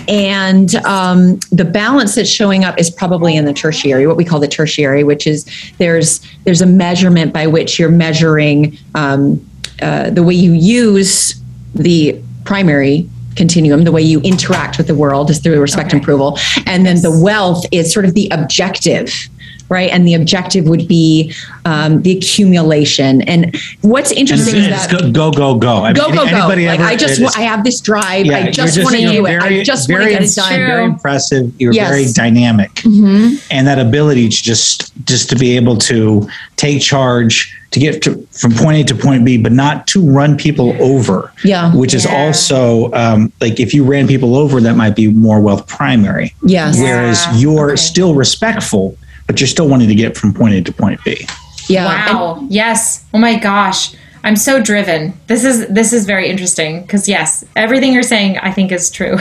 And 0.09 0.75
um, 0.87 1.39
the 1.51 1.65
balance 1.65 2.15
that's 2.15 2.29
showing 2.29 2.65
up 2.65 2.79
is 2.79 2.91
probably 2.91 3.37
in 3.37 3.45
the 3.45 3.53
tertiary, 3.53 4.07
what 4.07 4.17
we 4.17 4.25
call 4.25 4.41
the 4.41 4.49
tertiary, 4.49 5.05
which 5.05 5.27
is 5.27 5.47
there's 5.79 6.21
there's 6.45 6.61
a 6.61 6.67
measurement 6.67 7.33
by 7.33 7.47
which 7.47 7.79
you're 7.79 7.91
measuring 7.91 8.77
um, 8.95 9.45
uh, 9.81 10.11
the 10.11 10.23
way 10.23 10.35
you 10.35 10.53
use 10.53 11.41
the 11.75 12.21
primary 12.45 13.09
continuum, 13.37 13.85
the 13.85 13.93
way 13.93 14.03
you 14.03 14.21
interact 14.21 14.79
with 14.79 14.87
the 14.87 14.95
world 14.95 15.31
is 15.31 15.39
through 15.39 15.61
respect 15.61 15.93
and 15.93 16.03
approval, 16.03 16.39
and 16.67 16.85
then 16.85 17.01
the 17.03 17.21
wealth 17.23 17.65
is 17.73 17.93
sort 17.93 18.05
of 18.05 18.15
the 18.15 18.29
objective 18.31 19.29
right? 19.69 19.91
And 19.91 20.07
the 20.07 20.15
objective 20.15 20.67
would 20.69 20.87
be 20.89 21.33
um, 21.65 22.03
the 22.03 22.17
accumulation. 22.17 23.23
And 23.23 23.57
what's 23.81 24.13
interesting 24.13 24.57
it's, 24.57 24.67
is 24.67 24.73
it's 24.75 24.87
that 24.87 25.13
go 25.13 25.31
go 25.31 25.31
go 25.33 25.55
go. 25.59 25.77
I 25.85 25.93
go 25.93 26.07
mean, 26.07 26.15
go 26.17 26.25
go! 26.25 26.37
anybody 26.37 26.67
Like 26.67 26.81
I 26.81 26.97
just 26.97 27.21
it 27.21 27.37
I 27.37 27.43
have 27.43 27.65
this 27.65 27.81
drive. 27.81 28.27
yeah, 28.27 28.37
I 28.37 28.41
you're 28.45 28.53
just 28.53 28.83
want 28.83 28.95
to 28.97 29.01
you're 29.03 29.13
do 29.13 29.27
it. 29.27 29.43
I 29.43 29.63
just 29.63 29.91
want 29.91 30.05
to 30.05 30.11
get 30.11 30.23
it 30.23 30.35
done. 30.35 30.51
Very 30.53 30.85
impressive. 30.85 31.53
You're 31.59 31.73
Yes. 31.73 31.89
very 31.91 32.07
dynamic, 32.13 32.71
Mhm. 32.75 33.43
and 33.51 33.67
that 33.67 33.79
ability 33.79 34.29
to 34.29 34.43
just 34.43 34.93
just 35.07 35.29
to 35.31 35.37
be 35.37 35.57
able 35.57 35.77
to 35.79 36.29
take 36.57 36.81
charge 36.81 37.53
to 37.73 37.81
get 37.81 38.01
to, 38.03 38.25
from 38.31 38.53
point 38.53 38.77
A 38.79 38.85
to 38.85 38.95
point 38.95 39.25
B, 39.25 39.37
but 39.37 39.51
not 39.51 39.89
to 39.89 40.01
run 40.01 40.37
people 40.37 40.77
over. 40.81 41.33
Yeah. 41.45 41.75
which 41.75 41.93
is 41.95 42.07
also 42.07 42.93
um, 42.93 43.33
like 43.41 43.59
if 43.61 43.75
you 43.75 43.85
ran 43.85 44.07
people 44.07 44.37
over, 44.37 44.61
that 44.61 44.77
might 44.77 44.95
be 44.95 45.09
more 45.09 45.41
wealth 45.41 45.67
primary. 45.67 46.35
Yes. 46.47 46.77
Yeah. 46.79 46.83
Whereas 46.85 47.27
you're 47.43 47.73
Okay. 47.73 47.77
still 47.77 48.15
respectful, 48.15 48.97
but 49.27 49.41
you're 49.41 49.49
still 49.49 49.69
wanting 49.69 49.89
to 49.89 49.95
get 49.95 50.17
from 50.17 50.33
point 50.35 50.55
A 50.55 50.63
to 50.63 50.73
point 50.73 51.01
B. 51.05 51.27
Yeah. 51.69 52.09
And- 52.09 52.19
Wow. 52.19 52.47
yes. 52.49 53.05
Oh 53.15 53.19
my 53.19 53.39
gosh. 53.39 53.95
I'm 54.25 54.37
so 54.37 54.61
driven. 54.61 55.13
This 55.27 55.45
is 55.45 55.67
this 55.69 55.93
is 55.93 56.07
very 56.07 56.29
interesting 56.29 56.83
because 56.83 57.09
yes, 57.09 57.45
everything 57.57 57.93
you're 57.93 58.03
saying 58.03 58.39
I 58.39 58.51
think 58.51 58.73
is 58.73 58.91
true. 58.91 59.17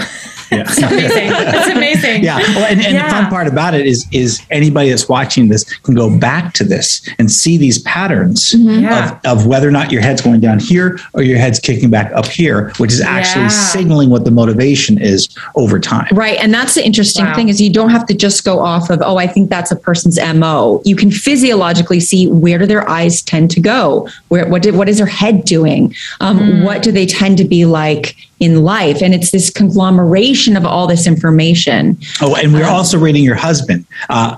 Yeah. 0.52 0.64
It's 0.74 0.78
amazing. 0.78 1.30
That's 1.30 1.70
amazing. 1.72 2.24
Yeah. 2.24 2.38
Well, 2.38 2.66
and, 2.66 2.80
and 2.80 2.94
Yeah. 2.94 3.08
the 3.08 3.10
fun 3.12 3.28
part 3.28 3.48
about 3.48 3.74
it 3.74 3.88
is 3.88 4.06
is 4.12 4.40
anybody 4.52 4.90
that's 4.92 5.10
watching 5.10 5.48
this 5.50 5.64
can 5.80 5.96
go 5.96 6.16
back 6.18 6.54
to 6.54 6.64
this 6.64 7.02
and 7.18 7.32
see 7.32 7.58
these 7.58 7.80
patterns 7.80 8.52
mm-hmm. 8.54 8.84
Yeah. 8.84 9.20
of, 9.26 9.40
of 9.40 9.46
whether 9.48 9.68
or 9.68 9.72
not 9.72 9.92
your 9.92 10.02
head's 10.04 10.22
going 10.22 10.42
down 10.42 10.60
here 10.60 11.00
or 11.14 11.24
your 11.24 11.40
head's 11.40 11.60
kicking 11.60 11.90
back 11.90 12.12
up 12.14 12.28
here, 12.28 12.72
which 12.78 12.92
is 12.94 13.02
actually 13.02 13.44
Yeah. 13.46 13.48
signaling 13.50 14.10
what 14.12 14.26
the 14.26 14.32
motivation 14.32 15.02
is 15.02 15.28
over 15.56 15.80
time. 15.80 16.08
Right. 16.14 16.38
And 16.40 16.54
that's 16.54 16.76
the 16.76 16.86
interesting 16.86 17.26
Wow. 17.26 17.36
thing 17.36 17.50
is 17.50 17.60
you 17.60 17.74
don't 17.74 17.90
have 17.90 18.06
to 18.08 18.14
just 18.14 18.44
go 18.46 18.60
off 18.60 18.92
of, 18.92 19.02
oh, 19.04 19.18
I 19.18 19.26
think 19.28 19.50
that's 19.50 19.72
a 19.72 19.76
person's 19.76 20.20
MO. 20.20 20.82
You 20.86 20.96
can 20.96 21.10
physiologically 21.10 22.00
see 22.00 22.28
where 22.28 22.60
do 22.60 22.68
their 22.68 22.88
eyes 22.88 23.24
tend 23.24 23.50
to 23.52 23.60
go? 23.60 24.08
Where 24.28 24.48
what 24.48 24.62
did 24.62 24.76
what 24.76 24.88
is 24.88 24.93
their 24.98 25.06
head 25.08 25.46
doing? 25.46 25.94
Um, 26.22 26.64
What 26.64 26.82
do 26.84 26.92
they 26.92 27.06
tend 27.06 27.38
to 27.38 27.44
be 27.46 27.66
like 27.66 28.16
in 28.40 28.64
life? 28.64 29.02
And 29.02 29.14
it's 29.14 29.32
this 29.32 29.50
conglomeration 29.50 30.56
of 30.58 30.66
all 30.66 30.88
this 30.88 31.08
information. 31.08 31.98
Oh, 32.22 32.36
and 32.36 32.54
we're 32.54 32.66
also 32.68 32.98
reading 32.98 33.24
your 33.24 33.36
husband. 33.36 33.86
Uh, 34.10 34.36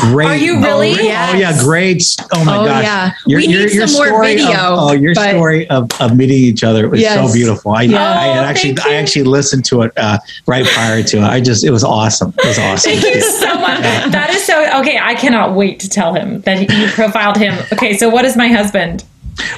great. 0.00 0.26
Are 0.28 0.36
you 0.36 0.62
really? 0.62 0.92
Oh, 0.92 1.02
Yes. 1.02 1.38
yeah, 1.38 1.62
great. 1.62 2.02
Oh 2.32 2.44
my 2.44 2.56
Oh, 2.58 2.64
gosh. 2.66 2.84
yeah. 2.84 3.12
We 3.26 3.46
need 3.46 3.68
some 3.70 3.92
more 3.92 4.22
video, 4.24 4.48
Of, 4.50 4.78
oh, 4.78 4.92
your 4.92 5.14
but- 5.14 5.30
story 5.30 5.68
of, 5.70 5.90
of 6.00 6.16
meeting 6.16 6.36
each 6.38 6.64
other 6.64 6.88
was 6.88 7.00
Yes. 7.00 7.26
so 7.28 7.32
beautiful. 7.32 7.72
I, 7.72 7.82
Yeah. 7.82 7.98
I 8.20 8.26
had 8.26 8.44
Oh, 8.44 8.48
actually, 8.48 8.74
thank 8.74 8.88
I 8.88 8.94
actually 8.94 9.24
listened 9.24 9.64
to 9.66 9.82
it 9.82 9.92
uh, 9.96 10.18
right 10.46 10.64
prior 10.66 11.02
to 11.02 11.16
it. 11.18 11.22
I 11.24 11.40
just, 11.40 11.64
it 11.64 11.70
was 11.70 11.84
awesome. 11.84 12.32
It 12.38 12.46
was 12.46 12.58
awesome. 12.58 12.92
Thank 12.92 13.14
you 13.14 13.20
so 13.22 13.54
much. 13.58 13.80
That 14.12 14.30
is 14.30 14.44
so 14.44 14.54
okay. 14.80 14.98
I 14.98 15.14
cannot 15.14 15.54
wait 15.54 15.80
to 15.80 15.88
tell 15.88 16.14
him 16.14 16.40
that 16.42 16.70
you 16.70 16.86
profiled 16.88 17.36
him. 17.36 17.54
Okay, 17.72 17.96
so 17.96 18.08
what 18.08 18.24
is 18.24 18.36
my 18.36 18.48
husband? 18.48 19.04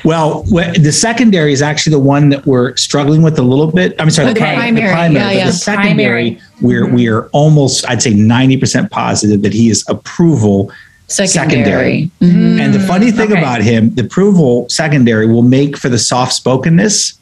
Well, 0.05 0.43
the 0.45 0.93
secondary 0.93 1.53
is 1.53 1.63
actually 1.63 1.93
the 1.93 1.99
one 2.01 2.29
that 2.31 2.47
we're 2.47 2.77
struggling 2.77 3.23
with 3.23 3.39
a 3.39 3.43
little 3.43 3.71
bit. 3.71 3.95
I'm 3.99 4.11
sorry, 4.11 4.31
Okay. 4.31 4.35
the, 4.35 4.41
pri- 4.41 4.55
Primary, 4.57 4.87
the 4.87 4.93
primary. 4.93 5.15
yeah, 5.21 5.29
but 5.31 5.37
yeah. 5.37 5.47
The 5.47 5.53
secondary, 5.53 6.31
Primary. 6.33 6.41
we're 6.61 6.87
we 6.95 7.09
are 7.09 7.27
almost, 7.29 7.89
I'd 7.89 8.03
say, 8.03 8.15
ninety 8.15 8.57
percent 8.57 8.91
positive 8.91 9.43
that 9.43 9.53
he 9.53 9.69
is 9.71 9.85
approval 9.89 10.71
secondary. 11.09 12.11
Mhm. 12.21 12.59
And 12.61 12.75
the 12.75 12.81
funny 12.81 13.11
thing 13.11 13.31
okay. 13.33 13.39
about 13.41 13.63
him, 13.63 13.95
the 13.95 14.03
approval 14.03 14.67
secondary 14.69 15.27
will 15.27 15.43
make 15.43 15.77
for 15.77 15.89
the 15.89 15.99
soft 15.99 16.33
spokenness, 16.33 17.15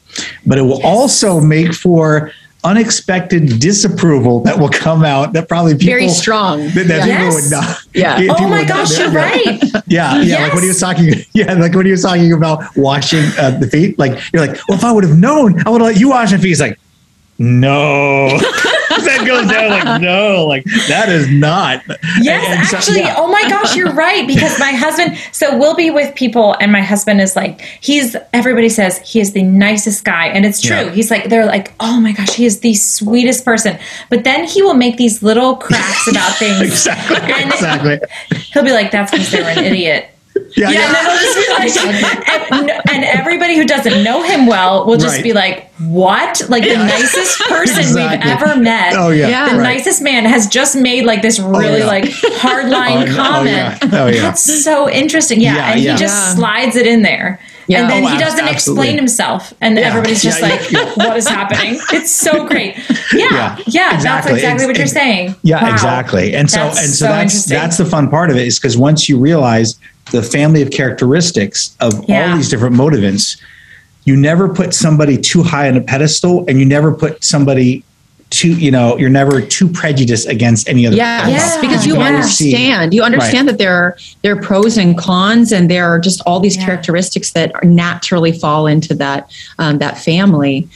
but 0.46 0.58
it 0.58 0.62
will 0.62 0.82
also 0.82 1.40
make 1.40 1.74
for 1.74 2.30
unexpected 2.64 3.60
disapproval 3.60 4.40
that 4.40 4.58
will 4.58 4.68
come 4.68 5.04
out 5.04 5.32
that 5.34 5.48
probably 5.48 5.74
people 5.74 5.86
Very 5.86 6.08
strong. 6.08 6.60
that, 6.68 6.86
that 6.88 7.06
Yes. 7.06 7.16
people 7.18 7.34
would 7.34 7.50
not. 7.50 7.78
Yeah. 7.94 8.34
Oh 8.38 8.48
my 8.48 8.64
gosh, 8.64 8.98
you're 8.98 9.12
yeah. 9.12 9.30
right. 9.30 9.62
Yeah, 9.86 10.20
yeah. 10.22 10.42
Like 10.44 10.54
when 10.54 10.62
he 10.62 10.68
was 10.68 10.80
talking, 10.80 11.12
yeah, 11.34 11.52
like 11.54 11.74
when 11.74 11.84
he 11.86 11.92
was 11.92 12.02
talking 12.02 12.32
about 12.32 12.64
washing 12.76 13.24
uh, 13.38 13.50
the 13.60 13.68
feet. 13.68 13.98
Like 13.98 14.18
you're 14.32 14.46
like, 14.46 14.58
well, 14.68 14.78
if 14.78 14.84
I 14.84 14.90
would 14.92 15.04
have 15.04 15.18
known, 15.18 15.60
I 15.66 15.70
would 15.70 15.80
have 15.82 15.90
let 15.90 16.00
you 16.00 16.08
wash 16.10 16.32
my 16.32 16.38
feet. 16.38 16.48
He's 16.48 16.60
like, 16.60 16.78
no. 17.38 18.28
that 19.04 19.24
goes 19.26 19.50
down 19.50 19.70
like 19.70 20.00
no, 20.00 20.46
like 20.46 20.64
that 20.88 21.08
is 21.08 21.28
not. 21.28 21.82
Yes, 22.20 22.44
And- 22.48 22.58
and 22.60 22.66
so- 22.68 22.76
actually, 22.76 23.00
yeah. 23.00 23.14
oh 23.18 23.26
my 23.26 23.42
gosh, 23.48 23.74
you're 23.76 23.92
right. 23.92 24.26
Because 24.26 24.58
my 24.60 24.70
husband, 24.72 25.16
so 25.32 25.56
we'll 25.58 25.74
be 25.74 25.90
with 25.90 26.14
people, 26.14 26.54
and 26.60 26.70
my 26.70 26.80
husband 26.80 27.20
is 27.20 27.34
like, 27.36 27.60
he's, 27.80 28.16
everybody 28.32 28.68
says 28.68 28.98
he 28.98 29.20
is 29.20 29.32
the 29.32 29.42
nicest 29.42 30.04
guy. 30.04 30.26
And 30.28 30.46
it's 30.46 30.60
true. 30.60 30.76
Yeah. 30.76 30.90
He's 30.90 31.10
like, 31.10 31.28
they're 31.28 31.46
like, 31.46 31.72
oh 31.80 32.00
my 32.00 32.12
gosh, 32.12 32.34
he 32.34 32.46
is 32.46 32.60
the 32.60 32.74
sweetest 32.74 33.44
person. 33.44 33.78
But 34.10 34.24
then 34.24 34.46
he 34.46 34.62
will 34.62 34.74
make 34.74 34.96
these 34.96 35.22
little 35.22 35.56
cracks 35.56 36.06
about 36.08 36.34
things. 36.38 36.60
exactly, 36.62 37.16
And 37.32 37.52
exactly. 37.52 37.98
he'll 38.52 38.64
be 38.64 38.72
like, 38.72 38.90
that's 38.92 39.10
because 39.10 39.30
they 39.30 39.42
were 39.42 39.48
an 39.48 39.64
idiot. 39.64 40.08
Yeah, 40.56 40.70
Yeah, 40.70 40.78
yeah. 40.78 40.86
and 40.86 40.94
then 40.94 41.18
just 41.18 41.36
be 41.36 41.52
like, 41.52 42.52
and, 42.52 42.70
and 42.92 43.04
everybody 43.04 43.56
who 43.56 43.64
doesn't 43.64 44.04
know 44.04 44.22
him 44.22 44.46
well 44.46 44.86
will 44.86 44.96
just 44.96 45.16
Right. 45.16 45.24
be 45.24 45.32
like, 45.32 45.72
"What? 45.78 46.42
Like 46.48 46.62
the 46.62 46.76
nicest 46.76 47.40
person 47.48 47.78
Exactly. 47.80 48.18
we've 48.18 48.26
ever 48.42 48.56
met. 48.60 48.94
Oh 48.96 49.10
yeah, 49.10 49.28
Yeah. 49.28 49.48
the 49.52 49.58
right. 49.58 49.74
nicest 49.76 50.00
man 50.02 50.24
has 50.24 50.46
just 50.46 50.76
made 50.76 51.04
like 51.06 51.22
this 51.22 51.40
oh, 51.40 51.50
really 51.50 51.80
yeah. 51.80 51.86
like 51.86 52.04
hardline 52.04 53.02
Oh, 53.02 53.04
no. 53.06 53.12
Oh, 53.12 53.16
comment. 53.16 53.56
yeah. 53.56 53.78
Oh, 53.92 54.06
yeah. 54.06 54.22
That's 54.22 54.64
so 54.64 54.88
interesting. 54.88 55.40
Yeah, 55.40 55.56
Yeah, 55.56 55.70
and 55.72 55.80
yeah. 55.80 55.92
he 55.92 55.98
just 55.98 56.14
Yeah. 56.28 56.34
slides 56.34 56.76
it 56.76 56.86
in 56.86 57.02
there. 57.02 57.40
Yeah. 57.66 57.80
And 57.80 57.90
then 57.90 58.04
Oh, 58.04 58.08
he 58.08 58.18
doesn't 58.18 58.40
absolutely. 58.46 58.52
explain 58.88 58.96
himself, 58.98 59.54
and 59.62 59.78
Yeah. 59.78 59.86
everybody's 59.88 60.22
just 60.22 60.40
Yeah, 60.40 60.48
like, 60.48 60.70
yeah, 60.70 60.84
"What 60.96 61.16
is 61.16 61.26
happening?" 61.26 61.80
It's 61.94 62.12
so 62.12 62.44
great. 62.50 62.76
Yeah, 63.12 63.26
yeah, 63.32 63.56
Yeah. 63.66 63.88
that's 63.90 63.94
Exactly. 64.04 64.32
exactly 64.34 64.64
It's- 64.64 64.66
what 64.66 64.76
you're 64.78 64.86
saying. 64.86 65.34
Yeah, 65.42 65.62
Wow. 65.64 65.72
exactly. 65.72 66.34
And 66.36 66.50
so 66.50 66.58
That's 66.60 66.78
and 66.80 66.90
so, 66.90 67.06
so 67.06 67.12
that's 67.12 67.44
that's 67.46 67.76
the 67.78 67.86
fun 67.86 68.08
part 68.10 68.30
of 68.30 68.36
it 68.36 68.46
is 68.46 68.58
because 68.60 68.76
once 68.76 69.08
you 69.08 69.18
realize 69.18 69.76
the 70.12 70.22
family 70.22 70.62
of 70.62 70.70
characteristics 70.70 71.74
of 71.80 72.04
Yeah. 72.08 72.30
all 72.30 72.36
these 72.36 72.48
different 72.48 72.76
motivants, 72.76 73.36
you 74.04 74.16
never 74.16 74.48
put 74.48 74.74
somebody 74.74 75.16
too 75.16 75.42
high 75.42 75.68
on 75.68 75.76
a 75.76 75.80
pedestal 75.80 76.44
and 76.46 76.58
you 76.58 76.66
never 76.66 76.92
put 76.92 77.24
somebody 77.24 77.82
too, 78.30 78.52
you 78.54 78.70
know, 78.70 78.98
you're 78.98 79.10
never 79.10 79.40
too 79.40 79.68
prejudiced 79.68 80.26
against 80.28 80.68
any 80.68 80.86
other 80.86 80.96
Yes, 80.96 81.28
Yeah. 81.54 81.60
because 81.60 81.86
you 81.86 81.94
Yeah. 81.94 82.00
understand. 82.04 82.92
You 82.92 83.02
understand 83.02 83.48
that 83.48 83.58
there 83.58 83.72
are 83.72 83.96
there 84.22 84.32
are 84.32 84.40
pros 84.40 84.76
and 84.76 84.96
cons, 84.98 85.52
and 85.52 85.70
there 85.70 85.86
are 85.86 86.00
just 86.00 86.20
all 86.26 86.40
these 86.40 86.56
Yeah. 86.56 86.64
characteristics 86.64 87.30
that 87.32 87.52
are 87.54 87.64
naturally 87.64 88.32
fall 88.32 88.66
into 88.66 88.92
that 88.94 89.30
um, 89.60 89.78
that 89.78 90.02
family, 90.02 90.66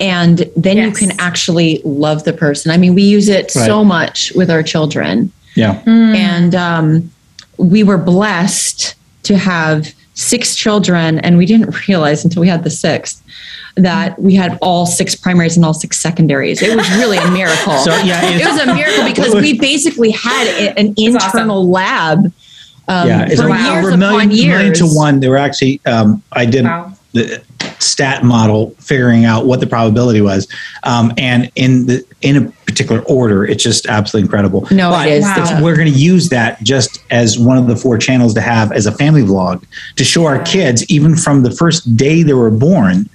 and 0.00 0.44
then 0.56 0.76
you 0.76 0.90
can 0.90 1.12
actually 1.20 1.80
love 1.84 2.24
the 2.24 2.32
person. 2.32 2.72
I 2.72 2.78
mean, 2.78 2.94
we 2.96 3.02
use 3.02 3.28
it 3.28 3.50
so 3.50 3.84
much 3.84 4.32
with 4.34 4.50
our 4.50 4.62
children, 4.64 5.30
Yeah. 5.54 5.76
Mm. 5.86 6.16
and 6.16 6.54
um, 6.56 7.10
we 7.58 7.82
were 7.82 7.98
blessed 7.98 8.94
to 9.24 9.36
have 9.36 9.92
six 10.14 10.54
children, 10.54 11.18
and 11.20 11.36
we 11.36 11.46
didn't 11.46 11.88
realize 11.88 12.24
until 12.24 12.40
we 12.40 12.48
had 12.48 12.62
the 12.64 12.70
sixth 12.70 13.22
that 13.76 14.16
we 14.20 14.34
had 14.34 14.56
all 14.62 14.86
six 14.86 15.16
primaries 15.16 15.56
and 15.56 15.64
all 15.66 15.74
six 15.74 15.98
secondaries. 16.00 16.62
It 16.62 16.76
was 16.76 16.88
really 16.92 17.16
a 17.18 17.30
miracle. 17.30 17.76
So 17.78 17.90
yeah, 18.02 18.20
it 18.24 18.46
was 18.46 18.60
a 18.60 18.72
miracle 18.72 19.04
because 19.04 19.34
we 19.34 19.58
basically 19.58 20.12
had 20.12 20.46
an 20.78 20.94
It's 20.96 21.16
awesome. 21.16 21.40
internal 21.40 21.68
lab 21.68 22.32
um, 22.86 23.08
yeah, 23.08 23.26
it's 23.26 23.40
for 23.40 23.48
over, 23.48 23.56
years 23.58 23.78
over 23.78 23.90
a 23.90 23.94
upon 23.94 23.98
million, 23.98 24.30
years. 24.30 24.46
million 24.58 24.74
to 24.74 24.86
one. 24.86 25.20
They 25.20 25.28
were 25.28 25.38
actually, 25.38 25.80
um, 25.86 26.22
I 26.32 26.44
did 26.46 26.64
Wow. 26.64 26.92
the 27.12 27.42
stat 27.84 28.24
model 28.24 28.74
figuring 28.78 29.24
out 29.24 29.46
what 29.46 29.60
the 29.60 29.66
probability 29.66 30.20
was, 30.20 30.48
um, 30.84 31.12
and 31.18 31.50
in 31.56 31.86
the 31.86 32.04
in 32.22 32.36
a 32.36 32.50
particular 32.66 33.02
order, 33.02 33.44
it's 33.44 33.62
just 33.62 33.86
absolutely 33.86 34.24
incredible. 34.26 34.66
No, 34.70 34.90
But 34.90 35.08
is. 35.08 35.22
Wow. 35.24 35.32
it's- 35.42 35.62
we're 35.62 35.76
going 35.76 35.92
to 35.92 35.98
use 35.98 36.28
that 36.30 36.62
just 36.62 36.98
as 37.10 37.38
one 37.38 37.58
of 37.58 37.66
the 37.66 37.76
four 37.76 37.98
channels 37.98 38.32
to 38.34 38.40
have 38.40 38.72
as 38.72 38.86
a 38.86 38.92
family 38.92 39.22
vlog 39.22 39.62
to 39.96 40.04
show 40.04 40.24
our 40.24 40.40
kids, 40.42 40.84
even 40.90 41.14
from 41.16 41.42
the 41.42 41.50
first 41.50 41.96
day 41.96 42.22
they 42.22 42.32
were 42.32 42.50
born, 42.50 43.08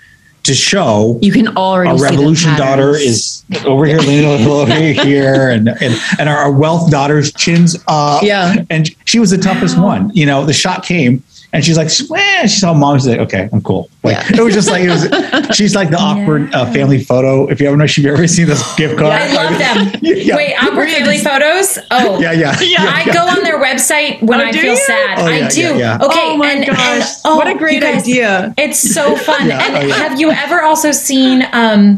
to 0.44 0.54
show 0.54 1.20
You 1.22 1.32
can 1.34 1.50
already 1.58 1.90
our 1.92 1.98
see 1.98 2.04
revolution 2.06 2.56
daughter 2.56 2.96
is 2.96 3.44
over 3.66 3.86
here, 3.86 4.00
leaning 4.00 4.26
a 4.26 4.32
little 4.38 4.54
over 4.62 4.74
here, 4.74 5.50
and 5.50 5.68
and 5.68 6.00
and 6.18 6.30
our, 6.30 6.38
our 6.38 6.52
wealth 6.52 6.90
daughter's 6.90 7.34
chins 7.34 7.76
up. 7.88 8.24
Yeah. 8.24 8.64
and 8.70 8.90
she 9.06 9.20
was 9.20 9.32
the 9.32 9.38
toughest 9.38 9.78
one. 9.78 10.12
You 10.14 10.26
know, 10.26 10.46
the 10.46 10.54
shot 10.54 10.84
came, 10.86 11.24
and 11.52 11.66
she's 11.66 11.78
like, 11.78 11.88
eh, 11.88 12.42
she 12.48 12.60
saw 12.60 12.74
mom. 12.74 12.98
She's 13.00 13.08
like, 13.08 13.20
okay, 13.22 13.50
I'm 13.52 13.62
cool. 13.62 13.90
Like 14.04 14.16
Yeah. 14.30 14.40
it 14.40 14.44
was 14.44 14.54
just 14.54 14.70
like 14.70 14.84
it 14.84 14.90
was. 14.90 15.56
She's 15.58 15.74
like 15.76 15.90
the 15.90 15.98
awkward 15.98 16.54
uh, 16.54 16.72
family 16.72 17.04
photo. 17.04 17.48
If 17.50 17.60
you 17.60 17.68
ever 17.68 17.76
know, 17.76 17.84
if 17.86 17.98
you've 17.98 18.06
ever 18.14 18.28
seen 18.28 18.46
this 18.48 18.62
gift 18.76 18.98
card. 19.00 19.12
I 19.12 19.34
love 19.34 19.58
them. 19.58 20.00
Yeah. 20.02 20.36
Wait, 20.36 20.54
awkward 20.56 20.90
family 20.90 21.18
photos. 21.18 21.80
Oh, 21.92 22.20
Yeah, 22.22 22.32
yeah, 22.34 22.56
yeah. 22.62 22.94
I 22.96 23.04
go 23.12 23.28
on 23.28 23.44
their 23.44 23.60
website 23.60 24.22
when 24.22 24.40
Oh, 24.40 24.46
I 24.46 24.52
feel 24.52 24.72
you? 24.72 24.78
sad. 24.78 25.20
Oh, 25.20 25.26
I 25.26 25.48
do. 25.50 25.62
yeah, 25.62 25.76
yeah. 25.78 26.06
Okay. 26.06 26.20
Oh 26.34 26.38
my 26.38 26.52
and, 26.52 26.66
gosh. 26.68 26.78
and- 26.78 27.06
oh, 27.26 27.36
What 27.38 27.48
a 27.48 27.56
great 27.56 27.82
guys, 27.82 28.04
idea. 28.04 28.54
It's 28.58 28.80
so 28.94 29.16
fun. 29.16 29.48
Yeah, 29.48 29.60
and 29.66 29.76
oh, 29.78 29.88
yeah. 29.88 29.96
have 29.96 30.20
you 30.20 30.30
ever 30.32 30.62
also 30.62 30.92
seen 30.92 31.46
um 31.52 31.98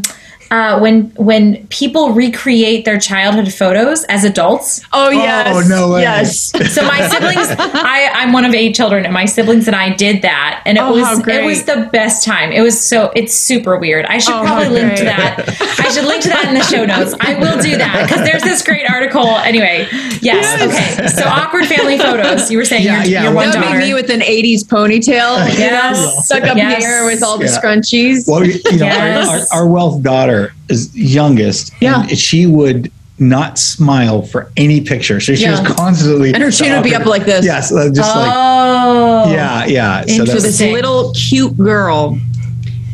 uh, 0.52 0.78
when 0.78 1.04
when 1.16 1.66
people 1.68 2.10
recreate 2.12 2.84
their 2.84 2.98
childhood 3.00 3.50
photos 3.52 4.04
as 4.04 4.22
adults. 4.22 4.82
Oh 4.92 5.08
yes. 5.08 5.48
Oh 5.56 5.66
no 5.66 5.92
way. 5.94 6.02
Yes. 6.02 6.52
So 6.74 6.82
my 6.82 7.08
siblings, 7.12 7.48
I, 7.58 8.10
I'm 8.12 8.32
one 8.34 8.44
of 8.44 8.52
eight 8.54 8.74
children, 8.74 9.04
and 9.06 9.14
my 9.14 9.24
siblings 9.24 9.66
and 9.66 9.74
I 9.74 9.94
did 9.96 10.20
that, 10.22 10.62
and 10.66 10.76
it 10.76 10.80
Oh, 10.82 11.02
how 11.02 11.14
was 11.16 11.22
great. 11.22 11.40
it 11.40 11.44
was 11.46 11.64
the 11.64 11.88
best 11.90 12.24
time. 12.26 12.52
It 12.52 12.60
was 12.60 12.78
so 12.78 13.10
it's 13.16 13.34
super 13.34 13.78
weird. 13.78 14.04
I 14.04 14.18
should 14.18 14.34
Oh, 14.34 14.42
probably 14.44 14.66
how 14.66 14.72
link 14.88 14.96
to 14.98 15.04
that. 15.04 15.56
I 15.80 15.88
should 15.90 16.04
link 16.04 16.22
to 16.24 16.28
that 16.28 16.44
in 16.48 16.54
the 16.54 16.64
show 16.64 16.84
notes. 16.84 17.14
I 17.18 17.34
will 17.34 17.58
do 17.62 17.76
that 17.78 18.06
because 18.06 18.22
there's 18.26 18.42
this 18.42 18.62
great 18.62 18.88
article. 18.90 19.26
Anyway, 19.26 19.88
yes, 20.20 20.60
okay. 20.60 21.06
So 21.08 21.24
awkward 21.24 21.64
family 21.66 21.96
photos. 21.96 22.50
You 22.50 22.58
were 22.58 22.66
saying 22.66 22.84
Yeah, 22.84 23.02
your, 23.04 23.10
yeah, 23.10 23.22
your 23.24 23.32
one 23.32 23.48
That 23.50 23.56
would 23.56 23.62
daughter. 23.64 23.78
be 23.80 23.86
me 23.86 23.94
with 23.94 24.10
an 24.10 24.20
'80s 24.20 24.64
ponytail, 24.64 25.50
you 25.50 25.58
Yes. 25.58 25.96
know, 25.96 26.20
stuck 26.20 26.42
up 26.44 26.56
Yes. 26.58 26.82
here 26.84 27.06
with 27.06 27.22
all 27.22 27.38
the 27.38 27.46
Yeah. 27.46 27.58
scrunchies. 27.58 28.28
Well, 28.28 28.44
you 28.46 28.54
know, 28.76 28.86
Yes. 28.86 29.28
our, 29.52 29.58
our, 29.58 29.62
our 29.64 29.66
wealth 29.66 30.02
daughter 30.02 30.41
is 30.68 30.94
youngest. 30.96 31.72
Yeah. 31.80 32.02
And 32.02 32.18
she 32.18 32.46
would 32.46 32.90
not 33.18 33.58
smile 33.58 34.22
for 34.22 34.50
any 34.56 34.80
picture. 34.80 35.20
So 35.20 35.34
she 35.34 35.42
Yeah. 35.42 35.60
was 35.60 35.74
constantly. 35.76 36.32
And 36.34 36.42
her 36.42 36.50
chin 36.50 36.72
would 36.72 36.82
be 36.82 36.94
up 36.94 37.06
like 37.06 37.24
this. 37.24 37.44
Yes. 37.44 37.70
uh, 37.72 37.90
Just 37.94 38.14
like, 38.16 38.32
oh, 38.34 39.30
yeah, 39.32 39.64
yeah. 39.66 40.00
And 40.08 40.26
so 40.26 40.38
this 40.40 40.60
little 40.60 41.12
cute 41.14 41.56
girl 41.56 42.18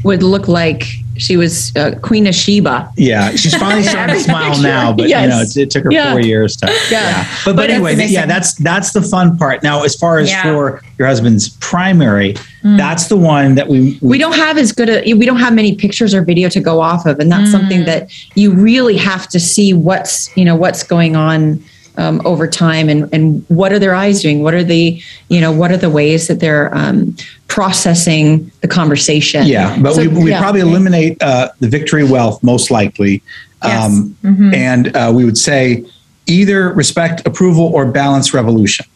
would 0.04 0.22
look 0.22 0.48
like 0.48 0.84
she 1.18 1.36
was 1.36 1.74
uh, 1.76 1.98
Queen 2.02 2.26
of 2.26 2.34
Sheba. 2.34 2.90
Yeah, 2.96 3.30
she's 3.32 3.54
finally 3.54 3.82
starting 3.94 4.16
to 4.16 4.22
smile 4.22 4.60
now, 4.62 4.92
but 4.92 5.08
you 5.08 5.14
know, 5.14 5.40
it, 5.42 5.56
it 5.56 5.70
took 5.70 5.84
her 5.84 5.92
Yeah. 5.92 6.12
four 6.12 6.20
years 6.20 6.56
to. 6.56 6.66
Yeah. 6.90 7.24
But, 7.44 7.52
but 7.52 7.56
But 7.56 7.70
anyway, 7.70 7.94
amazing. 7.94 8.14
yeah, 8.14 8.26
that's 8.26 8.54
that's 8.54 8.92
the 8.92 9.02
fun 9.02 9.36
part. 9.36 9.62
Now, 9.62 9.82
as 9.84 9.94
far 9.94 10.18
as 10.18 10.30
Yeah. 10.30 10.42
for 10.44 10.82
your 10.98 11.08
husband's 11.08 11.50
primary, 11.60 12.34
Mm. 12.64 12.76
that's 12.76 13.06
the 13.06 13.16
one 13.16 13.54
that 13.54 13.68
we, 13.68 13.98
We 14.02 14.18
don't 14.18 14.34
have 14.34 14.58
as 14.58 14.72
good 14.72 14.88
a 14.90 15.14
we 15.14 15.24
don't 15.26 15.38
have 15.38 15.54
many 15.54 15.76
pictures 15.76 16.12
or 16.12 16.22
video 16.22 16.48
to 16.48 16.58
go 16.60 16.80
off 16.80 17.06
of, 17.06 17.20
and 17.20 17.30
that's 17.30 17.52
something 17.52 17.84
that 17.84 18.10
you 18.34 18.52
really 18.52 18.96
have 18.96 19.28
to 19.28 19.38
see 19.38 19.72
what's 19.72 20.36
you 20.36 20.44
know 20.44 20.56
what's 20.56 20.82
going 20.82 21.14
on. 21.14 21.62
Um, 21.98 22.22
over 22.24 22.46
time 22.46 22.88
and 22.88 23.12
and 23.12 23.44
what 23.48 23.72
are 23.72 23.80
their 23.80 23.92
eyes 23.92 24.22
doing 24.22 24.44
what 24.44 24.54
are 24.54 24.62
the 24.62 25.02
you 25.30 25.40
know 25.40 25.50
what 25.50 25.72
are 25.72 25.76
the 25.76 25.90
ways 25.90 26.28
that 26.28 26.38
they're 26.38 26.72
um, 26.72 27.16
processing 27.48 28.52
the 28.60 28.68
conversation 28.68 29.44
Yeah, 29.46 29.76
but 29.82 29.94
So, 29.94 30.02
we 30.02 30.08
we 30.08 30.30
yeah. 30.30 30.38
probably 30.40 30.60
eliminate 30.60 31.20
uh, 31.20 31.48
the 31.58 31.68
victory 31.68 32.04
wealth 32.04 32.40
most 32.44 32.70
likely, 32.70 33.20
Yes. 33.64 33.84
um, 33.84 34.16
Mm-hmm. 34.22 34.54
and 34.54 34.96
uh, 34.96 35.12
we 35.16 35.24
would 35.24 35.36
say 35.38 35.84
either 36.26 36.72
respect, 36.72 37.26
approval, 37.26 37.66
or 37.74 37.84
balance 38.02 38.32
revolution. 38.32 38.86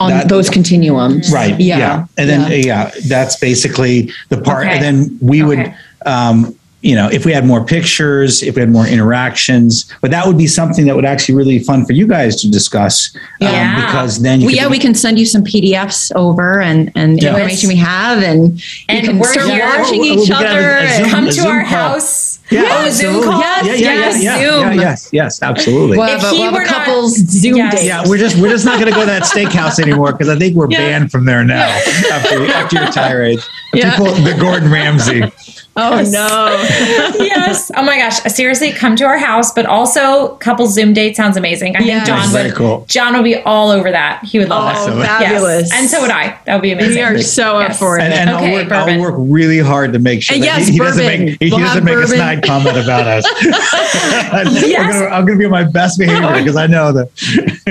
on 0.00 0.10
that- 0.10 0.28
those 0.28 0.48
continuums 0.48 1.30
Right. 1.30 1.58
yeah, 1.60 2.06
And 2.16 2.26
then 2.30 2.50
yeah. 2.50 2.56
yeah. 2.70 2.90
that's 3.08 3.36
basically 3.36 4.10
the 4.30 4.38
part. 4.40 4.64
Okay. 4.66 4.74
And 4.74 4.82
then 4.86 5.18
we 5.20 5.42
would, 5.42 5.58
Okay. 5.58 5.74
um, 6.06 6.54
you 6.80 6.94
know, 6.94 7.08
if 7.10 7.24
we 7.24 7.32
had 7.32 7.44
more 7.44 7.64
pictures, 7.64 8.42
if 8.42 8.54
we 8.54 8.60
had 8.60 8.70
more 8.70 8.86
interactions, 8.86 9.92
but 10.00 10.10
that 10.12 10.24
would 10.26 10.38
be 10.38 10.46
something 10.46 10.86
that 10.86 10.94
would 10.94 11.04
actually 11.04 11.34
really 11.34 11.58
be 11.58 11.64
fun 11.64 11.84
for 11.84 11.92
you 11.92 12.06
guys 12.06 12.40
to 12.42 12.48
discuss. 12.50 13.10
um, 13.16 13.48
Yeah. 13.52 13.84
because 13.86 14.20
then 14.22 14.40
you 14.40 14.46
well, 14.46 14.54
could- 14.54 14.62
yeah, 14.62 14.68
we 14.68 14.78
can 14.78 14.94
send 14.94 15.18
you 15.18 15.26
some 15.26 15.42
PDFs 15.42 16.12
over 16.14 16.60
and 16.60 16.90
and 16.94 17.20
Yeah. 17.20 17.30
information 17.30 17.68
we 17.68 17.76
have, 17.76 18.22
and, 18.22 18.62
And 18.88 19.02
you 19.02 19.08
can 19.08 19.18
we're 19.18 19.32
start 19.32 19.48
here. 19.50 19.64
watching 19.66 20.00
Oh, 20.00 20.04
each 20.04 20.18
we 20.20 20.26
could 20.26 20.34
have 20.36 20.42
a- 20.44 20.48
other. 20.50 20.70
and- 20.70 21.04
Zoom- 21.04 21.10
Come 21.10 21.24
to 21.26 21.32
Zoom 21.32 21.46
our 21.46 21.60
call. 21.64 21.70
house. 21.94 22.37
Yeah, 22.50 22.86
a 22.86 22.90
Zoom 22.90 23.16
absolutely. 23.16 23.26
call? 23.28 23.40
Yeah, 23.40 23.62
yeah, 23.64 23.74
Yes, 23.74 24.22
yeah, 24.22 24.38
yeah, 24.38 24.50
Zoom. 24.50 24.60
yeah, 24.60 24.72
yes, 24.82 25.08
yes, 25.12 25.42
absolutely. 25.42 25.98
We'll 25.98 26.06
have, 26.06 26.18
If 26.20 26.24
a, 26.24 26.30
he 26.30 26.36
we'll 26.38 26.44
have 26.44 26.54
were 26.54 26.60
a 26.62 26.64
not- 26.64 26.74
couple's 26.86 27.16
Zoom 27.16 27.56
Yes. 27.56 27.74
date. 27.80 27.86
Yeah, 27.86 28.04
we're 28.08 28.18
just 28.18 28.36
we're 28.38 28.48
just 28.50 28.64
not 28.64 28.80
going 28.80 28.90
to 28.90 28.94
go 28.94 29.00
to 29.00 29.06
that 29.06 29.22
steakhouse 29.32 29.78
anymore 29.78 30.12
because 30.12 30.28
I 30.28 30.36
think 30.38 30.56
we're 30.56 30.70
Yeah. 30.70 30.78
banned 30.78 31.10
from 31.12 31.24
there 31.26 31.44
now 31.44 31.66
after 32.12 32.46
after 32.50 32.76
your 32.76 32.86
tirade. 32.92 33.40
Yeah. 33.74 33.90
People, 33.98 34.14
the 34.24 34.32
Gordon 34.40 34.70
Ramsay. 34.72 35.24
Oh 35.76 35.96
no! 36.10 36.56
yes. 37.22 37.70
Oh 37.76 37.82
my 37.82 37.98
gosh. 37.98 38.16
Seriously, 38.32 38.72
come 38.72 38.96
to 38.96 39.04
our 39.04 39.18
house, 39.18 39.52
but 39.52 39.66
also 39.66 40.36
couple 40.36 40.66
Zoom 40.68 40.94
date 40.94 41.16
sounds 41.16 41.36
amazing. 41.36 41.76
I 41.76 41.80
Yes. 41.80 42.06
think 42.06 42.18
John 42.18 42.32
Very 42.32 42.48
would 42.48 42.56
cool. 42.56 42.84
John 42.88 43.12
would 43.12 43.24
be 43.24 43.36
all 43.36 43.70
over 43.70 43.90
that. 43.90 44.24
He 44.24 44.38
would 44.38 44.48
love 44.48 44.74
Oh, 44.88 44.96
that. 44.96 45.20
fabulous! 45.20 45.68
Yes. 45.70 45.78
And 45.80 45.90
so 45.90 46.00
would 46.00 46.10
I. 46.10 46.38
That 46.46 46.54
would 46.54 46.62
be 46.62 46.72
amazing. 46.72 46.94
We 46.94 47.02
are 47.02 47.18
so 47.20 47.58
up 47.58 47.76
for 47.76 47.98
it. 47.98 48.04
And, 48.04 48.14
and 48.14 48.30
Okay, 48.30 48.56
I'll, 48.58 48.64
work. 48.64 48.72
I'll 48.72 49.00
work 49.00 49.14
really 49.18 49.58
hard 49.58 49.92
to 49.92 49.98
make 49.98 50.22
sure 50.22 50.34
And 50.34 50.42
that 50.44 50.58
yes, 50.60 50.66
he, 50.68 50.72
he 50.72 50.78
doesn't 50.78 51.04
make 51.06 51.20
he, 51.42 51.50
We'll 51.50 51.58
doesn't 51.60 51.74
have 51.74 51.84
make 51.84 51.92
a 51.94 52.00
bourbon. 52.00 52.18
Snide 52.38 52.44
comment 52.44 52.76
about 52.76 53.06
us. 53.06 53.24
We're 54.62 54.68
Yes. 54.68 54.92
gonna, 54.94 55.06
I'm 55.06 55.24
going 55.26 55.38
to 55.38 55.40
be 55.40 55.44
on 55.44 55.50
my 55.50 55.64
best 55.64 55.98
behavior 55.98 56.32
because 56.38 56.56
I 56.56 56.66
know 56.66 56.92
that. 56.92 57.10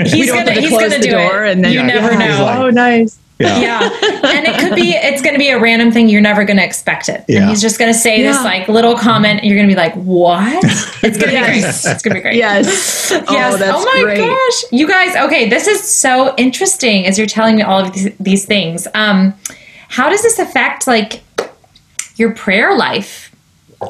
He's 0.08 0.30
gonna 0.30 0.44
to 0.46 0.52
he's 0.60 0.68
close 0.70 0.82
gonna 0.82 0.96
the 0.98 1.02
do 1.02 1.10
door 1.10 1.44
it. 1.44 1.52
and 1.52 1.64
then 1.64 1.72
you 1.72 1.80
Yeah. 1.80 1.86
never 1.86 2.12
Yeah. 2.12 2.36
know. 2.38 2.44
Like- 2.44 2.58
oh, 2.58 2.70
nice. 2.70 3.18
Yeah. 3.40 3.60
yeah. 3.60 3.80
And 4.24 4.46
it 4.48 4.58
could 4.58 4.74
be 4.74 4.90
it's 4.96 5.22
gonna 5.22 5.38
be 5.38 5.50
a 5.50 5.60
random 5.60 5.92
thing 5.92 6.08
you're 6.08 6.20
never 6.20 6.42
gonna 6.44 6.62
expect 6.62 7.08
it. 7.08 7.24
Yeah. 7.28 7.42
And 7.42 7.50
he's 7.50 7.60
just 7.62 7.78
gonna 7.78 7.94
say 7.94 8.20
this 8.20 8.36
like 8.42 8.66
little 8.66 8.96
comment 8.96 9.38
and 9.40 9.44
you're 9.48 9.54
gonna 9.56 9.68
be 9.68 9.76
like, 9.76 9.94
What? 9.94 10.64
It's 11.04 11.16
gonna 11.16 11.30
be 11.32 11.38
great. 11.38 11.62
It's 11.64 12.02
gonna 12.02 12.16
be 12.16 12.20
great. 12.20 12.34
Yes. 12.34 13.12
Yes. 13.30 13.54
Oh, 13.54 13.56
that's 13.56 13.84
my 13.84 14.00
great. 14.02 14.18
gosh. 14.18 14.64
You 14.72 14.88
guys, 14.88 15.14
okay, 15.16 15.48
this 15.48 15.68
is 15.68 15.80
so 15.88 16.34
interesting 16.36 17.06
as 17.06 17.16
you're 17.16 17.28
telling 17.28 17.54
me 17.56 17.62
all 17.62 17.78
of 17.78 17.92
these, 17.92 18.12
these 18.18 18.44
things. 18.44 18.88
Um, 18.94 19.34
how 19.88 20.08
does 20.10 20.22
this 20.22 20.38
affect 20.40 20.86
like 20.88 21.22
your 22.16 22.32
prayer 22.34 22.76
life? 22.76 23.27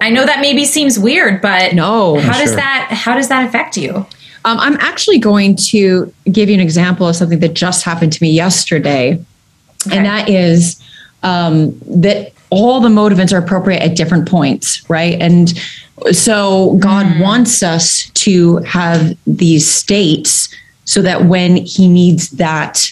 I 0.01 0.11
know 0.11 0.27
that 0.27 0.41
maybe 0.41 0.65
seems 0.65 0.99
weird, 0.99 1.41
but 1.41 1.75
No. 1.75 2.19
how 2.21 2.39
does 2.39 2.55
that 2.57 2.89
how 2.91 3.15
does 3.15 3.29
that 3.29 3.47
affect 3.47 3.77
you? 3.77 4.07
Um, 4.45 4.59
I'm 4.61 4.77
actually 4.81 5.19
going 5.19 5.57
to 5.71 6.13
give 6.31 6.49
you 6.49 6.55
an 6.55 6.61
example 6.61 7.09
of 7.09 7.17
something 7.17 7.41
that 7.41 7.55
just 7.55 7.85
happened 7.85 8.13
to 8.13 8.23
me 8.23 8.31
yesterday, 8.31 9.21
Okay. 9.87 9.97
and 9.97 10.07
that 10.07 10.29
is 10.29 10.81
um, 11.23 11.75
that 11.87 12.33
all 12.51 12.81
the 12.81 12.89
motivants 12.89 13.33
are 13.33 13.39
appropriate 13.39 13.83
at 13.83 13.97
different 13.97 14.29
points, 14.29 14.89
right? 14.89 15.21
And 15.21 15.53
so 16.13 16.77
God 16.79 17.19
wants 17.21 17.63
us 17.63 18.09
to 18.15 18.59
have 18.59 19.17
these 19.27 19.69
states 19.69 20.49
so 20.85 21.03
that 21.03 21.25
when 21.27 21.57
He 21.57 21.89
needs 21.89 22.31
that 22.31 22.91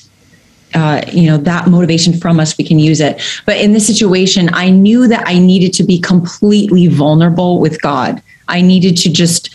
uh, 0.77 1.01
you 1.11 1.27
know 1.27 1.39
that 1.39 1.67
motivation 1.69 2.13
from 2.13 2.39
us 2.39 2.57
we 2.59 2.65
can 2.65 2.79
use 2.79 3.01
it. 3.01 3.21
But 3.47 3.57
in 3.57 3.73
this 3.73 3.87
situation 3.87 4.51
i 4.53 4.69
knew 4.71 5.09
that 5.09 5.27
i 5.27 5.39
needed 5.39 5.73
to 5.75 5.85
be 5.85 5.99
completely 5.99 6.87
vulnerable 6.87 7.59
with 7.61 7.81
god. 7.81 8.23
I 8.49 8.61
needed 8.61 8.97
to 8.99 9.11
just 9.11 9.51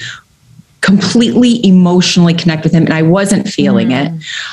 completely 0.82 1.65
emotionally 1.65 2.34
connect 2.34 2.63
with 2.63 2.74
him 2.74 2.86
and 2.86 2.93
i 2.93 3.03
wasn't 3.03 3.47
feeling 3.47 3.91
it. 3.91 4.11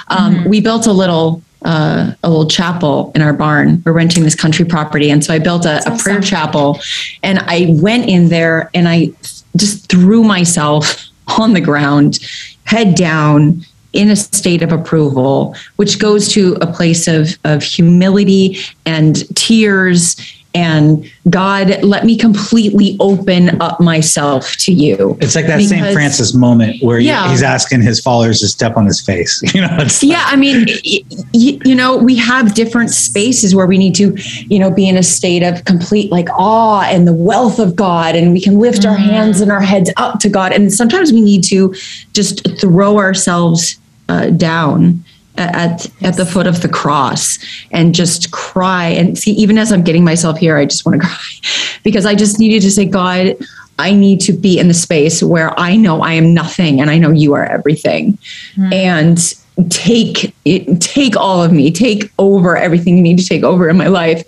Um, 0.08 0.44
we 0.44 0.60
built 0.60 0.86
a 0.86 0.92
little 0.92 1.42
uh, 1.64 2.12
a 2.22 2.28
little 2.28 2.46
chapel 2.46 3.10
in 3.16 3.22
our 3.22 3.32
barn. 3.32 3.82
We're 3.84 3.92
renting 3.92 4.22
this 4.22 4.36
country 4.36 4.64
property 4.64 5.10
and 5.10 5.24
so 5.24 5.32
i 5.32 5.38
built 5.38 5.64
a, 5.64 5.76
a 5.90 5.96
prayer 5.96 6.20
chapel 6.20 6.78
and 7.22 7.38
i 7.40 7.66
went 7.80 8.08
in 8.08 8.28
there 8.28 8.70
and 8.74 8.88
i 8.88 9.10
just 9.56 9.88
threw 9.88 10.22
myself 10.22 11.06
on 11.40 11.54
the 11.54 11.60
ground 11.60 12.18
head 12.64 12.94
down 12.94 13.64
in 13.93 14.11
a 14.11 14.16
state 14.16 14.62
of 14.62 14.72
approval, 14.72 15.55
which 15.76 15.99
goes 15.99 16.28
to 16.28 16.57
a 16.61 16.66
place 16.66 17.09
of, 17.09 17.39
of 17.45 17.62
humility 17.62 18.59
and 18.84 19.24
tears. 19.36 20.16
And 20.59 21.09
God, 21.30 21.84
let 21.84 22.04
me 22.04 22.16
completely 22.16 22.96
open 22.98 23.61
up 23.62 23.78
myself 23.78 24.56
to 24.56 24.72
you. 24.72 25.16
It's 25.20 25.36
like 25.36 25.46
that 25.46 25.61
St. 25.62 25.92
Francis 25.92 26.34
moment 26.34 26.82
where 26.82 26.98
Yeah. 26.98 27.30
he's 27.30 27.44
asking 27.44 27.82
his 27.82 28.00
followers 28.00 28.40
to 28.40 28.48
step 28.48 28.76
on 28.76 28.84
his 28.86 29.00
face. 29.00 29.40
You 29.54 29.62
know, 29.62 29.76
it's 29.78 30.02
Yeah, 30.02 30.24
I 30.26 30.36
mean, 30.36 30.66
y- 30.84 31.02
y- 31.32 31.59
you 31.64 31.74
know, 31.76 31.96
we 31.96 32.16
have 32.16 32.54
different 32.54 32.90
spaces 32.90 33.54
where 33.54 33.66
we 33.66 33.78
need 33.78 33.94
to, 33.96 34.14
you 34.48 34.59
know, 34.59 34.70
be 34.70 34.88
in 34.88 34.96
a 34.96 35.02
state 35.02 35.42
of 35.44 35.64
complete 35.64 36.11
like 36.11 36.28
awe 36.36 36.82
and 36.82 37.06
the 37.06 37.14
wealth 37.14 37.59
of 37.61 37.74
God, 37.76 38.14
and 38.16 38.32
we 38.32 38.40
can 38.40 38.59
lift 38.59 38.84
our 38.84 38.96
hands 38.96 39.40
and 39.40 39.50
our 39.52 39.61
heads 39.61 39.90
up 39.96 40.18
to 40.20 40.28
God. 40.28 40.52
And 40.52 40.72
sometimes 40.72 41.12
we 41.12 41.20
need 41.20 41.42
to 41.44 41.72
just 42.12 42.46
throw 42.61 42.98
ourselves 42.98 43.78
uh, 44.09 44.30
down 44.30 45.04
at 45.39 45.91
at 46.03 46.16
the 46.16 46.26
foot 46.26 46.47
of 46.47 46.62
the 46.62 46.68
cross 46.68 47.39
and 47.72 47.95
just 47.95 48.30
cry. 48.30 48.86
And 48.86 49.18
see, 49.18 49.32
even 49.32 49.59
as 49.59 49.72
I'm 49.72 49.82
getting 49.82 50.05
myself 50.05 50.39
here, 50.39 50.57
I 50.57 50.66
just 50.66 50.84
want 50.84 51.01
to 51.01 51.07
cry 51.07 51.80
because 51.82 52.07
I 52.07 52.14
just 52.14 52.39
needed 52.39 52.62
to 52.62 52.70
say, 52.70 52.84
God. 52.84 53.36
I 53.80 53.93
need 53.93 54.20
to 54.22 54.32
be 54.32 54.59
in 54.59 54.66
the 54.66 54.74
space 54.74 55.22
where 55.22 55.57
I 55.57 55.76
know 55.76 56.03
I 56.03 56.14
am 56.14 56.34
nothing 56.34 56.80
and 56.80 56.91
I 56.91 56.99
know 56.99 57.12
you 57.12 57.34
are 57.34 57.45
everything. 57.45 58.18
Hmm. 58.57 58.72
And 58.72 59.34
take 59.70 60.34
it, 60.45 60.80
take 60.80 61.16
all 61.16 61.43
of 61.43 61.53
me, 61.53 61.70
take 61.70 62.11
over 62.18 62.57
everything 62.57 62.97
you 62.97 63.03
need 63.03 63.18
to 63.18 63.24
take 63.24 63.45
over 63.45 63.68
in 63.68 63.76
my 63.76 63.86
life. 63.86 64.24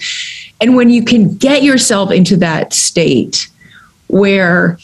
And 0.60 0.76
when 0.76 0.90
you 0.90 1.04
can 1.04 1.36
get 1.36 1.62
yourself 1.62 2.10
into 2.10 2.36
that 2.36 2.72
state 2.72 3.48
where 4.08 4.78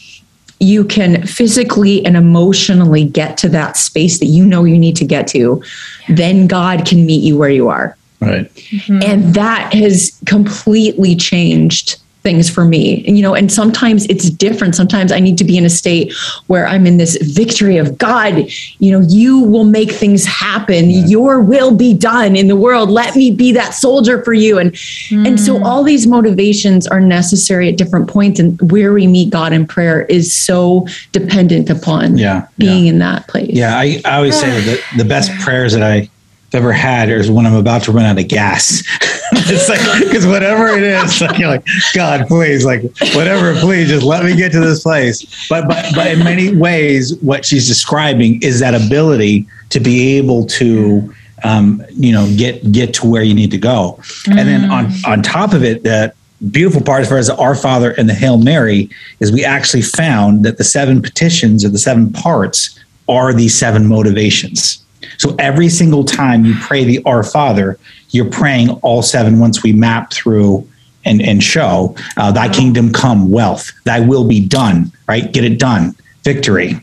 you 0.58 0.84
can 0.84 1.26
physically 1.26 2.04
and 2.06 2.16
emotionally 2.16 3.04
get 3.04 3.36
to 3.38 3.48
that 3.50 3.76
space 3.76 4.18
that 4.18 4.26
you 4.26 4.44
know 4.44 4.64
you 4.64 4.78
need 4.78 4.96
to 4.96 5.04
get 5.04 5.26
to, 5.28 5.62
then 6.08 6.46
God 6.46 6.86
can 6.86 7.04
meet 7.04 7.22
you 7.22 7.36
where 7.36 7.50
you 7.50 7.68
are. 7.68 7.96
right. 8.20 8.52
Mm-hmm. 8.54 9.02
And 9.02 9.34
that 9.34 9.74
has 9.74 10.18
completely 10.24 11.14
changed 11.14 12.00
things 12.26 12.50
for 12.50 12.64
me. 12.64 13.04
And, 13.06 13.16
you 13.16 13.22
know, 13.22 13.34
and 13.34 13.52
sometimes 13.52 14.04
it's 14.06 14.28
different. 14.28 14.74
Sometimes 14.74 15.12
I 15.12 15.20
need 15.20 15.38
to 15.38 15.44
be 15.44 15.56
in 15.56 15.64
a 15.64 15.70
state 15.70 16.12
where 16.48 16.66
I'm 16.66 16.84
in 16.84 16.96
this 16.96 17.16
victory 17.22 17.76
of 17.76 17.96
God, 17.98 18.48
you 18.80 18.90
know, 18.90 18.98
you 19.08 19.38
will 19.38 19.62
make 19.62 19.92
things 19.92 20.24
happen. 20.26 20.90
Yeah. 20.90 21.06
Your 21.06 21.40
will 21.40 21.72
be 21.72 21.94
done 21.94 22.34
in 22.34 22.48
the 22.48 22.56
world. 22.56 22.90
Let 22.90 23.14
me 23.14 23.30
be 23.30 23.52
that 23.52 23.74
soldier 23.74 24.24
for 24.24 24.32
you. 24.32 24.58
And 24.58 24.72
mm. 24.72 25.24
and 25.24 25.38
so 25.38 25.62
all 25.62 25.84
these 25.84 26.08
motivations 26.08 26.88
are 26.88 27.00
necessary 27.00 27.68
at 27.68 27.76
different 27.76 28.10
points. 28.10 28.40
And 28.40 28.60
where 28.72 28.92
we 28.92 29.06
meet 29.06 29.30
God 29.30 29.52
in 29.52 29.64
prayer 29.64 30.02
is 30.06 30.34
so 30.34 30.88
dependent 31.12 31.70
upon 31.70 32.18
yeah, 32.18 32.48
being 32.58 32.86
yeah. 32.86 32.92
in 32.92 32.98
that 32.98 33.28
place. 33.28 33.52
Yeah, 33.52 33.78
I, 33.78 34.02
I 34.04 34.16
always 34.16 34.36
say 34.36 34.50
that 34.50 34.80
the 34.96 35.04
best 35.04 35.30
prayers 35.44 35.74
that 35.74 35.84
I 35.84 36.10
ever 36.52 36.72
had 36.72 37.10
is 37.10 37.30
when 37.30 37.46
I'm 37.46 37.54
about 37.54 37.82
to 37.84 37.92
run 37.92 38.04
out 38.04 38.18
of 38.18 38.28
gas. 38.28 38.82
it's 39.32 39.68
like 39.68 40.04
because 40.04 40.26
whatever 40.26 40.68
it 40.68 40.82
is, 40.82 41.20
like, 41.20 41.38
you're 41.38 41.48
like, 41.48 41.66
God, 41.94 42.26
please, 42.26 42.64
like 42.64 42.82
whatever, 43.14 43.54
please, 43.54 43.88
just 43.88 44.04
let 44.04 44.24
me 44.24 44.36
get 44.36 44.52
to 44.52 44.60
this 44.60 44.82
place. 44.82 45.48
But 45.48 45.68
but 45.68 45.84
but 45.94 46.06
in 46.08 46.20
many 46.20 46.54
ways, 46.54 47.16
what 47.16 47.44
she's 47.44 47.66
describing 47.66 48.42
is 48.42 48.60
that 48.60 48.74
ability 48.74 49.46
to 49.70 49.80
be 49.80 50.16
able 50.16 50.46
to 50.46 51.14
um, 51.44 51.82
you 51.90 52.12
know 52.12 52.32
get 52.36 52.72
get 52.72 52.94
to 52.94 53.06
where 53.06 53.22
you 53.22 53.34
need 53.34 53.50
to 53.50 53.58
go. 53.58 53.98
Mm. 54.24 54.38
And 54.38 54.48
then 54.48 54.70
on 54.70 54.92
on 55.06 55.22
top 55.22 55.52
of 55.52 55.64
it, 55.64 55.82
that 55.82 56.14
beautiful 56.50 56.82
part 56.82 57.02
as 57.02 57.08
far 57.08 57.18
as 57.18 57.30
Our 57.30 57.54
Father 57.54 57.92
and 57.92 58.08
the 58.08 58.14
Hail 58.14 58.38
Mary 58.38 58.90
is 59.20 59.32
we 59.32 59.44
actually 59.44 59.82
found 59.82 60.44
that 60.44 60.58
the 60.58 60.64
seven 60.64 61.00
petitions 61.00 61.64
or 61.64 61.68
the 61.68 61.78
seven 61.78 62.12
parts 62.12 62.78
are 63.08 63.32
these 63.32 63.56
seven 63.58 63.86
motivations. 63.86 64.84
So 65.18 65.34
every 65.38 65.68
single 65.68 66.04
time 66.04 66.44
you 66.44 66.54
pray 66.60 66.84
the 66.84 67.02
Our 67.04 67.22
Father, 67.22 67.78
you're 68.10 68.30
praying 68.30 68.70
all 68.82 69.02
seven 69.02 69.38
once 69.38 69.62
we 69.62 69.72
map 69.72 70.12
through 70.12 70.68
and, 71.04 71.22
and 71.22 71.42
show 71.42 71.94
uh, 72.16 72.32
thy 72.32 72.48
kingdom 72.48 72.92
come, 72.92 73.30
wealth, 73.30 73.70
thy 73.84 74.00
will 74.00 74.26
be 74.26 74.44
done, 74.46 74.92
right? 75.08 75.32
Get 75.32 75.44
it 75.44 75.58
done, 75.58 75.94
victory 76.22 76.80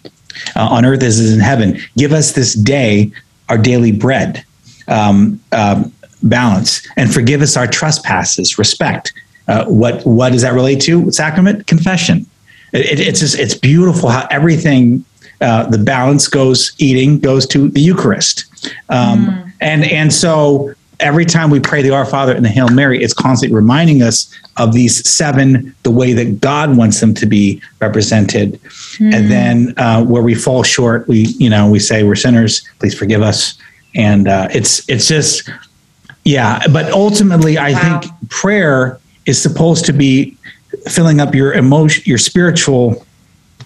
uh, 0.56 0.68
on 0.68 0.86
earth 0.86 1.04
as 1.04 1.20
is 1.20 1.34
in 1.34 1.40
heaven. 1.40 1.80
Give 1.98 2.14
us 2.14 2.32
this 2.32 2.54
day 2.54 3.12
our 3.50 3.58
daily 3.58 3.92
bread, 3.92 4.44
um, 4.88 5.40
um, 5.52 5.92
balance, 6.24 6.88
and 6.96 7.14
forgive 7.14 7.42
us 7.42 7.58
our 7.58 7.68
trespasses, 7.68 8.58
respect. 8.58 9.14
Uh, 9.48 9.66
what 9.66 10.06
what 10.06 10.32
does 10.32 10.42
that 10.42 10.54
relate 10.54 10.82
to? 10.82 11.12
Sacrament, 11.12 11.68
confession. 11.68 12.26
It, 12.72 13.00
it's 13.00 13.20
just 13.20 13.38
it's 13.38 13.56
beautiful 13.56 14.10
how 14.10 14.28
everything 14.32 15.04
uh, 15.44 15.70
the 15.70 15.78
balance 15.78 16.28
goes 16.28 16.74
eating 16.78 17.20
goes 17.20 17.46
to 17.48 17.70
the 17.70 17.82
Eucharist, 17.82 18.46
um, 18.90 19.28
mm. 19.28 19.54
and 19.62 19.84
and 19.86 20.12
so 20.12 20.74
every 21.00 21.26
time 21.26 21.50
we 21.50 21.60
pray 21.60 21.82
the 21.82 21.92
Our 21.92 22.06
Father 22.06 22.34
and 22.34 22.44
the 22.46 22.50
Hail 22.50 22.70
Mary, 22.70 23.04
it's 23.04 23.14
constantly 23.14 23.56
reminding 23.56 24.02
us 24.02 24.34
of 24.58 24.74
these 24.74 25.08
seven, 25.08 25.76
the 25.84 25.92
way 25.92 26.14
that 26.14 26.40
God 26.40 26.78
wants 26.78 27.00
them 27.00 27.14
to 27.16 27.26
be 27.26 27.62
represented. 27.82 28.54
Mm. 28.98 29.14
And 29.14 29.32
then 29.32 29.74
uh, 29.78 30.04
where 30.04 30.24
we 30.24 30.34
fall 30.34 30.64
short, 30.64 31.08
we 31.08 31.28
you 31.38 31.50
know 31.50 31.70
we 31.70 31.80
say 31.80 32.04
we're 32.04 32.16
sinners. 32.16 32.68
Please 32.80 32.98
forgive 32.98 33.22
us. 33.22 33.56
And 33.96 34.28
uh, 34.28 34.48
it's 34.52 34.88
it's 34.90 35.08
just 35.08 35.50
yeah. 36.24 36.62
But 36.72 36.92
ultimately, 36.92 37.58
I 37.58 37.74
wow. 37.74 38.00
think 38.00 38.30
prayer 38.30 39.00
is 39.26 39.42
supposed 39.42 39.86
to 39.86 39.94
be 39.94 40.38
filling 40.88 41.20
up 41.20 41.36
your 41.36 41.54
emotion, 41.54 42.04
your 42.06 42.18
spiritual 42.18 43.06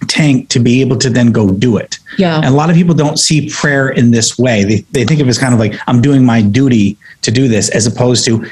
tank 0.07 0.49
to 0.49 0.59
be 0.59 0.81
able 0.81 0.97
to 0.97 1.09
then 1.09 1.31
go 1.31 1.49
do 1.49 1.77
it. 1.77 1.99
Yeah. 2.17 2.37
And 2.37 2.45
a 2.45 2.51
lot 2.51 2.69
of 2.69 2.75
people 2.75 2.95
don't 2.95 3.17
see 3.17 3.49
prayer 3.49 3.89
in 3.89 4.11
this 4.11 4.37
way. 4.37 4.63
They, 4.63 4.81
they 4.91 5.05
think 5.05 5.19
of 5.19 5.27
it 5.27 5.29
as 5.29 5.37
kind 5.37 5.53
of 5.53 5.59
like, 5.59 5.79
I'm 5.87 6.01
doing 6.01 6.25
my 6.25 6.41
duty 6.41 6.97
to 7.23 7.31
do 7.31 7.47
this, 7.47 7.69
as 7.69 7.87
opposed 7.87 8.25
to, 8.25 8.45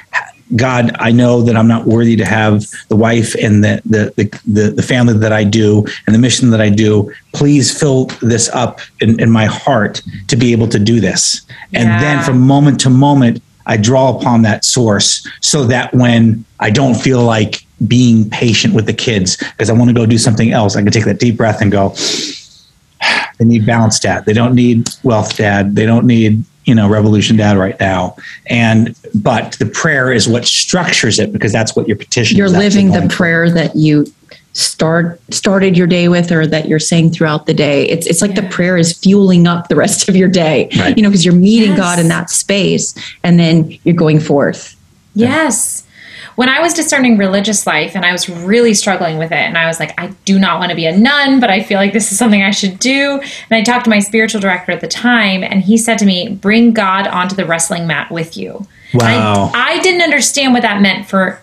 God, 0.55 0.95
I 0.99 1.11
know 1.11 1.41
that 1.41 1.55
I'm 1.55 1.67
not 1.67 1.85
worthy 1.85 2.15
to 2.17 2.25
have 2.25 2.65
the 2.89 2.95
wife 2.95 3.33
and 3.35 3.63
the, 3.63 3.81
the, 3.85 4.39
the, 4.45 4.69
the, 4.69 4.83
family 4.83 5.17
that 5.17 5.33
I 5.33 5.43
do 5.43 5.85
and 6.05 6.13
the 6.13 6.19
mission 6.19 6.51
that 6.51 6.61
I 6.61 6.69
do. 6.69 7.11
Please 7.33 7.77
fill 7.77 8.05
this 8.21 8.47
up 8.49 8.79
in, 9.01 9.19
in 9.19 9.31
my 9.31 9.45
heart 9.45 10.03
to 10.27 10.35
be 10.35 10.51
able 10.51 10.67
to 10.67 10.77
do 10.77 10.99
this. 10.99 11.45
And 11.73 11.89
yeah. 11.89 11.99
then 11.99 12.23
from 12.23 12.41
moment 12.41 12.79
to 12.81 12.91
moment, 12.91 13.41
I 13.65 13.77
draw 13.77 14.15
upon 14.15 14.43
that 14.43 14.63
source 14.63 15.27
so 15.41 15.65
that 15.65 15.91
when 15.93 16.45
I 16.59 16.69
don't 16.69 16.95
feel 16.95 17.23
like 17.23 17.64
being 17.87 18.29
patient 18.29 18.73
with 18.73 18.85
the 18.85 18.93
kids 18.93 19.37
because 19.37 19.69
I 19.69 19.73
want 19.73 19.89
to 19.89 19.93
go 19.93 20.05
do 20.05 20.17
something 20.17 20.51
else. 20.51 20.75
I 20.75 20.81
can 20.81 20.91
take 20.91 21.05
that 21.05 21.19
deep 21.19 21.37
breath 21.37 21.61
and 21.61 21.71
go, 21.71 21.89
they 23.37 23.45
need 23.45 23.65
balance 23.65 23.99
dad. 23.99 24.25
They 24.25 24.33
don't 24.33 24.55
need 24.55 24.89
wealth 25.03 25.35
dad. 25.37 25.75
They 25.75 25.85
don't 25.85 26.05
need, 26.05 26.43
you 26.65 26.73
know, 26.73 26.87
revolution 26.87 27.37
dad 27.37 27.57
right 27.57 27.79
now. 27.79 28.15
And, 28.47 28.97
but 29.13 29.53
the 29.59 29.65
prayer 29.65 30.11
is 30.11 30.27
what 30.27 30.45
structures 30.45 31.19
it 31.19 31.33
because 31.33 31.51
that's 31.51 31.75
what 31.75 31.87
your 31.87 31.97
petition 31.97 32.37
You're 32.37 32.49
living 32.49 32.91
the 32.91 33.07
prayer 33.09 33.47
for. 33.47 33.53
that 33.53 33.75
you 33.75 34.05
start 34.53 35.19
started 35.33 35.77
your 35.77 35.85
day 35.85 36.07
with 36.07 36.31
or 36.31 36.47
that 36.47 36.65
you're 36.69 36.79
saying 36.79 37.11
throughout 37.11 37.45
the 37.45 37.53
day 37.53 37.89
it's 37.89 38.07
it's 38.07 38.21
like 38.21 38.35
the 38.35 38.47
prayer 38.47 38.77
is 38.77 38.97
fueling 38.97 39.45
up 39.45 39.67
the 39.67 39.75
rest 39.75 40.07
of 40.07 40.15
your 40.15 40.29
day 40.29 40.69
right. 40.77 40.95
you 40.95 41.03
know 41.03 41.09
because 41.09 41.25
you're 41.25 41.35
meeting 41.35 41.71
yes. 41.71 41.77
god 41.77 41.99
in 41.99 42.07
that 42.07 42.29
space 42.29 42.95
and 43.21 43.37
then 43.37 43.69
you're 43.83 43.93
going 43.93 44.17
forth 44.17 44.77
yes 45.13 45.84
when 46.35 46.49
I 46.49 46.59
was 46.59 46.73
discerning 46.73 47.17
religious 47.17 47.65
life 47.65 47.95
and 47.95 48.05
I 48.05 48.11
was 48.11 48.29
really 48.29 48.73
struggling 48.73 49.17
with 49.17 49.31
it, 49.31 49.37
and 49.37 49.57
I 49.57 49.67
was 49.67 49.79
like, 49.79 49.93
I 49.99 50.07
do 50.25 50.37
not 50.37 50.59
want 50.59 50.69
to 50.69 50.75
be 50.75 50.85
a 50.85 50.97
nun, 50.97 51.39
but 51.39 51.49
I 51.49 51.63
feel 51.63 51.77
like 51.77 51.93
this 51.93 52.11
is 52.11 52.17
something 52.17 52.41
I 52.41 52.51
should 52.51 52.79
do. 52.79 53.19
And 53.21 53.51
I 53.51 53.63
talked 53.63 53.85
to 53.85 53.89
my 53.89 53.99
spiritual 53.99 54.41
director 54.41 54.71
at 54.71 54.81
the 54.81 54.87
time, 54.87 55.43
and 55.43 55.61
he 55.61 55.77
said 55.77 55.97
to 55.99 56.05
me, 56.05 56.29
Bring 56.29 56.73
God 56.73 57.07
onto 57.07 57.35
the 57.35 57.45
wrestling 57.45 57.87
mat 57.87 58.11
with 58.11 58.37
you. 58.37 58.67
Wow. 58.93 59.51
I, 59.53 59.73
I 59.73 59.79
didn't 59.81 60.01
understand 60.01 60.53
what 60.53 60.61
that 60.61 60.81
meant 60.81 61.07
for 61.07 61.41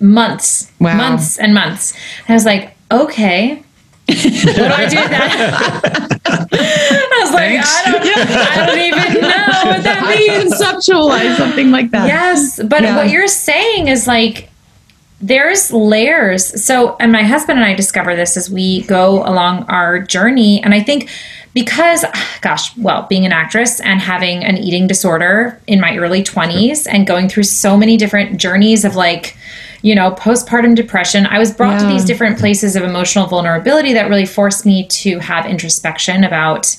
months, 0.00 0.70
wow. 0.80 0.96
months 0.96 1.38
and 1.38 1.54
months. 1.54 1.94
And 2.26 2.30
I 2.30 2.34
was 2.34 2.44
like, 2.44 2.76
okay, 2.90 3.62
what 4.08 4.56
do 4.56 4.64
I 4.64 4.88
do 4.88 4.96
that? 4.96 6.20
I 6.24 7.20
was 7.20 7.32
like, 7.32 7.60
I 7.62 7.82
don't, 7.84 8.02
I 8.30 8.66
don't 8.66 8.78
even 8.78 9.20
know 9.20 9.70
what 9.70 9.82
that 9.82 10.16
means. 10.18 10.54
Conceptualize 10.54 11.36
something 11.36 11.70
like 11.70 11.90
that. 11.90 12.06
Yes, 12.06 12.60
but 12.62 12.82
yeah. 12.82 12.96
what 12.96 13.10
you're 13.10 13.28
saying 13.28 13.88
is 13.88 14.06
like 14.06 14.50
there's 15.20 15.72
layers. 15.72 16.64
So, 16.64 16.96
and 17.00 17.12
my 17.12 17.22
husband 17.22 17.58
and 17.58 17.66
I 17.66 17.74
discover 17.74 18.14
this 18.16 18.36
as 18.36 18.48
we 18.50 18.82
go 18.82 19.22
along 19.24 19.64
our 19.64 19.98
journey, 19.98 20.62
and 20.62 20.72
I 20.72 20.80
think 20.80 21.10
because 21.54 22.04
gosh 22.40 22.76
well 22.76 23.06
being 23.08 23.26
an 23.26 23.32
actress 23.32 23.80
and 23.80 24.00
having 24.00 24.44
an 24.44 24.56
eating 24.58 24.86
disorder 24.86 25.60
in 25.66 25.80
my 25.80 25.96
early 25.96 26.22
20s 26.22 26.86
and 26.88 27.06
going 27.06 27.28
through 27.28 27.42
so 27.42 27.76
many 27.76 27.96
different 27.96 28.38
journeys 28.38 28.84
of 28.84 28.94
like 28.94 29.36
you 29.82 29.94
know, 29.94 30.12
postpartum 30.12 30.74
depression. 30.74 31.26
I 31.26 31.38
was 31.38 31.52
brought 31.52 31.80
yeah. 31.80 31.86
to 31.86 31.92
these 31.92 32.04
different 32.04 32.38
places 32.38 32.76
of 32.76 32.82
emotional 32.82 33.26
vulnerability 33.26 33.92
that 33.92 34.08
really 34.08 34.26
forced 34.26 34.66
me 34.66 34.86
to 34.88 35.18
have 35.18 35.46
introspection 35.46 36.24
about 36.24 36.76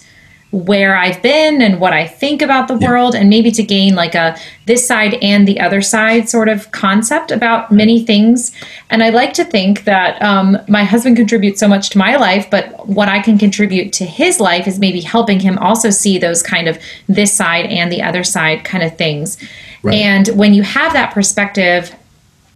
where 0.51 0.95
I've 0.95 1.21
been 1.21 1.61
and 1.61 1.79
what 1.79 1.93
I 1.93 2.07
think 2.07 2.41
about 2.41 2.67
the 2.67 2.75
yeah. 2.75 2.89
world, 2.89 3.13
and 3.13 3.29
maybe 3.29 3.51
to 3.51 3.61
gain 3.61 3.93
like 3.93 4.15
a 4.15 4.35
this 4.65 4.87
side 4.87 5.13
and 5.21 5.47
the 5.47 5.59
other 5.59 5.79
side 5.79 6.27
sort 6.27 6.49
of 6.49 6.71
concept 6.71 7.29
about 7.29 7.71
many 7.71 8.03
things. 8.03 8.51
And 8.89 9.03
I 9.03 9.09
like 9.09 9.33
to 9.33 9.45
think 9.45 9.83
that 9.83 10.19
um, 10.23 10.57
my 10.67 10.83
husband 10.83 11.17
contributes 11.17 11.59
so 11.59 11.67
much 11.67 11.91
to 11.91 11.99
my 11.99 12.15
life, 12.15 12.49
but 12.49 12.87
what 12.87 13.07
I 13.07 13.19
can 13.19 13.37
contribute 13.37 13.93
to 13.93 14.05
his 14.05 14.39
life 14.39 14.67
is 14.67 14.79
maybe 14.79 15.01
helping 15.01 15.39
him 15.39 15.59
also 15.59 15.91
see 15.91 16.17
those 16.17 16.41
kind 16.41 16.67
of 16.67 16.79
this 17.07 17.31
side 17.31 17.67
and 17.67 17.91
the 17.91 18.01
other 18.01 18.23
side 18.23 18.63
kind 18.63 18.83
of 18.83 18.97
things. 18.97 19.37
Right. 19.83 19.95
And 19.95 20.29
when 20.29 20.55
you 20.55 20.63
have 20.63 20.93
that 20.93 21.13
perspective, 21.13 21.95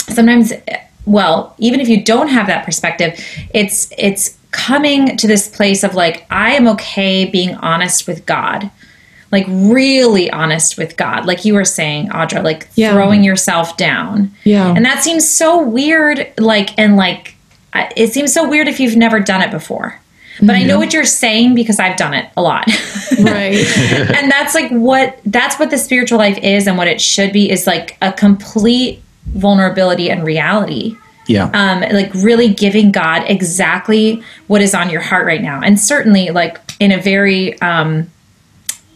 sometimes 0.10 0.54
well 1.06 1.56
even 1.58 1.80
if 1.80 1.88
you 1.88 2.04
don't 2.04 2.30
have 2.30 2.48
that 2.48 2.66
perspective 2.66 3.20
it's 3.54 3.92
it's 3.98 4.38
coming 4.52 5.18
to 5.18 5.28
this 5.28 5.48
place 5.48 5.84
of 5.84 5.96
like 5.96 6.26
i 6.30 6.52
am 6.54 6.68
okay 6.68 7.26
being 7.26 7.56
honest 7.56 8.08
with 8.08 8.26
god 8.26 8.70
like 9.32 9.46
really 9.48 10.30
honest 10.32 10.78
with 10.78 10.96
god 10.96 11.26
like 11.26 11.44
you 11.44 11.54
were 11.54 11.66
saying 11.66 12.08
audra 12.10 12.44
like 12.44 12.68
yeah. 12.76 12.94
throwing 12.94 13.24
yourself 13.24 13.76
down 13.78 14.32
yeah 14.44 14.74
and 14.76 14.86
that 14.86 15.04
seems 15.04 15.28
so 15.28 15.62
weird 15.62 16.32
like 16.38 16.78
and 16.78 16.96
like 16.96 17.36
it 17.98 18.14
seems 18.14 18.32
so 18.32 18.48
weird 18.48 18.68
if 18.68 18.80
you've 18.80 18.96
never 18.96 19.20
done 19.20 19.42
it 19.42 19.52
before 19.52 20.00
but 20.40 20.56
I 20.56 20.64
know 20.64 20.80
what 20.80 20.94
you're 20.94 21.06
saying 21.06 21.56
because 21.56 21.80
I've 21.80 21.98
done 21.98 22.14
it 22.14 22.30
a 22.36 22.42
lot. 22.42 22.66
right. 23.20 23.56
and 23.56 24.32
that's 24.32 24.56
like 24.56 24.70
what 24.72 25.20
that's 25.26 25.60
what 25.60 25.70
the 25.70 25.78
spiritual 25.78 26.18
life 26.18 26.38
is 26.40 26.68
and 26.68 26.78
what 26.78 26.88
it 26.88 27.00
should 27.00 27.32
be 27.32 27.50
is 27.52 27.68
like 27.68 27.98
a 28.02 28.12
complete 28.12 29.03
vulnerability 29.28 30.10
and 30.10 30.24
reality. 30.24 30.98
Yeah. 31.28 31.50
Um, 31.54 31.82
like 31.94 32.14
really 32.16 32.54
giving 32.54 32.92
God 32.92 33.24
exactly 33.28 34.22
what 34.48 34.62
is 34.62 34.74
on 34.76 34.90
your 34.90 35.02
heart 35.02 35.26
right 35.26 35.42
now. 35.42 35.62
And 35.64 35.80
certainly 35.80 36.30
like 36.30 36.60
in 36.80 36.92
a 36.92 37.02
very 37.02 37.60
um 37.62 38.12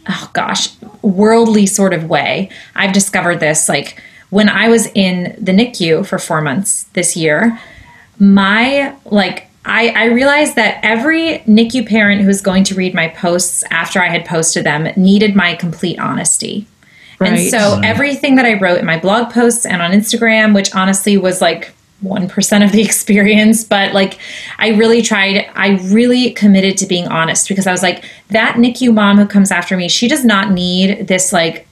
oh 0.08 0.30
gosh, 0.32 0.70
worldly 1.02 1.66
sort 1.66 1.92
of 1.92 2.08
way. 2.08 2.50
I've 2.74 2.92
discovered 2.92 3.40
this 3.40 3.68
like 3.68 4.02
when 4.30 4.48
I 4.48 4.68
was 4.68 4.86
in 4.94 5.36
the 5.38 5.52
NICU 5.52 6.06
for 6.06 6.18
4 6.18 6.42
months 6.42 6.84
this 6.92 7.16
year, 7.16 7.58
my 8.18 8.94
like 9.06 9.48
I, 9.64 9.88
I, 9.88 10.04
realized 10.06 10.56
that 10.56 10.80
every 10.82 11.40
NICU 11.40 11.86
parent 11.86 12.22
who 12.22 12.26
was 12.26 12.40
going 12.40 12.64
to 12.64 12.74
read 12.74 12.94
my 12.94 13.08
posts 13.08 13.62
after 13.70 14.00
I 14.00 14.08
had 14.08 14.24
posted 14.24 14.64
them 14.64 14.88
needed 14.96 15.36
my 15.36 15.54
complete 15.54 15.98
honesty. 15.98 16.66
Right. 17.18 17.32
And 17.32 17.50
so 17.50 17.58
mm-hmm. 17.58 17.84
everything 17.84 18.36
that 18.36 18.46
I 18.46 18.54
wrote 18.54 18.78
in 18.78 18.86
my 18.86 18.98
blog 18.98 19.32
posts 19.32 19.66
and 19.66 19.82
on 19.82 19.90
Instagram, 19.90 20.54
which 20.54 20.72
honestly 20.74 21.16
was 21.16 21.40
like 21.40 21.72
1% 22.04 22.64
of 22.64 22.70
the 22.72 22.80
experience 22.84 23.64
but 23.64 23.92
like 23.92 24.18
i 24.58 24.68
really 24.68 25.02
tried 25.02 25.50
i 25.56 25.70
really 25.90 26.30
committed 26.30 26.76
to 26.78 26.86
being 26.86 27.08
honest 27.08 27.48
because 27.48 27.66
i 27.66 27.72
was 27.72 27.82
like 27.82 28.04
that 28.28 28.56
nicu 28.56 28.92
mom 28.92 29.16
who 29.16 29.26
comes 29.26 29.50
after 29.50 29.76
me 29.76 29.88
she 29.88 30.06
does 30.06 30.24
not 30.24 30.52
need 30.52 31.08
this 31.08 31.32
like 31.32 31.66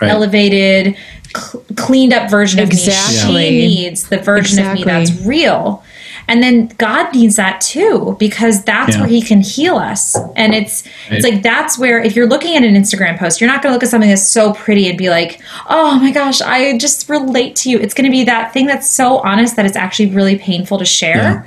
Right. 0.00 0.10
elevated 0.10 0.96
cl- 1.36 1.64
cleaned 1.76 2.12
up 2.12 2.28
version 2.28 2.58
Exactly. 2.58 3.46
of 3.46 3.52
me 3.52 3.68
she 3.68 3.84
needs 3.84 4.08
the 4.08 4.18
version 4.18 4.58
Exactly. 4.58 4.82
of 4.82 4.86
me 4.86 4.92
that's 4.92 5.26
real 5.26 5.84
and 6.28 6.42
then 6.42 6.66
god 6.78 7.12
needs 7.14 7.36
that 7.36 7.60
too 7.60 8.16
because 8.18 8.62
that's 8.64 8.94
Yeah. 8.94 9.00
where 9.00 9.08
he 9.08 9.22
can 9.22 9.40
heal 9.40 9.76
us 9.76 10.16
and 10.36 10.54
it's 10.54 10.84
it's 11.10 11.24
like 11.24 11.42
that's 11.42 11.78
where 11.78 12.00
if 12.00 12.14
you're 12.16 12.28
looking 12.28 12.56
at 12.56 12.62
an 12.62 12.74
instagram 12.74 13.18
post 13.18 13.40
you're 13.40 13.50
not 13.50 13.62
going 13.62 13.70
to 13.72 13.74
look 13.74 13.82
at 13.82 13.88
something 13.88 14.08
that's 14.10 14.26
so 14.28 14.52
pretty 14.54 14.88
and 14.88 14.96
be 14.98 15.10
like 15.10 15.40
oh 15.68 15.98
my 15.98 16.10
gosh 16.12 16.40
i 16.40 16.76
just 16.78 17.08
relate 17.08 17.56
to 17.56 17.70
you 17.70 17.78
it's 17.78 17.94
going 17.94 18.04
to 18.04 18.10
be 18.10 18.24
that 18.24 18.52
thing 18.52 18.66
that's 18.66 18.88
so 18.88 19.18
honest 19.18 19.56
that 19.56 19.66
it's 19.66 19.76
actually 19.76 20.10
really 20.10 20.36
painful 20.38 20.78
to 20.78 20.84
share 20.84 21.16
Yeah. 21.16 21.42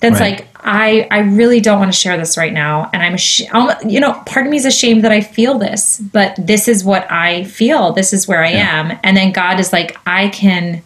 that's 0.00 0.20
Right. 0.20 0.38
like 0.38 0.46
I 0.62 1.06
I 1.10 1.20
really 1.20 1.60
don't 1.60 1.78
want 1.78 1.90
to 1.90 1.98
share 1.98 2.18
this 2.18 2.36
right 2.36 2.52
now, 2.52 2.90
and 2.92 3.02
I'm 3.02 3.14
ash- 3.14 3.40
you 3.86 3.98
know 3.98 4.12
part 4.26 4.44
of 4.44 4.50
me 4.50 4.58
is 4.58 4.66
ashamed 4.66 5.04
that 5.04 5.10
I 5.12 5.22
feel 5.22 5.56
this, 5.56 5.98
but 6.12 6.34
this 6.36 6.68
is 6.68 6.84
what 6.84 7.10
I 7.10 7.44
feel. 7.44 7.92
This 7.94 8.12
is 8.12 8.28
where 8.28 8.44
I 8.44 8.50
am, 8.50 8.98
and 9.02 9.16
then 9.16 9.32
God 9.32 9.58
is 9.58 9.72
like 9.72 9.96
I 10.06 10.28
can. 10.28 10.82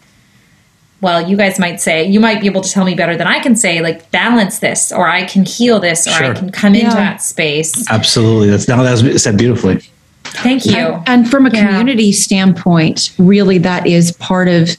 Well, 1.01 1.29
you 1.29 1.37
guys 1.37 1.59
might 1.59 1.81
say 1.81 2.05
you 2.05 2.19
might 2.19 2.41
be 2.41 2.47
able 2.47 2.61
to 2.61 2.69
tell 2.69 2.85
me 2.85 2.95
better 2.95 3.15
than 3.17 3.27
I 3.27 3.39
can 3.39 3.55
say. 3.55 3.81
Like 3.81 4.09
balance 4.11 4.59
this, 4.59 4.91
or 4.91 5.07
I 5.07 5.25
can 5.25 5.45
heal 5.45 5.79
this, 5.79 6.07
or 6.07 6.11
I 6.11 6.33
can 6.33 6.51
come 6.51 6.73
into 6.73 6.95
that 6.95 7.21
space. 7.21 7.89
Absolutely. 7.89 8.49
That's 8.49 8.67
now 8.67 8.81
that's 8.81 9.21
said 9.21 9.37
beautifully. 9.37 9.81
Thank 10.23 10.65
you. 10.65 11.01
And 11.05 11.29
from 11.29 11.45
a 11.45 11.49
Yeah. 11.49 11.67
community 11.67 12.11
standpoint, 12.11 13.11
really, 13.17 13.57
that 13.59 13.87
is 13.87 14.11
part 14.13 14.47
of 14.47 14.75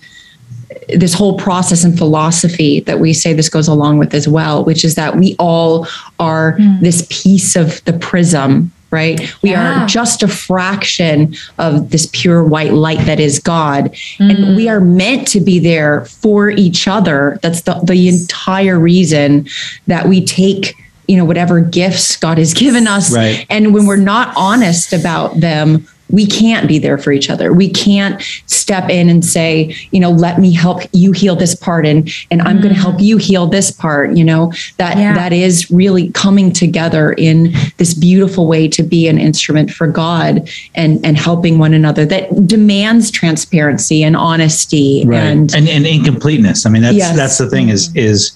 this 0.89 1.15
whole 1.15 1.37
process 1.37 1.85
and 1.85 1.97
philosophy 1.97 2.81
that 2.81 3.01
we 3.01 3.13
say 3.13 3.33
this 3.33 3.49
goes 3.49 3.69
along 3.69 3.99
with 3.99 4.15
as 4.15 4.29
well, 4.29 4.65
which 4.65 4.85
is 4.85 4.95
that 4.95 5.17
we 5.17 5.35
all 5.39 5.87
are 6.19 6.53
hmm. 6.53 6.81
this 6.81 7.07
piece 7.11 7.57
of 7.57 7.83
the 7.85 7.93
prism, 7.93 8.71
right? 8.91 9.21
We 9.43 9.51
Yeah. 9.51 9.85
are 9.85 9.87
just 9.87 10.23
a 10.23 10.29
fraction 10.29 11.35
of 11.59 11.91
this 11.91 12.09
pure 12.13 12.45
white 12.45 12.73
light 12.73 13.05
that 13.07 13.21
is 13.21 13.39
God. 13.39 13.95
And 14.19 14.57
we 14.57 14.67
mm. 14.67 14.71
are 14.71 14.81
meant 14.81 15.27
to 15.29 15.41
be 15.41 15.59
there 15.59 16.05
for 16.07 16.51
each 16.51 16.87
other. 16.87 17.39
That's 17.43 17.63
the, 17.63 17.81
the 17.83 18.09
entire 18.09 18.79
reason 18.79 19.47
that 19.87 20.09
we 20.09 20.25
take 20.25 20.75
you 21.09 21.17
know 21.17 21.25
whatever 21.25 21.61
gifts 21.61 22.17
god 22.17 22.37
has 22.37 22.53
given 22.53 22.89
us 22.89 23.15
Right. 23.15 23.47
and 23.49 23.73
when 23.73 23.87
we're 23.87 23.95
not 23.97 24.35
honest 24.37 24.93
about 24.93 25.39
them 25.39 25.87
we 26.11 26.27
can't 26.27 26.69
be 26.69 26.79
there 26.79 26.99
for 26.99 27.13
each 27.13 27.29
other 27.31 27.53
we 27.53 27.69
can't 27.69 28.23
step 28.47 28.89
in 28.89 29.09
and 29.09 29.25
say 29.25 29.75
you 29.91 30.01
know 30.01 30.11
let 30.11 30.39
me 30.41 30.53
help 30.55 30.83
you 30.93 31.13
heal 31.13 31.35
this 31.37 31.55
part 31.55 31.85
and 31.87 32.09
and 32.31 32.43
i'm 32.43 32.61
going 32.61 32.73
to 32.73 32.81
help 32.81 33.01
you 33.01 33.17
heal 33.17 33.47
this 33.47 33.71
part 33.71 34.13
you 34.17 34.25
know 34.25 34.53
that 34.79 34.97
Yeah. 34.99 35.15
that 35.15 35.33
is 35.33 35.71
really 35.71 36.11
coming 36.13 36.53
together 36.53 37.13
in 37.13 37.53
this 37.79 37.95
beautiful 37.95 38.47
way 38.47 38.69
to 38.69 38.83
be 38.83 39.09
an 39.09 39.19
instrument 39.19 39.71
for 39.71 39.87
god 39.87 40.49
and 40.75 41.05
and 41.05 41.17
helping 41.17 41.59
one 41.59 41.75
another 41.75 42.05
that 42.07 42.47
demands 42.47 43.11
transparency 43.11 44.03
and 44.03 44.17
honesty 44.17 45.03
and 45.03 45.55
and, 45.55 45.69
and 45.69 45.87
incompleteness. 45.87 46.67
I 46.67 46.71
mean, 46.71 46.83
that's 46.83 46.97
Yes. 46.97 47.17
that's 47.17 47.39
the 47.39 47.49
thing 47.51 47.69
is 47.69 47.95
is 47.95 48.33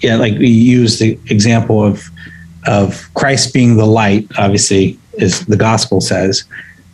yeah, 0.00 0.16
like 0.16 0.36
we 0.38 0.48
use 0.48 0.98
the 0.98 1.18
example 1.26 1.82
of 1.84 2.04
of 2.66 3.08
Christ 3.14 3.54
being 3.54 3.76
the 3.76 3.86
light, 3.86 4.26
obviously, 4.38 4.98
is 5.14 5.44
the 5.46 5.56
gospel 5.56 6.00
says. 6.00 6.44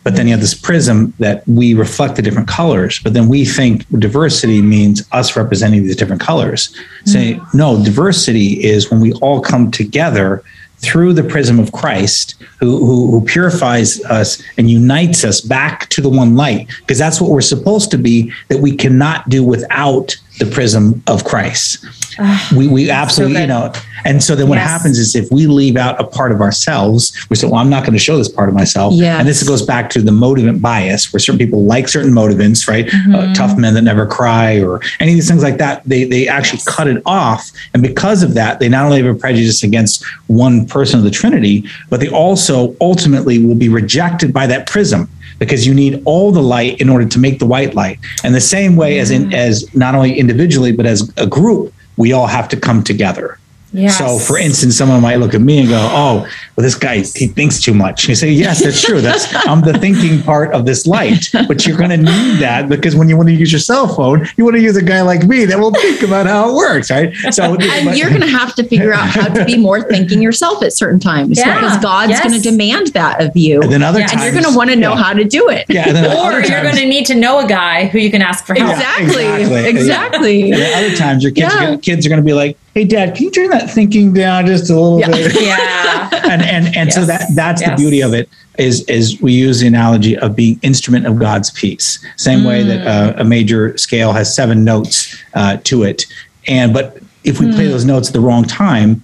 But 0.03 0.15
then 0.15 0.27
you 0.27 0.33
have 0.33 0.41
this 0.41 0.53
prism 0.53 1.13
that 1.19 1.47
we 1.47 1.73
reflect 1.73 2.15
the 2.15 2.21
different 2.21 2.47
colors. 2.47 2.99
But 2.99 3.13
then 3.13 3.29
we 3.29 3.45
think 3.45 3.87
diversity 3.99 4.61
means 4.61 5.07
us 5.11 5.35
representing 5.35 5.83
these 5.83 5.95
different 5.95 6.21
colors. 6.21 6.75
Say, 7.05 7.35
mm. 7.35 7.53
no, 7.53 7.83
diversity 7.83 8.63
is 8.63 8.91
when 8.91 8.99
we 8.99 9.13
all 9.13 9.39
come 9.39 9.71
together 9.71 10.43
through 10.79 11.13
the 11.13 11.23
prism 11.23 11.59
of 11.59 11.71
Christ, 11.71 12.35
who, 12.59 12.85
who, 12.85 13.09
who 13.09 13.25
purifies 13.25 14.03
us 14.05 14.43
and 14.57 14.69
unites 14.69 15.23
us 15.23 15.39
back 15.39 15.87
to 15.89 16.01
the 16.01 16.09
one 16.09 16.35
light, 16.35 16.67
because 16.79 16.97
that's 16.97 17.21
what 17.21 17.29
we're 17.31 17.39
supposed 17.39 17.89
to 17.91 17.97
be, 17.97 18.33
that 18.49 18.59
we 18.59 18.75
cannot 18.75 19.29
do 19.29 19.45
without 19.45 20.17
the 20.39 20.45
prism 20.45 21.01
of 21.07 21.23
Christ. 21.23 21.85
Ah, 22.19 22.53
we, 22.55 22.67
we 22.67 22.89
absolutely, 22.89 23.41
you 23.41 23.47
know, 23.47 23.71
and 24.05 24.23
so 24.23 24.35
then 24.35 24.47
what 24.47 24.57
Yes. 24.57 24.69
happens 24.69 24.99
is 24.99 25.15
if 25.15 25.31
we 25.31 25.47
leave 25.47 25.77
out 25.77 25.99
a 25.99 26.03
part 26.03 26.31
of 26.31 26.41
ourselves, 26.41 27.13
we 27.29 27.35
say, 27.35 27.47
well, 27.47 27.55
I'm 27.55 27.69
not 27.69 27.83
going 27.83 27.93
to 27.93 27.99
show 27.99 28.17
this 28.17 28.29
part 28.29 28.49
of 28.49 28.55
myself. 28.55 28.93
Yes. 28.93 29.19
And 29.19 29.27
this 29.27 29.41
goes 29.43 29.61
back 29.61 29.89
to 29.91 30.01
the 30.01 30.11
motivant 30.11 30.61
bias, 30.61 31.11
where 31.11 31.19
certain 31.19 31.39
people 31.39 31.63
like 31.63 31.87
certain 31.87 32.11
motivants, 32.11 32.67
right? 32.67 32.87
Uh, 32.87 32.91
mm-hmm. 32.91 33.33
tough 33.33 33.57
men 33.57 33.73
that 33.73 33.81
never 33.81 34.05
cry, 34.05 34.61
or 34.61 34.81
any 34.99 35.11
of 35.11 35.15
these 35.15 35.27
things 35.27 35.43
like 35.43 35.57
that. 35.57 35.83
They 35.85 36.03
they 36.03 36.27
actually 36.27 36.61
cut 36.65 36.87
it 36.87 37.01
off, 37.05 37.51
and 37.73 37.81
because 37.81 38.23
of 38.23 38.33
that, 38.35 38.59
they 38.59 38.69
not 38.69 38.85
only 38.85 39.01
have 39.01 39.15
a 39.15 39.17
prejudice 39.17 39.63
against 39.63 40.03
one 40.27 40.65
person 40.65 40.99
of 40.99 41.05
the 41.05 41.11
Trinity, 41.11 41.65
but 41.89 41.99
they 41.99 42.09
also 42.09 42.75
ultimately 42.81 43.43
will 43.43 43.55
be 43.55 43.69
rejected 43.69 44.33
by 44.33 44.47
that 44.47 44.67
prism 44.67 45.09
because 45.39 45.65
you 45.67 45.73
need 45.73 46.01
all 46.05 46.31
the 46.31 46.41
light 46.41 46.79
in 46.79 46.89
order 46.89 47.05
to 47.05 47.19
make 47.19 47.39
the 47.39 47.45
white 47.45 47.73
light. 47.73 47.99
And 48.23 48.33
the 48.33 48.41
same 48.41 48.75
way 48.75 48.99
as 48.99 49.11
in 49.11 49.29
mm. 49.29 49.33
as 49.33 49.73
not 49.75 49.95
only 49.95 50.17
individually 50.17 50.71
but 50.71 50.85
as 50.85 51.11
a 51.17 51.27
group, 51.27 51.72
we 51.97 52.13
all 52.13 52.27
have 52.27 52.47
to 52.49 52.57
come 52.57 52.83
together. 52.83 53.37
Yes. 53.73 53.97
So, 53.97 54.19
for 54.19 54.37
instance, 54.37 54.77
someone 54.77 55.01
might 55.01 55.15
look 55.17 55.33
at 55.33 55.41
me 55.41 55.59
and 55.59 55.67
go, 55.69 55.79
"Oh, 55.91 56.27
well, 56.55 56.63
this 56.63 56.75
guy 56.75 56.97
he 56.97 57.27
thinks 57.27 57.59
too 57.59 57.73
much." 57.73 58.07
You 58.07 58.15
say, 58.15 58.29
"Yes, 58.29 58.63
that's 58.63 58.81
true. 58.81 59.01
That's 59.01 59.33
I'm 59.47 59.61
the 59.61 59.73
thinking 59.79 60.21
part 60.21 60.53
of 60.53 60.65
this 60.65 60.85
light." 60.85 61.29
But 61.47 61.65
you're 61.65 61.77
going 61.77 61.89
to 61.89 61.97
need 61.97 62.37
that 62.39 62.69
because 62.69 62.95
when 62.95 63.09
you 63.09 63.17
want 63.17 63.29
to 63.29 63.35
use 63.35 63.51
your 63.51 63.59
cell 63.59 63.87
phone, 63.87 64.27
you 64.37 64.43
want 64.43 64.55
to 64.57 64.61
use 64.61 64.77
a 64.77 64.83
guy 64.83 65.01
like 65.01 65.23
me 65.23 65.45
that 65.45 65.59
will 65.59 65.71
think 65.73 66.03
about 66.03 66.27
how 66.27 66.51
it 66.51 66.55
works, 66.55 66.91
right? 66.91 67.13
So, 67.31 67.55
and 67.59 67.97
you're 67.97 68.09
going 68.09 68.21
to 68.21 68.27
have 68.27 68.53
to 68.55 68.63
figure 68.63 68.93
out 68.93 69.07
how 69.07 69.27
to 69.27 69.43
be 69.43 69.57
more 69.57 69.81
thinking 69.81 70.21
yourself 70.21 70.61
at 70.63 70.73
certain 70.73 70.99
times 70.99 71.39
Yeah. 71.39 71.55
because 71.59 71.77
God's 71.81 72.11
Yes. 72.11 72.23
going 72.23 72.39
to 72.39 72.41
demand 72.49 72.87
that 72.93 73.21
of 73.21 73.35
you. 73.35 73.61
and 73.61 73.71
then 73.71 73.81
other 73.81 73.99
Yeah, 73.99 74.03
and 74.03 74.11
times, 74.11 74.23
and 74.23 74.33
you're 74.33 74.41
going 74.43 74.53
to 74.53 74.57
want 74.57 74.69
to 74.69 74.75
know 74.75 74.93
yeah. 74.93 75.01
how 75.03 75.13
to 75.13 75.23
do 75.23 75.49
it. 75.49 75.65
Yeah, 75.69 75.87
and 75.87 75.95
then 75.97 76.05
or 76.05 76.27
other 76.31 76.41
you're 76.41 76.61
going 76.61 76.75
to 76.75 76.85
need 76.85 77.05
to 77.07 77.15
know 77.15 77.39
a 77.39 77.47
guy 77.47 77.85
who 77.87 77.97
you 77.97 78.11
can 78.11 78.21
ask 78.21 78.45
for 78.45 78.53
help. 78.53 78.71
Exactly. 78.73 79.25
exactly. 79.25 79.69
Exactly. 79.69 80.51
And 80.51 80.61
then 80.61 80.85
other 80.85 80.95
times, 80.95 81.23
your 81.23 81.31
kids, 81.31 81.51
Yeah. 81.53 81.57
are 81.57 81.65
gonna, 81.65 81.77
kids 81.79 82.05
are 82.05 82.09
going 82.09 82.21
to 82.21 82.25
be 82.25 82.33
like, 82.33 82.57
"Hey, 82.73 82.85
Dad, 82.85 83.15
can 83.15 83.25
you 83.25 83.31
turn 83.31 83.49
that 83.49 83.69
thinking 83.69 84.13
down 84.13 84.45
just 84.47 84.69
a 84.69 84.73
little 84.79 84.99
Yeah. 84.99 85.09
bit?" 85.09 85.33
Yeah. 85.41 86.09
and 86.29 86.41
and 86.41 86.75
and 86.75 86.93
so 86.93 87.05
that 87.05 87.25
that's 87.35 87.63
the 87.63 87.75
beauty 87.75 88.01
of 88.01 88.13
it 88.13 88.29
is 88.57 88.81
is 88.85 89.19
we 89.21 89.33
use 89.33 89.59
the 89.59 89.67
analogy 89.67 90.17
of 90.17 90.35
being 90.35 90.59
instrument 90.61 91.05
of 91.05 91.17
God's 91.19 91.49
peace. 91.51 91.99
Same 92.17 92.43
way 92.43 92.63
that 92.63 92.85
uh, 92.87 93.13
a 93.17 93.23
major 93.23 93.75
scale 93.77 94.13
has 94.13 94.33
seven 94.33 94.63
notes 94.63 95.15
uh, 95.33 95.57
to 95.63 95.83
it, 95.83 96.03
and 96.47 96.73
but 96.73 96.99
if 97.23 97.39
we 97.39 97.51
play 97.51 97.67
those 97.67 97.85
notes 97.85 98.09
at 98.09 98.13
the 98.13 98.19
wrong 98.19 98.43
time, 98.43 99.03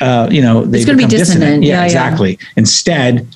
uh, 0.00 0.28
you 0.30 0.42
know 0.42 0.64
they 0.64 0.78
It's 0.78 0.86
gonna 0.86 0.98
be 0.98 1.04
become 1.04 1.18
dissonant. 1.18 1.62
Yeah, 1.62 1.70
Yeah, 1.74 1.78
yeah. 1.80 1.84
exactly. 1.86 2.38
Instead. 2.56 3.26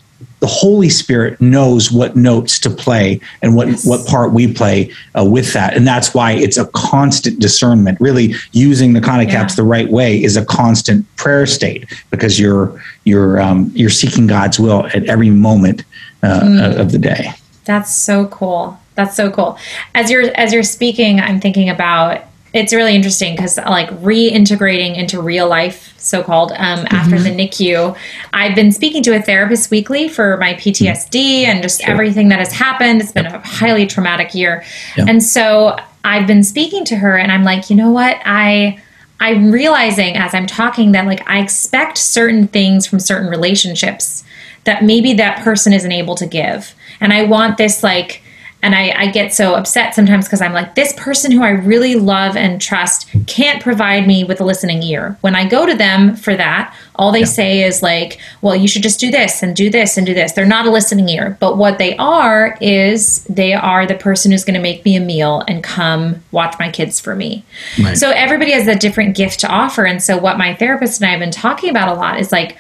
The 0.45 0.51
Holy 0.51 0.91
Spirit 0.91 1.41
knows 1.41 1.91
what 1.91 2.17
notes 2.17 2.59
to 2.59 2.69
play 2.69 3.19
and 3.41 3.57
what, 3.57 3.67
what 3.85 4.07
part 4.07 4.33
we 4.33 4.53
play 4.53 4.93
uh, 5.19 5.25
with 5.25 5.55
that. 5.55 5.75
And 5.75 5.87
that's 5.87 6.13
why 6.13 6.33
it's 6.33 6.59
a 6.59 6.67
constant 6.75 7.39
discernment. 7.41 7.99
Really 7.99 8.35
using 8.53 8.93
the 8.93 9.01
Khanna 9.01 9.27
caps 9.31 9.55
Yeah. 9.55 9.63
the 9.63 9.63
right 9.63 9.91
way 9.91 10.23
is 10.23 10.37
a 10.37 10.45
constant 10.45 11.07
prayer 11.17 11.47
state 11.47 11.87
because 12.11 12.39
you're 12.39 12.79
you're 13.05 13.41
um, 13.41 13.71
you're 13.75 13.89
seeking 13.89 14.27
God's 14.27 14.61
will 14.61 14.85
at 14.89 15.05
every 15.05 15.31
moment 15.31 15.83
uh, 16.23 16.41
Mm. 16.43 16.79
of 16.79 16.93
the 16.93 16.99
day. 16.99 17.33
That's 17.65 17.91
so 17.95 18.27
cool. 18.27 18.79
That's 18.97 19.17
so 19.17 19.31
cool. 19.31 19.57
As 19.95 20.11
you're 20.11 20.31
as 20.37 20.53
you're 20.53 20.63
speaking, 20.63 21.21
I'm 21.21 21.41
thinking 21.41 21.71
about 21.71 22.21
it's 22.55 22.73
really 22.73 22.95
interesting 22.95 23.35
because 23.35 23.59
like 23.59 23.91
reintegrating 24.01 24.97
into 24.97 25.21
real 25.21 25.49
life, 25.49 25.93
so 25.99 26.23
called, 26.23 26.53
um, 26.53 26.87
after 26.91 27.19
the 27.19 27.31
NICU. 27.31 27.97
I've 28.33 28.55
been 28.55 28.73
speaking 28.73 29.03
to 29.03 29.15
a 29.17 29.21
therapist 29.21 29.71
weekly 29.71 30.09
for 30.09 30.37
my 30.39 30.55
PTSD 30.55 31.45
and 31.45 31.63
just 31.63 31.87
everything 31.87 32.29
that 32.31 32.39
has 32.39 32.53
happened. 32.53 33.03
It's 33.03 33.13
been 33.13 33.27
a 33.27 33.41
highly 33.41 33.87
traumatic 33.87 34.35
year, 34.35 34.65
Yep. 34.97 35.09
and 35.09 35.23
so 35.23 35.77
I've 36.05 36.27
been 36.27 36.45
speaking 36.45 36.85
to 36.87 36.97
her, 36.97 37.17
and 37.19 37.31
I'm 37.33 37.43
like, 37.45 37.69
you 37.69 37.77
know 37.77 37.91
what, 37.91 38.19
I. 38.25 38.79
I'm 39.21 39.53
realizing 39.53 40.17
as 40.17 40.35
I'm 40.35 40.47
talking 40.47 40.91
that 40.93 41.07
like 41.07 41.27
I 41.31 41.39
expect 41.39 41.97
certain 41.99 42.49
things 42.49 42.85
from 42.87 42.99
certain 42.99 43.29
relationships 43.31 44.25
that 44.65 44.83
maybe 44.85 45.15
that 45.15 45.43
person 45.45 45.73
isn't 45.73 45.93
able 45.93 46.17
to 46.17 46.27
give. 46.27 46.75
And 47.01 47.13
I 47.13 47.23
want 47.23 47.57
this 47.57 47.83
like 47.83 48.23
and 48.65 48.75
I, 48.75 48.95
I 48.97 49.07
get 49.09 49.35
so 49.35 49.55
upset 49.55 49.95
sometimes 49.95 50.25
because 50.25 50.41
I'm 50.41 50.55
like, 50.55 50.75
this 50.75 50.95
person 50.97 51.31
who 51.31 51.43
I 51.43 51.51
really 51.51 51.97
love 51.97 52.35
and 52.35 52.61
trust 52.61 53.07
can't 53.27 53.63
provide 53.63 54.07
me 54.07 54.25
with 54.25 54.41
a 54.41 54.45
listening 54.45 54.83
ear. 54.83 55.19
When 55.21 55.37
I 55.37 55.47
go 55.47 55.67
to 55.67 55.75
them 55.75 56.17
for 56.17 56.35
that, 56.35 56.75
all 56.95 57.13
they 57.13 57.27
say 57.27 57.63
is 57.63 57.83
like, 57.83 58.19
well, 58.41 58.57
you 58.57 58.67
should 58.67 58.83
just 58.83 58.99
do 58.99 59.11
this 59.11 59.43
and 59.43 59.55
do 59.55 59.69
this 59.69 59.99
and 59.99 60.07
do 60.07 60.15
this. 60.15 60.33
They're 60.33 60.47
not 60.47 60.65
a 60.65 60.71
listening 60.71 61.11
ear. 61.11 61.37
But 61.41 61.59
what 61.59 61.77
they 61.77 61.95
are 61.99 62.57
is 62.63 63.25
they 63.25 63.53
are 63.53 63.85
the 63.87 63.97
person 63.97 64.33
who's 64.33 64.45
going 64.45 64.55
to 64.55 64.61
make 64.61 64.83
me 64.87 64.97
a 64.97 65.01
meal 65.01 65.43
and 65.47 65.63
come 65.63 66.23
watch 66.33 66.59
my 66.59 66.71
kids 66.71 66.99
for 66.99 67.15
me. 67.15 67.45
Right. 67.79 67.99
So 67.99 68.13
everybody 68.13 68.53
has 68.53 68.67
a 68.67 68.75
different 68.75 69.15
gift 69.15 69.41
to 69.41 69.49
offer. 69.49 69.85
And 69.85 70.03
so 70.03 70.17
what 70.17 70.39
my 70.39 70.55
therapist 70.55 71.03
and 71.03 71.09
I 71.09 71.11
have 71.11 71.21
been 71.21 71.31
talking 71.31 71.69
about 71.69 71.95
a 71.95 72.01
lot 72.01 72.19
is 72.19 72.33
like, 72.33 72.57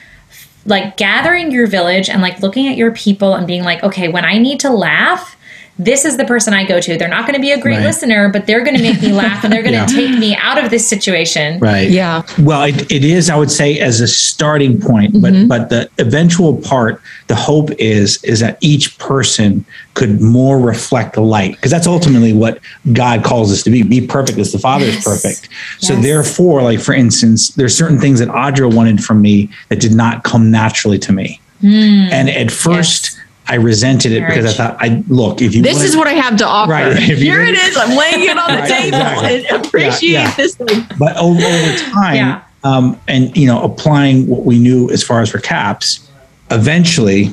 like 0.67 0.97
gathering 0.97 1.51
your 1.51 1.67
village 1.67 2.09
and 2.11 2.21
like 2.23 2.41
looking 2.41 2.69
at 2.69 2.77
your 2.77 2.93
people 2.93 3.35
and 3.35 3.47
being 3.47 3.63
like, 3.63 3.83
okay, 3.83 4.09
when 4.09 4.25
I 4.25 4.39
need 4.39 4.61
to 4.61 4.71
laugh, 4.71 5.34
this 5.79 6.05
is 6.05 6.17
the 6.17 6.25
person 6.25 6.55
I 6.55 6.65
go 6.65 6.81
to. 6.81 6.97
They're 6.97 7.09
not 7.09 7.23
going 7.27 7.35
to 7.35 7.41
be 7.41 7.51
a 7.51 7.61
great 7.61 7.79
Right. 7.79 7.85
listener, 7.87 8.29
but 8.29 8.47
they're 8.47 8.63
going 8.65 8.77
to 8.77 8.83
make 8.83 9.03
me 9.03 9.11
laugh 9.13 9.43
and 9.43 9.53
they're 9.53 9.63
going 9.63 9.73
to 9.87 9.93
Yeah. 9.95 10.09
take 10.09 10.17
me 10.19 10.37
out 10.37 10.63
of 10.63 10.71
this 10.71 10.87
situation. 10.89 11.59
Right. 11.59 11.91
Yeah. 11.91 12.23
Well, 12.39 12.63
it, 12.63 12.91
it 12.93 13.05
is, 13.05 13.29
I 13.29 13.37
would 13.37 13.51
say, 13.51 13.81
as 13.81 14.01
a 14.01 14.07
starting 14.07 14.81
point, 14.81 15.21
but 15.21 15.33
Mm-hmm. 15.33 15.49
but 15.49 15.71
the 15.71 15.91
eventual 15.99 16.57
part, 16.59 17.03
the 17.27 17.35
hope 17.35 17.71
is 17.73 18.23
is 18.23 18.39
that 18.41 18.57
each 18.61 18.97
person 18.99 19.65
could 19.95 20.21
more 20.21 20.61
reflect 20.61 21.15
the 21.15 21.21
light, 21.23 21.53
because 21.57 21.71
that's 21.73 21.87
ultimately 21.89 22.33
what 22.33 22.61
God 22.93 23.25
calls 23.25 23.53
us 23.53 23.63
to 23.65 23.71
be. 23.71 23.83
Be 23.83 24.07
perfect 24.07 24.39
as 24.39 24.53
the 24.53 24.59
Father 24.61 24.85
is 24.85 24.95
Yes. 24.97 25.05
perfect. 25.05 25.49
So 25.81 25.95
Yes. 25.95 26.03
therefore, 26.05 26.63
like 26.63 26.81
for 26.81 26.95
instance, 26.95 27.49
there's 27.51 27.77
certain 27.77 27.99
things 28.01 28.21
that 28.21 28.29
Audra 28.29 28.73
wanted 28.73 29.03
from 29.03 29.21
me 29.23 29.49
that 29.71 29.81
did 29.81 29.93
not 29.93 30.23
come 30.23 30.51
naturally 30.53 30.99
to 31.01 31.13
me, 31.13 31.41
and 31.63 32.29
at 32.31 32.53
first. 32.53 33.11
Yes. 33.15 33.21
I 33.47 33.57
resented 33.57 34.13
it 34.13 34.27
because 34.27 34.47
I 34.47 34.53
thought, 34.53 34.77
I 34.81 35.03
look 35.09 35.43
if 35.43 35.55
you. 35.55 35.63
This 35.63 35.83
is 35.83 35.95
what 35.97 36.07
I 36.07 36.15
have 36.15 36.37
to 36.39 36.47
offer. 36.47 36.73
Right. 36.73 36.97
Here 36.97 37.43
it 37.43 37.55
is. 37.55 37.77
I'm 37.77 37.97
laying 37.97 38.23
it 38.29 38.39
on 38.39 38.51
the 38.51 38.59
Right, 38.61 38.69
table. 38.69 38.97
exactly. 38.97 39.47
And 39.51 39.67
appreciate 39.67 40.13
Yeah, 40.13 40.23
yeah. 40.29 40.35
this 40.35 40.55
thing. 40.55 40.87
but 40.99 41.17
over, 41.19 41.43
over 41.43 41.77
time 41.77 42.15
Yeah. 42.17 42.41
um, 42.65 42.99
and 43.07 43.37
you 43.37 43.47
know 43.47 43.63
applying 43.63 44.27
what 44.27 44.45
we 44.45 44.59
knew 44.59 44.91
as 44.91 45.03
far 45.03 45.21
as 45.21 45.31
for 45.31 45.39
caps 45.39 46.09
eventually 46.51 47.33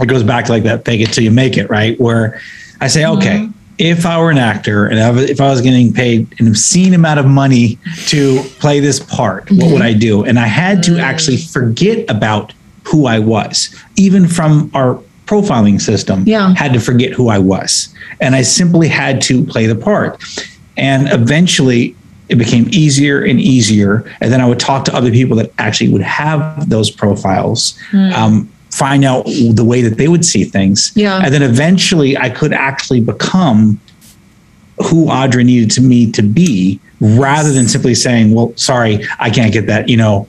it 0.00 0.06
goes 0.06 0.22
back 0.22 0.46
to 0.46 0.52
like 0.52 0.64
that 0.64 0.84
fake 0.84 1.00
it 1.00 1.12
till 1.12 1.24
you 1.24 1.30
make 1.30 1.56
it 1.56 1.68
right 1.70 1.98
where 2.00 2.40
i 2.80 2.86
say 2.86 3.04
okay 3.04 3.38
mm-hmm. 3.38 3.52
if 3.78 4.06
i 4.06 4.18
were 4.18 4.30
an 4.30 4.38
actor 4.38 4.86
and 4.86 5.00
I 5.00 5.10
was- 5.10 5.28
if 5.30 5.40
i 5.40 5.48
was 5.48 5.60
getting 5.60 5.92
paid 5.92 6.34
an 6.40 6.46
obscene 6.48 6.94
amount 6.94 7.18
of 7.20 7.26
money 7.26 7.78
to 8.06 8.42
play 8.60 8.80
this 8.80 9.00
part 9.00 9.50
what 9.50 9.70
would 9.70 9.74
mm-hmm. 9.74 9.82
i 9.82 9.92
do 9.92 10.24
and 10.24 10.38
i 10.38 10.46
had 10.46 10.82
to 10.84 10.92
mm. 10.92 11.00
actually 11.00 11.38
forget 11.38 12.08
about 12.08 12.52
who 12.86 13.06
i 13.06 13.18
was 13.18 13.74
even 13.96 14.26
from 14.28 14.70
our 14.74 15.00
profiling 15.26 15.80
system 15.80 16.22
Yeah. 16.26 16.54
had 16.54 16.72
to 16.72 16.80
forget 16.80 17.12
who 17.12 17.28
i 17.28 17.38
was 17.38 17.92
and 18.20 18.34
i 18.36 18.42
simply 18.42 18.88
had 18.88 19.20
to 19.22 19.44
play 19.44 19.66
the 19.66 19.74
part 19.74 20.22
and 20.76 21.08
eventually 21.10 21.94
it 22.28 22.38
became 22.38 22.66
easier 22.72 23.22
and 23.22 23.40
easier. 23.40 24.04
And 24.20 24.32
then 24.32 24.40
I 24.40 24.46
would 24.48 24.58
talk 24.58 24.84
to 24.86 24.94
other 24.96 25.12
people 25.12 25.36
that 25.36 25.52
actually 25.58 25.90
would 25.90 26.02
have 26.02 26.68
those 26.68 26.90
profiles, 26.90 27.78
um, 28.16 28.48
find 28.72 29.04
out 29.04 29.26
the 29.26 29.62
way 29.64 29.80
that 29.82 29.96
they 29.96 30.08
would 30.08 30.24
see 30.24 30.42
things. 30.42 30.90
Yeah. 30.96 31.20
And 31.24 31.32
then 31.32 31.42
eventually 31.44 32.16
I 32.16 32.30
could 32.30 32.52
actually 32.52 32.98
become 32.98 33.78
who 34.90 35.06
Audra 35.06 35.44
needed 35.44 35.70
to 35.72 35.80
me 35.80 36.10
to 36.10 36.22
be 36.22 36.80
rather 37.00 37.52
than 37.52 37.68
simply 37.68 37.94
saying, 37.94 38.34
well, 38.34 38.52
sorry, 38.56 39.06
I 39.20 39.30
can't 39.30 39.52
get 39.52 39.66
that, 39.68 39.88
you 39.88 39.96
know, 39.96 40.26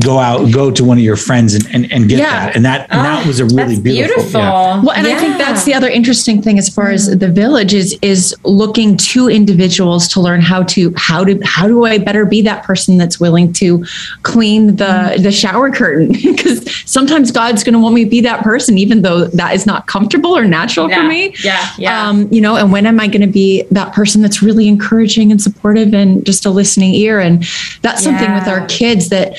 go 0.00 0.18
out, 0.18 0.50
go 0.52 0.70
to 0.70 0.84
one 0.84 0.98
of 0.98 1.04
your 1.04 1.16
friends 1.16 1.54
and, 1.54 1.66
and, 1.74 1.90
and 1.92 2.08
get 2.08 2.18
Yeah. 2.18 2.46
that. 2.46 2.56
And 2.56 2.64
that, 2.64 2.82
and 2.90 3.00
that 3.04 3.24
ah, 3.24 3.26
was 3.26 3.40
a 3.40 3.44
really 3.44 3.74
That's 3.74 3.80
beautiful. 3.80 4.16
beautiful. 4.16 4.40
yeah. 4.40 4.82
Well, 4.82 4.92
and 4.92 5.06
I 5.06 5.18
think 5.18 5.38
that's 5.38 5.64
the 5.64 5.74
other 5.74 5.88
interesting 5.88 6.42
thing 6.42 6.58
as 6.58 6.68
far 6.68 6.90
as 6.90 7.08
mm. 7.08 7.18
the 7.18 7.28
village 7.28 7.74
is 7.74 7.98
is 8.02 8.34
looking 8.44 8.96
to 8.96 9.28
individuals 9.28 10.08
to 10.08 10.20
learn 10.20 10.40
how 10.40 10.62
to 10.64 10.92
how 10.96 11.24
to 11.24 11.40
how 11.44 11.66
do 11.66 11.84
I 11.84 11.98
better 11.98 12.24
be 12.24 12.42
that 12.42 12.64
person 12.64 12.98
that's 12.98 13.18
willing 13.20 13.52
to 13.54 13.84
clean 14.22 14.76
the 14.76 14.84
mm. 14.84 15.22
the 15.22 15.32
shower 15.32 15.70
curtain 15.70 16.12
because 16.22 16.70
sometimes 16.88 17.30
God's 17.30 17.64
going 17.64 17.74
to 17.74 17.78
want 17.78 17.94
me 17.94 18.04
to 18.04 18.10
be 18.10 18.20
that 18.22 18.42
person 18.42 18.78
even 18.78 19.02
though 19.02 19.24
that 19.26 19.54
is 19.54 19.66
not 19.66 19.86
comfortable 19.86 20.36
or 20.36 20.44
natural 20.44 20.88
Yeah. 20.88 21.02
for 21.02 21.08
me. 21.08 21.34
Yeah. 21.42 21.66
Yeah. 21.78 22.08
Um, 22.08 22.28
you 22.32 22.40
know, 22.40 22.56
and 22.56 22.72
when 22.72 22.86
am 22.86 23.00
I 23.00 23.06
going 23.08 23.20
to 23.22 23.26
be 23.26 23.64
that 23.70 23.92
person 23.92 24.22
that's 24.22 24.42
really 24.42 24.68
encouraging 24.68 25.30
and 25.30 25.40
supportive 25.40 25.94
and 25.94 26.24
just 26.24 26.46
a 26.46 26.50
listening 26.50 26.94
ear? 26.94 27.20
And 27.20 27.44
that's 27.82 28.02
something 28.02 28.32
with 28.34 28.46
our 28.46 28.66
kids 28.66 29.08
that 29.10 29.36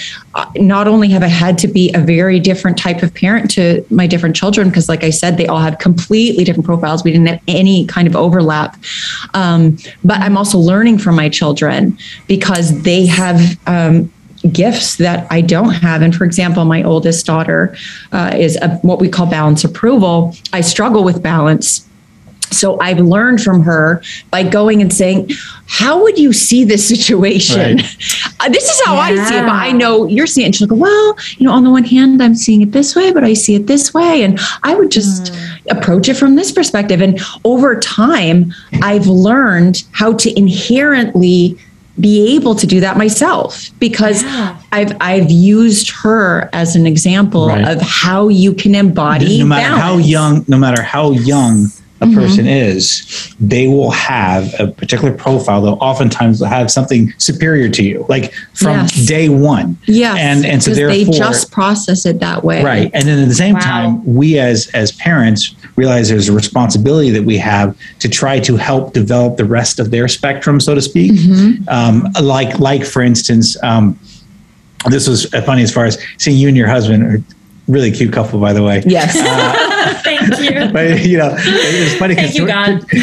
not 0.55 0.87
only 0.87 1.09
have 1.09 1.23
I 1.23 1.27
had 1.27 1.57
to 1.59 1.67
be 1.67 1.91
a 1.93 1.99
very 1.99 2.39
different 2.39 2.77
type 2.77 3.01
of 3.01 3.13
parent 3.13 3.49
to 3.51 3.85
my 3.89 4.07
different 4.07 4.35
children, 4.35 4.69
because 4.69 4.87
like 4.87 5.03
I 5.03 5.09
said, 5.09 5.37
they 5.37 5.47
all 5.47 5.59
have 5.59 5.79
completely 5.79 6.43
different 6.43 6.65
profiles. 6.65 7.03
We 7.03 7.11
didn't 7.11 7.27
have 7.27 7.41
any 7.47 7.85
kind 7.87 8.07
of 8.07 8.15
overlap. 8.15 8.77
Um, 9.33 9.77
but 10.03 10.19
I'm 10.21 10.37
also 10.37 10.57
learning 10.57 10.99
from 10.99 11.15
my 11.15 11.29
children 11.29 11.97
because 12.27 12.81
they 12.83 13.05
have. 13.05 13.57
Um, 13.67 14.11
gifts 14.51 14.97
that 14.97 15.27
I 15.31 15.41
don't 15.41 15.71
have. 15.71 16.01
And 16.03 16.15
for 16.15 16.23
example, 16.23 16.63
my 16.63 16.83
oldest 16.83 17.25
daughter 17.25 17.75
uh, 18.11 18.33
is 18.37 18.55
a, 18.57 18.75
what 18.77 18.99
we 18.99 19.09
call 19.09 19.25
balance 19.25 19.63
approval. 19.63 20.35
I 20.53 20.61
struggle 20.61 21.03
with 21.03 21.23
balance. 21.23 21.86
So 22.51 22.79
I've 22.79 22.99
learned 22.99 23.41
from 23.41 23.61
her 23.63 24.01
by 24.31 24.43
going 24.43 24.81
and 24.81 24.91
saying, 24.93 25.31
"How 25.67 26.01
would 26.01 26.17
you 26.17 26.33
see 26.33 26.63
this 26.63 26.87
situation? 26.87 27.79
Uh, 28.39 28.47
this 28.49 28.65
is 28.69 28.79
how 28.85 28.95
I 28.97 29.15
see 29.15 29.35
it, 29.35 29.41
but 29.41 29.53
I 29.55 29.71
know 29.71 30.05
you're 30.05 30.27
seeing." 30.27 30.49
it. 30.49 30.55
She'll 30.55 30.67
go, 30.67 30.75
"Well, 30.75 31.17
you 31.39 31.47
know, 31.47 31.53
on 31.53 31.63
the 31.63 31.71
one 31.71 31.83
hand, 31.83 32.21
I'm 32.21 32.35
seeing 32.35 32.61
it 32.61 32.71
this 32.71 32.95
way, 32.95 33.11
but 33.11 33.23
I 33.23 33.33
see 33.33 33.55
it 33.55 33.65
this 33.65 33.93
way, 33.95 34.21
and 34.21 34.39
I 34.63 34.75
would 34.75 34.91
just 34.91 35.33
approach 35.71 36.07
it 36.07 36.15
from 36.17 36.35
this 36.35 36.51
perspective." 36.51 37.01
And 37.01 37.19
over 37.45 37.79
time, 37.79 38.53
I've 38.83 39.07
learned 39.07 39.83
how 39.91 40.13
to 40.13 40.37
inherently 40.37 41.57
be 41.99 42.35
able 42.35 42.53
to 42.53 42.67
do 42.67 42.79
that 42.79 42.95
myself 42.95 43.71
because 43.79 44.21
Yeah. 44.21 44.55
I've 44.71 44.95
I've 45.01 45.31
used 45.31 45.89
her 46.03 46.47
as 46.53 46.75
an 46.75 46.85
example 46.85 47.47
Right. 47.47 47.67
of 47.67 47.81
how 47.81 48.27
you 48.29 48.53
can 48.53 48.75
embody 48.75 49.39
no 49.39 49.45
matter 49.45 49.75
how 49.75 49.97
young 49.97 50.45
no 50.47 50.57
matter 50.57 50.83
how 50.83 51.09
young 51.11 51.71
a 51.99 52.05
Mm-hmm. 52.05 52.15
person 52.19 52.45
is 52.47 53.33
they 53.39 53.67
will 53.67 53.89
have 53.91 54.53
a 54.59 54.67
particular 54.67 55.11
profile 55.13 55.61
they'll 55.63 55.73
oftentimes 55.81 56.43
have 56.45 56.69
something 56.69 57.11
superior 57.17 57.69
to 57.69 57.83
you 57.83 58.05
like 58.07 58.33
from 58.53 58.77
Yes. 58.77 59.05
day 59.07 59.29
one 59.29 59.77
Yeah, 59.87 60.13
and 60.15 60.45
and 60.45 60.61
so 60.61 60.71
therefore 60.75 60.95
they 60.95 61.05
just 61.05 61.51
process 61.51 62.05
it 62.05 62.19
that 62.19 62.43
way. 62.43 62.63
right 62.63 62.91
and 62.93 63.03
then 63.07 63.17
at 63.23 63.27
the 63.27 63.33
same 63.35 63.55
Wow. 63.55 63.59
time 63.61 64.15
we 64.15 64.37
as 64.37 64.67
as 64.75 64.91
parents 64.91 65.55
realize 65.75 66.09
there's 66.09 66.29
a 66.29 66.33
responsibility 66.33 67.09
that 67.09 67.23
we 67.23 67.37
have 67.39 67.75
to 67.99 68.07
try 68.07 68.39
to 68.41 68.55
help 68.57 68.93
develop 68.93 69.37
the 69.37 69.45
rest 69.45 69.79
of 69.79 69.89
their 69.89 70.07
spectrum 70.07 70.59
so 70.59 70.75
to 70.75 70.81
speak 70.81 71.13
Mm-hmm. 71.13 71.67
um, 71.67 72.07
like 72.21 72.59
like 72.59 72.85
for 72.85 73.01
instance 73.01 73.57
um, 73.63 73.99
this 74.89 75.07
was 75.07 75.25
funny 75.45 75.63
as 75.63 75.73
far 75.73 75.85
as 75.85 75.97
seeing 76.19 76.37
you 76.37 76.47
and 76.47 76.55
your 76.55 76.67
husband 76.67 77.03
are 77.03 77.21
really 77.67 77.91
cute 77.91 78.13
couple 78.13 78.39
by 78.39 78.53
the 78.53 78.63
way 78.63 78.81
Yes. 78.85 79.15
Thank 80.19 80.39
you. 80.67 80.69
but 80.73 81.05
you 81.05 81.17
know, 81.17 81.35
it's 81.37 81.95
funny. 81.99 82.15
'cause- 82.15 82.25
Thank 82.25 82.35
you, 82.35 82.47
God. 82.47 82.85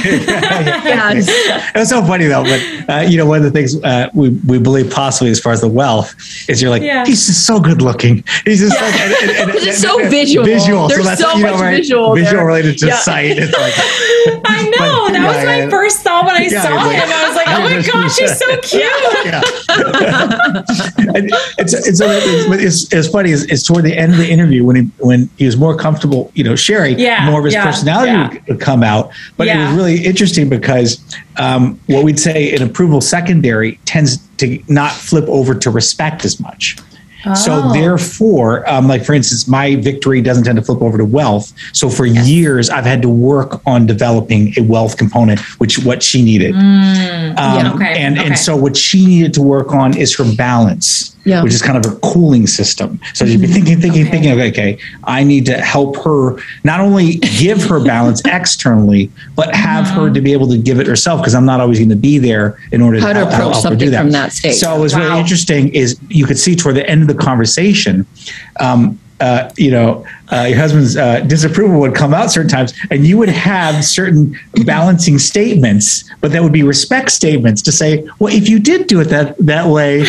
Yes. 0.85 1.29
It 1.75 1.79
was 1.79 1.89
so 1.89 2.03
funny 2.05 2.27
though. 2.27 2.45
But 2.45 2.61
uh, 2.89 3.01
you 3.03 3.17
know, 3.17 3.27
one 3.27 3.39
of 3.39 3.45
the 3.45 3.51
things 3.51 3.83
uh, 3.83 4.09
we 4.15 4.31
we 4.47 4.59
believe 4.59 4.91
possibly 4.91 5.31
as 5.31 5.41
far 5.41 5.53
as 5.53 5.61
the 5.61 5.69
wealth 5.69 6.15
is 6.49 6.61
you're 6.63 6.71
like 6.71 6.83
Yeah. 6.83 7.05
he's 7.07 7.27
just 7.27 7.47
so 7.47 7.59
good 7.61 7.83
looking. 7.83 8.23
He's 8.45 8.61
just 8.61 8.79
so, 8.79 8.85
and, 8.85 9.13
and, 9.23 9.31
and, 9.31 9.47
Because 9.53 9.67
it's 9.67 9.79
so 9.81 9.99
visual. 10.09 10.45
Visual. 10.45 10.89
There's 10.89 11.05
that's, 11.05 11.21
so 11.21 11.37
you 11.37 11.45
know, 11.45 11.53
much 11.53 11.61
right? 11.61 11.77
visual 11.77 12.15
Visual 12.15 12.37
there. 12.37 12.47
related 12.47 12.79
to 12.79 12.87
Yeah. 12.89 12.97
sight. 12.97 13.37
It's 13.39 13.53
like 13.57 13.75
I 14.47 14.63
know. 14.79 15.09
That 15.11 15.21
Yeah, 15.23 15.27
was 15.27 15.45
my 15.45 15.59
yeah. 15.59 15.69
first 15.71 15.99
thought 16.01 16.25
when 16.27 16.37
I 16.37 16.47
Yeah, 16.47 16.63
saw 16.63 16.75
it's 16.77 16.87
like- 16.87 16.97
him. 16.97 17.09
I 17.13 17.27
was 17.29 17.37
like, 17.37 17.49
oh 17.49 17.61
my 17.63 17.83
gosh, 17.83 18.17
he's 18.19 18.39
so 18.39 18.57
cute. 18.59 18.83
yeah. 19.25 19.43
And 21.17 21.31
it's 21.59 21.73
it's 21.75 22.01
it's, 22.01 22.93
it's 22.93 23.09
funny. 23.09 23.31
It's, 23.31 23.45
it's 23.45 23.63
toward 23.63 23.85
the 23.85 23.97
end 23.97 24.13
of 24.13 24.19
the 24.19 24.29
interview 24.31 24.65
when 24.65 24.77
he 24.77 24.83
when 24.99 25.29
he 25.37 25.47
was 25.47 25.57
more 25.57 25.77
comfortable, 25.77 26.31
you 26.35 26.45
know, 26.45 26.57
sharing 26.57 26.99
Yeah, 27.05 27.31
more 27.31 27.39
of 27.41 27.45
his 27.45 27.55
yeah, 27.55 27.65
personality 27.65 28.13
yeah. 28.13 28.43
would, 28.49 28.61
come 28.61 28.83
out. 28.83 29.13
But 29.37 29.49
it 29.49 29.57
was 29.57 29.77
really 29.77 30.05
interesting 30.05 30.49
because 30.49 31.03
um, 31.37 31.79
what 31.87 32.05
we'd 32.05 32.19
say 32.19 32.55
an 32.55 32.63
approval 32.63 33.01
secondary 33.01 33.79
tends 33.85 34.19
to 34.39 34.59
not 34.69 34.93
flip 34.93 35.27
over 35.29 35.55
to 35.55 35.71
respect 35.71 36.25
as 36.25 36.41
much. 36.41 36.77
So 37.35 37.63
Oh. 37.65 37.73
therefore, 37.73 38.69
um, 38.69 38.87
like 38.87 39.03
for 39.03 39.15
instance, 39.15 39.49
my 39.49 39.77
victory 39.77 40.21
doesn't 40.21 40.45
tend 40.45 40.57
to 40.57 40.63
flip 40.63 40.83
over 40.83 40.99
to 40.99 41.07
wealth. 41.07 41.55
So 41.73 41.89
for 41.89 42.05
years, 42.05 42.69
I've 42.69 42.85
had 42.85 43.01
to 43.01 43.09
work 43.09 43.63
on 43.67 43.87
developing 43.87 44.53
a 44.59 44.63
wealth 44.63 44.99
component, 44.99 45.41
which 45.59 45.79
what 45.79 46.03
she 46.03 46.23
needed. 46.23 46.55
Um, 46.55 46.63
Yeah, 46.63 47.73
okay, 47.75 47.95
And 47.97 48.19
okay. 48.19 48.27
and 48.27 48.39
so 48.39 48.55
what 48.57 48.77
she 48.77 49.07
needed 49.07 49.33
to 49.35 49.43
work 49.43 49.73
on 49.73 49.97
is 49.97 50.15
her 50.17 50.25
balance, 50.37 51.14
Yeah. 51.25 51.43
which 51.43 51.55
is 51.55 51.63
kind 51.63 51.83
of 51.85 51.91
a 51.91 51.97
cooling 52.01 52.47
system. 52.47 53.01
So 53.15 53.25
you'd 53.25 53.41
be 53.41 53.47
thinking, 53.47 53.81
thinking, 53.81 54.03
Okay. 54.03 54.11
thinking, 54.11 54.33
okay, 54.33 54.49
okay, 54.51 54.79
I 55.05 55.25
need 55.25 55.47
to 55.47 55.57
help 55.59 55.97
her 56.05 56.37
not 56.65 56.81
only 56.81 57.15
give 57.17 57.65
her 57.65 57.81
balance 57.83 58.21
externally, 58.27 59.11
but 59.35 59.55
have 59.55 59.87
her 59.89 60.11
to 60.13 60.21
be 60.21 60.33
able 60.33 60.49
to 60.49 60.59
give 60.59 60.81
it 60.81 60.87
herself 60.87 61.21
because 61.21 61.35
I'm 61.35 61.47
not 61.47 61.61
always 61.61 61.79
going 61.79 61.89
to 61.89 61.97
be 61.97 62.19
there 62.19 62.59
in 62.73 62.83
order 62.83 63.01
How 63.01 63.09
to 63.13 63.21
help- 63.21 63.29
approach 63.31 63.41
help 63.41 63.55
her 63.55 63.61
something 63.61 63.91
from 63.93 64.11
that 64.11 64.33
state. 64.33 64.53
So 64.53 64.75
it 64.77 64.81
was 64.81 64.95
really 64.95 65.19
interesting 65.19 65.75
is 65.75 65.99
you 66.09 66.27
could 66.27 66.39
see 66.39 66.55
toward 66.57 66.77
the 66.77 66.89
end 66.89 67.01
of 67.03 67.09
the 67.09 67.15
conversation, 67.15 68.07
um, 68.61 68.99
uh, 69.21 69.49
you 69.57 69.71
know, 69.71 70.05
uh, 70.33 70.43
your 70.49 70.59
husband's 70.59 70.97
uh, 70.97 71.21
disapproval 71.21 71.79
would 71.81 71.95
come 71.95 72.13
out 72.13 72.31
certain 72.33 72.51
times, 72.51 72.75
and 72.91 73.07
you 73.07 73.17
would 73.17 73.29
have 73.29 73.85
certain 73.85 74.37
balancing 74.67 75.19
statements, 75.19 76.05
but 76.21 76.33
that 76.33 76.43
would 76.43 76.53
be 76.53 76.63
respect 76.65 77.11
statements 77.11 77.63
to 77.63 77.71
say, 77.73 78.07
well, 78.19 78.35
if 78.35 78.49
you 78.49 78.59
did 78.59 78.87
do 78.89 79.01
it 79.01 79.05
that 79.05 79.37
that 79.39 79.69
way, 79.69 80.05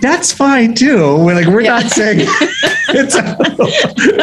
that's 0.00 0.32
fine 0.32 0.74
too. 0.74 1.16
We're 1.18 1.34
like, 1.34 1.46
we're 1.46 1.62
not 1.62 1.84
saying 1.90 2.20
it's 2.88 3.16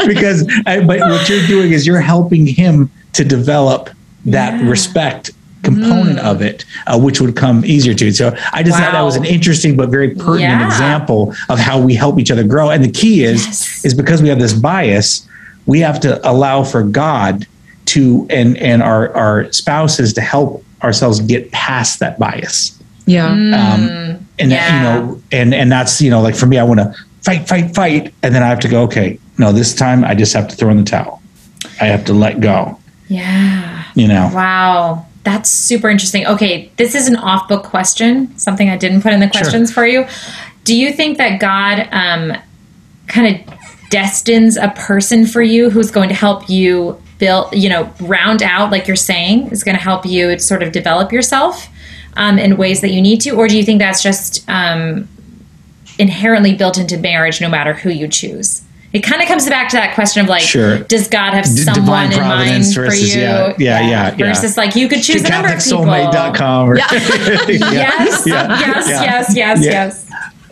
because, 0.07 0.47
I, 0.65 0.81
but 0.85 0.99
what 0.99 1.29
you're 1.29 1.45
doing 1.47 1.71
is 1.71 1.85
you're 1.85 2.01
helping 2.01 2.45
him 2.45 2.89
to 3.13 3.23
develop 3.23 3.89
that 4.25 4.61
respect 4.63 5.31
component 5.63 6.19
of 6.19 6.41
it, 6.41 6.65
uh, 6.87 6.97
which 6.97 7.19
would 7.21 7.35
come 7.35 7.63
easier 7.65 7.93
to. 7.93 8.11
So 8.11 8.35
I 8.53 8.63
just 8.63 8.77
thought 8.77 8.91
that 8.93 9.01
was 9.01 9.15
an 9.15 9.25
interesting 9.25 9.75
but 9.75 9.89
very 9.89 10.09
pertinent 10.15 10.61
Yeah. 10.61 10.65
example 10.65 11.33
of 11.49 11.59
how 11.59 11.79
we 11.79 11.93
help 11.93 12.17
each 12.19 12.31
other 12.31 12.43
grow. 12.43 12.69
And 12.69 12.83
the 12.83 12.91
key 12.91 13.23
is, 13.23 13.45
Yes. 13.45 13.85
is 13.85 13.93
because 13.93 14.21
we 14.21 14.29
have 14.29 14.39
this 14.39 14.53
bias, 14.53 15.27
we 15.65 15.79
have 15.81 15.99
to 16.01 16.19
allow 16.29 16.63
for 16.63 16.81
God 16.83 17.45
to 17.85 18.25
and 18.29 18.55
and 18.57 18.81
our 18.83 19.13
our 19.15 19.51
spouses 19.51 20.13
to 20.13 20.21
help 20.21 20.63
ourselves 20.83 21.19
get 21.21 21.51
past 21.51 21.99
that 21.99 22.17
bias. 22.19 22.77
Yeah. 23.05 23.27
Um, 23.27 24.25
and 24.39 24.51
yeah. 24.51 24.75
you 24.77 24.83
know, 25.07 25.18
and 25.31 25.53
and 25.53 25.71
that's 25.71 26.01
you 26.01 26.09
know, 26.09 26.21
like 26.21 26.35
for 26.35 26.45
me, 26.45 26.57
I 26.57 26.63
want 26.63 26.79
to 26.79 26.95
fight, 27.21 27.47
fight, 27.47 27.75
fight, 27.75 28.13
and 28.23 28.33
then 28.33 28.43
I 28.43 28.47
have 28.47 28.59
to 28.61 28.67
go. 28.67 28.83
Okay, 28.83 29.19
no, 29.37 29.51
this 29.51 29.73
time 29.73 30.03
I 30.03 30.15
just 30.15 30.33
have 30.33 30.47
to 30.49 30.55
throw 30.55 30.69
in 30.69 30.77
the 30.77 30.83
towel. 30.83 31.21
I 31.81 31.85
have 31.85 32.05
to 32.05 32.13
let 32.13 32.39
go. 32.39 32.79
Yeah. 33.07 33.85
You 33.95 34.07
know. 34.07 34.31
Wow. 34.33 35.05
That's 35.23 35.49
super 35.49 35.89
interesting. 35.89 36.25
Okay, 36.25 36.71
this 36.77 36.95
is 36.95 37.07
an 37.07 37.17
off 37.17 37.47
book 37.47 37.63
question, 37.63 38.35
something 38.37 38.69
I 38.69 38.77
didn't 38.77 39.01
put 39.01 39.11
in 39.11 39.19
the 39.19 39.29
questions 39.29 39.71
for 39.71 39.85
you. 39.85 40.05
Do 40.63 40.75
you 40.75 40.93
think 40.93 41.17
that 41.17 41.39
God 41.39 41.87
um, 41.91 42.37
kind 43.07 43.35
of 43.35 43.55
destines 43.89 44.55
a 44.55 44.69
person 44.69 45.25
for 45.25 45.41
you 45.41 45.69
who's 45.69 45.91
going 45.91 46.09
to 46.09 46.15
help 46.15 46.49
you 46.49 47.01
build, 47.17 47.53
you 47.53 47.69
know, 47.69 47.91
round 47.99 48.41
out, 48.41 48.71
like 48.71 48.87
you're 48.87 48.95
saying, 48.95 49.47
is 49.47 49.63
going 49.63 49.75
to 49.75 49.83
help 49.83 50.05
you 50.05 50.39
sort 50.39 50.63
of 50.63 50.71
develop 50.71 51.11
yourself 51.11 51.67
um, 52.15 52.39
in 52.39 52.55
ways 52.55 52.81
that 52.81 52.91
you 52.91 53.01
need 53.01 53.19
to? 53.21 53.31
Or 53.31 53.47
do 53.47 53.57
you 53.57 53.63
think 53.63 53.79
that's 53.79 54.01
just 54.01 54.47
um, 54.49 55.07
inherently 55.99 56.55
built 56.55 56.77
into 56.77 56.97
marriage 56.97 57.39
no 57.41 57.49
matter 57.49 57.73
who 57.73 57.89
you 57.89 58.07
choose? 58.07 58.61
It 58.91 59.01
kind 59.01 59.21
of 59.21 59.27
comes 59.27 59.47
back 59.47 59.69
to 59.69 59.77
that 59.77 59.93
question 59.93 60.23
of 60.23 60.29
like, 60.29 60.41
Sure. 60.41 60.79
does 60.79 61.07
God 61.07 61.35
have 61.35 61.43
D- 61.45 61.49
someone 61.57 61.85
in 61.85 62.09
mind 62.09 62.13
providence 62.15 62.73
for 62.73 62.85
versus- 62.85 63.13
you? 63.13 63.21
yeah, 63.21 63.53
yeah, 63.59 63.79
yeah, 63.81 64.15
yeah. 64.17 64.25
Versus 64.33 64.57
like 64.57 64.75
you 64.75 64.87
could 64.89 65.03
choose 65.03 65.23
a 65.23 65.29
number 65.29 65.49
of 65.53 65.63
people. 65.63 65.83
CatholicSoulmate.com 65.85 66.69
or- 66.71 66.77
Yes, 67.49 67.49
Yeah. 67.49 67.59
yes, 67.69 68.25
Yeah. 68.25 69.01
yes, 69.03 69.35
yes, 69.35 69.35
Yeah. 69.35 69.55
yes. 69.71 70.05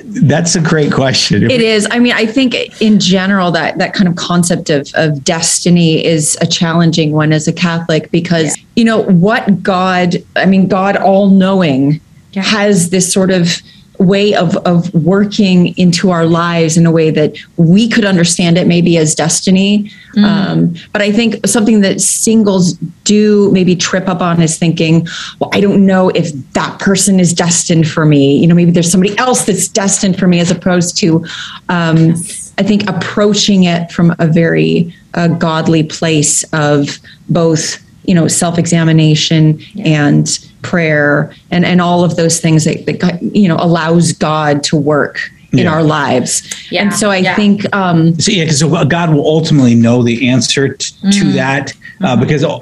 That's 0.09 0.55
a 0.55 0.61
great 0.61 0.91
question. 0.93 1.49
It 1.49 1.61
is. 1.61 1.87
I 1.91 1.99
mean, 1.99 2.13
I 2.13 2.25
think 2.27 2.55
in 2.81 2.99
general 2.99 3.49
that 3.51 3.77
that 3.79 3.93
kind 3.93 4.07
of 4.07 4.15
concept 4.15 4.69
of 4.69 4.87
of 4.93 5.23
destiny 5.23 6.05
is 6.05 6.37
a 6.39 6.45
challenging 6.47 7.11
one 7.11 7.33
as 7.33 7.47
a 7.47 7.51
Catholic 7.53 8.09
because 8.11 8.55
you 8.75 8.85
know 8.85 9.01
what 9.03 9.61
God, 9.63 10.15
I 10.35 10.45
mean, 10.45 10.67
God 10.67 10.95
all 10.95 11.29
knowing 11.29 11.99
Yeah. 12.33 12.43
has 12.43 12.89
this 12.91 13.11
sort 13.11 13.31
of 13.31 13.61
way 13.99 14.35
of 14.35 14.55
of 14.57 14.93
working 14.93 15.77
into 15.77 16.11
our 16.11 16.25
lives 16.25 16.77
in 16.77 16.85
a 16.85 16.91
way 16.91 17.09
that 17.09 17.35
we 17.57 17.89
could 17.89 18.05
understand 18.05 18.57
it 18.57 18.67
maybe 18.67 18.97
as 18.97 19.15
destiny. 19.15 19.91
Um, 20.17 20.73
but 20.93 21.01
I 21.01 21.11
think 21.11 21.45
something 21.45 21.81
that 21.81 22.01
singles 22.01 22.73
do 23.03 23.51
maybe 23.51 23.75
trip 23.75 24.07
up 24.07 24.21
on 24.21 24.41
is 24.41 24.57
thinking, 24.57 25.07
well, 25.39 25.49
I 25.53 25.61
don't 25.61 25.85
know 25.85 26.09
if 26.09 26.31
that 26.53 26.79
person 26.79 27.19
is 27.19 27.33
destined 27.33 27.87
for 27.87 28.05
me. 28.05 28.37
You 28.37 28.47
know, 28.47 28.55
maybe 28.55 28.71
there's 28.71 28.91
somebody 28.91 29.17
else 29.17 29.45
that's 29.45 29.67
destined 29.67 30.17
for 30.17 30.27
me, 30.27 30.39
as 30.39 30.49
opposed 30.49 30.97
to, 30.97 31.23
um, 31.69 32.15
I 32.57 32.63
think, 32.63 32.89
approaching 32.89 33.65
it 33.65 33.91
from 33.91 34.15
a 34.17 34.27
very 34.27 34.93
uh, 35.13 35.27
godly 35.27 35.83
place 35.83 36.43
of 36.51 36.97
both, 37.29 37.77
you 38.07 38.15
know, 38.15 38.27
self 38.27 38.57
examination 38.57 39.59
and 39.83 40.39
prayer 40.63 41.33
and, 41.51 41.65
and 41.65 41.79
all 41.81 42.03
of 42.03 42.15
those 42.15 42.39
things 42.39 42.63
that, 42.63 42.85
that, 42.85 43.21
you 43.21 43.47
know, 43.47 43.57
allows 43.59 44.13
God 44.13 44.63
to 44.63 44.75
work 44.77 45.19
in 45.51 45.59
Yeah. 45.59 45.71
our 45.73 45.83
lives. 45.83 46.41
Yeah, 46.71 46.81
And 46.83 46.93
so 46.93 47.09
I 47.11 47.17
yeah. 47.17 47.35
think, 47.35 47.63
um, 47.75 48.19
So 48.19 48.31
yeah, 48.31 48.43
because 48.45 48.63
God 48.87 49.13
will 49.13 49.27
ultimately 49.27 49.75
know 49.75 50.03
the 50.03 50.27
answer 50.29 50.69
t- 50.69 50.93
Mm-hmm. 51.03 51.09
to 51.11 51.31
that, 51.33 51.73
uh, 52.01 52.15
because 52.15 52.43
I, 52.43 52.59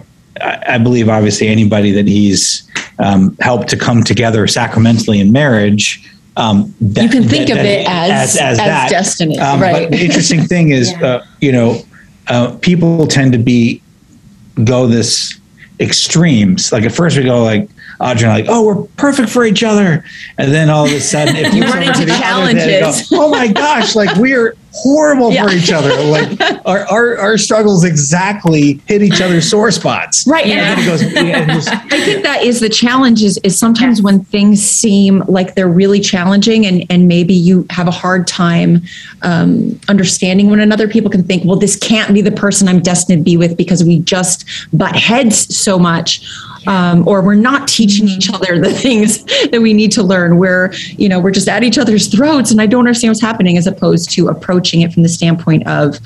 I 0.67 0.77
believe 0.77 1.09
obviously 1.09 1.47
anybody 1.47 1.91
that 1.91 2.07
He's 2.07 2.69
um, 2.99 3.35
helped 3.39 3.69
to 3.69 3.77
come 3.77 4.03
together 4.03 4.45
sacramentally 4.47 5.19
in 5.19 5.31
marriage. 5.31 6.03
Um, 6.37 6.73
that, 6.81 7.03
You 7.03 7.09
can 7.09 7.23
think 7.29 7.47
that- 7.47 7.59
of 7.59 7.65
it 7.65 7.85
that- 7.85 8.09
as- 8.11 8.37
as 8.37 8.57
destiny, 8.89 9.39
Um, 9.39 9.61
right. 9.61 9.89
But 9.89 9.97
the 9.97 10.05
interesting 10.05 10.43
thing 10.43 10.69
is, 10.69 10.91
Yeah. 10.99 11.05
uh, 11.07 11.25
you 11.39 11.51
know, 11.51 11.81
uh, 12.27 12.55
people 12.57 13.05
tend 13.07 13.31
to 13.33 13.37
be 13.39 13.81
go 14.63 14.87
this 14.87 15.39
extremes. 15.79 16.71
Like 16.71 16.83
at 16.83 16.91
first 16.91 17.17
we 17.17 17.23
go 17.23 17.43
like 17.43 17.69
Audrey 17.99 18.23
and 18.23 18.31
I, 18.31 18.41
like, 18.41 18.45
oh, 18.49 18.65
we're 18.65 18.87
perfect 18.97 19.29
for 19.29 19.45
each 19.45 19.63
other, 19.63 20.03
and 20.37 20.53
then 20.53 20.69
all 20.69 20.85
of 20.85 20.91
a 20.91 20.99
sudden 20.99 21.35
if 21.35 21.53
You 21.53 21.63
run 21.63 21.83
into 21.83 22.05
other 22.05 22.57
go, 22.57 22.91
oh 23.13 23.29
my 23.29 23.47
gosh, 23.47 23.95
like 23.95 24.15
we're 24.17 24.55
horrible 24.77 25.31
Yeah. 25.31 25.45
for 25.47 25.53
each 25.53 25.71
other. 25.71 25.89
Like 26.03 26.39
our, 26.65 26.79
our 26.87 27.17
our 27.17 27.37
struggles 27.37 27.83
exactly 27.83 28.81
hit 28.87 29.01
each 29.01 29.21
other's 29.21 29.49
sore 29.49 29.71
spots. 29.71 30.27
Right. 30.27 30.45
And 30.47 30.85
goes. 30.85 31.01
and 31.01 31.49
just- 31.51 31.69
I 31.71 32.01
think 32.03 32.23
that 32.23 32.43
is 32.43 32.59
the 32.59 32.69
challenge 32.69 33.23
is, 33.23 33.37
is 33.43 33.57
sometimes 33.57 34.01
when 34.01 34.23
things 34.25 34.61
seem 34.61 35.19
like 35.27 35.55
they're 35.55 35.67
really 35.67 35.99
challenging 35.99 36.65
and, 36.65 36.83
and 36.89 37.07
maybe 37.07 37.33
you 37.33 37.65
have 37.69 37.87
a 37.87 37.91
hard 37.91 38.27
time 38.27 38.81
um, 39.21 39.79
understanding 39.87 40.49
one 40.49 40.59
another, 40.59 40.87
people 40.87 41.09
can 41.09 41.23
think, 41.23 41.45
well, 41.45 41.55
this 41.57 41.75
can't 41.75 42.13
be 42.13 42.21
the 42.21 42.31
person 42.31 42.67
I'm 42.67 42.81
destined 42.81 43.19
to 43.19 43.23
be 43.23 43.37
with 43.37 43.55
because 43.57 43.83
we 43.83 43.99
just 43.99 44.45
butt 44.73 44.95
heads 44.95 45.55
so 45.55 45.79
much. 45.79 46.21
Um, 46.67 47.07
or 47.07 47.21
we're 47.21 47.35
not 47.35 47.67
teaching 47.67 48.07
each 48.07 48.31
other 48.33 48.59
the 48.59 48.73
things 48.85 49.23
that 49.49 49.61
we 49.61 49.73
need 49.73 49.91
to 49.93 50.03
learn. 50.03 50.37
We're, 50.37 50.73
you 50.89 51.09
know, 51.09 51.19
we're 51.19 51.31
just 51.31 51.47
at 51.47 51.63
each 51.63 51.77
other's 51.77 52.07
throats 52.07 52.51
and 52.51 52.61
I 52.61 52.65
don't 52.65 52.87
understand 52.87 53.11
what's 53.11 53.21
happening 53.21 53.57
as 53.57 53.67
opposed 53.67 54.09
to 54.11 54.29
approaching 54.29 54.81
it 54.81 54.93
from 54.93 55.03
the 55.03 55.09
standpoint 55.09 55.67
of 55.67 55.99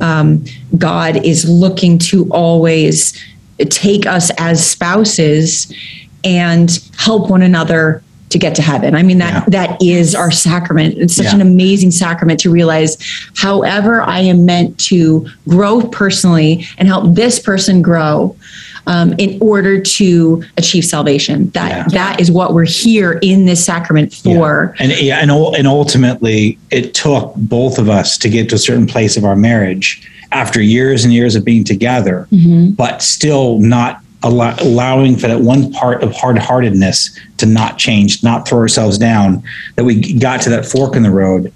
um, 0.00 0.44
God 0.76 1.24
is 1.24 1.48
looking 1.48 1.98
to 1.98 2.28
always 2.30 3.18
take 3.70 4.06
us 4.06 4.30
as 4.38 4.64
spouses 4.68 5.72
and 6.24 6.78
help 6.96 7.30
one 7.30 7.42
another 7.42 8.02
to 8.32 8.38
get 8.38 8.54
to 8.56 8.62
heaven. 8.62 8.94
I 8.94 9.02
mean 9.02 9.18
that 9.18 9.32
Yeah. 9.34 9.60
that 9.60 9.82
is 9.82 10.14
our 10.14 10.30
sacrament. 10.30 10.96
It's 10.98 11.14
such 11.14 11.26
Yeah. 11.26 11.36
an 11.36 11.40
amazing 11.40 11.90
sacrament 11.92 12.40
to 12.40 12.50
realize 12.50 12.96
however 13.36 14.02
I 14.02 14.20
am 14.20 14.44
meant 14.44 14.76
to 14.90 15.26
grow 15.48 15.82
personally 15.82 16.66
and 16.78 16.88
help 16.88 17.14
this 17.14 17.38
person 17.38 17.82
grow 17.82 18.34
um, 18.88 19.14
in 19.18 19.38
order 19.40 19.78
to 19.80 20.42
achieve 20.56 20.84
salvation. 20.84 21.50
That 21.54 21.70
Yeah. 21.70 21.84
that 21.92 22.20
is 22.20 22.30
what 22.32 22.52
we're 22.52 22.64
here 22.64 23.18
in 23.22 23.44
this 23.46 23.64
sacrament 23.64 24.12
for. 24.12 24.74
And 24.80 24.92
yeah, 25.00 25.18
and 25.22 25.30
and 25.30 25.68
ultimately, 25.68 26.58
it 26.70 26.92
took 26.94 27.32
both 27.36 27.78
of 27.78 27.88
us 27.88 28.18
to 28.18 28.28
get 28.28 28.48
to 28.48 28.56
a 28.56 28.58
certain 28.58 28.86
place 28.86 29.16
of 29.16 29.24
our 29.24 29.36
marriage 29.36 30.02
after 30.32 30.60
years 30.62 31.04
and 31.04 31.12
years 31.12 31.36
of 31.36 31.44
being 31.44 31.62
together, 31.62 32.26
but 32.76 33.02
still 33.02 33.58
not 33.60 34.00
allow, 34.22 34.54
allowing 34.60 35.16
for 35.16 35.28
that 35.28 35.40
one 35.40 35.72
part 35.72 36.02
of 36.02 36.12
hard-heartedness 36.14 37.18
to 37.38 37.46
not 37.46 37.78
change, 37.78 38.22
not 38.22 38.46
throw 38.46 38.58
ourselves 38.58 38.98
down. 38.98 39.42
That 39.76 39.84
we 39.84 40.18
got 40.18 40.42
to 40.42 40.50
that 40.50 40.64
fork 40.66 40.96
in 40.96 41.02
the 41.02 41.10
road, 41.10 41.52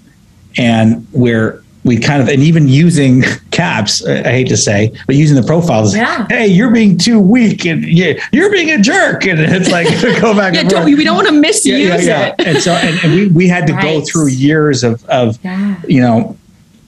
and 0.57 1.05
where 1.11 1.61
we 1.83 1.97
kind 1.97 2.21
of 2.21 2.27
and 2.27 2.43
even 2.43 2.67
using 2.67 3.21
caps 3.51 4.05
i 4.05 4.21
hate 4.23 4.47
to 4.49 4.57
say 4.57 4.91
but 5.05 5.15
using 5.15 5.37
the 5.39 5.43
profiles 5.47 5.95
Yeah. 5.95 6.25
hey 6.27 6.45
you're 6.47 6.71
being 6.71 6.97
too 6.97 7.17
weak 7.19 7.65
and 7.65 7.85
yeah, 7.85 8.13
you're 8.33 8.51
being 8.51 8.71
a 8.71 8.81
jerk 8.81 9.25
and 9.25 9.39
it's 9.39 9.71
like 9.71 9.87
go 10.21 10.35
back 10.35 10.53
Yeah, 10.55 10.61
and 10.61 10.69
don't, 10.69 10.83
we 10.85 11.01
don't 11.03 11.15
want 11.15 11.27
to 11.29 11.33
misuse 11.33 11.89
it. 12.07 12.35
and 12.45 12.57
so 12.61 12.73
and, 12.73 12.99
and 13.05 13.13
we, 13.13 13.27
we 13.27 13.47
had 13.47 13.65
to 13.67 13.73
go 13.73 14.01
through 14.01 14.27
years 14.27 14.83
of 14.83 15.05
of 15.05 15.39
Yeah. 15.45 15.79
you 15.87 16.01
know 16.01 16.35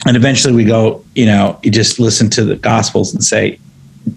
and 0.05 0.17
eventually 0.17 0.53
we 0.53 0.65
go 0.65 1.05
you 1.15 1.27
know 1.27 1.57
you 1.63 1.71
just 1.71 1.99
listen 1.99 2.29
to 2.31 2.43
the 2.43 2.55
gospels 2.57 3.13
and 3.13 3.23
say 3.23 3.57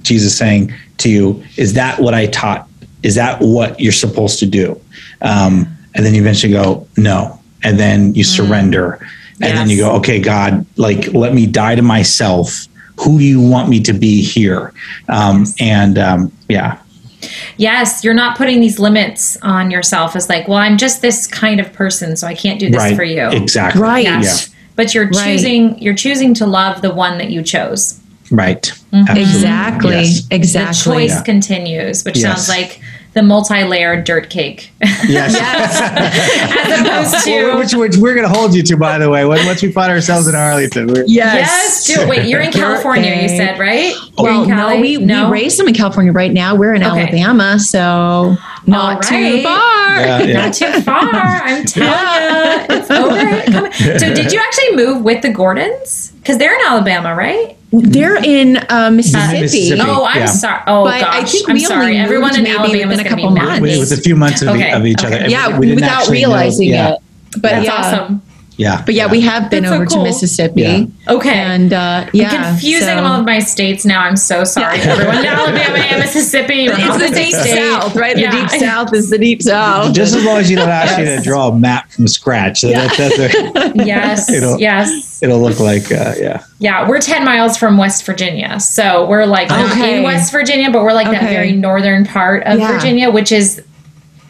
jesus 0.03 0.37
saying 0.37 0.73
to 0.99 1.11
you 1.11 1.43
is 1.57 1.75
that 1.75 2.01
what 2.01 2.15
i 2.15 2.27
taught? 2.27 2.69
Is 3.03 3.17
that 3.17 3.41
what 3.41 3.81
you're 3.81 3.93
supposed 3.93 4.39
to 4.39 4.47
do? 4.47 4.81
Um, 5.23 5.67
and 5.95 6.07
then 6.07 6.15
you 6.15 6.21
eventually 6.21 6.53
go 6.53 6.87
no. 6.97 7.41
And 7.65 7.79
then 7.79 8.15
you 8.15 8.25
surrender. 8.25 9.05
And 9.41 9.59
then 9.59 9.69
you 9.69 9.79
go 9.79 9.93
okay 9.97 10.21
god 10.21 10.65
like 10.77 11.13
let 11.13 11.35
me 11.35 11.47
die 11.47 11.75
to 11.75 11.83
myself. 11.83 12.67
Who 13.01 13.19
do 13.19 13.25
you 13.25 13.41
want 13.41 13.69
me 13.69 13.81
to 13.81 13.93
be 13.93 14.23
here? 14.23 14.73
Um, 15.09 15.47
and 15.59 15.99
um, 15.99 16.33
yeah. 16.49 16.79
Yes, 17.57 18.05
you're 18.05 18.15
not 18.15 18.37
putting 18.37 18.61
these 18.61 18.79
limits 18.79 19.37
on 19.43 19.71
yourself 19.71 20.15
as 20.15 20.29
like, 20.29 20.47
well, 20.49 20.59
I'm 20.59 20.77
just 20.77 21.03
this 21.03 21.27
kind 21.27 21.61
of 21.61 21.73
person, 21.73 22.17
so 22.17 22.27
I 22.27 22.35
can't 22.35 22.61
do 22.61 22.69
this 22.69 22.79
right. 22.79 22.97
for 22.97 23.05
you. 23.05 23.29
exactly. 23.31 23.81
Right. 23.81 24.05
Yes. 24.05 24.55
But 24.77 24.95
you're 24.95 25.09
Right. 25.09 25.25
choosing 25.25 25.79
you're 25.81 25.95
choosing 25.95 26.35
to 26.35 26.47
love 26.47 26.83
the 26.83 26.95
one 26.95 27.19
that 27.19 27.31
you 27.31 27.43
chose. 27.43 27.99
Right 28.33 28.73
Mm-hmm. 28.93 29.17
Exactly. 29.17 29.95
Yes. 29.95 30.23
The 30.29 30.35
Exactly. 30.37 30.93
choice 30.93 31.11
Yeah. 31.17 31.23
continues, 31.23 32.05
which 32.05 32.19
Yes. 32.19 32.47
sounds 32.47 32.49
like 32.51 32.79
the 33.15 33.23
multi-layered 33.23 34.05
dirt 34.05 34.29
cake. 34.29 34.71
yes. 35.09 35.35
As 35.97 36.81
opposed 37.11 37.25
to 37.25 37.55
which, 37.59 37.75
which 37.75 37.97
we're 37.97 38.15
going 38.15 38.27
to 38.31 38.33
hold 38.35 38.55
you 38.55 38.63
to, 38.65 38.77
by 38.77 38.99
the 38.99 39.09
way, 39.09 39.25
once 39.25 39.63
we 39.63 39.73
find 39.73 39.91
ourselves 39.91 40.29
in 40.29 40.35
Arlington. 40.35 40.89
We're, 40.89 41.05
Yes, 41.07 41.85
do 41.87 42.07
Wait, 42.09 42.29
you're 42.29 42.41
in 42.41 42.53
California, 42.63 43.15
you 43.23 43.29
said, 43.29 43.59
right? 43.59 43.95
Well, 44.19 44.43
in 44.43 44.49
no, 44.51 44.55
Cali? 44.57 44.81
we, 44.81 44.99
we 44.99 45.25
raised 45.31 45.59
them 45.59 45.69
in 45.69 45.75
California 45.75 46.13
right 46.13 46.33
now. 46.33 46.55
We're 46.55 46.75
in 46.75 46.83
Okay. 46.85 47.01
Alabama, 47.03 47.59
so 47.59 48.37
not 48.67 48.97
All 48.97 49.01
too 49.03 49.43
far. 49.43 49.97
Yeah, 50.01 50.23
yeah. 50.23 50.33
Not 50.47 50.55
too 50.55 50.81
far. 50.83 51.01
I'm 51.03 51.65
telling 51.67 52.71
you, 52.71 52.77
it's 52.77 52.91
over. 52.91 53.53
Come. 53.53 53.73
So, 53.99 54.15
did 54.15 54.33
you 54.33 54.39
actually 54.41 54.77
move 54.77 55.03
with 55.03 55.23
the 55.23 55.31
Gordons? 55.31 56.13
Because 56.13 56.39
they're 56.39 56.55
in 56.55 56.61
Alabama, 56.67 57.15
right? 57.15 57.57
They're 57.73 58.23
in 58.23 58.59
uh, 58.69 58.91
Mississippi. 58.91 59.41
Mississippi. 59.41 59.81
Oh, 59.83 60.05
I'm 60.05 60.21
Yeah. 60.21 60.27
sorry. 60.27 60.61
Oh 60.67 60.85
But 60.85 60.95
I 61.03 61.21
gosh, 61.23 61.33
think 61.33 61.49
I'm 61.49 61.55
we 61.55 61.67
only 61.67 61.67
sorry. 61.67 61.97
Everyone 61.97 62.29
moved 62.31 62.41
in 62.41 62.47
Alabama 62.47 62.75
is 62.79 62.87
within 62.87 63.01
a 63.01 63.09
going 63.09 63.11
to 63.11 63.17
be 63.17 63.23
couple 63.23 63.31
mad. 63.35 63.63
with, 63.63 63.79
with 63.81 63.93
a 63.99 64.03
few 64.03 64.15
months 64.15 64.43
of, 64.43 64.49
Okay, 64.49 64.73
of 64.73 64.85
each 64.87 65.03
okay. 65.05 65.21
other. 65.21 65.29
Yeah, 65.29 65.59
We 65.59 65.67
didn't 65.69 65.77
without 65.83 66.01
actually 66.03 66.23
know- 66.23 66.29
realizing 66.29 66.69
yeah. 66.69 66.93
it. 66.95 66.99
But 67.33 67.43
That's 67.43 67.65
yeah. 67.67 67.73
awesome. 67.75 68.23
Yeah. 68.63 68.83
But 68.85 68.95
yeah, 68.95 69.11
we 69.11 69.21
have 69.23 69.51
been 69.51 69.65
That's 69.65 69.73
so 69.73 69.77
over 69.77 69.87
cool. 69.87 69.99
to 69.99 70.05
Mississippi. 70.05 70.61
Yeah. 70.63 70.85
Okay. 71.09 71.35
And 71.35 71.73
uh, 71.73 72.09
yeah, 72.13 72.29
I'm 72.31 72.53
confusing 72.53 72.87
so- 72.89 73.05
all 73.05 73.21
of 73.21 73.27
my 73.27 73.39
states 73.41 73.85
now. 73.85 74.03
I'm 74.03 74.17
so 74.17 74.45
sorry, 74.45 74.79
to 74.79 74.85
everyone. 74.85 75.17
Alabama 75.27 75.79
and 75.79 76.01
Mississippi. 76.01 76.67
It's 76.73 76.99
the 76.99 77.15
deep 77.15 77.35
states. 77.35 77.55
south, 77.55 77.97
right? 77.97 78.17
Yeah. 78.17 78.31
The 78.31 78.37
deep 78.49 78.61
south 78.61 78.95
is 78.95 79.11
the 79.11 79.19
deep 79.19 79.43
south. 79.53 79.95
Just 79.95 80.15
as 80.15 80.25
long 80.25 80.39
as 80.39 80.51
you 80.51 80.57
don't 80.57 80.69
ask 80.69 80.99
you 80.99 81.05
to 81.05 81.21
draw 81.23 81.49
a 81.49 81.59
map 81.59 81.91
from 81.91 82.07
scratch, 82.09 82.61
so 82.61 82.69
that, 82.69 82.97
that's 82.97 83.19
a, 83.81 83.85
Yes. 83.85 84.31
It'll- 84.31 84.59
yes. 84.61 85.23
it'll 85.23 85.41
look 85.41 85.59
like 85.61 85.91
uh, 85.93 86.15
yeah. 86.19 86.45
Yeah, 86.59 86.89
we're 86.89 87.01
10 87.01 87.25
miles 87.25 87.57
from 87.57 87.77
West 87.77 88.05
Virginia. 88.07 88.61
So 88.61 89.07
we're 89.07 89.27
like 89.27 89.49
not 89.49 89.73
Okay. 89.73 89.99
in 89.99 90.03
West 90.05 90.31
Virginia, 90.31 90.71
but 90.71 90.83
we're 90.85 90.93
like 90.93 91.09
that 91.11 91.23
very 91.23 91.53
northern 91.53 92.05
part 92.05 92.45
of 92.45 92.59
Yeah. 92.61 92.71
Virginia, 92.73 93.11
which 93.11 93.33
is, 93.33 93.61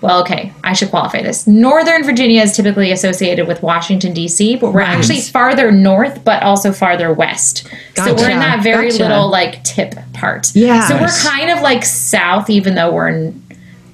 well, 0.02 0.20
okay, 0.22 0.52
I 0.64 0.72
should 0.72 0.90
qualify 0.90 1.22
this. 1.22 1.46
Northern 1.46 2.02
Virginia 2.04 2.42
is 2.42 2.54
typically 2.56 2.90
associated 2.92 3.46
with 3.46 3.62
Washington, 3.62 4.12
D.C., 4.12 4.56
but 4.56 4.72
we're 4.72 4.80
Right. 4.80 4.88
actually 4.88 5.20
farther 5.20 5.70
north, 5.72 6.24
but 6.24 6.42
also 6.42 6.72
farther 6.72 7.12
west. 7.12 7.64
Gotcha. 7.94 8.10
So 8.10 8.16
we're 8.16 8.30
in 8.30 8.38
that 8.40 8.62
very 8.62 8.90
Gotcha. 8.90 9.04
little 9.04 9.30
like 9.30 9.62
tip 9.64 9.94
part. 10.12 10.50
Yeah. 10.54 10.86
So 10.88 11.00
we're 11.00 11.08
kind 11.08 11.50
of 11.50 11.60
like 11.62 11.84
south, 11.84 12.50
even 12.50 12.74
though 12.74 12.92
we're 12.92 13.08
in 13.08 13.42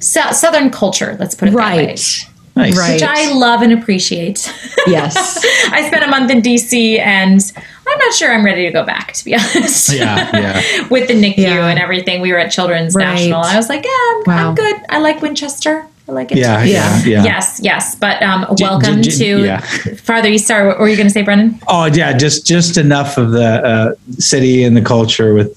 sou- 0.00 0.32
southern 0.32 0.70
culture, 0.70 1.16
let's 1.20 1.34
put 1.34 1.48
it 1.48 1.52
that 1.54 1.76
way. 1.76 1.86
Right. 1.86 2.24
Nice. 2.56 2.76
Right. 2.76 2.94
Which 2.94 3.02
I 3.04 3.32
love 3.34 3.62
and 3.62 3.72
appreciate. 3.72 4.52
Yes. 4.86 5.44
I 5.70 5.86
spent 5.86 6.02
a 6.02 6.06
month 6.06 6.30
in 6.30 6.40
DC 6.40 6.98
and 6.98 7.40
I'm 7.86 7.98
not 7.98 8.14
sure 8.14 8.32
I'm 8.32 8.42
ready 8.44 8.64
to 8.64 8.70
go 8.70 8.84
back, 8.84 9.12
to 9.12 9.24
be 9.24 9.34
honest. 9.34 9.92
Yeah, 9.92 10.30
yeah. 10.32 10.88
With 10.88 11.08
the 11.08 11.14
NICU 11.14 11.36
Yeah. 11.36 11.66
and 11.66 11.78
everything. 11.78 12.22
We 12.22 12.32
were 12.32 12.38
at 12.38 12.50
Children's 12.50 12.94
Right. 12.94 13.04
National. 13.04 13.42
I 13.42 13.56
was 13.56 13.68
like, 13.68 13.84
yeah, 13.84 13.90
I'm, 13.90 14.22
Wow. 14.26 14.48
I'm 14.48 14.54
good. 14.54 14.76
I 14.88 14.98
like 15.00 15.20
Winchester. 15.20 15.84
I 16.08 16.12
like 16.12 16.32
it. 16.32 16.38
Yeah, 16.38 16.62
Yeah. 16.62 16.98
yeah, 17.00 17.04
yeah. 17.06 17.24
Yes, 17.24 17.60
yes. 17.62 17.94
But 17.94 18.22
um, 18.22 18.46
J- 18.56 18.64
welcome 18.64 19.02
j- 19.02 19.10
j- 19.10 19.18
to 19.18 19.44
yeah. 19.44 19.60
Farther 19.96 20.28
East. 20.28 20.46
Sorry, 20.46 20.66
what 20.66 20.78
were 20.78 20.88
you 20.88 20.96
going 20.96 21.06
to 21.08 21.12
say, 21.12 21.22
Brendan? 21.22 21.60
Oh 21.68 21.84
yeah, 21.86 22.16
just 22.16 22.46
just 22.46 22.76
enough 22.78 23.18
of 23.18 23.30
the 23.32 23.44
uh, 23.44 23.94
city 24.18 24.64
and 24.64 24.76
the 24.76 24.80
culture 24.82 25.34
with 25.34 25.54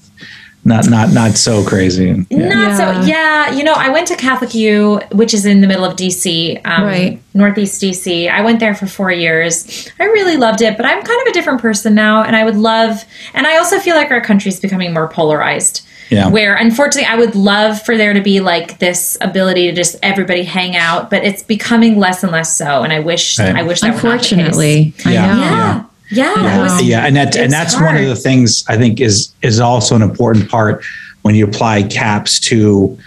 not 0.64 0.88
not 0.90 1.10
not 1.12 1.32
so 1.32 1.64
crazy. 1.64 2.10
And, 2.10 2.26
yeah. 2.30 2.48
Not 2.48 2.76
so. 2.76 3.06
Yeah, 3.08 3.50
you 3.52 3.64
know, 3.64 3.72
I 3.72 3.88
went 3.88 4.06
to 4.08 4.16
Catholic 4.16 4.54
U, 4.54 5.00
which 5.12 5.32
is 5.34 5.46
in 5.46 5.60
the 5.62 5.66
middle 5.66 5.84
of 5.84 5.96
DC, 5.96 6.60
um, 6.66 6.84
Right. 6.84 7.20
Northeast 7.34 7.80
DC. 7.82 8.30
I 8.30 8.42
went 8.42 8.60
there 8.60 8.74
for 8.74 8.86
four 8.86 9.10
years. 9.10 9.88
I 9.98 10.04
really 10.04 10.36
loved 10.36 10.60
it, 10.60 10.76
but 10.76 10.84
I'm 10.86 11.02
kind 11.02 11.20
of 11.22 11.26
a 11.28 11.32
different 11.32 11.60
person 11.62 11.94
now, 11.94 12.22
and 12.22 12.36
I 12.36 12.44
would 12.44 12.56
love. 12.56 13.04
And 13.34 13.46
I 13.46 13.56
also 13.56 13.78
feel 13.80 13.96
like 13.96 14.10
our 14.10 14.20
country's 14.20 14.60
becoming 14.60 14.92
more 14.92 15.08
polarized. 15.08 15.84
Yeah. 16.12 16.28
Where 16.28 16.54
unfortunately, 16.54 17.08
I 17.10 17.16
would 17.16 17.34
love 17.34 17.80
for 17.82 17.96
there 17.96 18.12
to 18.12 18.20
be 18.20 18.40
like 18.40 18.78
this 18.78 19.16
ability 19.22 19.66
to 19.68 19.72
just 19.72 19.96
everybody 20.02 20.42
hang 20.44 20.76
out, 20.76 21.08
but 21.08 21.24
it's 21.24 21.42
becoming 21.42 21.98
less 21.98 22.22
and 22.22 22.30
less 22.30 22.56
so. 22.56 22.82
And 22.82 22.92
I 22.92 23.00
wish, 23.00 23.38
Right. 23.38 23.56
I 23.56 23.62
wish 23.62 23.80
that 23.80 23.86
were 23.88 23.92
not 23.94 24.02
the 24.02 24.02
case. 24.02 24.32
Unfortunately, 24.32 24.92
I 25.06 25.12
Yeah. 25.12 25.26
know. 25.26 25.40
Yeah. 25.40 25.84
Yeah. 26.10 26.32
it 26.34 26.42
yeah, 26.44 26.62
was- 26.62 26.82
yeah, 26.82 27.06
and 27.06 27.16
that 27.16 27.34
and 27.34 27.44
it's 27.46 27.54
that's 27.54 27.80
one 27.80 27.96
of 27.96 28.06
the 28.06 28.14
things 28.16 28.62
I 28.68 28.76
think 28.76 29.00
is 29.00 29.32
is 29.40 29.58
also 29.60 29.96
an 29.96 30.02
important 30.02 30.50
part 30.50 30.82
when 31.22 31.34
you 31.34 31.46
apply 31.46 31.84
caps 31.84 32.38
to 32.40 32.98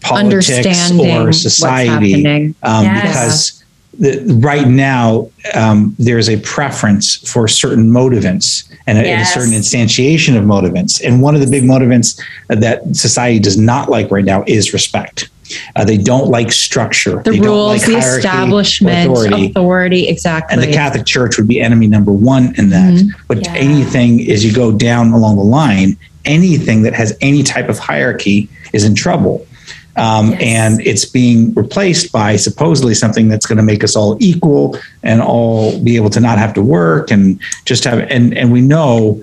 politics 0.00 0.92
or 0.92 1.32
society, 1.32 2.54
um, 2.62 2.84
Yes. 2.84 3.02
because 3.02 3.63
the, 3.98 4.38
right 4.40 4.68
now 4.68 5.28
um, 5.54 5.94
there's 5.98 6.28
a 6.28 6.38
preference 6.40 7.16
for 7.30 7.48
certain 7.48 7.90
motivants 7.90 8.68
and 8.86 8.98
a, 8.98 9.06
and 9.06 9.22
a 9.22 9.24
certain 9.24 9.52
instantiation 9.52 10.36
of 10.36 10.44
motivants, 10.44 11.02
and 11.04 11.22
one 11.22 11.34
of 11.34 11.40
the 11.40 11.46
big 11.46 11.64
motivants 11.64 12.20
that 12.48 12.82
society 12.94 13.38
does 13.38 13.56
not 13.56 13.88
like 13.88 14.10
right 14.10 14.24
now 14.24 14.44
is 14.46 14.72
respect. 14.72 15.30
Uh, 15.76 15.84
they 15.84 15.98
don't 15.98 16.30
like 16.30 16.50
structure. 16.50 17.22
The 17.22 17.32
they 17.32 17.38
don't 17.38 17.46
rules, 17.46 17.82
like 17.82 17.86
the 17.86 17.98
establishment, 17.98 19.10
authority. 19.10 19.46
authority, 19.50 20.08
exactly. 20.08 20.54
And 20.54 20.62
the 20.62 20.72
Catholic 20.72 21.04
Church 21.06 21.36
would 21.36 21.46
be 21.46 21.60
enemy 21.60 21.86
number 21.86 22.12
one 22.12 22.54
in 22.56 22.70
that. 22.70 22.94
Mhm. 22.94 23.08
But 23.28 23.42
Yeah. 23.42 23.54
anything 23.54 24.30
as 24.30 24.44
you 24.44 24.52
go 24.52 24.72
down 24.72 25.12
along 25.12 25.36
the 25.36 25.44
line, 25.44 25.96
anything 26.24 26.82
that 26.82 26.94
has 26.94 27.14
any 27.20 27.42
type 27.42 27.68
of 27.68 27.78
hierarchy 27.78 28.48
is 28.72 28.84
in 28.84 28.94
trouble. 28.94 29.46
Um, 29.96 30.32
Yes. 30.32 30.40
And 30.42 30.80
it's 30.86 31.04
being 31.04 31.54
replaced 31.54 32.12
by 32.12 32.36
supposedly 32.36 32.94
something 32.94 33.28
that's 33.28 33.46
going 33.46 33.58
to 33.58 33.62
make 33.62 33.84
us 33.84 33.94
all 33.94 34.16
equal 34.20 34.76
and 35.02 35.20
all 35.20 35.78
be 35.80 35.96
able 35.96 36.10
to 36.10 36.20
not 36.20 36.38
have 36.38 36.54
to 36.54 36.62
work 36.62 37.10
and 37.10 37.40
just 37.64 37.84
have. 37.84 38.00
And 38.10 38.36
and 38.36 38.52
we 38.52 38.60
know 38.60 39.22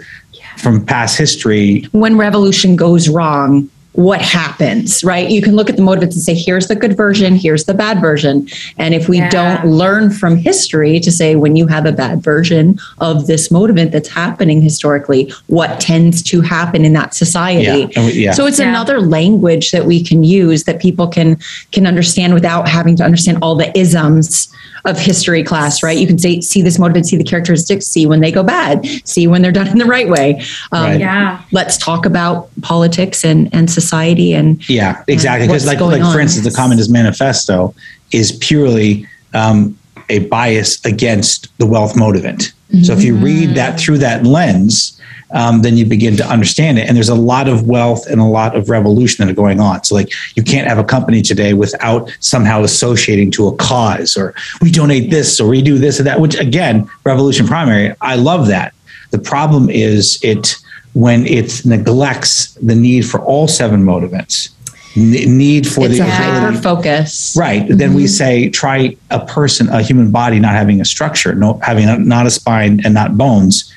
from 0.58 0.86
past 0.86 1.18
history, 1.18 1.88
when 1.92 2.18
revolution 2.18 2.76
goes 2.76 3.10
wrong, 3.10 3.70
what 3.94 4.22
happens, 4.22 5.04
right? 5.04 5.30
You 5.30 5.42
can 5.42 5.56
look 5.56 5.70
at 5.70 5.76
the 5.76 5.82
motives 5.82 6.16
and 6.16 6.24
say, 6.24 6.34
here's 6.34 6.68
the 6.68 6.76
good 6.76 6.96
version, 6.96 7.36
here's 7.36 7.66
the 7.66 7.74
bad 7.74 8.00
version. 8.00 8.48
And 8.78 8.94
if 8.94 9.10
we 9.10 9.18
Yeah. 9.18 9.30
don't 9.30 9.66
learn 9.68 10.12
from 10.12 10.38
history 10.38 11.00
to 11.02 11.12
say, 11.12 11.36
when 11.36 11.58
you 11.58 11.68
have 11.68 11.86
a 11.86 11.92
bad 11.92 12.24
version 12.24 12.80
of 13.00 13.28
this 13.28 13.50
motivant 13.52 13.92
that's 13.92 14.08
happening 14.08 14.62
historically, 14.62 15.32
what 15.48 15.82
tends 15.82 16.22
to 16.24 16.40
happen 16.40 16.86
in 16.86 16.94
that 16.94 17.14
society? 17.14 17.64
Yeah, 17.64 17.88
and 17.98 18.06
we- 18.06 18.14
yeah. 18.14 18.32
So 18.32 18.46
it's 18.46 18.60
Yeah. 18.60 18.70
another 18.70 19.02
language 19.02 19.72
that 19.72 19.86
we 19.86 20.02
can 20.02 20.24
use 20.24 20.64
that 20.64 20.80
people 20.80 21.08
can 21.08 21.38
can 21.74 21.86
understand 21.86 22.34
without 22.34 22.68
having 22.70 22.96
to 22.96 23.04
understand 23.04 23.40
all 23.42 23.56
the 23.56 23.78
isms 23.78 24.48
of 24.86 24.98
history 25.00 25.44
class, 25.44 25.84
right? 25.84 25.98
You 25.98 26.08
can 26.08 26.18
say, 26.18 26.42
see 26.42 26.62
this 26.62 26.78
motivant, 26.78 27.06
see 27.06 27.18
the 27.18 27.24
characteristics, 27.24 27.86
see 27.88 28.06
when 28.06 28.20
they 28.20 28.32
go 28.32 28.44
bad, 28.44 28.86
see 29.08 29.28
when 29.28 29.42
they're 29.42 29.52
done 29.62 29.68
in 29.68 29.78
the 29.78 29.86
right 29.86 30.10
way. 30.10 30.42
Um, 30.72 30.82
Right. 30.92 31.00
Yeah. 31.00 31.42
let's 31.52 31.78
talk 31.78 32.06
about 32.06 32.50
politics 32.62 33.24
and, 33.24 33.54
and 33.54 33.70
society 33.70 34.34
and 34.34 34.68
Yeah, 34.70 35.04
exactly. 35.08 35.48
Because 35.48 35.66
like 35.66 35.80
like 35.80 36.02
for 36.02 36.08
on. 36.08 36.20
instance, 36.22 36.46
the 36.46 36.56
Communist 36.56 36.90
Manifesto 36.92 37.74
is 38.12 38.32
purely 38.34 39.08
um, 39.34 39.78
a 40.10 40.20
bias 40.28 40.84
against 40.86 41.56
the 41.60 41.66
wealth 41.66 41.96
motivant. 41.96 42.52
So 42.84 42.94
if 42.94 43.04
you 43.04 43.16
read 43.16 43.56
that 43.56 43.78
through 43.80 43.98
that 44.00 44.26
lens, 44.26 44.98
um, 45.34 45.62
then 45.62 45.78
you 45.78 45.86
begin 45.86 46.16
to 46.18 46.26
understand 46.26 46.78
it. 46.78 46.88
And 46.88 46.96
there's 46.96 47.10
a 47.10 47.16
lot 47.16 47.48
of 47.48 47.68
wealth 47.68 48.08
and 48.08 48.20
a 48.20 48.26
lot 48.26 48.56
of 48.56 48.70
revolution 48.70 49.26
that 49.26 49.32
are 49.32 49.36
going 49.36 49.60
on. 49.60 49.84
So 49.84 49.96
like 49.96 50.12
you 50.36 50.44
can't 50.44 50.68
have 50.68 50.78
a 50.78 50.84
company 50.84 51.22
today 51.22 51.54
without 51.54 52.16
somehow 52.20 52.64
associating 52.64 53.32
to 53.32 53.48
a 53.48 53.56
cause 53.56 54.18
or 54.18 54.34
we 54.62 54.72
donate 54.72 55.10
this 55.10 55.40
or 55.40 55.48
we 55.48 55.62
do 55.62 55.78
this 55.78 56.00
or 56.00 56.04
that. 56.04 56.20
Which 56.20 56.36
again, 56.40 56.90
revolution 57.04 57.48
primary. 57.48 57.96
I 58.02 58.16
love 58.16 58.48
that. 58.48 58.74
The 59.12 59.20
problem 59.20 59.70
is 59.70 60.20
it 60.22 60.56
when 60.94 61.26
it 61.26 61.66
neglects 61.66 62.54
the 62.56 62.76
need 62.76 63.06
for 63.06 63.22
all 63.22 63.48
seven 63.48 63.84
motivants, 63.84 64.50
n- 64.98 65.38
need 65.38 65.68
for 65.68 65.86
it's 65.86 65.98
the 65.98 66.06
hyper 66.06 66.58
focus 66.58 67.36
Right. 67.38 67.66
Then 67.70 67.94
we 67.94 68.08
say 68.08 68.50
try 68.50 68.96
a 69.10 69.26
person, 69.26 69.70
a 69.70 69.82
human 69.82 70.12
body 70.12 70.40
not 70.40 70.54
having 70.54 70.82
a 70.82 70.86
structure, 70.86 71.34
no 71.34 71.60
having 71.64 71.88
a, 71.88 71.98
not 71.98 72.26
a 72.26 72.32
spine 72.32 72.82
and 72.84 72.94
not 72.94 73.18
bones. 73.18 73.74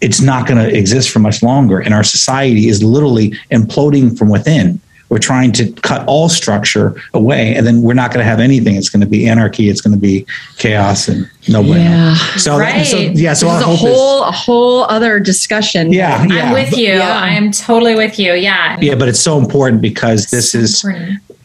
It's 0.00 0.20
not 0.20 0.46
going 0.46 0.58
to 0.58 0.76
exist 0.76 1.10
for 1.10 1.18
much 1.18 1.42
longer. 1.42 1.80
And 1.80 1.92
our 1.94 2.04
society 2.04 2.68
is 2.68 2.82
literally 2.82 3.30
imploding 3.50 4.16
from 4.18 4.28
within. 4.28 4.80
We're 5.10 5.18
trying 5.18 5.52
to 5.52 5.70
cut 5.82 6.04
all 6.08 6.28
structure 6.28 6.96
away, 7.12 7.54
and 7.54 7.64
then 7.66 7.82
we're 7.82 7.94
not 7.94 8.10
going 8.10 8.24
to 8.24 8.28
have 8.28 8.40
anything. 8.40 8.74
It's 8.74 8.88
going 8.88 9.02
to 9.02 9.06
be 9.06 9.28
anarchy. 9.28 9.68
It's 9.68 9.80
going 9.80 9.94
to 9.94 10.00
be 10.00 10.26
chaos 10.56 11.08
and 11.08 11.28
no 11.46 11.62
bueno. 11.62 11.84
yeah 11.84 12.14
So, 12.36 12.58
that- 12.58 12.86
so 12.86 12.96
Right. 12.96 13.14
yeah. 13.14 13.34
So 13.34 13.46
this 13.46 13.56
is 13.56 13.62
a 13.62 13.66
hope 13.66 13.78
whole 13.78 14.24
a 14.24 14.32
whole 14.32 14.84
other 14.84 15.20
discussion 15.20 15.92
Yeah, 15.92 16.24
yeah. 16.24 16.46
I'm 16.46 16.52
with 16.54 16.70
But- 16.70 16.78
you. 16.78 16.94
yeah. 16.94 17.18
I 17.20 17.28
am 17.34 17.52
totally 17.52 17.94
with 17.94 18.18
you. 18.18 18.32
Yeah. 18.32 18.76
yeah, 18.80 18.94
but 18.96 19.08
it's 19.08 19.20
so 19.20 19.38
important 19.38 19.82
because 19.82 20.26
this 20.30 20.52
So 20.52 20.58
is 20.58 20.82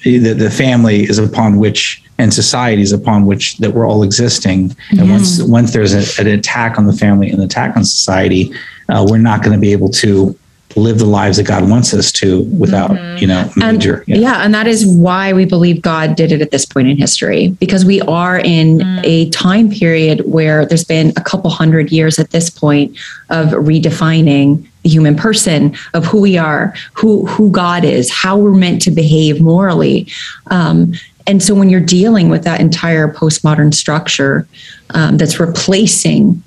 the, 0.03 0.33
the 0.33 0.49
family 0.49 1.03
is 1.03 1.19
upon 1.19 1.57
which 1.57 2.01
and 2.19 2.31
societies 2.31 2.91
upon 2.91 3.25
which 3.25 3.57
that 3.57 3.73
we're 3.73 3.87
all 3.87 4.03
existing. 4.03 4.75
And 4.91 5.09
once 5.09 5.41
once 5.41 5.73
there's 5.73 5.93
a, 5.93 6.21
an 6.21 6.27
attack 6.27 6.77
on 6.77 6.85
the 6.85 6.93
family 6.93 7.29
and 7.29 7.39
an 7.39 7.45
attack 7.45 7.75
on 7.75 7.83
society 7.83 8.53
uh, 8.89 9.05
we're 9.07 9.17
not 9.17 9.41
going 9.43 9.53
to 9.53 9.59
be 9.59 9.71
able 9.71 9.89
to 9.89 10.37
live 10.75 10.99
the 10.99 11.05
lives 11.05 11.37
that 11.37 11.47
god 11.47 11.67
wants 11.67 11.95
us 11.95 12.11
to 12.11 12.43
without 12.43 12.91
you 13.19 13.25
know 13.25 13.49
and 13.59 13.79
major 13.79 14.03
yeah. 14.05 14.43
and 14.43 14.53
that 14.53 14.67
is 14.67 14.85
why 14.85 15.33
we 15.33 15.43
believe 15.43 15.81
god 15.81 16.15
did 16.15 16.31
it 16.31 16.41
at 16.41 16.51
this 16.51 16.63
point 16.63 16.87
in 16.87 16.95
history 16.95 17.49
because 17.59 17.83
we 17.85 17.99
are 18.01 18.39
in 18.39 18.81
a 19.03 19.27
time 19.31 19.71
period 19.71 20.21
where 20.31 20.67
there's 20.67 20.83
been 20.83 21.11
a 21.17 21.23
couple 21.23 21.49
hundred 21.49 21.91
years 21.91 22.19
at 22.19 22.29
this 22.29 22.51
point 22.51 22.95
of 23.31 23.49
redefining 23.49 24.63
the 24.83 24.89
human 24.89 25.15
person 25.15 25.75
of 25.95 26.05
who 26.05 26.21
we 26.21 26.37
are 26.37 26.73
who 26.93 27.25
who 27.25 27.49
god 27.49 27.83
is 27.83 28.11
how 28.11 28.37
we're 28.37 28.53
meant 28.53 28.81
to 28.81 28.91
behave 28.91 29.41
morally. 29.41 30.07
Um, 30.47 30.93
and 31.29 31.43
so 31.43 31.53
when 31.53 31.69
you're 31.69 31.79
dealing 31.79 32.27
with 32.29 32.43
that 32.43 32.59
entire 32.59 33.07
postmodern 33.07 33.71
structure 33.71 34.47
um, 34.95 35.17
that's 35.17 35.39
replacing 35.39 36.41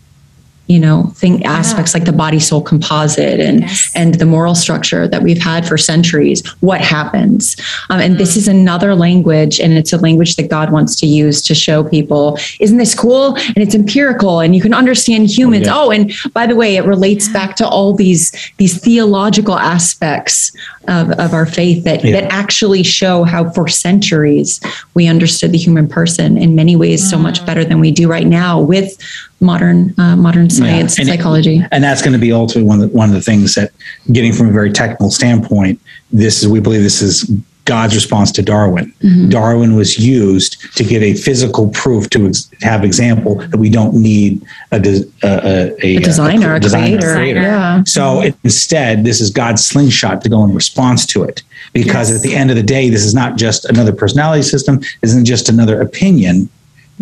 you 0.69 0.79
know 0.79 1.13
thing 1.17 1.45
aspects 1.45 1.93
like 1.93 2.05
the 2.05 2.13
body 2.13 2.39
soul 2.39 2.63
composite 2.63 3.41
and 3.41 3.61
Yes. 3.63 3.93
and 3.95 4.15
the 4.15 4.25
moral 4.27 4.55
structure 4.55 5.07
that 5.09 5.23
we've 5.23 5.43
had 5.43 5.67
for 5.67 5.77
centuries 5.77 6.47
what 6.61 6.81
happens? 6.81 7.57
Um, 7.91 8.01
and 8.01 8.19
this 8.19 8.37
is 8.37 8.47
another 8.49 8.95
language 8.95 9.59
and 9.61 9.73
it's 9.73 9.93
a 9.93 9.99
language 9.99 10.37
that 10.37 10.49
god 10.49 10.71
wants 10.71 10.95
to 11.01 11.07
use 11.07 11.43
to 11.43 11.55
show 11.55 11.83
people 11.85 12.39
isn't 12.61 12.79
this 12.79 12.95
cool? 12.95 13.35
And 13.37 13.59
it's 13.59 13.75
empirical 13.75 14.41
and 14.41 14.55
you 14.55 14.63
can 14.63 14.73
understand 14.73 15.29
humans. 15.29 15.67
yeah. 15.67 15.75
oh 15.77 15.91
and 15.91 16.13
by 16.33 16.47
the 16.47 16.55
way 16.57 16.77
it 16.77 16.85
relates 16.85 17.29
back 17.29 17.57
to 17.57 17.67
all 17.67 17.93
these 17.95 18.31
these 18.59 18.79
theological 18.81 19.59
aspects 19.59 20.53
of, 20.89 21.11
of 21.13 21.33
our 21.35 21.47
faith 21.47 21.85
that 21.85 22.05
Yeah. 22.05 22.13
that 22.21 22.33
actually 22.33 22.83
show 22.83 23.25
how 23.25 23.51
for 23.51 23.69
centuries 23.69 24.61
we 24.95 25.07
understood 25.07 25.53
the 25.53 25.59
human 25.59 25.89
person 25.89 26.39
in 26.39 26.55
many 26.55 26.77
ways 26.77 27.09
so 27.09 27.19
much 27.19 27.45
better 27.45 27.65
than 27.65 27.81
we 27.81 27.91
do 27.91 28.09
right 28.09 28.27
now 28.27 28.61
with 28.61 28.97
modern 29.43 29.93
uh, 29.99 30.17
modern 30.17 30.49
science 30.49 30.99
and 30.99 31.09
and 31.09 31.19
psychology. 31.19 31.63
and 31.73 31.83
that's 31.85 32.01
going 32.01 32.13
to 32.13 32.19
be 32.19 32.33
ultimately 32.33 32.67
one 32.69 32.81
of 32.81 32.91
the, 32.91 32.97
one 32.97 33.09
of 33.09 33.15
the 33.15 33.21
things 33.21 33.55
that 33.57 33.73
getting 34.13 34.33
from 34.33 34.49
a 34.49 34.53
very 34.53 34.71
technical 34.73 35.11
standpoint 35.11 35.79
this 36.13 36.43
is 36.43 36.49
we 36.49 36.61
believe 36.61 36.83
this 36.83 37.03
is 37.03 37.25
god's 37.65 37.95
response 37.95 38.31
to 38.33 38.43
darwin 38.43 38.93
Mm-hmm. 39.03 39.29
darwin 39.31 39.75
was 39.75 39.99
used 39.99 40.77
to 40.77 40.85
give 40.85 41.03
a 41.03 41.15
physical 41.15 41.69
proof 41.71 42.09
to 42.11 42.27
ex- 42.29 42.49
have 42.63 42.85
example 42.85 43.35
that 43.37 43.57
we 43.57 43.69
don't 43.69 43.95
need 43.95 44.45
a, 44.71 44.79
des- 44.79 45.05
a, 45.25 45.73
a, 45.83 45.87
a 45.87 45.99
designer, 45.99 46.55
a 46.55 46.61
designer, 46.61 47.15
creator. 47.17 47.41
Yeah. 47.43 47.83
so 47.85 48.21
it, 48.23 48.35
instead, 48.45 49.05
this 49.05 49.21
is 49.21 49.31
God's 49.31 49.65
slingshot 49.65 50.23
to 50.23 50.29
go 50.29 50.45
in 50.45 50.55
response 50.55 51.05
to 51.07 51.25
it. 51.25 51.43
Because 51.73 52.11
Yes. 52.11 52.19
at 52.19 52.23
the 52.23 52.35
end 52.37 52.51
of 52.51 52.57
the 52.57 52.63
day, 52.63 52.91
this 52.91 53.05
is 53.05 53.15
not 53.15 53.37
just 53.37 53.65
another 53.65 53.93
personality 53.93 54.43
system, 54.43 54.81
isn't 55.03 55.25
just 55.25 55.49
another 55.49 55.81
opinion. 55.81 56.49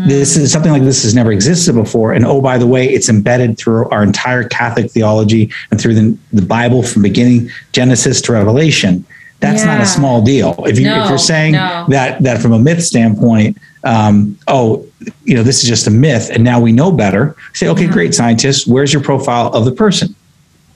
This 0.06 0.36
is 0.36 0.52
something 0.52 0.72
like 0.72 0.82
this 0.82 1.02
has 1.02 1.14
never 1.14 1.32
existed 1.32 1.74
before. 1.74 2.12
And 2.12 2.24
oh, 2.24 2.40
by 2.40 2.58
the 2.58 2.66
way, 2.66 2.88
it's 2.88 3.08
embedded 3.08 3.58
through 3.58 3.88
our 3.90 4.02
entire 4.02 4.44
Catholic 4.48 4.90
theology 4.90 5.50
and 5.70 5.80
through 5.80 5.94
the, 5.94 6.18
the 6.32 6.42
Bible 6.42 6.82
from 6.82 7.02
beginning 7.02 7.50
Genesis 7.72 8.20
to 8.22 8.32
Revelation. 8.32 9.04
That's 9.40 9.64
not 9.64 9.80
a 9.80 9.86
small 9.86 10.20
deal. 10.22 10.54
If 10.66 10.78
you 10.78 10.84
No, 10.84 11.08
you're 11.08 11.18
saying 11.18 11.52
no. 11.52 11.86
that 11.88 12.22
that 12.22 12.42
from 12.42 12.52
a 12.52 12.58
myth 12.58 12.82
standpoint, 12.82 13.56
um, 13.84 14.38
oh, 14.48 14.86
you 15.24 15.34
know, 15.34 15.42
this 15.42 15.62
is 15.62 15.68
just 15.68 15.86
a 15.86 15.90
myth, 15.90 16.28
and 16.30 16.44
now 16.44 16.60
we 16.60 16.72
know 16.72 16.92
better. 16.92 17.34
Say, 17.54 17.68
okay, 17.68 17.86
great, 17.86 18.14
scientists. 18.14 18.66
Where's 18.66 18.92
your 18.92 19.02
profile 19.02 19.48
of 19.54 19.64
the 19.64 19.72
person? 19.72 20.14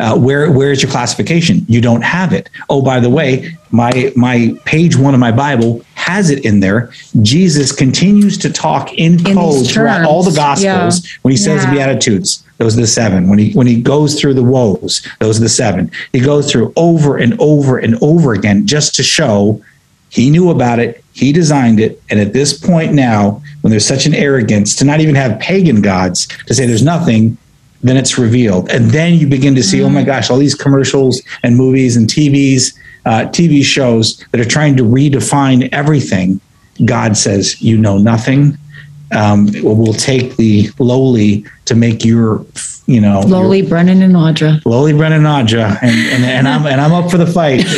Uh, 0.05 0.15
where 0.15 0.53
where 0.53 0.71
is 0.71 0.83
your 0.83 0.91
classification? 0.91 1.65
You 1.67 1.81
don't 1.81 2.03
have 2.03 2.35
it. 2.35 2.51
Oh, 2.69 2.83
by 2.83 3.01
the 3.01 3.09
way, 3.09 3.57
my 3.71 4.13
my 4.15 4.55
page 4.67 4.97
one 4.97 5.15
of 5.15 5.21
my 5.21 5.33
Bible 5.33 5.83
has 5.95 6.29
it 6.29 6.45
in 6.45 6.61
there. 6.61 6.93
Jesus 7.23 7.73
continues 7.73 8.37
to 8.39 8.53
talk 8.53 8.93
in, 8.93 9.17
these 9.17 9.35
code 9.35 9.67
throughout 9.67 10.05
all 10.05 10.23
the 10.23 10.37
Gospels 10.37 11.09
when 11.23 11.33
he 11.33 11.39
says 11.39 11.63
the 11.63 11.69
Yeah. 11.69 11.87
Beatitudes. 11.87 12.45
Those 12.59 12.77
are 12.77 12.83
the 12.83 12.87
seven. 12.87 13.29
When 13.31 13.39
he 13.39 13.53
when 13.53 13.67
he 13.67 13.81
goes 13.81 14.21
through 14.21 14.35
the 14.35 14.43
woes, 14.43 15.07
those 15.21 15.39
are 15.39 15.45
the 15.45 15.49
seven. 15.49 15.91
He 16.13 16.21
goes 16.21 16.53
through 16.53 16.75
over 16.77 17.17
and 17.17 17.35
over 17.41 17.79
and 17.79 17.97
over 18.03 18.35
again 18.35 18.67
just 18.67 18.95
to 18.97 19.03
show 19.03 19.63
he 20.11 20.29
knew 20.29 20.51
about 20.51 20.81
it. 20.81 21.03
He 21.15 21.33
designed 21.33 21.81
it. 21.81 22.01
And 22.11 22.21
at 22.21 22.35
this 22.35 22.53
point 22.53 22.93
now, 22.93 23.43
when 23.63 23.71
there's 23.71 23.87
such 23.87 24.05
an 24.05 24.15
arrogance 24.15 24.77
to 24.77 24.85
not 24.85 25.01
even 25.01 25.15
have 25.15 25.41
pagan 25.41 25.81
gods 25.81 26.29
to 26.47 26.55
say 26.55 26.67
there's 26.67 26.85
nothing, 26.85 27.39
then 27.85 27.97
it's 27.99 28.19
revealed. 28.19 28.71
And 28.71 28.91
then 28.91 29.15
you 29.15 29.29
begin 29.29 29.55
to 29.55 29.63
see, 29.63 29.83
oh 29.83 29.91
my 29.91 30.03
gosh, 30.03 30.31
all 30.31 30.39
these 30.39 30.55
commercials 30.55 31.23
and 31.43 31.55
movies 31.57 31.97
and 31.97 32.09
TVs, 32.09 32.77
uh, 33.05 33.29
TV 33.29 33.63
shows 33.63 34.25
that 34.33 34.41
are 34.41 34.49
trying 34.49 34.77
to 34.79 34.83
redefine 34.83 35.69
everything. 35.71 36.41
God 36.87 37.17
says, 37.17 37.61
you 37.61 37.77
know 37.77 37.99
nothing. 37.99 38.57
Um, 39.15 39.51
we'll 39.63 39.93
take 39.93 40.37
the 40.37 40.71
lowly 40.79 41.45
to 41.67 41.75
make 41.75 42.05
your, 42.05 42.47
you 42.87 43.01
know, 43.01 43.21
your- 43.21 43.29
Lowly, 43.31 43.63
Brennan, 43.63 44.03
and 44.03 44.15
Audra. 44.15 44.61
lowly 44.65 44.93
Brennan 44.93 45.23
Nadja, 45.23 45.79
and, 45.83 45.91
and 45.91 46.25
and 46.25 46.49
I'm 46.49 46.67
and 46.67 46.81
I'm 46.81 46.93
up 46.93 47.11
for 47.11 47.17
the 47.19 47.27
fight. 47.27 47.65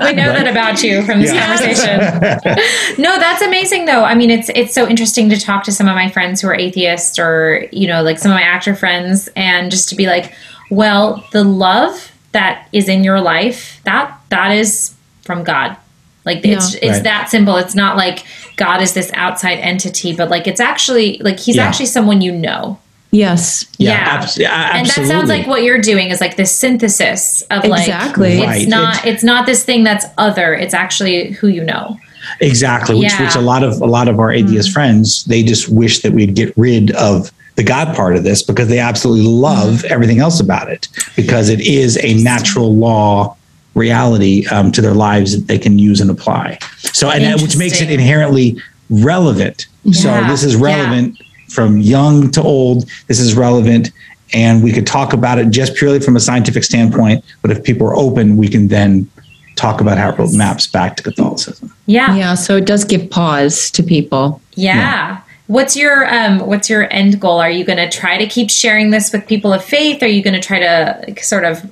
we 0.00 0.12
know 0.12 0.32
that 0.32 0.46
about 0.48 0.82
you 0.82 1.02
from 1.02 1.20
this 1.20 1.32
Yeah. 1.32 1.46
conversation. 1.46 2.98
no, 3.02 3.18
that's 3.18 3.42
amazing 3.42 3.86
though. 3.86 4.04
I 4.04 4.14
mean, 4.14 4.30
it's 4.30 4.50
it's 4.54 4.74
so 4.74 4.86
interesting 4.88 5.28
to 5.30 5.38
talk 5.40 5.64
to 5.64 5.72
some 5.72 5.88
of 5.88 5.94
my 5.94 6.08
friends 6.10 6.40
who 6.40 6.48
are 6.48 6.54
atheists 6.54 7.18
or, 7.18 7.66
you 7.72 7.86
know, 7.86 8.02
like 8.02 8.18
some 8.18 8.30
of 8.30 8.36
my 8.36 8.42
actor 8.42 8.74
friends 8.74 9.28
and 9.36 9.70
just 9.70 9.88
to 9.90 9.94
be 9.96 10.06
like, 10.06 10.32
well, 10.70 11.24
the 11.32 11.44
love 11.44 12.10
that 12.32 12.68
is 12.72 12.88
in 12.88 13.04
your 13.04 13.20
life, 13.20 13.80
that 13.84 14.18
that 14.30 14.52
is 14.52 14.94
from 15.22 15.44
God. 15.44 15.76
Like 16.24 16.38
it's 16.44 16.74
Yeah. 16.74 16.80
it's 16.82 16.94
Right. 16.98 17.02
that 17.04 17.30
simple. 17.30 17.56
It's 17.56 17.74
not 17.74 17.96
like 17.96 18.24
God 18.56 18.80
is 18.82 18.92
this 18.94 19.10
outside 19.14 19.58
entity, 19.58 20.14
but 20.14 20.30
like 20.30 20.46
it's 20.46 20.60
actually 20.60 21.18
like 21.22 21.38
he's 21.38 21.56
Yeah. 21.56 21.66
actually 21.66 21.86
someone 21.86 22.20
you 22.22 22.32
know. 22.32 22.78
Yes. 23.12 23.66
Yeah. 23.78 23.92
abs- 23.92 24.38
yeah, 24.38 24.70
And 24.74 24.86
that 24.88 25.06
sounds 25.06 25.28
like 25.28 25.46
what 25.46 25.62
you're 25.62 25.80
doing 25.80 26.08
is 26.10 26.20
like 26.20 26.36
this 26.36 26.50
synthesis 26.50 27.42
of 27.50 27.62
like 27.64 27.82
Exactly. 27.82 28.38
it's 28.38 28.46
Right. 28.46 28.68
not 28.68 29.06
it's 29.06 29.22
not 29.22 29.44
this 29.44 29.62
thing 29.64 29.84
that's 29.84 30.06
other. 30.16 30.54
It's 30.54 30.72
actually 30.74 31.32
who 31.32 31.48
you 31.48 31.62
know. 31.62 31.98
exactly, 32.40 32.94
which 32.96 33.12
Yeah. 33.12 33.22
which 33.26 33.34
a 33.34 33.40
lot 33.40 33.62
of 33.62 33.80
a 33.82 33.86
lot 33.86 34.08
of 34.08 34.18
our 34.18 34.32
atheist 34.32 34.70
friends 34.72 35.24
they 35.24 35.42
just 35.42 35.68
wish 35.68 36.00
that 36.00 36.12
we'd 36.12 36.34
get 36.34 36.52
rid 36.56 36.92
of 36.92 37.30
the 37.56 37.62
God 37.62 37.94
part 37.94 38.16
of 38.16 38.24
this 38.24 38.42
because 38.42 38.68
they 38.68 38.78
absolutely 38.78 39.26
love 39.26 39.84
everything 39.84 40.18
else 40.20 40.40
about 40.40 40.70
it 40.70 40.88
because 41.14 41.50
it 41.50 41.60
is 41.60 41.98
a 42.02 42.14
natural 42.22 42.74
law 42.74 43.36
reality 43.74 44.46
um, 44.46 44.72
to 44.72 44.80
their 44.80 44.94
lives 44.94 45.36
that 45.36 45.48
they 45.48 45.58
can 45.58 45.78
use 45.78 46.00
and 46.00 46.10
apply. 46.10 46.58
So 46.94 47.10
and 47.10 47.22
that, 47.24 47.42
which 47.42 47.56
makes 47.58 47.82
it 47.82 47.90
inherently 47.90 48.56
relevant. 48.88 49.66
So 49.90 50.08
this 50.28 50.42
is 50.44 50.54
Yeah. 50.54 50.60
relevant 50.62 51.18
from 51.52 51.78
young 51.78 52.30
to 52.32 52.42
old. 52.42 52.88
This 53.06 53.20
is 53.20 53.34
relevant. 53.34 53.90
And 54.34 54.62
we 54.62 54.72
could 54.72 54.86
talk 54.86 55.12
about 55.12 55.38
it 55.38 55.50
just 55.50 55.74
purely 55.74 56.00
from 56.00 56.16
a 56.16 56.20
scientific 56.20 56.64
standpoint. 56.64 57.22
But 57.42 57.50
if 57.50 57.62
people 57.62 57.86
are 57.86 57.94
open, 57.94 58.36
we 58.38 58.48
can 58.48 58.68
then 58.68 59.10
talk 59.56 59.80
about 59.80 59.98
how 59.98 60.10
it 60.10 60.34
maps 60.34 60.66
back 60.66 60.96
to 60.96 61.02
Catholicism. 61.02 61.74
Yeah. 61.86 62.16
Yeah. 62.16 62.34
So 62.34 62.56
it 62.56 62.64
does 62.64 62.84
give 62.84 63.10
pause 63.10 63.70
to 63.72 63.82
people. 63.82 64.40
Yeah. 64.54 65.20
What's 65.48 65.76
your 65.76 66.12
um 66.12 66.38
what's 66.46 66.70
your 66.70 66.90
end 66.90 67.20
goal? 67.20 67.38
Are 67.38 67.50
you 67.50 67.64
going 67.64 67.76
to 67.76 67.90
try 67.90 68.16
to 68.16 68.26
keep 68.26 68.50
sharing 68.50 68.90
this 68.90 69.12
with 69.12 69.26
people 69.26 69.52
of 69.52 69.62
faith? 69.62 70.02
Are 70.02 70.06
you 70.06 70.22
going 70.22 70.34
to 70.34 70.40
try 70.40 70.58
to 70.60 71.22
sort 71.22 71.44
of 71.44 71.70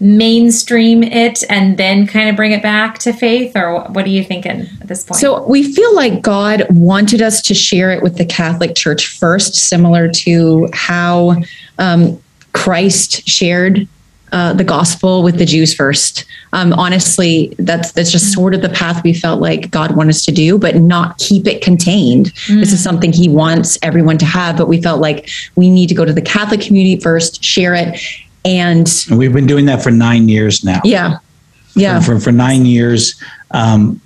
mainstream 0.00 1.02
it 1.02 1.44
and 1.48 1.76
then 1.76 2.06
kind 2.06 2.28
of 2.28 2.34
bring 2.34 2.52
it 2.52 2.62
back 2.62 2.98
to 2.98 3.12
faith 3.12 3.56
or 3.56 3.84
what, 3.84 4.04
are 4.04 4.08
you 4.08 4.24
thinking 4.24 4.66
at 4.80 4.88
this 4.88 5.04
point? 5.04 5.20
So 5.20 5.46
we 5.46 5.72
feel 5.72 5.94
like 5.94 6.22
God 6.22 6.66
wanted 6.70 7.22
us 7.22 7.40
to 7.42 7.54
share 7.54 7.92
it 7.92 8.02
with 8.02 8.16
the 8.16 8.24
Catholic 8.24 8.74
Church 8.74 9.16
first, 9.18 9.54
similar 9.54 10.08
to 10.10 10.68
how 10.72 11.36
um, 11.78 12.20
Christ 12.52 13.28
shared 13.28 13.86
uh, 14.32 14.54
the 14.54 14.64
gospel 14.64 15.22
with 15.22 15.36
the 15.36 15.44
Jews 15.44 15.74
first. 15.74 16.24
Um, 16.54 16.72
honestly, 16.72 17.54
that's 17.58 17.92
that's 17.92 18.10
just 18.10 18.32
sort 18.32 18.54
of 18.54 18.62
the 18.62 18.70
path 18.70 19.04
we 19.04 19.12
felt 19.12 19.42
like 19.42 19.70
God 19.70 19.94
wanted 19.94 20.10
us 20.10 20.24
to 20.24 20.32
do, 20.32 20.58
but 20.58 20.76
not 20.76 21.18
keep 21.18 21.46
it 21.46 21.62
contained. 21.62 22.32
This 22.48 22.72
is 22.72 22.82
something 22.82 23.12
He 23.12 23.28
wants 23.28 23.78
everyone 23.82 24.16
to 24.18 24.24
have, 24.24 24.56
but 24.56 24.68
we 24.68 24.80
felt 24.80 25.02
like 25.02 25.28
we 25.54 25.70
need 25.70 25.88
to 25.88 25.94
go 25.94 26.06
to 26.06 26.12
the 26.14 26.22
Catholic 26.22 26.62
community 26.62 26.98
first, 27.00 27.44
share 27.44 27.74
it, 27.74 28.00
and 28.44 28.88
And 29.08 29.18
we've 29.18 29.32
been 29.32 29.46
doing 29.46 29.66
that 29.66 29.82
for 29.82 29.90
nine 29.90 30.28
years 30.28 30.64
now. 30.64 30.80
yeah, 30.84 31.18
yeah, 31.74 32.00
For, 32.00 32.18
for 32.18 32.32
nine 32.32 32.66
years. 32.66 33.20
Um, 33.50 34.00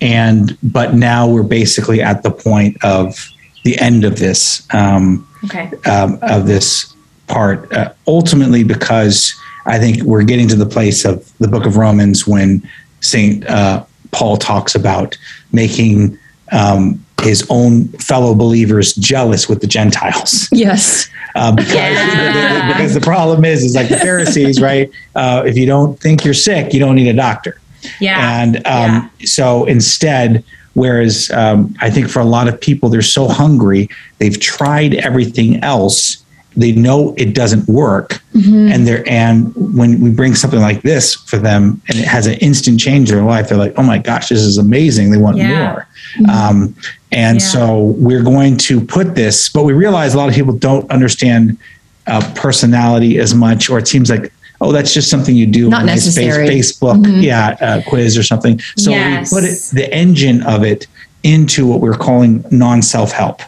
and, 0.00 0.56
but 0.62 0.94
now 0.94 1.26
we're 1.28 1.42
basically 1.42 2.02
at 2.02 2.22
the 2.22 2.30
point 2.30 2.82
of 2.84 3.28
the 3.64 3.78
end 3.78 4.04
of 4.04 4.18
this. 4.18 4.66
Um, 4.74 5.26
okay. 5.44 5.70
um, 5.86 6.18
of 6.22 6.46
this 6.46 6.94
part. 7.26 7.72
Uh, 7.72 7.92
ultimately, 8.06 8.64
because 8.64 9.34
I 9.66 9.78
think 9.78 10.02
we're 10.02 10.22
getting 10.22 10.48
to 10.48 10.56
the 10.56 10.66
place 10.66 11.04
of 11.04 11.30
the 11.38 11.48
Book 11.48 11.66
of 11.66 11.76
Romans 11.76 12.26
when 12.26 12.68
Saint 13.00 13.46
uh, 13.46 13.84
Paul 14.10 14.36
talks 14.36 14.74
about 14.74 15.16
making 15.52 16.18
um, 16.52 17.03
his 17.22 17.46
own 17.50 17.88
fellow 17.98 18.34
believers 18.34 18.94
jealous 18.94 19.48
with 19.48 19.60
the 19.60 19.66
Gentiles. 19.66 20.48
yes, 20.52 21.08
Uh, 21.34 21.52
because, 21.52 21.74
Yeah. 21.74 22.68
because 22.68 22.94
the 22.94 23.00
problem 23.00 23.44
is, 23.44 23.62
is 23.64 23.74
like 23.74 23.88
the 23.88 23.96
Pharisees, 23.98 24.60
right? 24.60 24.90
Uh, 25.14 25.42
if 25.46 25.56
you 25.56 25.66
don't 25.66 25.98
think 26.00 26.24
you're 26.24 26.34
sick, 26.34 26.72
you 26.74 26.80
don't 26.80 26.94
need 26.96 27.08
a 27.08 27.12
doctor. 27.14 27.60
Yeah. 28.00 28.40
And 28.42 28.66
um, 28.66 29.10
so 29.24 29.64
instead, 29.66 30.44
whereas 30.74 31.30
um, 31.32 31.74
I 31.80 31.90
think 31.90 32.08
for 32.08 32.20
a 32.20 32.24
lot 32.24 32.46
of 32.48 32.60
people, 32.60 32.88
they're 32.88 33.02
so 33.02 33.28
hungry, 33.28 33.88
they've 34.18 34.38
tried 34.38 34.94
everything 34.94 35.62
else. 35.62 36.18
They 36.56 36.70
know 36.70 37.14
it 37.18 37.34
doesn't 37.34 37.68
work, 37.68 38.20
and 38.32 38.86
they're 38.86 39.02
and 39.10 39.52
when 39.76 40.00
we 40.00 40.10
bring 40.10 40.36
something 40.36 40.60
like 40.60 40.82
this 40.82 41.16
for 41.16 41.36
them, 41.36 41.82
and 41.88 41.98
it 41.98 42.04
has 42.04 42.28
an 42.28 42.34
instant 42.34 42.78
change 42.78 43.10
in 43.10 43.16
their 43.16 43.24
life, 43.24 43.48
they're 43.48 43.58
like, 43.58 43.74
"Oh 43.76 43.82
my 43.82 43.98
gosh, 43.98 44.28
this 44.28 44.38
is 44.40 44.56
amazing!" 44.56 45.10
They 45.10 45.16
want 45.18 45.36
Yeah. 45.36 45.48
more. 46.20 46.32
Um, 46.32 46.76
and 47.14 47.40
Yeah. 47.40 47.46
so 47.46 47.82
we're 47.96 48.22
going 48.22 48.56
to 48.68 48.80
put 48.80 49.14
this, 49.14 49.48
but 49.48 49.64
we 49.64 49.72
realize 49.72 50.14
a 50.14 50.18
lot 50.18 50.28
of 50.28 50.34
people 50.34 50.52
don't 50.52 50.90
understand 50.90 51.56
uh, 52.06 52.20
personality 52.34 53.18
as 53.18 53.34
much, 53.34 53.70
or 53.70 53.78
it 53.78 53.88
seems 53.88 54.10
like, 54.10 54.30
oh, 54.60 54.72
that's 54.72 54.92
just 54.92 55.08
something 55.08 55.34
you 55.34 55.46
do 55.46 55.70
Not 55.70 55.82
on 55.82 55.88
a 55.88 55.92
space- 55.96 56.16
necessary. 56.16 56.48
Facebook, 56.48 57.22
yeah, 57.22 57.56
uh, 57.60 57.82
quiz 57.88 58.18
or 58.18 58.22
something. 58.22 58.60
So 58.76 58.90
Yes. 58.90 59.32
we 59.32 59.40
put 59.40 59.48
it, 59.48 59.58
the 59.72 59.92
engine 59.94 60.42
of 60.42 60.64
it 60.64 60.86
into 61.22 61.66
what 61.66 61.80
we're 61.80 61.96
calling 61.96 62.44
non-self 62.50 63.12
help. 63.12 63.40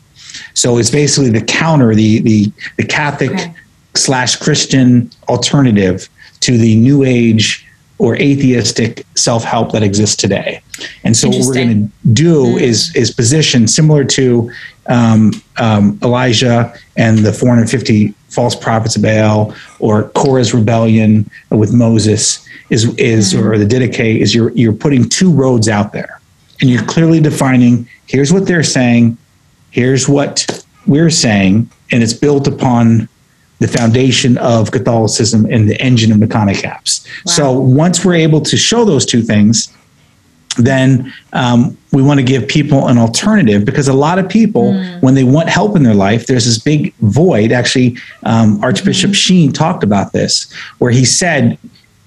So 0.55 0.78
it's 0.78 0.90
basically 0.90 1.30
the 1.30 1.43
counter, 1.43 1.94
the 1.94 2.20
the 2.20 2.51
the 2.78 2.84
Catholic 2.84 3.30
Okay. 3.32 3.52
slash 3.94 4.36
Christian 4.36 5.10
alternative 5.28 6.09
to 6.40 6.56
the 6.56 6.76
New 6.76 7.05
Age 7.05 7.65
or 7.98 8.16
atheistic 8.16 9.06
self 9.14 9.44
help 9.44 9.73
that 9.73 9.82
exists 9.82 10.16
today. 10.16 10.60
And 11.05 11.16
so 11.16 11.28
what 11.28 11.47
we're 11.47 11.55
going 11.55 11.89
to 11.89 12.12
do 12.12 12.56
is 12.59 12.94
is 12.94 13.10
position 13.10 13.66
similar 13.66 14.05
to 14.05 14.51
um, 14.89 15.32
um, 15.56 15.98
Elijah 16.02 16.74
and 16.97 17.18
the 17.18 17.32
450 17.32 18.14
false 18.28 18.55
prophets 18.55 18.97
of 18.97 19.02
Baal, 19.02 19.55
or 19.78 20.10
Korah's 20.10 20.52
rebellion 20.52 21.28
with 21.51 21.73
Moses, 21.73 22.47
is 22.70 22.94
is 22.97 23.35
or 23.35 23.56
the 23.59 23.64
Didache 23.64 24.20
is 24.20 24.35
you're 24.35 24.51
you're 24.51 24.73
putting 24.73 25.09
two 25.09 25.32
roads 25.32 25.68
out 25.68 25.93
there, 25.93 26.20
and 26.60 26.68
you're 26.68 26.85
clearly 26.85 27.20
defining. 27.20 27.89
Here's 28.06 28.32
what 28.32 28.47
they're 28.47 28.62
saying. 28.62 29.16
Here's 29.70 30.09
what 30.09 30.64
we're 30.86 31.10
saying. 31.10 31.70
and 31.93 32.02
it's 32.02 32.12
built 32.12 32.47
upon 32.48 33.09
the 33.58 33.68
foundation 33.68 34.36
of 34.38 34.70
Catholicism 34.70 35.46
and 35.50 35.68
the 35.68 35.80
engine 35.80 36.12
of 36.12 36.18
Makana 36.18 36.54
Caps. 36.54 37.06
Wow. 37.06 37.32
So 37.32 37.52
once 37.52 38.04
we're 38.04 38.14
able 38.14 38.40
to 38.42 38.56
show 38.56 38.84
those 38.84 39.06
two 39.06 39.22
things, 39.22 39.72
then 40.58 41.12
um, 41.32 41.76
we 41.92 42.02
want 42.02 42.18
to 42.18 42.24
give 42.24 42.48
people 42.48 42.88
an 42.88 42.98
alternative 42.98 43.64
because 43.64 43.88
a 43.88 43.92
lot 43.92 44.18
of 44.18 44.28
people, 44.28 44.72
mm. 44.72 45.02
when 45.02 45.14
they 45.14 45.24
want 45.24 45.48
help 45.48 45.76
in 45.76 45.82
their 45.82 45.94
life, 45.94 46.26
there's 46.26 46.46
this 46.46 46.58
big 46.58 46.94
void. 46.96 47.52
Actually, 47.52 47.96
um, 48.24 48.62
Archbishop 48.62 49.10
mm. 49.10 49.14
Sheen 49.14 49.52
talked 49.52 49.82
about 49.82 50.12
this, 50.12 50.52
where 50.78 50.90
he 50.90 51.04
said, 51.04 51.58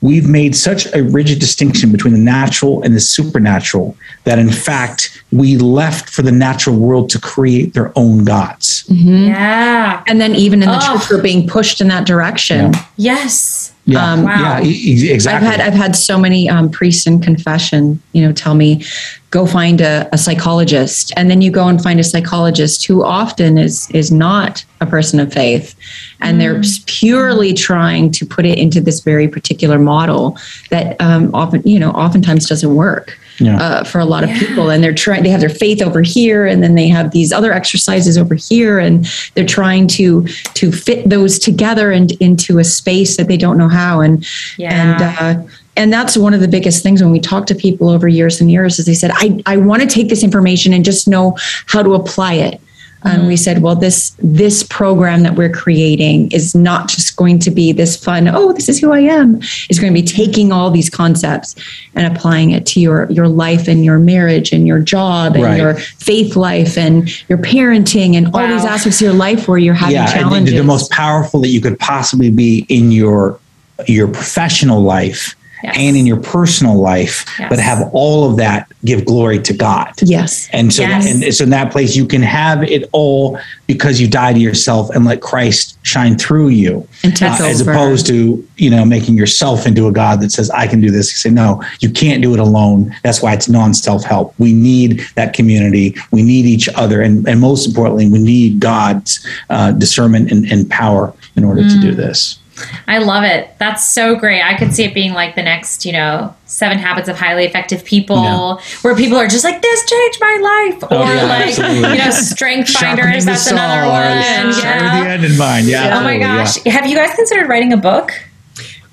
We've 0.02 0.28
made 0.28 0.56
such 0.56 0.92
a 0.94 1.04
rigid 1.04 1.40
distinction 1.40 1.92
between 1.92 2.14
the 2.14 2.20
natural 2.20 2.82
and 2.84 2.96
the 2.96 3.00
supernatural 3.00 3.98
that, 4.24 4.40
in 4.40 4.50
fact, 4.50 5.24
we 5.32 5.58
left 5.58 6.10
for 6.10 6.22
the 6.22 6.32
natural 6.32 6.78
world 6.78 7.10
to 7.12 7.20
create 7.20 7.74
their 7.74 7.92
own 7.98 8.24
gods. 8.24 8.84
Mm-hmm. 8.84 9.28
Yeah. 9.28 10.04
And 10.08 10.22
then, 10.22 10.36
even 10.36 10.64
in 10.64 10.70
the 10.70 10.78
oh. 10.78 10.98
church, 10.98 11.10
we're 11.10 11.22
being 11.22 11.48
pushed 11.48 11.82
in 11.82 11.90
that 11.90 12.06
direction. 12.06 12.74
Yeah. 12.74 12.86
Yes. 12.96 13.74
Yeah, 13.90 14.14
um, 14.14 14.24
wow. 14.24 14.60
yeah, 14.60 15.14
exactly. 15.14 15.48
I've 15.48 15.52
had 15.52 15.62
I've 15.62 15.74
had 15.74 15.96
so 15.96 16.20
many 16.20 16.50
um, 16.50 16.70
priests 16.70 17.08
in 17.08 17.22
confession, 17.22 18.02
you 18.14 18.26
know, 18.26 18.32
tell 18.32 18.54
me, 18.54 18.84
go 19.32 19.46
find 19.46 19.82
a, 19.82 20.08
a, 20.12 20.18
psychologist, 20.18 21.12
and 21.18 21.30
then 21.30 21.42
you 21.42 21.50
go 21.50 21.68
and 21.68 21.82
find 21.82 22.00
a 22.00 22.04
psychologist 22.04 22.86
who 22.86 23.04
often 23.04 23.58
is 23.58 23.90
is 23.92 24.12
not 24.12 24.64
a 24.82 24.86
person 24.86 25.20
of 25.20 25.34
faith, 25.34 25.76
and 26.22 26.38
mm. 26.38 26.40
they're 26.40 26.62
purely 26.86 27.54
trying 27.54 28.12
to 28.12 28.26
put 28.26 28.46
it 28.46 28.60
into 28.60 28.80
this 28.80 29.00
very 29.00 29.28
particular 29.28 29.80
model 29.80 30.38
that 30.70 31.00
um, 31.02 31.34
often, 31.34 31.62
you 31.64 31.80
know, 31.80 31.92
oftentimes 31.92 32.48
doesn't 32.48 32.76
work 32.76 33.18
yeah. 33.40 33.58
uh, 33.62 33.84
for 33.84 34.00
a 34.00 34.06
lot 34.06 34.24
of 34.24 34.30
yeah. 34.30 34.40
people. 34.40 34.70
And 34.70 34.84
they're 34.84 34.94
trying, 34.94 35.24
they 35.24 35.30
have 35.30 35.42
their 35.42 35.50
faith 35.50 35.82
over 35.82 36.02
here, 36.02 36.46
and 36.46 36.64
then 36.64 36.76
they 36.76 36.88
have 36.88 37.12
these 37.12 37.32
other 37.32 37.52
exercises 37.54 38.18
over 38.18 38.36
here, 38.36 38.80
and 38.80 39.06
they're 39.36 39.46
trying 39.46 39.88
to 39.88 40.28
to 40.28 40.72
fit 40.72 41.10
those 41.10 41.40
together 41.40 41.92
and 41.92 42.12
into 42.14 42.60
a 42.60 42.64
space 42.64 43.18
that 43.18 43.28
they 43.28 43.38
don't 43.38 43.58
know 43.58 43.70
how. 43.70 44.02
And 44.02 44.26
yeah. 44.58 44.94
and 44.94 45.48
uh, 45.48 45.50
and 45.76 45.94
that's 45.94 46.18
one 46.18 46.34
of 46.34 46.42
the 46.42 46.48
biggest 46.48 46.84
things 46.84 47.02
when 47.02 47.12
we 47.12 47.22
talk 47.22 47.46
to 47.48 47.56
people 47.56 47.90
over 47.90 48.08
years 48.08 48.42
and 48.42 48.52
years 48.52 48.80
is 48.80 48.86
they 48.86 48.94
said 48.94 49.12
i, 49.14 49.42
I 49.46 49.56
want 49.56 49.82
to 49.82 49.88
take 49.88 50.10
this 50.10 50.24
information 50.24 50.74
and 50.74 50.84
just 50.84 51.08
know 51.08 51.38
how 51.68 51.82
to 51.82 51.94
apply 51.94 52.34
it 52.34 52.60
and 53.04 53.28
we 53.28 53.34
mm-hmm. 53.34 53.38
said 53.38 53.62
well 53.62 53.76
this 53.76 54.16
this 54.20 54.64
program 54.64 55.24
that 55.24 55.36
we're 55.36 55.52
creating 55.52 56.32
is 56.32 56.54
not 56.54 56.90
just 56.90 57.16
going 57.16 57.40
to 57.40 57.50
be 57.50 57.72
this 57.72 58.02
fun 58.02 58.28
oh 58.28 58.52
this 58.54 58.68
is 58.68 58.80
who 58.80 58.92
i 58.92 59.00
am 59.00 59.38
it's 59.70 59.80
going 59.80 59.94
to 59.94 60.02
be 60.02 60.06
taking 60.06 60.52
all 60.52 60.70
these 60.70 60.90
concepts 60.90 61.56
and 61.96 62.06
applying 62.16 62.52
it 62.52 62.66
to 62.66 62.80
your 62.80 63.10
your 63.12 63.28
life 63.28 63.68
and 63.68 63.86
your 63.86 64.00
marriage 64.00 64.52
and 64.52 64.68
your 64.68 64.80
job 64.80 65.36
and 65.36 65.44
right. 65.44 65.58
your 65.58 65.76
faith 65.76 66.36
life 66.36 66.78
and 66.78 67.28
your 67.30 67.38
parenting 67.38 68.16
and 68.16 68.34
wow. 68.34 68.42
all 68.42 68.48
these 68.48 68.66
aspects 68.66 69.00
of 69.00 69.06
your 69.06 69.14
life 69.14 69.48
where 69.48 69.58
you're 69.58 69.74
having 69.74 69.96
yeah, 69.96 70.12
challenges 70.12 70.54
the 70.54 70.64
most 70.64 70.92
powerful 70.92 71.40
that 71.40 71.50
you 71.50 71.62
could 71.62 71.80
possibly 71.80 72.30
be 72.30 72.66
in 72.70 72.92
your 72.92 73.40
your 73.88 74.08
professional 74.08 74.82
life 74.82 75.36
yes. 75.64 75.76
and 75.78 75.98
in 75.98 76.06
your 76.06 76.20
personal 76.20 76.76
life, 76.76 77.26
yes. 77.38 77.50
but 77.50 77.60
have 77.60 77.90
all 77.94 78.30
of 78.30 78.38
that 78.38 78.72
give 78.86 79.06
glory 79.06 79.40
to 79.40 79.54
God. 79.54 79.94
Yes. 80.02 80.50
And 80.52 80.74
so, 80.74 80.84
yes. 80.84 81.06
and 81.10 81.34
so 81.34 81.44
in 81.44 81.50
that 81.52 81.72
place, 81.72 81.96
you 81.96 82.06
can 82.06 82.22
have 82.22 82.64
it 82.64 82.90
all 82.92 83.40
because 83.68 84.02
you 84.02 84.08
die 84.08 84.34
to 84.34 84.40
yourself 84.40 84.90
and 84.90 85.06
let 85.06 85.22
Christ 85.22 85.78
shine 85.84 86.18
through 86.18 86.48
you, 86.50 86.88
uh, 87.04 87.12
as 87.22 87.62
opposed 87.62 88.08
to 88.08 88.48
you 88.58 88.70
know 88.70 88.84
making 88.84 89.16
yourself 89.16 89.68
into 89.68 89.88
a 89.88 89.92
God 89.92 90.22
that 90.22 90.32
says 90.32 90.50
I 90.50 90.68
can 90.68 90.82
do 90.82 90.90
this. 90.90 91.12
You 91.12 91.18
say 91.18 91.30
no, 91.30 91.64
you 91.80 91.92
can't 91.92 92.22
do 92.22 92.34
it 92.34 92.40
alone. 92.40 92.96
That's 93.04 93.22
why 93.22 93.34
it's 93.34 93.48
non-self 93.48 94.04
help. 94.04 94.34
We 94.40 94.54
need 94.54 95.02
that 95.16 95.34
community. 95.34 95.96
We 96.12 96.24
need 96.24 96.46
each 96.46 96.70
other, 96.70 97.02
and 97.02 97.28
and 97.28 97.40
most 97.40 97.68
importantly, 97.68 98.10
we 98.10 98.20
need 98.20 98.60
God's 98.60 99.26
uh, 99.50 99.72
discernment 99.74 100.32
and, 100.32 100.52
and, 100.52 100.70
power 100.70 101.14
in 101.36 101.44
order 101.44 101.62
mm. 101.62 101.70
to 101.74 101.80
do 101.80 101.94
mm. 101.94 101.98
this. 101.98 102.39
I 102.88 102.98
love 103.00 103.24
it. 103.24 103.50
That's 103.60 103.86
so 103.86 104.16
great. 104.16 104.42
I 104.42 104.58
could 104.58 104.74
see 104.74 104.84
it 104.84 104.94
being 104.94 105.14
like 105.14 105.36
the 105.36 105.44
next, 105.44 105.86
you 105.86 105.92
know, 105.92 106.36
seven 106.46 106.78
habits 106.78 107.08
of 107.08 107.18
highly 107.18 107.46
effective 107.46 107.84
people 107.84 108.18
yeah. 108.18 108.58
where 108.82 108.96
people 108.96 109.18
are 109.18 109.28
just 109.28 109.44
like, 109.44 109.62
this 109.62 109.90
changed 109.90 110.20
my 110.20 110.70
life. 110.72 110.84
Oh, 110.92 111.02
or 111.02 111.06
yeah, 111.06 111.24
like, 111.24 111.48
absolutely. 111.48 111.90
you 111.90 111.98
know, 111.98 112.12
strength 112.12 112.70
finders. 112.70 113.26
That's 113.26 113.50
another 113.50 113.88
one. 113.88 114.58
Yeah. 114.58 115.04
the 115.04 115.10
end 115.10 115.26
in 115.26 115.38
mind. 115.38 115.68
Yeah. 115.68 116.00
Oh 116.00 116.04
my 116.04 116.18
gosh. 116.18 116.62
Have 116.64 116.86
you 116.86 116.96
guys 116.96 117.16
considered 117.16 117.48
writing 117.48 117.74
a 117.74 117.78
book? 117.78 118.12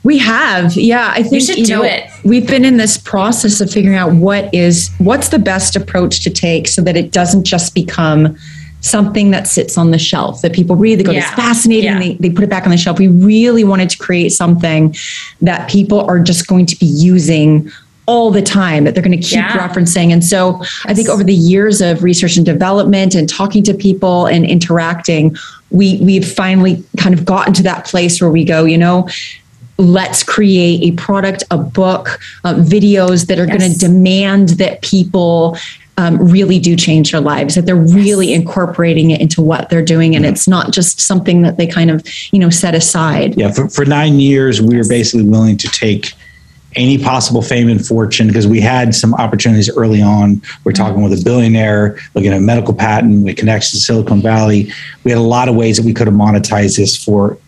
We 0.05 0.19
have, 0.19 0.77
yeah. 0.77 1.11
I 1.13 1.23
think 1.23 1.33
you 1.33 1.41
should 1.41 1.59
you 1.59 1.67
do 1.67 1.77
know, 1.79 1.83
it. 1.83 2.09
We've 2.23 2.47
been 2.47 2.65
in 2.65 2.77
this 2.77 2.97
process 2.97 3.61
of 3.61 3.73
figuring 3.73 3.97
out 3.97 4.13
what 4.13 4.55
is 4.55 4.89
what's 4.99 5.31
the 5.31 5.39
best 5.41 5.75
approach 5.75 6.23
to 6.23 6.31
take 6.31 6.69
so 6.69 6.81
that 6.83 6.97
it 6.97 7.11
doesn't 7.11 7.43
just 7.43 7.75
become 7.75 8.37
something 8.87 9.31
that 9.33 9.47
sits 9.47 9.77
on 9.77 9.91
the 9.91 9.99
shelf 9.99 10.43
that 10.43 10.53
people 10.53 10.77
read. 10.77 10.99
They 10.99 11.03
go, 11.03 11.13
yeah. 11.13 11.21
it's 11.21 11.31
fascinating. 11.31 11.85
Yeah. 11.85 11.99
They, 11.99 12.15
they 12.15 12.31
put 12.31 12.45
it 12.45 12.51
back 12.51 12.65
on 12.65 12.71
the 12.71 12.77
shelf. 12.77 12.99
We 12.99 13.09
really 13.09 13.65
wanted 13.65 13.91
to 13.91 13.99
create 13.99 14.31
something 14.31 14.95
that 15.41 15.69
people 15.69 16.01
are 16.01 16.21
just 16.21 16.47
going 16.47 16.67
to 16.67 16.77
be 16.77 16.87
using 16.87 17.71
all 18.07 18.31
the 18.31 18.43
time 18.43 18.85
that 18.85 18.95
they're 18.95 19.03
going 19.03 19.21
to 19.21 19.23
keep 19.23 19.39
yeah. 19.39 19.59
referencing. 19.59 20.13
And 20.13 20.25
so 20.25 20.59
yes. 20.61 20.83
I 20.85 20.95
think 20.95 21.09
over 21.09 21.25
the 21.25 21.35
years 21.35 21.81
of 21.81 22.05
research 22.05 22.37
and 22.37 22.47
development 22.47 23.17
and 23.17 23.29
talking 23.29 23.65
to 23.65 23.75
people 23.75 24.27
and 24.27 24.45
interacting, 24.47 25.37
we 25.71 25.99
we've 26.01 26.31
finally 26.31 26.85
kind 26.97 27.15
of 27.15 27.25
gotten 27.25 27.53
to 27.55 27.65
that 27.65 27.85
place 27.85 28.21
where 28.21 28.31
we 28.31 28.45
go, 28.45 28.65
you 28.65 28.79
know, 28.79 29.09
let's 29.79 30.23
create 30.23 30.83
a 30.85 30.97
product, 30.97 31.43
a 31.51 31.59
book, 31.59 32.21
uh, 32.45 32.55
videos 32.55 33.27
that 33.27 33.39
are 33.41 33.47
yes. 33.47 33.59
going 33.59 33.73
to 33.73 33.79
demand 33.79 34.51
that 34.51 34.83
people 34.83 35.59
um, 35.99 36.19
really 36.19 36.59
do 36.59 36.77
change 36.77 37.13
their 37.13 37.21
lives, 37.21 37.55
that 37.55 37.67
they're 37.67 37.77
really 37.77 38.33
incorporating 38.33 39.11
it 39.11 39.21
into 39.21 39.41
what 39.41 39.71
they're 39.71 39.85
doing. 39.85 40.15
And 40.15 40.27
it's 40.27 40.47
not 40.47 40.73
just 40.73 41.01
something 41.01 41.43
that 41.43 41.57
they 41.57 41.67
kind 41.67 41.91
of, 41.91 42.07
you 42.33 42.39
know, 42.39 42.51
set 42.51 42.75
aside. 42.75 43.37
Yeah. 43.37 43.51
For, 43.53 43.69
for 43.69 43.85
nine 43.85 44.21
years, 44.21 44.61
we 44.61 44.77
were 44.77 44.89
basically 44.89 45.27
willing 45.27 45.57
to 45.59 45.69
take 45.69 46.13
any 46.75 46.99
possible 46.99 47.41
fame 47.41 47.69
and 47.69 47.85
fortune 47.85 48.27
because 48.29 48.47
we 48.47 48.61
had 48.61 48.95
some 48.95 49.15
opportunities 49.15 49.75
early 49.75 50.03
on. 50.03 50.43
We're 50.65 50.73
talking 50.73 51.03
with 51.03 51.19
a 51.19 51.25
billionaire, 51.25 51.99
looking 52.15 52.31
at 52.31 52.37
a 52.37 52.41
medical 52.41 52.75
patent, 52.75 53.25
we 53.25 53.33
connections 53.33 53.81
to 53.81 53.87
Silicon 53.87 54.21
Valley. 54.21 54.71
We 55.03 55.11
had 55.11 55.19
a 55.19 55.23
lot 55.23 55.49
of 55.49 55.57
ways 55.57 55.79
that 55.79 55.87
we 55.87 55.95
could 55.95 56.07
have 56.07 56.17
monetized 56.17 56.77
this 56.77 57.03
for 57.03 57.39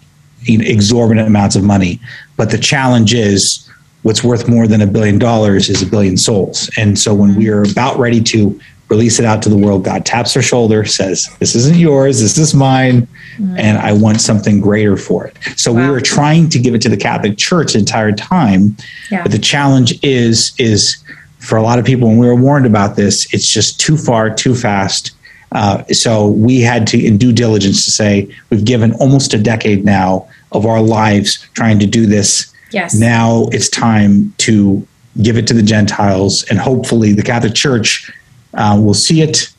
you 0.42 0.58
know, 0.58 0.64
exorbitant 0.66 1.26
amounts 1.26 1.56
of 1.56 1.62
money. 1.62 2.00
But 2.36 2.50
the 2.50 2.58
challenge 2.58 3.12
is 3.12 3.67
what's 4.02 4.22
worth 4.22 4.48
more 4.48 4.66
than 4.66 4.80
a 4.80 4.86
billion 4.86 5.18
dollars 5.18 5.68
is 5.68 5.82
a 5.82 5.86
billion 5.86 6.16
souls. 6.16 6.70
And 6.76 6.98
so 6.98 7.14
when 7.14 7.34
we 7.34 7.48
are 7.48 7.62
about 7.62 7.98
ready 7.98 8.22
to 8.22 8.58
release 8.88 9.18
it 9.18 9.24
out 9.24 9.42
to 9.42 9.48
the 9.48 9.56
world, 9.56 9.84
God 9.84 10.06
taps 10.06 10.34
our 10.36 10.42
shoulder, 10.42 10.84
says, 10.84 11.28
This 11.40 11.54
isn't 11.54 11.76
yours, 11.76 12.20
this 12.20 12.38
is 12.38 12.54
mine, 12.54 13.06
mm. 13.36 13.58
and 13.58 13.78
I 13.78 13.92
want 13.92 14.20
something 14.20 14.60
greater 14.60 14.96
for 14.96 15.26
it. 15.26 15.36
So 15.56 15.72
wow. 15.72 15.82
we 15.82 15.90
were 15.90 16.00
trying 16.00 16.48
to 16.50 16.58
give 16.58 16.74
it 16.74 16.82
to 16.82 16.88
the 16.88 16.96
Catholic 16.96 17.36
Church 17.36 17.74
the 17.74 17.80
entire 17.80 18.12
time. 18.12 18.76
Yeah. 19.10 19.22
But 19.22 19.32
the 19.32 19.38
challenge 19.38 20.02
is, 20.02 20.54
is 20.58 21.02
for 21.38 21.56
a 21.56 21.62
lot 21.62 21.78
of 21.78 21.84
people, 21.84 22.08
when 22.08 22.18
we 22.18 22.26
were 22.26 22.34
warned 22.34 22.66
about 22.66 22.96
this, 22.96 23.32
it's 23.32 23.46
just 23.46 23.80
too 23.80 23.96
far, 23.96 24.32
too 24.32 24.54
fast. 24.54 25.12
Uh, 25.52 25.82
so 25.86 26.28
we 26.28 26.60
had 26.60 26.86
to, 26.86 27.04
in 27.04 27.16
due 27.16 27.32
diligence, 27.32 27.84
to 27.84 27.90
say 27.90 28.34
we've 28.50 28.64
given 28.64 28.92
almost 28.94 29.32
a 29.34 29.38
decade 29.38 29.84
now 29.84 30.28
of 30.52 30.66
our 30.66 30.80
lives 30.80 31.46
trying 31.54 31.78
to 31.78 31.86
do 31.86 32.06
this 32.06 32.52
Yes. 32.70 32.94
Now 32.94 33.46
it's 33.52 33.68
time 33.68 34.34
to 34.38 34.86
give 35.22 35.36
it 35.36 35.46
to 35.48 35.54
the 35.54 35.62
Gentiles, 35.62 36.44
and 36.44 36.58
hopefully 36.58 37.12
the 37.12 37.22
Catholic 37.22 37.54
Church 37.54 38.12
uh, 38.54 38.80
will 38.82 38.94
see 38.94 39.22
it 39.22 39.50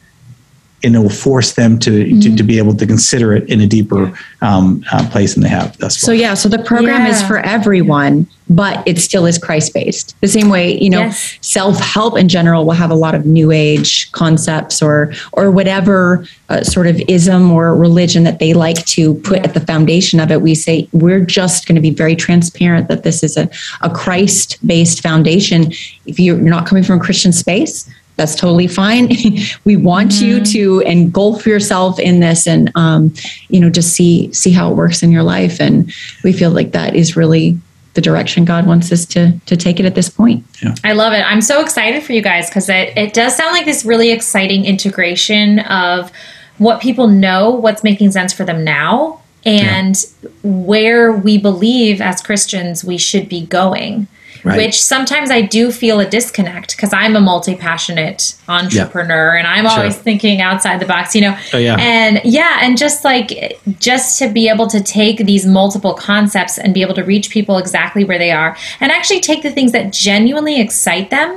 and 0.84 0.95
it 0.95 0.99
will 0.99 1.10
force 1.10 1.53
them 1.53 1.77
to, 1.80 1.91
mm-hmm. 1.91 2.19
to, 2.22 2.35
to, 2.35 2.43
be 2.43 2.57
able 2.57 2.76
to 2.76 2.88
consider 2.88 3.34
it 3.34 3.49
in 3.49 3.61
a 3.61 3.68
deeper 3.68 4.14
um, 4.41 4.84
uh, 4.91 5.07
place 5.10 5.34
than 5.34 5.43
they 5.43 5.49
have 5.49 5.77
thus 5.77 5.97
far. 5.97 6.06
So 6.06 6.11
yeah, 6.11 6.34
so 6.34 6.47
the 6.47 6.60
program 6.60 7.06
yeah. 7.06 7.10
is 7.10 7.22
for 7.23 7.39
everyone, 7.39 8.27
but 8.49 8.85
it 8.88 8.97
still 8.97 9.26
is 9.26 9.38
Christ 9.38 9.73
based. 9.73 10.15
The 10.22 10.27
same 10.27 10.49
way, 10.49 10.80
you 10.80 10.89
know, 10.89 11.01
yes. 11.01 11.38
self 11.41 11.80
help 11.80 12.18
in 12.18 12.30
general 12.30 12.65
will 12.65 12.73
have 12.73 12.91
a 12.91 12.95
lot 12.95 13.14
of 13.14 13.26
new 13.26 13.51
age 13.51 14.11
concepts 14.11 14.81
or 14.81 15.14
or 15.34 15.51
whatever 15.51 16.26
uh, 16.49 16.64
sort 16.64 16.88
of 16.88 16.99
ism 17.07 17.51
or 17.51 17.76
religion 17.76 18.23
that 18.23 18.39
they 18.39 18.53
like 18.53 18.84
to 18.88 19.15
put 19.15 19.39
at 19.45 19.53
the 19.53 19.60
foundation 19.60 20.19
of 20.19 20.31
it. 20.31 20.41
We 20.41 20.56
say 20.56 20.88
we're 20.93 21.23
just 21.23 21.68
going 21.68 21.76
to 21.76 21.81
be 21.81 21.91
very 21.91 22.15
transparent 22.15 22.88
that 22.88 23.03
this 23.03 23.22
is 23.23 23.38
a, 23.38 23.49
a 23.81 23.89
Christ 23.89 24.65
based 24.65 25.01
foundation. 25.01 25.72
If 26.06 26.19
you're 26.19 26.38
not 26.38 26.65
coming 26.65 26.84
from 26.84 26.99
a 26.99 27.03
Christian 27.03 27.31
space, 27.31 27.89
that's 28.19 28.35
totally 28.35 28.67
fine. 28.67 29.09
we 29.63 29.77
want 29.77 30.11
mm-hmm. 30.11 30.25
you 30.25 30.45
to 30.45 30.81
engulf 30.81 31.47
yourself 31.47 31.97
in 31.99 32.19
this 32.19 32.45
and 32.45 32.69
um, 32.75 33.13
you 33.47 33.59
know 33.59 33.69
just 33.69 33.93
see 33.93 34.31
see 34.33 34.51
how 34.51 34.69
it 34.69 34.75
works 34.75 35.01
in 35.01 35.11
your 35.11 35.23
life. 35.23 35.59
And 35.59 35.91
we 36.23 36.33
feel 36.33 36.51
like 36.51 36.73
that 36.73 36.95
is 36.95 37.15
really 37.15 37.57
the 37.93 38.01
direction 38.01 38.45
God 38.45 38.67
wants 38.67 38.91
us 38.91 39.05
to 39.07 39.31
to 39.45 39.55
take 39.55 39.79
it 39.79 39.85
at 39.85 39.95
this 39.95 40.09
point. 40.09 40.45
Yeah. 40.61 40.75
I 40.83 40.91
love 40.93 41.13
it. 41.13 41.21
I'm 41.21 41.41
so 41.41 41.61
excited 41.61 42.03
for 42.03 42.11
you 42.11 42.21
guys 42.21 42.49
because 42.49 42.67
it, 42.67 42.95
it 42.97 43.13
does 43.13 43.35
sound 43.35 43.53
like 43.53 43.65
this 43.65 43.85
really 43.85 44.11
exciting 44.11 44.65
integration 44.65 45.59
of 45.59 46.11
what 46.57 46.81
people 46.81 47.07
know, 47.07 47.49
what's 47.51 47.83
making 47.85 48.11
sense 48.11 48.33
for 48.33 48.43
them 48.43 48.65
now, 48.65 49.21
and 49.45 49.95
yeah. 49.95 50.29
where 50.43 51.13
we 51.13 51.37
believe 51.37 52.01
as 52.01 52.21
Christians 52.21 52.83
we 52.83 52.97
should 52.97 53.29
be 53.29 53.45
going. 53.45 54.07
Right. 54.49 54.57
which 54.65 54.81
sometimes 54.81 55.30
I 55.31 55.41
do 55.41 55.71
feel 55.71 55.99
a 55.99 56.05
disconnect 56.09 56.76
because 56.76 56.91
I'm 56.93 57.15
a 57.15 57.21
multi 57.21 57.55
passionate 57.55 58.35
entrepreneur 58.47 59.35
and 59.35 59.47
I'm 59.47 59.67
always 59.67 59.93
Sure. 59.93 60.03
thinking 60.03 60.41
outside 60.41 60.80
the 60.80 60.85
box, 60.85 61.15
you 61.15 61.21
know. 61.21 61.38
Oh, 61.53 61.57
yeah. 61.57 61.76
And 61.80 62.19
yeah, 62.23 62.57
and 62.61 62.77
just 62.77 63.03
like 63.03 63.59
just 63.80 64.17
to 64.19 64.27
be 64.27 64.49
able 64.49 64.67
to 64.67 64.81
take 64.81 65.17
these 65.26 65.45
multiple 65.45 65.93
concepts 65.93 66.57
and 66.57 66.73
be 66.73 66.81
able 66.81 66.95
to 66.95 67.03
reach 67.03 67.30
people 67.30 67.57
exactly 67.57 68.03
where 68.03 68.17
they 68.17 68.31
are 68.31 68.55
and 68.80 68.91
actually 68.91 69.19
take 69.19 69.43
the 69.43 69.51
things 69.51 69.71
that 69.71 69.91
genuinely 69.93 70.59
excite 70.59 71.09
them 71.09 71.30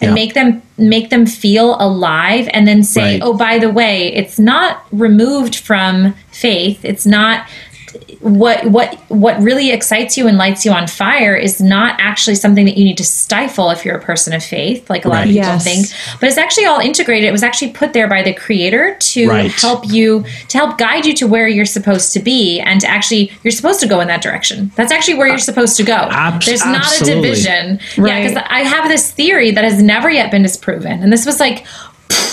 and 0.00 0.10
Yeah. 0.10 0.14
make 0.14 0.34
them 0.34 0.62
make 0.78 1.10
them 1.10 1.26
feel 1.26 1.76
alive 1.80 2.48
and 2.52 2.66
then 2.66 2.82
say 2.82 3.14
Right. 3.14 3.22
oh 3.22 3.34
by 3.34 3.58
the 3.58 3.70
way 3.70 4.12
it's 4.14 4.38
not 4.38 4.84
removed 4.90 5.54
from 5.54 6.14
faith 6.32 6.80
it's 6.84 7.06
not 7.06 7.46
what 8.22 8.64
what 8.66 8.94
what 9.08 9.36
really 9.42 9.72
excites 9.72 10.16
you 10.16 10.28
and 10.28 10.38
lights 10.38 10.64
you 10.64 10.70
on 10.70 10.86
fire 10.86 11.34
is 11.34 11.60
not 11.60 11.96
actually 11.98 12.36
something 12.36 12.64
that 12.66 12.78
you 12.78 12.84
need 12.84 12.96
to 12.96 13.04
stifle 13.04 13.70
if 13.70 13.84
you're 13.84 13.96
a 13.96 14.00
person 14.00 14.32
of 14.32 14.44
faith 14.44 14.88
like 14.88 15.04
a 15.04 15.08
lot 15.08 15.22
of 15.22 15.28
people 15.28 15.42
Yes. 15.42 15.64
think 15.64 15.86
but 16.20 16.28
it's 16.28 16.38
actually 16.38 16.66
all 16.66 16.78
integrated 16.78 17.28
it 17.28 17.32
was 17.32 17.42
actually 17.42 17.72
put 17.72 17.92
there 17.94 18.06
by 18.08 18.22
the 18.22 18.32
creator 18.32 18.96
to 19.00 19.28
Right. 19.28 19.50
help 19.50 19.88
you 19.88 20.24
to 20.48 20.56
help 20.58 20.78
guide 20.78 21.04
you 21.04 21.14
to 21.14 21.26
where 21.26 21.48
you're 21.48 21.64
supposed 21.64 22.12
to 22.12 22.20
be 22.20 22.60
and 22.60 22.80
to 22.82 22.86
actually 22.88 23.32
you're 23.42 23.50
supposed 23.50 23.80
to 23.80 23.88
go 23.88 23.98
in 23.98 24.06
that 24.06 24.22
direction 24.22 24.70
that's 24.76 24.92
actually 24.92 25.14
where 25.14 25.26
you're 25.26 25.38
supposed 25.38 25.76
to 25.78 25.82
go 25.82 25.94
Abs- 25.94 26.46
there's 26.46 26.64
not 26.64 26.74
a 26.76 26.78
absolutely. 26.78 27.22
division 27.30 27.80
yeah 27.96 28.04
Right. 28.04 28.22
because 28.28 28.44
i 28.48 28.60
have 28.60 28.88
this 28.88 29.10
theory 29.10 29.50
that 29.50 29.64
has 29.64 29.82
never 29.82 30.08
yet 30.08 30.30
been 30.30 30.42
disproven 30.44 31.02
and 31.02 31.12
this 31.12 31.26
was 31.26 31.40
like 31.40 31.66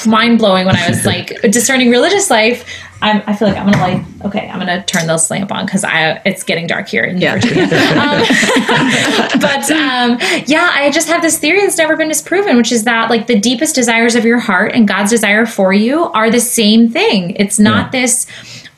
mind 0.05 0.37
blowing 0.37 0.65
when 0.65 0.75
I 0.75 0.89
was 0.89 1.05
like 1.05 1.41
discerning 1.51 1.89
religious 1.89 2.29
life. 2.29 2.65
I'm, 3.01 3.23
I 3.27 3.33
feel 3.35 3.47
like 3.47 3.57
I'm 3.57 3.65
gonna 3.71 3.77
like 3.81 4.03
okay, 4.25 4.49
I'm 4.49 4.59
gonna 4.59 4.83
turn 4.83 5.07
this 5.07 5.29
lamp 5.31 5.51
on 5.51 5.65
because 5.65 5.83
I 5.85 6.21
it's 6.25 6.43
getting 6.43 6.67
dark 6.67 6.87
here 6.89 7.03
in 7.05 7.17
Yeah. 7.19 7.35
Virginia. 7.35 7.63
Um, 7.99 8.21
but 9.39 9.71
um, 9.71 10.17
yeah, 10.45 10.69
I 10.73 10.91
just 10.93 11.07
have 11.07 11.21
this 11.21 11.37
theory 11.37 11.61
that's 11.61 11.77
never 11.77 11.95
been 11.95 12.07
disproven, 12.09 12.57
which 12.57 12.71
is 12.71 12.83
that 12.83 13.09
like 13.09 13.27
the 13.27 13.39
deepest 13.39 13.75
desires 13.75 14.15
of 14.15 14.25
your 14.25 14.39
heart 14.39 14.73
and 14.73 14.87
God's 14.87 15.11
desire 15.11 15.45
for 15.45 15.71
you 15.73 16.05
are 16.11 16.29
the 16.29 16.39
same 16.41 16.89
thing. 16.89 17.31
It's 17.37 17.57
not 17.59 17.91
this 17.91 18.27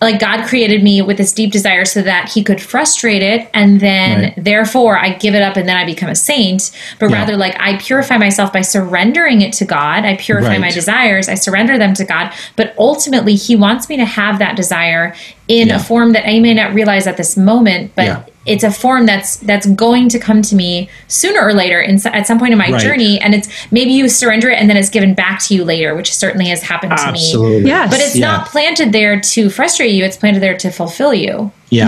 like 0.02 0.20
God 0.20 0.46
created 0.48 0.84
me 0.84 1.02
with 1.02 1.18
this 1.18 1.32
deep 1.32 1.52
desire 1.52 1.86
so 1.86 2.02
that 2.02 2.30
He 2.34 2.44
could 2.44 2.60
frustrate 2.60 3.22
it, 3.22 3.50
and 3.54 3.80
then 3.80 4.22
Right. 4.22 4.34
therefore 4.36 4.98
I 4.98 5.10
give 5.10 5.36
it 5.36 5.42
up 5.44 5.58
and 5.58 5.70
then 5.70 5.78
I 5.78 5.86
become 5.86 6.10
a 6.10 6.16
saint. 6.16 6.72
But 7.00 7.12
Yeah. 7.12 7.18
rather, 7.18 7.38
like 7.38 7.56
I 7.60 7.76
purify 7.78 8.18
myself 8.18 8.52
by 8.52 8.62
surrendering 8.62 9.42
it 9.42 9.54
to 9.54 9.66
God. 9.66 10.04
I 10.06 10.16
purify 10.16 10.58
my 10.58 10.72
desires. 10.72 11.30
I 11.30 11.36
surrender 11.36 11.78
them 11.78 11.94
to 11.94 12.04
God. 12.04 12.32
But 12.56 12.74
ultimately, 12.80 13.36
He 13.36 13.56
wants 13.56 13.88
me 13.90 13.98
to 13.98 14.06
have 14.06 14.40
that 14.40 14.56
desire 14.56 15.14
in 15.48 15.68
Yeah. 15.68 15.76
a 15.76 15.80
form 15.80 16.14
that 16.14 16.28
I 16.28 16.40
may 16.40 16.54
not 16.54 16.74
realize 16.74 17.06
at 17.08 17.18
this 17.18 17.38
moment, 17.38 17.92
but 17.96 18.06
Yeah. 18.06 18.18
It's 18.46 18.64
a 18.64 18.72
form 18.72 19.06
that's 19.06 19.38
that's 19.38 19.68
going 19.68 20.10
to 20.10 20.18
come 20.20 20.42
to 20.42 20.56
me 20.56 20.90
sooner 21.08 21.42
or 21.46 21.54
later 21.54 21.80
in, 21.80 21.96
at 22.08 22.26
some 22.26 22.40
point 22.40 22.52
in 22.54 22.58
my 22.58 22.70
Right. 22.72 22.82
journey. 22.82 23.20
And 23.22 23.36
it's 23.36 23.48
maybe 23.72 23.92
you 23.92 24.10
surrender 24.10 24.50
it 24.50 24.58
and 24.60 24.70
then 24.70 24.78
it's 24.78 24.90
given 24.90 25.14
back 25.14 25.40
to 25.44 25.54
you 25.56 25.64
later, 25.64 25.94
which 25.96 26.14
certainly 26.16 26.48
has 26.48 26.62
happened 26.64 26.94
to 26.98 27.06
me. 27.12 27.20
Absolutely. 27.20 27.68
Yes. 27.70 27.92
But 27.92 28.00
it's 28.00 28.16
Yeah. 28.16 28.28
not 28.32 28.48
planted 28.48 28.92
there 28.94 29.20
to 29.20 29.50
frustrate 29.50 29.92
you. 29.92 30.04
It's 30.04 30.18
planted 30.18 30.40
there 30.42 30.58
to 30.58 30.72
fulfill 30.72 31.14
you 31.14 31.52
Yeah. 31.72 31.88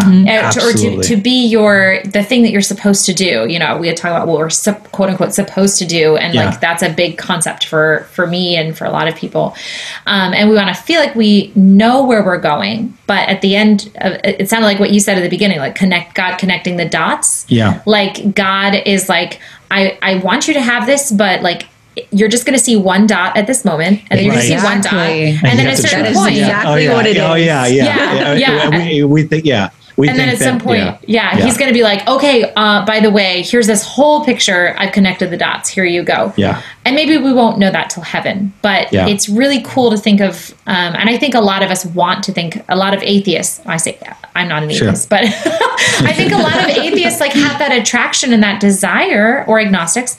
to, 0.51 0.59
or 0.65 0.71
to, 0.71 1.03
to 1.03 1.15
be 1.17 1.45
your 1.45 2.01
the 2.05 2.23
thing 2.23 2.41
that 2.43 2.51
you're 2.51 2.61
supposed 2.61 3.05
to 3.05 3.13
do 3.13 3.45
you 3.49 3.59
know 3.59 3.77
we 3.77 3.87
had 3.87 3.97
talked 3.97 4.15
about 4.15 4.27
what 4.27 4.37
we're 4.39 4.49
sup- 4.49 4.89
quote 4.93 5.09
unquote 5.09 5.33
supposed 5.33 5.77
to 5.79 5.85
do 5.85 6.15
and 6.15 6.33
Yeah. 6.33 6.45
like 6.51 6.61
that's 6.61 6.81
a 6.81 6.89
big 6.89 7.17
concept 7.17 7.65
for 7.65 8.07
for 8.11 8.25
me 8.25 8.55
and 8.55 8.77
for 8.77 8.85
a 8.85 8.91
lot 8.91 9.09
of 9.09 9.15
people 9.15 9.55
um, 10.07 10.33
and 10.33 10.49
we 10.49 10.55
want 10.55 10.73
to 10.73 10.81
feel 10.81 11.01
like 11.01 11.15
we 11.15 11.51
know 11.55 12.05
where 12.05 12.23
we're 12.23 12.39
going 12.39 12.97
but 13.07 13.27
at 13.27 13.41
the 13.41 13.55
end 13.57 13.91
of, 13.99 14.13
it 14.23 14.49
sounded 14.49 14.67
like 14.67 14.79
what 14.79 14.91
you 14.91 15.01
said 15.01 15.17
at 15.17 15.21
the 15.21 15.29
beginning 15.29 15.59
like 15.59 15.75
connect 15.75 16.15
god 16.15 16.37
connecting 16.37 16.77
the 16.77 16.87
dots 16.87 17.45
Yeah. 17.49 17.81
like 17.85 18.33
god 18.33 18.75
is 18.85 19.09
like 19.09 19.41
i 19.69 19.97
i 20.01 20.15
want 20.19 20.47
you 20.47 20.53
to 20.53 20.61
have 20.61 20.85
this 20.85 21.11
but 21.11 21.41
like 21.41 21.67
you're 22.11 22.29
just 22.29 22.45
going 22.45 22.57
to 22.57 22.63
see 22.63 22.75
one 22.75 23.05
dot 23.07 23.37
at 23.37 23.47
this 23.47 23.63
moment 23.63 24.01
and 24.09 24.17
then 24.19 24.25
you're 24.25 24.33
going 24.33 24.45
to 24.47 24.53
Right. 24.53 24.59
see 24.61 24.65
one 24.65 24.81
dot 24.81 24.93
Exactly. 25.09 25.49
and, 25.49 25.59
then 25.59 25.67
at 25.67 25.73
a 25.73 25.81
to 25.81 25.87
certain 25.87 25.99
trust- 26.05 26.19
point 26.19 26.35
Yeah. 26.35 26.45
exactly 26.47 26.89
what 26.89 27.05
it 27.05 27.17
Oh 27.17 27.35
yeah, 27.35 27.65
yeah, 27.67 27.83
Yeah, 27.85 28.33
yeah. 28.33 28.69
yeah. 28.69 28.85
We, 28.87 29.03
we 29.03 29.23
think, 29.23 29.45
yeah, 29.45 29.69
we 29.95 30.09
and 30.09 30.17
then 30.17 30.29
at 30.29 30.39
some 30.39 30.57
that- 30.57 30.63
point, 30.63 30.79
yeah. 30.79 30.97
yeah, 31.37 31.45
he's 31.45 31.55
going 31.57 31.67
to 31.69 31.73
be 31.73 31.83
like, 31.83 32.07
okay, 32.07 32.51
uh, 32.55 32.83
by 32.83 32.99
the 32.99 33.11
way, 33.11 33.43
here's 33.43 33.67
this 33.67 33.85
whole 33.85 34.25
picture. 34.25 34.73
I've 34.79 34.91
connected 34.91 35.29
the 35.29 35.37
dots. 35.37 35.69
Here 35.69 35.85
you 35.85 36.01
go. 36.01 36.33
Yeah. 36.35 36.63
And 36.83 36.95
maybe 36.95 37.15
we 37.17 37.31
won't 37.31 37.59
know 37.59 37.69
that 37.69 37.91
till 37.91 38.01
heaven, 38.01 38.51
but 38.63 38.91
Yeah. 38.91 39.07
it's 39.07 39.29
really 39.29 39.61
cool 39.63 39.91
to 39.91 39.97
think 39.97 40.19
of. 40.19 40.51
Um, 40.65 40.95
and 40.95 41.09
I 41.11 41.17
think 41.17 41.35
a 41.35 41.41
lot 41.41 41.61
of 41.61 41.69
us 41.69 41.85
want 41.85 42.23
to 42.23 42.31
think, 42.31 42.63
a 42.69 42.75
lot 42.75 42.95
of 42.95 43.03
atheists, 43.03 43.61
I 43.67 43.77
say, 43.77 43.99
I'm 44.35 44.47
not 44.47 44.63
an 44.63 44.71
Sure. 44.71 44.87
atheist, 44.87 45.09
but 45.09 45.21
I 45.25 46.11
think 46.13 46.31
a 46.33 46.37
lot 46.37 46.55
of 46.57 46.65
atheists 46.69 47.19
like 47.19 47.33
have 47.33 47.59
that 47.59 47.71
attraction 47.71 48.33
and 48.33 48.41
that 48.41 48.59
desire, 48.59 49.45
or 49.47 49.59
agnostics, 49.59 50.17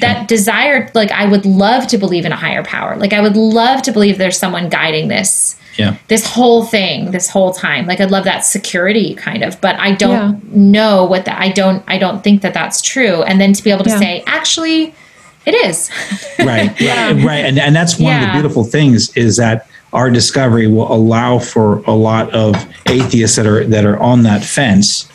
that 0.00 0.28
desire, 0.28 0.90
like, 0.94 1.10
I 1.12 1.26
would 1.26 1.44
love 1.46 1.86
to 1.88 1.98
believe 1.98 2.24
in 2.24 2.32
a 2.32 2.36
higher 2.36 2.62
power. 2.64 2.96
Like, 2.96 3.12
I 3.12 3.20
would 3.20 3.36
love 3.36 3.82
to 3.82 3.92
believe 3.92 4.18
there's 4.18 4.38
someone 4.38 4.68
guiding 4.68 5.08
this 5.08 5.56
Yeah. 5.76 5.94
this 6.08 6.26
whole 6.26 6.64
thing 6.64 7.12
this 7.12 7.28
whole 7.30 7.52
time 7.52 7.86
like 7.86 8.00
i'd 8.00 8.10
love 8.10 8.24
that 8.24 8.40
security 8.44 9.14
kind 9.14 9.44
of 9.44 9.60
but 9.60 9.76
i 9.78 9.92
don't 9.92 10.42
Yeah. 10.42 10.50
know 10.52 11.04
what 11.04 11.24
that 11.26 11.38
i 11.40 11.50
don't 11.50 11.84
i 11.86 11.98
don't 11.98 12.24
think 12.24 12.42
that 12.42 12.52
that's 12.52 12.82
true 12.82 13.22
and 13.22 13.40
then 13.40 13.52
to 13.52 13.62
be 13.62 13.70
able 13.70 13.84
to 13.84 13.90
Yeah. 13.90 13.98
say 14.00 14.24
actually 14.26 14.92
it 15.46 15.54
is 15.54 15.88
right 16.40 16.68
right 16.80 17.24
right 17.30 17.44
and, 17.48 17.60
and 17.60 17.76
that's 17.76 17.96
one 17.96 18.16
of 18.16 18.26
the 18.26 18.32
beautiful 18.32 18.64
things 18.64 19.16
is 19.16 19.36
that 19.36 19.68
our 19.92 20.10
discovery 20.10 20.66
will 20.66 20.92
allow 20.92 21.38
for 21.38 21.78
a 21.86 21.94
lot 21.94 22.28
of 22.34 22.56
atheists 22.86 23.36
that 23.36 23.46
are 23.46 23.64
that 23.64 23.84
are 23.84 23.98
on 24.00 24.24
that 24.24 24.42
fence 24.42 25.06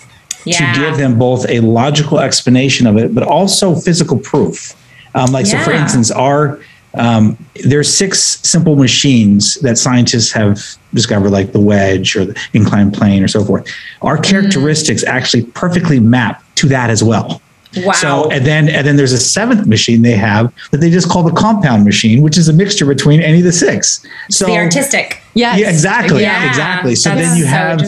yeah. 0.45 0.74
to 0.74 0.80
give 0.80 0.98
them 0.98 1.18
both 1.18 1.48
a 1.49 1.60
logical 1.61 2.20
explanation 2.20 2.88
of 2.88 2.98
it 2.98 3.14
but 3.14 3.24
also 3.24 3.76
physical 3.76 4.18
proof. 4.18 4.76
Um, 5.15 5.32
like 5.32 5.45
so 5.45 5.57
for 5.60 5.72
instance 5.72 6.11
our 6.11 6.60
um, 6.95 7.38
there's 7.65 7.91
six 7.91 8.20
simple 8.48 8.76
machines 8.76 9.56
that 9.61 9.80
scientists 9.80 10.32
have 10.32 10.60
discovered 10.94 11.32
like 11.32 11.52
the 11.52 11.60
wedge 11.60 12.15
or 12.15 12.26
the 12.26 12.40
inclined 12.53 12.94
plane 12.94 13.24
or 13.24 13.28
so 13.28 13.44
forth. 13.44 13.68
Our 14.03 14.18
Mm. 14.18 14.24
characteristics 14.24 15.03
actually 15.03 15.44
perfectly 15.44 15.99
map 15.99 16.44
to 16.56 16.68
that 16.68 16.91
as 16.91 17.03
well. 17.03 17.41
Wow. 17.78 17.94
So 17.94 18.30
and 18.30 18.45
then 18.45 18.70
and 18.70 18.86
then 18.86 18.98
there's 18.98 19.14
a 19.14 19.18
seventh 19.20 19.65
machine 19.65 20.03
they 20.03 20.11
have 20.15 20.53
that 20.70 20.78
they 20.78 20.91
just 20.91 21.10
call 21.10 21.24
the 21.24 21.32
compound 21.32 21.84
machine, 21.84 22.22
which 22.22 22.38
is 22.38 22.48
a 22.48 22.53
mixture 22.53 22.86
between 22.86 23.20
any 23.22 23.40
of 23.40 23.44
the 23.45 23.52
six. 23.52 24.06
So 24.30 24.45
the 24.45 24.57
artistic 24.57 25.23
Yes. 25.35 25.60
yeah, 25.60 25.69
exactly, 25.69 26.22
Yeah, 26.22 26.47
exactly. 26.47 26.95
So 26.95 27.10
that's 27.10 27.27
then 27.27 27.38
you 27.38 27.43
so 27.43 27.49
have 27.49 27.81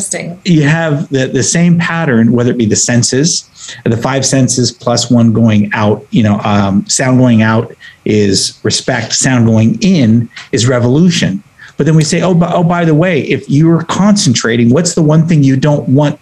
you 0.45 0.63
have 0.63 1.09
the 1.09 1.27
the 1.27 1.43
same 1.43 1.77
pattern, 1.77 2.31
whether 2.31 2.51
it 2.51 2.57
be 2.57 2.65
the 2.65 2.76
senses, 2.76 3.49
the 3.84 3.97
five 3.97 4.26
senses 4.26 4.72
plus 4.72 5.11
one 5.11 5.31
going 5.34 5.69
out. 5.73 6.05
You 6.09 6.23
know, 6.23 6.39
um, 6.39 6.85
sound 6.88 7.19
going 7.19 7.41
out 7.43 7.73
is 8.03 8.59
respect. 8.63 9.13
Sound 9.13 9.45
going 9.45 9.77
in 9.81 10.30
is 10.51 10.67
revolution. 10.67 11.43
But 11.77 11.85
then 11.85 11.95
we 11.95 12.03
say, 12.05 12.22
oh, 12.22 12.34
by, 12.34 12.51
oh, 12.53 12.63
by 12.63 12.85
the 12.85 12.95
way, 12.95 13.22
if 13.22 13.49
you're 13.49 13.84
concentrating, 13.84 14.69
what's 14.69 14.95
the 14.95 15.01
one 15.03 15.27
thing 15.27 15.43
you 15.43 15.57
don't 15.57 15.89
want 15.89 16.19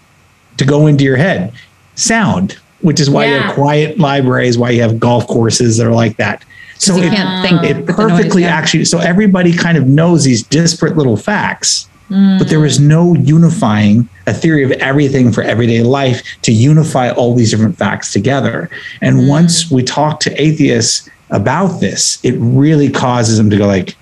to 0.58 0.66
go 0.66 0.88
into 0.88 1.04
your 1.04 1.16
head? 1.18 1.54
Sound, 1.96 2.58
which 2.82 3.00
is 3.00 3.08
why 3.10 3.26
you 3.26 3.34
Yeah. 3.34 3.42
have 3.44 3.56
quiet 3.56 4.00
libraries, 4.00 4.58
why 4.58 4.72
you 4.72 4.82
have 4.82 5.00
golf 5.00 5.28
courses 5.28 5.78
that 5.78 5.86
are 5.86 5.94
like 5.94 6.18
that. 6.18 6.44
So 6.78 6.96
you 6.96 7.04
it, 7.04 7.14
can't 7.14 7.48
think 7.48 7.64
it 7.64 7.86
perfectly 7.86 8.44
actually, 8.46 8.86
so 8.86 9.00
everybody 9.00 9.54
kind 9.54 9.78
of 9.78 9.88
knows 9.88 10.24
these 10.24 10.44
disparate 10.44 10.98
little 10.98 11.18
facts, 11.18 11.88
Mm. 12.12 12.38
but 12.38 12.50
there 12.50 12.66
is 12.66 12.82
no 12.82 13.16
unifying 13.16 14.10
a 14.28 14.34
theory 14.34 14.64
of 14.64 14.72
everything 14.74 15.32
for 15.32 15.42
everyday 15.42 15.82
life 15.84 16.22
to 16.42 16.52
unify 16.52 17.10
all 17.12 17.34
these 17.34 17.50
different 17.52 17.78
facts 17.78 18.12
together. 18.12 18.70
And 19.02 19.22
Mm. 19.22 19.28
once 19.28 19.72
we 19.72 19.84
talk 19.84 20.20
to 20.22 20.42
atheists 20.42 21.10
about 21.30 21.80
this, 21.80 22.20
it 22.22 22.36
really 22.38 22.90
causes 22.90 23.38
them 23.38 23.50
to 23.50 23.58
go 23.58 23.66
like, 23.66 23.96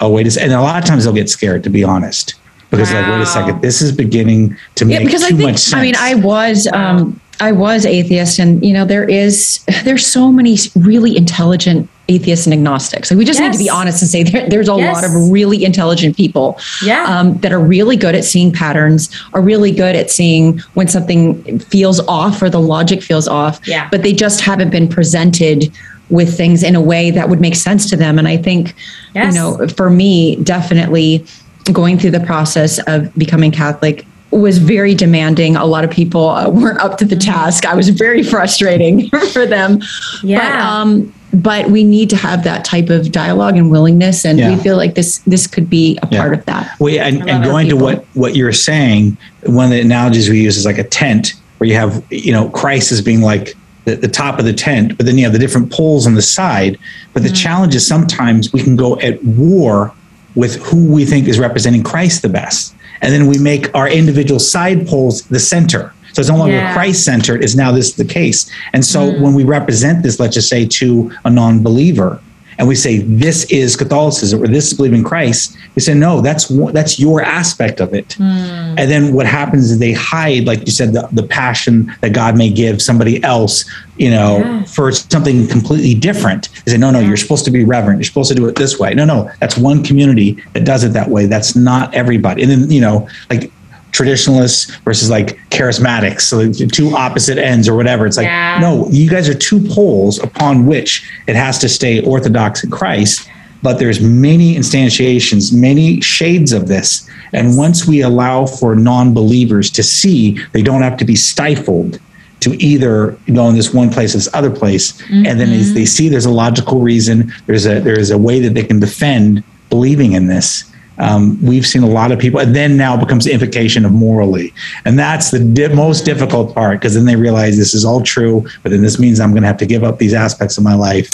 oh, 0.00 0.08
wait 0.10 0.26
a 0.26 0.30
second. 0.30 0.52
And 0.52 0.60
a 0.60 0.62
lot 0.62 0.80
of 0.82 0.88
times 0.88 1.04
they'll 1.04 1.12
get 1.12 1.28
scared, 1.28 1.64
to 1.64 1.70
be 1.70 1.82
honest, 1.82 2.34
because 2.70 2.90
they're 2.90 3.02
like, 3.02 3.10
wait 3.10 3.20
a 3.22 3.26
second, 3.26 3.60
this 3.60 3.82
is 3.82 3.90
beginning 3.92 4.56
to 4.76 4.84
make 4.84 5.00
yeah 5.00 5.04
because 5.04 5.20
too 5.22 5.34
i 5.34 5.36
think 5.36 5.50
much 5.50 5.58
sense. 5.58 5.74
i 5.74 5.82
mean 5.82 5.94
i 5.98 6.14
was 6.14 6.68
um 6.72 7.20
i 7.40 7.50
was 7.52 7.84
atheist 7.84 8.38
and 8.38 8.64
you 8.64 8.72
know 8.72 8.84
there 8.84 9.04
is 9.04 9.60
there's 9.84 10.06
so 10.06 10.30
many 10.32 10.56
really 10.76 11.16
intelligent 11.16 11.88
atheists 12.08 12.46
and 12.46 12.52
agnostics 12.52 13.10
like 13.10 13.16
we 13.18 13.24
just 13.24 13.38
need 13.40 13.52
to 13.52 13.58
be 13.58 13.70
honest 13.70 14.02
and 14.02 14.10
say 14.10 14.22
there, 14.24 14.48
there's 14.48 14.68
a 14.68 14.74
Yes. 14.76 14.94
lot 14.94 15.04
of 15.04 15.30
really 15.30 15.64
intelligent 15.64 16.16
people 16.16 16.58
Yeah. 16.82 17.04
um, 17.04 17.38
that 17.38 17.52
are 17.52 17.60
really 17.60 17.96
good 17.96 18.14
at 18.16 18.24
seeing 18.24 18.52
patterns 18.52 19.08
are 19.34 19.40
really 19.40 19.70
good 19.70 19.94
at 19.94 20.10
seeing 20.10 20.58
when 20.74 20.88
something 20.88 21.58
feels 21.60 22.00
off 22.08 22.42
or 22.42 22.50
the 22.50 22.60
logic 22.60 23.02
feels 23.02 23.28
off 23.28 23.60
Yeah. 23.66 23.88
but 23.90 24.02
they 24.02 24.12
just 24.12 24.40
haven't 24.40 24.70
been 24.70 24.88
presented 24.88 25.70
with 26.10 26.36
things 26.36 26.62
in 26.64 26.74
a 26.74 26.80
way 26.80 27.10
that 27.12 27.28
would 27.28 27.40
make 27.40 27.54
sense 27.54 27.88
to 27.90 27.96
them 27.96 28.18
and 28.18 28.26
i 28.26 28.36
think 28.36 28.74
Yes. 29.14 29.32
you 29.34 29.40
know 29.40 29.66
for 29.68 29.88
me 29.88 30.36
definitely 30.42 31.24
going 31.72 31.98
through 31.98 32.10
the 32.10 32.20
process 32.20 32.80
of 32.88 33.14
becoming 33.14 33.52
catholic 33.52 34.04
was 34.32 34.58
very 34.58 34.94
demanding 34.94 35.56
a 35.56 35.64
lot 35.66 35.84
of 35.84 35.90
people 35.90 36.30
uh, 36.30 36.48
weren't 36.48 36.80
up 36.80 36.98
to 36.98 37.04
the 37.04 37.16
task 37.16 37.64
i 37.64 37.74
was 37.74 37.88
very 37.90 38.22
frustrating 38.24 39.08
for 39.32 39.46
them 39.46 39.78
but 39.78 40.24
Yeah. 40.24 40.80
um 40.80 41.12
but 41.32 41.70
we 41.70 41.82
need 41.82 42.10
to 42.10 42.16
have 42.16 42.44
that 42.44 42.64
type 42.64 42.90
of 42.90 43.10
dialogue 43.10 43.56
and 43.56 43.70
willingness 43.70 44.24
and 44.24 44.38
Yeah. 44.38 44.54
we 44.54 44.62
feel 44.62 44.76
like 44.76 44.94
this 44.94 45.18
this 45.26 45.46
could 45.46 45.70
be 45.70 45.98
a 46.02 46.08
Yeah. 46.10 46.20
part 46.20 46.34
of 46.34 46.44
that 46.46 46.70
Well, 46.78 46.92
yeah, 46.92 47.06
and, 47.06 47.28
and 47.28 47.42
going 47.44 47.68
to 47.68 47.76
what 47.76 48.04
what 48.14 48.36
you're 48.36 48.52
saying, 48.52 49.16
one 49.44 49.64
of 49.66 49.70
the 49.70 49.80
analogies 49.80 50.28
we 50.28 50.40
use 50.40 50.56
is 50.56 50.66
like 50.66 50.78
a 50.78 50.84
tent, 50.84 51.34
where 51.58 51.68
you 51.68 51.76
have 51.76 52.02
you 52.10 52.32
know 52.32 52.48
Christ 52.50 52.92
as 52.92 53.00
being 53.00 53.22
like 53.22 53.54
the, 53.84 53.96
the 53.96 54.08
top 54.08 54.38
of 54.38 54.44
the 54.44 54.52
tent, 54.52 54.96
but 54.96 55.06
then 55.06 55.18
you 55.18 55.24
have 55.24 55.32
the 55.32 55.38
different 55.38 55.72
poles 55.72 56.06
on 56.06 56.14
the 56.14 56.22
side. 56.22 56.78
But 57.14 57.22
the 57.24 57.30
Mm. 57.30 57.36
challenge 57.36 57.74
is 57.74 57.86
sometimes 57.86 58.52
we 58.52 58.62
can 58.62 58.76
go 58.76 58.98
at 59.00 59.22
war 59.24 59.92
with 60.34 60.56
who 60.62 60.86
we 60.86 61.04
think 61.04 61.28
is 61.28 61.38
representing 61.38 61.82
Christ 61.82 62.22
the 62.22 62.28
best. 62.28 62.74
And 63.02 63.12
then 63.12 63.26
we 63.26 63.38
make 63.38 63.68
our 63.74 63.88
individual 63.88 64.38
side 64.38 64.86
poles 64.86 65.22
the 65.22 65.40
center. 65.40 65.92
So 66.12 66.20
it's 66.20 66.30
no 66.30 66.36
longer 66.36 66.54
Yeah. 66.54 66.70
Mm. 66.70 66.74
Christ 66.74 67.04
centered, 67.04 67.42
is 67.42 67.56
now 67.56 67.72
this 67.72 67.92
the 67.94 68.04
case. 68.04 68.50
And 68.72 68.84
so 68.84 69.10
when 69.20 69.34
we 69.34 69.44
represent 69.44 70.02
this, 70.02 70.18
let's 70.20 70.34
just 70.34 70.48
say 70.48 70.66
to 70.66 71.10
a 71.24 71.30
non 71.30 71.62
believer, 71.62 72.20
and 72.58 72.68
we 72.68 72.74
say 72.74 72.98
this 72.98 73.44
is 73.46 73.76
Catholicism 73.76 74.42
or 74.42 74.46
this 74.46 74.70
is 74.70 74.74
believing 74.74 75.02
Christ, 75.02 75.56
we 75.74 75.80
say 75.80 75.94
no, 75.94 76.20
that's 76.20 76.48
that's 76.72 76.98
your 76.98 77.22
aspect 77.22 77.80
of 77.80 77.94
it. 77.94 78.08
Mm. 78.20 78.78
And 78.78 78.90
then 78.90 79.14
what 79.14 79.26
happens 79.26 79.70
is 79.70 79.78
they 79.78 79.92
hide, 79.94 80.44
like 80.44 80.60
you 80.60 80.70
said, 80.70 80.92
the, 80.92 81.08
the 81.12 81.22
passion 81.22 81.92
that 82.02 82.12
God 82.12 82.36
may 82.36 82.50
give 82.50 82.82
somebody 82.82 83.22
else, 83.24 83.64
you 83.96 84.10
know, 84.10 84.38
Yeah. 84.38 84.64
for 84.64 84.92
something 84.92 85.48
completely 85.48 85.94
different. 85.94 86.50
They 86.66 86.72
say, 86.72 86.78
no, 86.78 86.90
no, 86.90 87.00
you're 87.00 87.16
supposed 87.16 87.46
to 87.46 87.50
be 87.50 87.64
reverent. 87.64 87.98
You're 88.00 88.04
supposed 88.04 88.28
to 88.28 88.34
do 88.34 88.46
it 88.46 88.54
this 88.56 88.78
way. 88.78 88.92
No, 88.94 89.06
no, 89.06 89.30
that's 89.40 89.56
one 89.56 89.82
community 89.82 90.36
that 90.52 90.64
does 90.64 90.84
it 90.84 90.92
that 90.92 91.08
way. 91.08 91.24
That's 91.26 91.56
not 91.56 91.92
everybody. 91.94 92.42
And 92.42 92.50
then, 92.50 92.70
you 92.70 92.82
know, 92.82 93.08
like 93.30 93.50
traditionalists 93.92 94.74
versus 94.84 95.10
like 95.10 95.38
charismatics, 95.50 96.22
so 96.22 96.50
two 96.50 96.96
opposite 96.96 97.38
ends 97.38 97.68
or 97.68 97.76
whatever. 97.76 98.06
It's 98.06 98.16
like, 98.16 98.26
Yeah. 98.26 98.58
no, 98.60 98.88
you 98.90 99.08
guys 99.08 99.28
are 99.28 99.34
two 99.34 99.60
poles 99.68 100.18
upon 100.18 100.66
which 100.66 101.08
it 101.26 101.36
has 101.36 101.58
to 101.60 101.68
stay 101.68 102.02
orthodox 102.02 102.64
in 102.64 102.70
Christ. 102.70 103.28
But 103.62 103.78
there's 103.78 104.00
many 104.00 104.56
instantiations, 104.56 105.52
many 105.52 106.00
shades 106.00 106.52
of 106.52 106.66
this. 106.66 107.08
And 107.32 107.56
once 107.56 107.86
we 107.86 108.00
allow 108.00 108.46
for 108.46 108.74
non-believers 108.74 109.70
to 109.72 109.84
see, 109.84 110.36
they 110.52 110.62
don't 110.62 110.82
have 110.82 110.96
to 110.96 111.04
be 111.04 111.14
stifled 111.14 112.00
to 112.40 112.60
either 112.60 113.16
go 113.32 113.48
in 113.48 113.54
this 113.54 113.72
one 113.72 113.88
place 113.88 114.14
this 114.14 114.28
other 114.34 114.50
place. 114.50 115.00
And 115.10 115.38
then 115.38 115.50
as 115.50 115.66
mm-hmm. 115.66 115.74
they 115.74 115.84
see 115.84 116.08
there's 116.08 116.24
a 116.24 116.30
logical 116.30 116.80
reason, 116.80 117.32
there's 117.46 117.66
a 117.66 117.78
there's 117.80 118.10
a 118.10 118.18
way 118.18 118.40
that 118.40 118.54
they 118.54 118.64
can 118.64 118.80
defend 118.80 119.44
believing 119.70 120.12
in 120.12 120.26
this. 120.26 120.64
Um, 121.02 121.38
we've 121.42 121.66
seen 121.66 121.82
a 121.82 121.86
lot 121.88 122.12
of 122.12 122.18
people, 122.18 122.38
and 122.40 122.54
then 122.54 122.76
now 122.76 122.94
it 122.96 123.00
becomes 123.00 123.24
the 123.24 123.32
implication 123.32 123.84
of 123.84 123.92
morally, 123.92 124.54
and 124.84 124.98
that's 124.98 125.30
the 125.32 125.40
di- 125.40 125.68
most 125.74 126.04
difficult 126.04 126.54
part 126.54 126.80
because 126.80 126.94
then 126.94 127.04
they 127.04 127.16
realize 127.16 127.56
this 127.56 127.74
is 127.74 127.84
all 127.84 128.00
true, 128.02 128.46
but 128.62 128.70
then 128.70 128.82
this 128.82 128.98
means 128.98 129.18
I'm 129.20 129.30
going 129.32 129.42
to 129.42 129.48
have 129.48 129.56
to 129.58 129.66
give 129.66 129.82
up 129.84 129.98
these 129.98 130.14
aspects 130.14 130.56
of 130.58 130.64
my 130.64 130.74
life. 130.74 131.10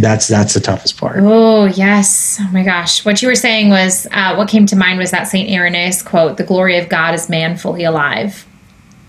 That's 0.00 0.28
that's 0.28 0.54
the 0.54 0.60
toughest 0.60 0.96
part. 0.96 1.16
Oh, 1.20 1.66
yes. 1.66 2.38
Oh 2.40 2.48
my 2.52 2.64
gosh. 2.64 3.04
What 3.04 3.20
you 3.22 3.28
were 3.28 3.34
saying 3.34 3.68
was 3.68 4.06
uh, 4.12 4.34
what 4.34 4.48
came 4.48 4.64
to 4.66 4.76
mind 4.76 4.98
was 4.98 5.10
that 5.10 5.24
St. 5.28 5.48
Irenaeus 5.50 6.02
quote 6.02 6.36
The 6.38 6.44
glory 6.44 6.78
of 6.78 6.88
God 6.88 7.14
is 7.14 7.28
man 7.28 7.56
fully 7.56 7.84
alive. 7.84 8.46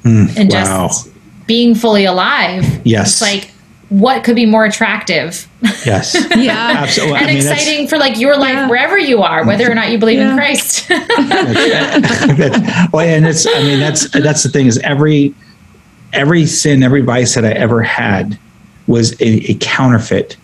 and 0.04 0.50
just 0.52 1.10
being 1.48 1.76
fully 1.76 2.06
alive. 2.06 2.64
Yes. 2.86 3.14
It's 3.14 3.22
like, 3.22 3.52
what 3.90 4.24
could 4.24 4.36
be 4.36 4.46
more 4.46 4.66
attractive 4.66 5.48
Yes, 5.86 6.16
Yeah. 6.36 6.76
absolutely. 6.78 7.18
and 7.18 7.26
I 7.26 7.30
mean, 7.30 7.38
exciting 7.38 7.88
for 7.88 7.98
like 7.98 8.20
your 8.20 8.38
life 8.38 8.54
Yeah. 8.54 8.70
wherever 8.70 8.98
you 8.98 9.22
are, 9.24 9.46
whether 9.46 9.70
or 9.70 9.76
not 9.76 9.90
you 9.90 9.98
believe 9.98 10.20
in 10.20 10.28
Yeah. 10.28 10.36
Christ? 10.36 10.90
well, 12.94 13.06
and 13.06 13.26
it's 13.28 13.46
I 13.48 13.60
mean 13.64 13.80
that's 13.80 14.10
that's 14.10 14.44
the 14.44 14.50
thing 14.50 14.68
is 14.68 14.78
every 14.80 15.34
every 16.14 16.46
sin, 16.46 16.84
every 16.84 17.02
vice 17.02 17.36
that 17.36 17.46
I 17.46 17.52
ever 17.52 17.82
had 17.82 18.38
was 18.88 19.14
a, 19.22 19.52
a 19.52 19.54
counterfeit 19.56 20.38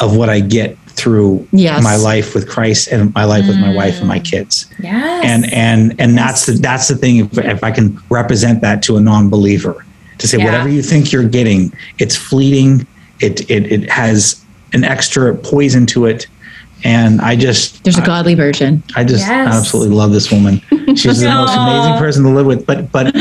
of 0.00 0.16
what 0.16 0.28
I 0.28 0.40
get 0.40 0.76
through 0.88 1.46
Yes. 1.52 1.82
my 1.82 1.96
life 1.96 2.34
with 2.34 2.48
Christ 2.48 2.88
and 2.88 3.14
my 3.14 3.24
life 3.24 3.46
with 3.46 3.58
my 3.58 3.72
wife 3.72 3.98
and 3.98 4.08
my 4.08 4.18
mm. 4.18 4.24
kids. 4.24 4.66
yes. 4.80 5.24
And 5.24 5.52
and 5.52 5.94
and 6.00 6.18
that's 6.18 6.46
the 6.46 6.52
that's 6.52 6.88
the 6.88 6.96
thing. 6.96 7.18
If, 7.18 7.38
if 7.38 7.62
I 7.62 7.70
can 7.70 8.00
represent 8.10 8.60
that 8.62 8.82
to 8.84 8.96
a 8.96 9.00
non-believer, 9.00 9.84
to 10.18 10.28
say 10.28 10.38
Yeah. 10.38 10.44
whatever 10.46 10.68
you 10.68 10.82
think 10.82 11.12
you're 11.12 11.24
getting, 11.28 11.72
it's 11.98 12.16
fleeting. 12.16 12.86
It 13.20 13.48
it 13.50 13.70
it 13.72 13.90
has 13.90 14.40
an 14.72 14.84
extra 14.84 15.34
poison 15.34 15.86
to 15.86 16.06
it. 16.06 16.26
And 16.84 17.20
I 17.20 17.34
just 17.34 17.82
There's 17.82 17.98
a 17.98 18.02
godly 18.06 18.34
version. 18.34 18.84
I 18.94 19.02
just 19.02 19.26
Yes. 19.26 19.52
absolutely 19.52 19.96
love 19.96 20.12
this 20.12 20.30
woman. 20.30 20.60
She's 20.94 21.18
the 21.20 21.28
most 21.28 21.56
amazing 21.56 21.98
person 21.98 22.22
to 22.22 22.28
live 22.30 22.46
with. 22.46 22.66
But 22.66 22.92
but 22.92 23.14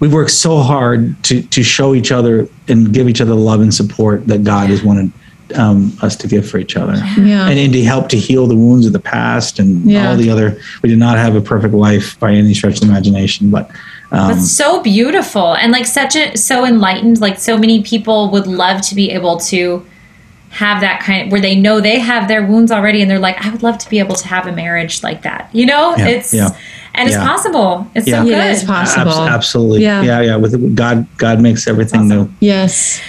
we 0.00 0.08
work 0.08 0.30
so 0.30 0.60
hard 0.60 1.22
to 1.24 1.42
to 1.42 1.62
show 1.62 1.94
each 1.94 2.10
other 2.12 2.48
and 2.68 2.92
give 2.94 3.08
each 3.08 3.20
other 3.20 3.32
the 3.32 3.36
love 3.36 3.60
and 3.60 3.74
support 3.74 4.26
that 4.28 4.42
God 4.44 4.70
has 4.70 4.82
wanted 4.82 5.12
um, 5.56 5.92
us 6.00 6.16
to 6.16 6.26
give 6.26 6.48
for 6.48 6.56
each 6.56 6.74
other, 6.74 6.94
Yeah. 7.20 7.46
and, 7.46 7.58
and 7.58 7.72
to 7.74 7.84
help 7.84 8.08
to 8.08 8.16
heal 8.16 8.46
the 8.46 8.56
wounds 8.56 8.86
of 8.86 8.94
the 8.94 8.98
past 8.98 9.58
and 9.58 9.84
Yeah. 9.84 10.08
all 10.10 10.16
the 10.16 10.30
other. 10.30 10.58
We 10.82 10.88
did 10.88 10.98
not 10.98 11.18
have 11.18 11.36
a 11.36 11.40
perfect 11.42 11.74
life 11.74 12.18
by 12.18 12.32
any 12.32 12.54
stretch 12.54 12.74
of 12.76 12.80
the 12.80 12.86
imagination, 12.86 13.50
but 13.50 13.70
um, 14.14 14.28
That's 14.28 14.50
so 14.50 14.82
beautiful 14.82 15.54
and 15.54 15.72
like 15.72 15.86
such 15.86 16.14
a 16.16 16.36
so 16.36 16.64
enlightened. 16.64 17.20
Like 17.20 17.38
so 17.38 17.56
many 17.58 17.82
people 17.82 18.30
would 18.30 18.46
love 18.46 18.80
to 18.82 18.94
be 18.94 19.10
able 19.10 19.38
to 19.52 19.84
have 20.50 20.80
that 20.82 21.00
kind 21.00 21.32
where 21.32 21.40
they 21.40 21.56
know 21.56 21.80
they 21.80 21.98
have 21.98 22.28
their 22.28 22.44
wounds 22.46 22.70
already 22.70 23.02
and 23.02 23.10
they're 23.10 23.18
like, 23.18 23.44
I 23.44 23.50
would 23.50 23.62
love 23.62 23.78
to 23.78 23.90
be 23.90 23.98
able 23.98 24.14
to 24.14 24.28
have 24.28 24.46
a 24.46 24.52
marriage 24.52 25.02
like 25.02 25.22
that. 25.22 25.50
You 25.52 25.66
know, 25.66 25.96
Yeah, 25.96 26.06
it's 26.08 26.32
yeah, 26.32 26.50
and 26.94 27.08
it's 27.08 27.16
yeah. 27.16 27.26
possible. 27.26 27.90
It's 27.94 28.06
Yeah. 28.06 28.22
so 28.22 28.28
good. 28.28 28.38
It 28.38 28.50
is 28.52 28.62
possible. 28.64 29.10
abs- 29.12 29.30
absolutely, 29.34 29.82
Yeah. 29.82 30.02
yeah, 30.02 30.20
yeah, 30.20 30.36
With 30.36 30.76
God, 30.76 31.06
God 31.16 31.40
makes 31.40 31.66
everything 31.66 32.06
new. 32.08 32.28
Yes. 32.40 33.00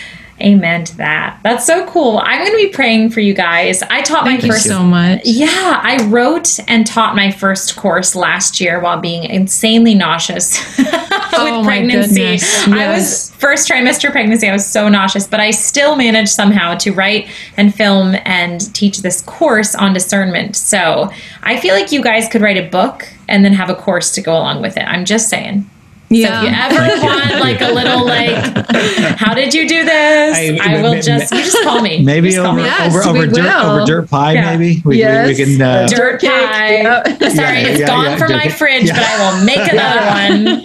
Amen 0.41 0.83
to 0.83 0.97
that. 0.97 1.39
That's 1.43 1.65
so 1.65 1.85
cool. 1.87 2.17
I'm 2.17 2.39
going 2.39 2.51
to 2.51 2.57
be 2.57 2.73
praying 2.73 3.11
for 3.11 3.21
you 3.21 3.33
guys. 3.33 3.81
I 3.83 4.01
taught 4.01 4.25
Thank 4.25 4.41
my 4.41 4.47
you 4.47 4.53
first 4.53 4.65
so 4.67 4.83
much. 4.83 5.21
Yeah, 5.23 5.79
I 5.81 6.05
wrote 6.07 6.59
and 6.67 6.85
taught 6.85 7.15
my 7.15 7.31
first 7.31 7.77
course 7.77 8.15
last 8.15 8.59
year 8.59 8.81
while 8.81 8.99
being 8.99 9.23
insanely 9.23 9.93
nauseous 9.93 10.77
with 10.77 10.89
Oh 11.37 11.61
pregnancy. 11.63 12.15
goodness, 12.15 12.67
I 12.67 12.87
was 12.93 13.31
first 13.35 13.69
trimester 13.69 14.11
pregnancy. 14.11 14.49
I 14.49 14.53
was 14.53 14.65
so 14.65 14.89
nauseous, 14.89 15.25
but 15.25 15.39
I 15.39 15.51
still 15.51 15.95
managed 15.95 16.31
somehow 16.31 16.75
to 16.75 16.91
write 16.91 17.29
and 17.55 17.73
film 17.73 18.15
and 18.25 18.73
teach 18.73 18.99
this 18.99 19.21
course 19.21 19.73
on 19.73 19.93
discernment. 19.93 20.57
So 20.57 21.11
I 21.43 21.59
feel 21.61 21.75
like 21.75 21.93
you 21.93 22.03
guys 22.03 22.27
could 22.27 22.41
write 22.41 22.57
a 22.57 22.69
book 22.69 23.07
and 23.29 23.43
then 23.45 23.53
have 23.53 23.69
a 23.69 23.75
course 23.75 24.11
to 24.13 24.21
go 24.21 24.33
along 24.33 24.61
with 24.61 24.75
it. 24.75 24.83
I'm 24.83 25.05
just 25.05 25.29
saying. 25.29 25.69
Yeah. 26.09 26.39
So 26.41 26.45
if 26.47 26.51
you 26.51 26.79
ever 26.79 27.05
want 27.05 27.39
like 27.39 27.61
a 27.61 27.71
little 27.73 28.05
like, 28.05 29.15
how 29.17 29.33
did 29.33 29.53
you 29.53 29.67
do 29.67 29.83
this? 29.85 30.37
I- 30.37 30.59
I, 30.61 30.81
will 30.81 30.95
ma- 30.95 31.01
just 31.01 31.31
you 31.33 31.39
just 31.39 31.63
call 31.63 31.81
me. 31.81 32.03
Maybe 32.03 32.29
Just 32.29 32.41
call 32.41 32.51
over 32.51 32.61
me. 32.61 32.65
Yes, 32.65 32.93
over 33.05 33.09
over 33.09 33.25
dirt 33.27 33.43
will. 33.43 33.71
over 33.71 33.85
dirt 33.85 34.09
pie. 34.09 34.33
Yeah. 34.33 34.57
Maybe 34.57 34.81
we, 34.85 34.97
Yes. 34.99 35.27
we, 35.37 35.45
we 35.45 35.57
can. 35.57 35.61
Uh, 35.61 35.87
dirt 35.87 36.21
pie. 36.21 36.81
yep. 36.81 37.07
Sorry, 37.07 37.61
Yeah, 37.61 37.67
it's 37.67 37.79
yeah, 37.79 37.87
gone 37.87 38.05
yeah, 38.05 38.17
from 38.17 38.27
dirt 38.29 38.37
my 38.37 38.49
fridge, 38.49 38.83
Yeah. 38.85 38.95
but 38.95 39.03
I 39.03 39.15
will 39.23 39.45
make 39.45 39.71
another 39.71 40.05
one. 40.05 40.61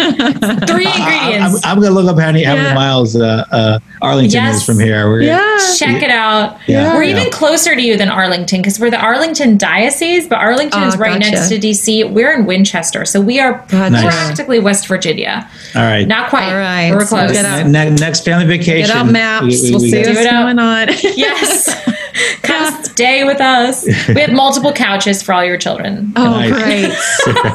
Three 0.67 0.87
ingredients. 0.87 1.01
I, 1.01 1.27
ingredients. 1.27 1.67
am 1.67 1.81
gonna 1.81 1.91
look 1.91 2.07
up 2.09 2.19
how 2.19 2.27
many, 2.27 2.45
how 2.45 2.55
many 2.55 2.69
Yeah. 2.69 2.75
miles 2.75 3.17
uh, 3.17 3.45
uh, 3.51 3.79
Arlington 4.03 4.43
Yes. 4.45 4.57
is 4.57 4.65
from 4.65 4.79
here. 4.79 5.09
We're, 5.09 5.23
Yeah. 5.23 5.59
Check 5.79 6.03
it 6.03 6.11
out. 6.11 6.59
Yeah. 6.67 6.95
We're 6.95 7.03
Yeah. 7.05 7.19
even 7.19 7.33
closer 7.33 7.75
to 7.75 7.81
you 7.83 7.97
than 7.97 8.09
Arlington 8.09 8.61
because 8.61 8.79
we're 8.79 8.91
the 8.91 9.01
Arlington 9.01 9.57
diocese, 9.57 10.29
but 10.29 10.39
Arlington 10.39 10.83
Oh, 10.83 10.87
is 10.89 10.97
right 10.97 11.19
gotcha. 11.21 11.31
next 11.33 11.49
to 11.49 11.59
DC. 11.59 12.05
We're 12.11 12.33
in 12.35 12.45
Winchester, 12.47 13.05
so 13.05 13.21
we 13.21 13.41
are 13.41 13.59
practically 13.69 14.59
West 14.59 14.87
Virginia. 14.87 15.30
All 15.77 15.83
right. 15.83 16.07
Not 16.07 16.31
quite. 16.31 16.49
All 16.51 16.57
right. 16.59 16.91
We're 16.93 17.07
close. 17.07 17.31
get 17.33 17.45
out- 17.45 17.67
Ne- 17.67 17.91
next 17.91 18.25
family 18.25 18.47
vacation. 18.47 18.87
Get 18.89 18.97
out 18.97 19.07
maps. 19.11 19.63
we- 19.63 19.71
we'll 19.71 19.81
we 19.81 19.91
see 19.91 19.99
what's 20.03 20.31
going 20.31 20.59
on. 20.59 20.89
Yes. 21.17 21.69
Come 22.43 22.83
stay 22.85 23.25
with 23.25 23.41
us. 23.41 23.87
We 24.09 24.21
have 24.21 24.33
multiple 24.33 24.73
couches 24.73 25.23
for 25.23 25.33
all 25.33 25.45
your 25.45 25.57
children. 25.57 26.13
Oh, 26.17 26.25
Nice. 26.41 26.51
great. 26.53 26.85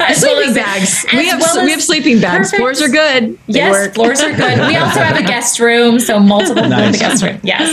As 0.02 0.24
well 0.24 0.36
sleeping 0.36 0.50
as- 0.50 0.56
bags. 0.56 1.06
as 1.12 1.14
We 1.14 1.28
have 1.28 1.40
well 1.42 1.66
we 1.66 1.72
have 1.72 1.84
sleeping 1.84 2.22
bags. 2.22 2.52
Perfect. 2.52 2.58
Floors 2.62 2.82
are 2.82 2.88
good. 2.90 3.38
They 3.48 3.60
Yes, 3.60 3.72
work. 3.72 3.94
floors 3.94 4.22
are 4.22 4.32
good. 4.32 4.60
We 4.68 4.76
also 4.78 5.02
have 5.02 5.18
a 5.18 5.24
guest 5.24 5.60
room, 5.60 6.00
so 6.00 6.20
multiple 6.20 6.64
people 6.64 6.80
in 6.80 6.92
the 6.94 6.98
guest 6.98 7.24
room. 7.24 7.40
Yes. 7.44 7.68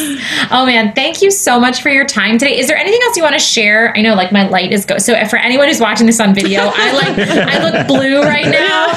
Oh 0.51 0.67
man, 0.67 0.93
thank 0.95 1.23
you 1.23 1.31
so 1.31 1.59
much 1.61 1.81
for 1.83 1.89
your 1.91 2.05
time 2.05 2.39
today. 2.39 2.59
Is 2.59 2.67
there 2.67 2.77
anything 2.77 3.01
else 3.05 3.17
you 3.17 3.23
want 3.23 3.35
to 3.35 3.39
share? 3.45 3.97
I 3.97 4.01
know, 4.03 4.15
like 4.15 4.33
my 4.33 4.49
light 4.49 4.73
is 4.73 4.85
go. 4.85 4.99
So 4.99 5.13
for 5.27 5.37
anyone 5.39 5.69
who's 5.69 5.81
watching 5.81 6.07
this 6.07 6.21
on 6.21 6.35
video, 6.35 6.61
I 6.75 6.93
like 6.93 7.29
I 7.29 7.71
look 7.71 7.87
blue 7.87 8.21
right 8.23 8.49
now, 8.49 8.89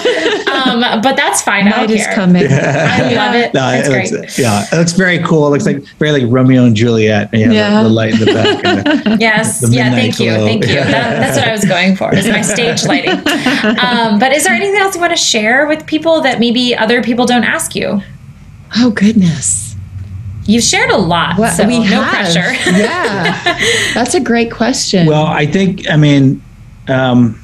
um, 0.73 0.94
but 1.01 1.15
that's 1.15 1.41
fine. 1.41 1.67
I 1.67 1.69
Night 1.71 1.87
don't 1.87 1.97
is 1.97 2.05
care. 2.05 2.15
coming. 2.15 2.43
I 2.49 3.13
love 3.13 3.35
it. 3.35 3.53
No, 3.53 3.69
It's 3.69 3.87
it 3.87 3.91
great. 3.91 4.11
looks, 4.11 4.37
yeah, 4.39 4.65
it 4.71 4.75
looks 4.77 4.93
very 4.93 5.19
cool. 5.19 5.47
It 5.47 5.51
looks 5.51 5.65
like 5.65 5.83
very 5.99 6.11
like 6.11 6.23
Romeo 6.31 6.65
and 6.65 6.75
Juliet. 6.75 7.29
You 7.33 7.47
know, 7.47 7.53
Yeah. 7.53 7.83
the, 7.83 7.89
the 7.89 7.93
light 7.95 8.13
in 8.13 8.19
the 8.19 8.25
back. 8.27 8.65
And 8.65 8.79
the, 8.85 9.17
Yes. 9.19 9.61
the 9.61 9.67
Yeah. 9.69 9.83
midnight 9.89 10.15
Thank 10.15 10.19
you. 10.19 10.31
Thank 10.31 10.67
you. 10.67 10.75
That, 10.75 10.85
that's 11.19 11.37
what 11.37 11.47
I 11.47 11.51
was 11.51 11.65
going 11.65 11.95
for. 11.95 12.13
Is 12.15 12.27
my 12.27 12.41
stage 12.41 12.83
lighting. 12.85 13.11
Um, 13.79 14.19
but 14.19 14.31
is 14.33 14.43
there 14.43 14.53
anything 14.53 14.79
else 14.79 14.95
you 14.95 15.01
want 15.01 15.13
to 15.13 15.17
share 15.17 15.67
with 15.67 15.85
people 15.85 16.21
that 16.21 16.39
maybe 16.39 16.75
other 16.75 17.01
people 17.03 17.25
don't 17.25 17.43
ask 17.43 17.75
you? 17.75 18.01
Oh 18.77 18.91
goodness. 18.91 19.75
You've 20.47 20.63
shared 20.63 20.91
a 20.91 20.97
lot, 20.97 21.39
What 21.39 21.53
so 21.55 21.65
we 21.65 21.79
no 21.79 21.85
have. 22.03 22.11
pressure. 22.33 22.53
yeah. 22.71 23.59
That's 23.95 24.13
a 24.13 24.19
great 24.19 24.51
question. 24.51 25.07
well, 25.07 25.25
I 25.25 25.47
think. 25.47 25.89
I 25.89 25.97
mean, 25.97 26.41
um, 26.87 27.41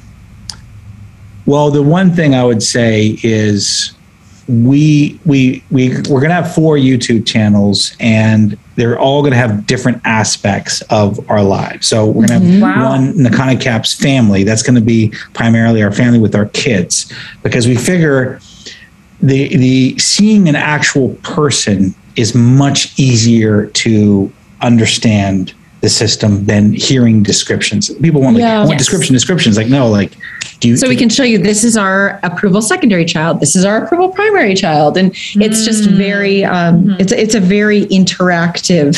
well, 1.52 1.70
the 1.70 1.82
one 1.82 2.12
thing 2.12 2.34
I 2.34 2.44
would 2.44 2.62
say 2.62 3.18
is 3.22 3.92
we 4.48 5.20
we 5.26 5.62
we 5.70 5.90
we're 6.08 6.22
gonna 6.22 6.32
have 6.32 6.54
four 6.54 6.76
YouTube 6.76 7.26
channels, 7.26 7.94
and 8.00 8.56
they're 8.76 8.98
all 8.98 9.22
gonna 9.22 9.36
have 9.36 9.66
different 9.66 10.00
aspects 10.06 10.80
of 10.88 11.30
our 11.30 11.42
lives. 11.42 11.86
So 11.86 12.06
we're 12.06 12.26
gonna 12.26 12.40
have 12.40 12.42
mm-hmm. 12.42 12.62
Wow. 12.62 12.88
one 12.92 13.12
Nakana 13.12 13.60
Caps 13.60 13.92
family. 13.92 14.44
That's 14.44 14.62
gonna 14.62 14.80
be 14.80 15.12
primarily 15.34 15.82
our 15.82 15.92
family 15.92 16.18
with 16.18 16.34
our 16.34 16.46
kids, 16.46 17.12
because 17.42 17.68
we 17.68 17.76
figure 17.76 18.40
the 19.20 19.54
the 19.54 19.98
seeing 19.98 20.48
an 20.48 20.56
actual 20.56 21.10
person 21.16 21.94
is 22.16 22.34
much 22.34 22.98
easier 22.98 23.66
to 23.66 24.32
understand 24.62 25.52
the 25.82 25.88
system 25.88 26.44
than 26.46 26.72
hearing 26.72 27.22
descriptions. 27.24 27.90
People 28.00 28.20
want 28.22 28.36
like 28.36 28.42
Yeah. 28.42 28.58
want 28.60 28.70
Yes. 28.70 28.78
description 28.78 29.12
descriptions 29.14 29.56
like 29.56 29.66
no 29.68 29.88
like 29.88 30.12
do 30.60 30.68
you 30.68 30.76
So 30.76 30.88
we 30.88 30.94
can 30.94 31.08
show 31.08 31.24
you 31.24 31.38
this 31.38 31.64
is 31.64 31.76
our 31.76 32.20
approval 32.22 32.62
secondary 32.62 33.04
child. 33.04 33.40
This 33.40 33.56
is 33.56 33.64
our 33.64 33.84
approval 33.84 34.10
primary 34.10 34.54
child, 34.54 34.96
and 34.96 35.10
it's 35.34 35.64
just 35.64 35.90
very 35.90 36.44
um, 36.44 36.94
it's 37.00 37.10
it's 37.12 37.34
a 37.34 37.40
very 37.40 37.86
interactive 37.86 38.94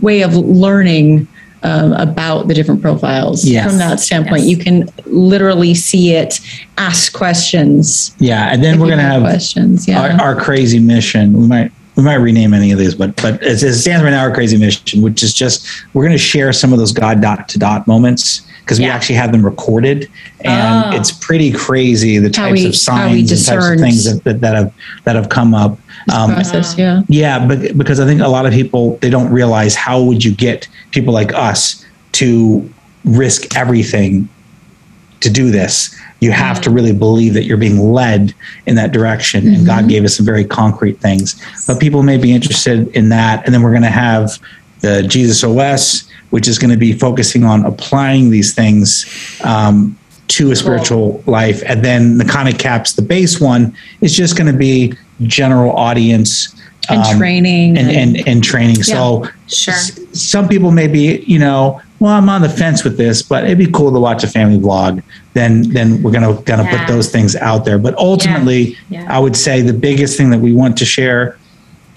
way 0.02 0.22
of 0.22 0.34
learning 0.34 1.28
um, 1.62 1.92
about 1.92 2.48
the 2.48 2.54
different 2.54 2.80
profiles 2.80 3.44
Yes. 3.44 3.68
from 3.68 3.76
that 3.78 4.00
standpoint. 4.00 4.44
Yes. 4.44 4.50
You 4.50 4.56
can 4.56 4.88
literally 5.04 5.74
see 5.74 6.14
it, 6.14 6.40
ask 6.78 7.12
questions. 7.12 8.14
yeah 8.18 8.48
and 8.50 8.64
then 8.64 8.78
we're 8.80 8.86
going 8.86 8.98
to 8.98 9.04
have 9.04 9.20
questions. 9.22 9.86
Yeah. 9.86 10.00
our, 10.18 10.20
our 10.34 10.36
crazy 10.40 10.78
mission. 10.78 11.34
We 11.34 11.46
might 11.46 11.70
we 11.98 12.04
might 12.04 12.14
rename 12.14 12.54
any 12.54 12.70
of 12.70 12.78
these, 12.78 12.94
but 12.94 13.14
but 13.20 13.42
as 13.42 13.64
it 13.64 13.74
stands 13.74 14.04
right 14.04 14.10
now, 14.10 14.20
our 14.20 14.32
crazy 14.32 14.56
mission, 14.56 15.02
which 15.02 15.24
is 15.24 15.34
just 15.34 15.66
we're 15.92 16.04
going 16.04 16.12
to 16.12 16.16
share 16.16 16.52
some 16.52 16.72
of 16.72 16.78
those 16.78 16.92
God 16.92 17.20
dot 17.20 17.48
to 17.48 17.58
dot 17.58 17.88
moments 17.88 18.42
because 18.60 18.78
we 18.78 18.84
actually 18.86 19.16
have 19.16 19.32
them 19.32 19.44
recorded, 19.44 20.08
and 20.42 20.94
Oh. 20.94 20.96
it's 20.96 21.10
pretty 21.10 21.50
crazy 21.50 22.18
the 22.18 22.30
types 22.30 22.52
we- 22.52 22.66
of 22.66 22.76
signs 22.76 23.32
and 23.32 23.44
types 23.44 23.66
of 23.68 23.80
things 23.80 24.04
that, 24.04 24.22
that, 24.22 24.40
that 24.42 24.54
have 24.54 24.72
that 25.04 25.16
have 25.16 25.28
come 25.28 25.54
up. 25.54 25.76
Um, 26.14 26.34
process. 26.34 26.78
Yeah. 26.78 27.02
yeah, 27.08 27.44
but 27.44 27.76
because 27.76 27.98
I 27.98 28.06
think 28.06 28.20
a 28.20 28.28
lot 28.28 28.46
of 28.46 28.52
people 28.52 28.96
they 29.02 29.10
don't 29.10 29.30
realize 29.32 29.74
how 29.74 30.00
would 30.00 30.24
you 30.24 30.32
get 30.32 30.68
people 30.92 31.12
like 31.12 31.34
us 31.34 31.84
to 32.12 32.70
risk 33.04 33.56
everything 33.56 34.28
to 35.20 35.30
do 35.30 35.50
this. 35.50 35.94
You 36.20 36.32
have 36.32 36.60
to 36.62 36.70
really 36.70 36.92
believe 36.92 37.34
that 37.34 37.44
you're 37.44 37.56
being 37.56 37.78
led 37.92 38.34
in 38.66 38.74
that 38.74 38.90
direction, 38.92 39.46
and 39.46 39.64
God 39.64 39.88
gave 39.88 40.04
us 40.04 40.16
some 40.16 40.26
very 40.26 40.44
concrete 40.44 40.98
things. 40.98 41.40
But 41.66 41.78
people 41.80 42.02
may 42.02 42.16
be 42.16 42.32
interested 42.32 42.88
in 42.88 43.08
that, 43.10 43.44
and 43.44 43.54
then 43.54 43.62
we're 43.62 43.70
going 43.70 43.82
to 43.82 43.88
have 43.88 44.38
the 44.80 45.02
Jesus 45.04 45.44
OS, 45.44 46.08
which 46.30 46.48
is 46.48 46.58
going 46.58 46.70
to 46.72 46.76
be 46.76 46.92
focusing 46.92 47.44
on 47.44 47.64
applying 47.64 48.30
these 48.30 48.52
things 48.54 49.06
um, 49.44 49.96
to 50.28 50.50
a 50.50 50.56
spiritual 50.56 51.22
life, 51.26 51.62
and 51.66 51.84
then 51.84 52.18
the 52.18 52.24
of 52.48 52.58
caps 52.58 52.92
the 52.94 53.02
base 53.02 53.40
one 53.40 53.74
is 54.00 54.14
just 54.14 54.36
going 54.36 54.50
to 54.52 54.58
be 54.58 54.92
general 55.22 55.72
audience 55.76 56.54
And 56.90 57.00
um, 57.00 57.16
training. 57.18 57.78
and, 57.78 57.90
and 57.90 58.28
and 58.28 58.42
training. 58.44 58.82
So 58.82 59.28
Sure. 59.46 59.74
s- 59.74 59.98
some 60.12 60.48
people 60.48 60.70
may 60.70 60.86
be, 60.88 61.20
you 61.26 61.38
know, 61.38 61.80
well, 62.00 62.12
I'm 62.12 62.28
on 62.28 62.42
the 62.42 62.48
fence 62.48 62.84
with 62.84 62.96
this, 62.96 63.22
but 63.22 63.44
it'd 63.44 63.58
be 63.58 63.70
cool 63.70 63.92
to 63.92 63.98
watch 64.00 64.22
a 64.24 64.28
family 64.28 64.58
vlog. 64.58 65.02
Then 65.34 65.62
then 65.70 66.02
we're 66.02 66.12
gonna 66.12 66.34
gonna 66.44 66.64
Yeah. 66.64 66.78
put 66.86 66.92
those 66.92 67.08
things 67.10 67.34
out 67.36 67.64
there. 67.64 67.78
But 67.78 67.96
ultimately, 67.98 68.76
Yeah. 68.90 69.06
I 69.08 69.18
would 69.18 69.36
say 69.36 69.62
the 69.62 69.72
biggest 69.72 70.16
thing 70.16 70.30
that 70.30 70.40
we 70.40 70.52
want 70.52 70.76
to 70.78 70.84
share 70.84 71.36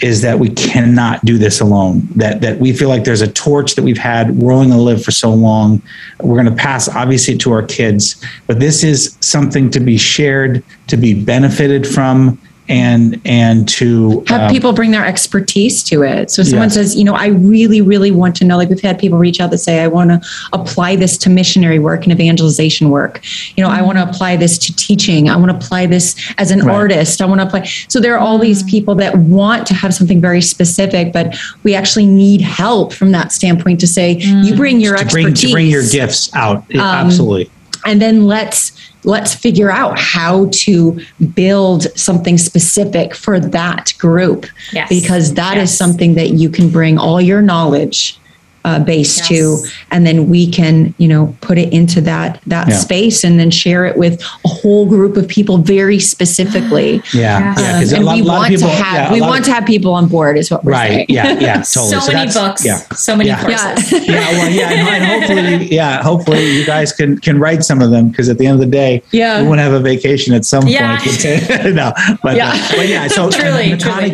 is 0.02 0.22
that 0.22 0.40
we 0.40 0.49
cannot 0.49 1.23
do 1.23 1.38
this 1.38 1.60
alone. 1.60 2.07
That 2.15 2.41
that 2.41 2.60
we 2.60 2.73
feel 2.73 2.90
like 2.90 3.03
there's 3.03 3.22
a 3.22 3.28
torch 3.28 3.76
that 3.76 3.84
we've 3.84 3.99
had. 3.99 4.36
We're 4.38 4.52
only 4.53 4.72
to 4.76 4.82
live 4.82 5.03
for 5.03 5.11
so 5.11 5.32
long. 5.32 5.80
We're 6.19 6.41
going 6.41 6.48
to 6.56 6.64
pass 6.64 6.90
obviously 6.90 7.38
to 7.38 7.52
our 7.52 7.61
kids, 7.61 8.15
but 8.48 8.60
this 8.60 8.84
is 8.84 9.15
something 9.19 9.69
to 9.69 9.80
be 9.80 9.98
shared, 9.98 10.64
to 10.88 10.98
be 10.98 11.14
benefited 11.14 11.86
from, 11.86 12.40
and 12.72 13.22
and 13.26 13.68
to 13.68 14.23
have 14.27 14.41
um, 14.41 14.52
people 14.52 14.72
bring 14.73 14.91
their 14.91 15.06
expertise 15.06 15.84
to 15.84 16.03
it. 16.03 16.31
So 16.31 16.43
someone 16.43 16.68
Yes. 16.69 16.76
says, 16.76 16.95
you 16.95 17.03
know, 17.03 17.14
I 17.14 17.27
really, 17.27 17.81
really 17.81 18.11
want 18.11 18.35
to 18.38 18.45
know, 18.45 18.57
like 18.57 18.69
we've 18.69 18.81
had 18.81 18.98
people 18.98 19.18
reach 19.18 19.39
out 19.41 19.52
that 19.52 19.57
say, 19.57 19.80
I 19.84 19.88
want 19.88 20.10
to 20.11 20.22
apply 20.53 20.95
this 20.95 21.18
to 21.19 21.30
missionary 21.30 21.80
work 21.80 22.03
and 22.03 22.11
evangelization 22.14 22.89
work. 22.89 23.22
You 23.56 23.64
know, 23.64 23.69
I 23.69 23.81
want 23.81 23.98
to 23.98 24.03
apply 24.10 24.38
this 24.38 24.57
to 24.60 24.76
teaching. 24.76 25.30
I 25.30 25.35
want 25.35 25.52
to 25.52 25.57
apply 25.57 25.85
this 25.88 26.15
as 26.38 26.52
an 26.52 26.61
Right. 26.61 26.76
artist. 26.76 27.22
I 27.22 27.26
want 27.26 27.41
to 27.41 27.48
apply. 27.48 27.64
So 27.89 27.99
there 27.99 28.14
are 28.15 28.19
all 28.19 28.38
these 28.39 28.64
people 28.64 28.95
that 28.95 29.18
want 29.18 29.68
to 29.68 29.73
have 29.73 29.93
something 29.93 30.22
very 30.22 30.41
specific, 30.41 31.11
but 31.11 31.35
we 31.64 31.76
actually 31.76 32.06
need 32.06 32.41
help 32.41 32.93
from 32.93 33.11
that 33.11 33.31
standpoint 33.31 33.80
to 33.81 33.88
say, 33.88 34.14
you 34.18 34.56
bring 34.56 34.80
your 34.80 34.95
to 34.98 35.06
bring 35.06 35.27
expertise 35.27 35.49
to 35.49 35.53
bring 35.56 35.68
your 35.68 35.84
gifts 35.89 36.34
out. 36.35 36.57
Um, 36.76 36.80
Absolutely. 36.80 37.49
and 37.85 38.02
then 38.02 38.26
let's 38.27 38.72
let's 39.03 39.34
figure 39.34 39.72
out 39.72 39.98
how 39.99 40.48
to 40.52 40.99
build 41.36 41.84
something 41.98 42.38
specific 42.38 43.15
for 43.15 43.40
that 43.40 43.94
group 43.98 44.45
Yes. 44.72 44.90
because 44.90 45.34
that 45.34 45.57
is 45.57 45.72
Yes. 45.72 45.78
something 45.78 46.14
that 46.15 46.32
you 46.32 46.49
can 46.49 46.69
bring 46.69 46.98
all 46.98 47.19
your 47.22 47.41
knowledge 47.41 48.18
uh, 48.66 48.80
base 48.80 49.26
to 49.28 49.34
Yes. 49.34 49.72
and 49.92 50.06
then 50.06 50.30
we 50.30 50.50
can 50.50 50.94
you 50.98 51.08
know 51.08 51.36
put 51.42 51.58
it 51.58 51.74
into 51.74 52.02
that 52.02 52.40
that 52.48 52.68
Yeah. 52.70 52.76
space 52.78 53.24
and 53.24 53.40
then 53.40 53.50
share 53.52 53.86
it 53.86 53.98
with 53.98 54.22
a 54.46 54.48
whole 54.48 54.86
group 54.86 55.18
of 55.18 55.28
people 55.28 55.58
very 55.58 56.00
specifically 56.00 57.02
Yeah, 57.14 57.40
yeah. 57.40 57.50
Um, 57.50 57.56
'cause 57.82 57.92
a 57.92 57.96
and 57.98 58.06
lot- 58.06 58.16
we 58.16 58.22
want 58.22 58.48
people- 58.50 58.70
to 58.70 58.76
have 58.76 58.94
yeah, 59.10 59.14
we 59.14 59.22
want 59.22 59.40
of- 59.40 59.46
to 59.48 59.54
have 59.54 59.66
people 59.66 59.94
on 59.94 60.08
board 60.08 60.38
is 60.38 60.52
what 60.52 60.64
we're 60.64 60.74
right. 60.74 60.90
saying 60.90 61.06
Yeah, 61.10 61.40
yeah, 61.40 61.62
totally. 61.74 62.00
So, 62.02 62.14
many 62.14 62.32
books, 62.32 62.66
Yeah. 62.66 62.80
so 62.96 63.16
many 63.16 63.30
Yeah. 63.30 63.42
courses. 63.42 63.92
yeah 63.92 64.00
yeah, 64.00 64.32
well, 64.38 64.50
yeah, 64.52 64.70
and, 64.70 64.88
and 64.90 65.06
hopefully, 65.06 65.74
yeah, 65.76 66.04
hopefully 66.04 66.52
you 66.58 66.66
guys 66.66 66.92
can 66.94 67.18
can 67.20 67.40
write 67.40 67.64
some 67.64 67.82
of 67.82 67.90
them 67.92 68.10
because 68.10 68.30
at 68.30 68.38
the 68.38 68.46
end 68.46 68.56
of 68.56 68.60
the 68.62 68.72
day, 68.72 69.02
Yeah. 69.12 69.42
we 69.42 69.48
want 69.48 69.60
to 69.60 69.64
have 69.64 69.74
a 69.74 69.80
vacation 69.80 70.34
at 70.34 70.46
some 70.46 70.68
Yeah. 70.68 70.98
point. 71.00 71.24
no, 71.82 71.94
but 72.24 72.36
Yeah. 72.36 72.52
uh, 72.54 72.76
but 72.78 72.88
yeah, 72.88 73.08
so 73.08 73.30
Truly, 73.40 73.78
truly. 73.78 74.12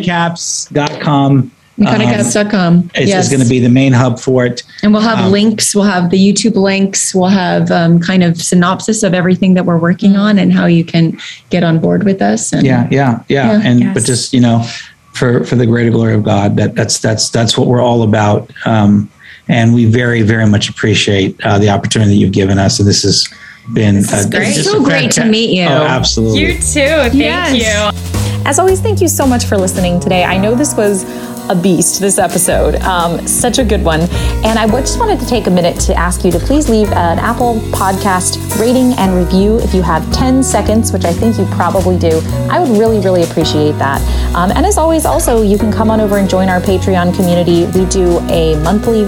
McConaugheyCaps.com 1.78 2.82
McConaugheyCats.com. 2.82 2.90
is, 2.96 3.08
yes. 3.08 3.24
is 3.26 3.30
going 3.30 3.42
to 3.42 3.48
be 3.48 3.60
the 3.60 3.68
main 3.68 3.92
hub 3.92 4.18
for 4.18 4.44
it. 4.46 4.62
And 4.82 4.92
we'll 4.92 5.02
have 5.02 5.18
Um, 5.26 5.32
links. 5.32 5.74
We'll 5.74 5.84
have 5.84 6.10
the 6.10 6.18
YouTube 6.18 6.56
links. 6.56 7.14
We'll 7.14 7.28
have 7.28 7.70
um, 7.70 8.00
kind 8.00 8.22
of 8.22 8.36
synopsis 8.40 9.02
of 9.02 9.14
everything 9.14 9.54
that 9.54 9.64
we're 9.64 9.78
working 9.78 10.16
on 10.16 10.38
and 10.38 10.52
how 10.52 10.66
you 10.66 10.84
can 10.84 11.18
get 11.50 11.62
on 11.62 11.78
board 11.78 12.04
with 12.04 12.20
us. 12.20 12.52
And 12.52 12.66
Yeah, 12.66 12.88
yeah, 12.90 13.20
yeah, 13.28 13.52
Yeah. 13.52 13.60
and 13.64 13.80
Yes. 13.80 13.94
but 13.94 14.04
just 14.04 14.32
you 14.32 14.40
know, 14.40 14.64
for 15.12 15.44
for 15.44 15.56
the 15.56 15.66
greater 15.66 15.90
glory 15.90 16.14
of 16.14 16.22
God, 16.24 16.56
that 16.56 16.74
that's 16.74 16.98
that's 16.98 17.30
that's 17.30 17.56
what 17.56 17.66
we're 17.68 17.82
all 17.82 18.02
about. 18.02 18.50
Um, 18.66 19.08
and 19.48 19.72
we 19.74 19.84
very 19.86 20.22
very 20.22 20.46
much 20.46 20.68
appreciate 20.68 21.40
uh, 21.44 21.58
the 21.58 21.70
opportunity 21.70 22.10
that 22.12 22.16
you've 22.16 22.32
given 22.32 22.58
us, 22.58 22.78
and 22.78 22.88
this 22.88 23.02
has 23.02 23.26
been 23.72 23.96
is 23.96 24.12
uh, 24.12 24.28
great. 24.30 24.54
So 24.54 24.82
great 24.82 25.10
to 25.12 25.24
meet 25.24 25.50
you. 25.50 25.64
Oh, 25.66 25.82
absolutely. 25.86 26.40
You 26.40 26.52
too. 26.54 26.60
Thank 26.60 27.14
Yes. 27.14 27.56
you. 27.56 28.44
As 28.46 28.58
always, 28.58 28.80
thank 28.80 29.00
you 29.00 29.08
so 29.08 29.26
much 29.26 29.44
for 29.44 29.58
listening 29.58 30.00
today. 30.00 30.24
I 30.24 30.38
know 30.38 30.54
this 30.54 30.74
was 30.74 31.04
a 31.48 31.54
beast, 31.54 32.00
this 32.00 32.18
episode. 32.18 32.76
Um, 32.76 33.26
such 33.26 33.58
a 33.58 33.64
good 33.64 33.82
one. 33.82 34.00
And 34.44 34.58
I 34.58 34.66
just 34.68 34.98
wanted 34.98 35.18
to 35.20 35.26
take 35.26 35.46
a 35.46 35.50
minute 35.50 35.80
to 35.80 35.94
ask 35.94 36.24
you 36.24 36.30
to 36.32 36.38
please 36.38 36.68
leave 36.68 36.88
an 36.88 37.18
Apple 37.18 37.60
podcast 37.72 38.58
rating 38.60 38.92
and 38.98 39.14
review 39.14 39.58
if 39.58 39.74
you 39.74 39.82
have 39.82 40.10
10 40.12 40.42
seconds, 40.42 40.92
which 40.92 41.04
I 41.04 41.12
think 41.12 41.38
you 41.38 41.46
probably 41.46 41.98
do. 41.98 42.20
I 42.50 42.60
would 42.60 42.78
really, 42.78 43.00
really 43.00 43.22
appreciate 43.22 43.72
that. 43.78 44.00
Um, 44.34 44.50
and 44.50 44.66
as 44.66 44.78
always, 44.78 45.06
also, 45.06 45.42
you 45.42 45.58
can 45.58 45.72
come 45.72 45.90
on 45.90 46.00
over 46.00 46.18
and 46.18 46.28
join 46.28 46.48
our 46.48 46.60
Patreon 46.60 47.14
community. 47.16 47.66
We 47.78 47.86
do 47.86 48.18
a 48.28 48.56
monthly 48.62 49.04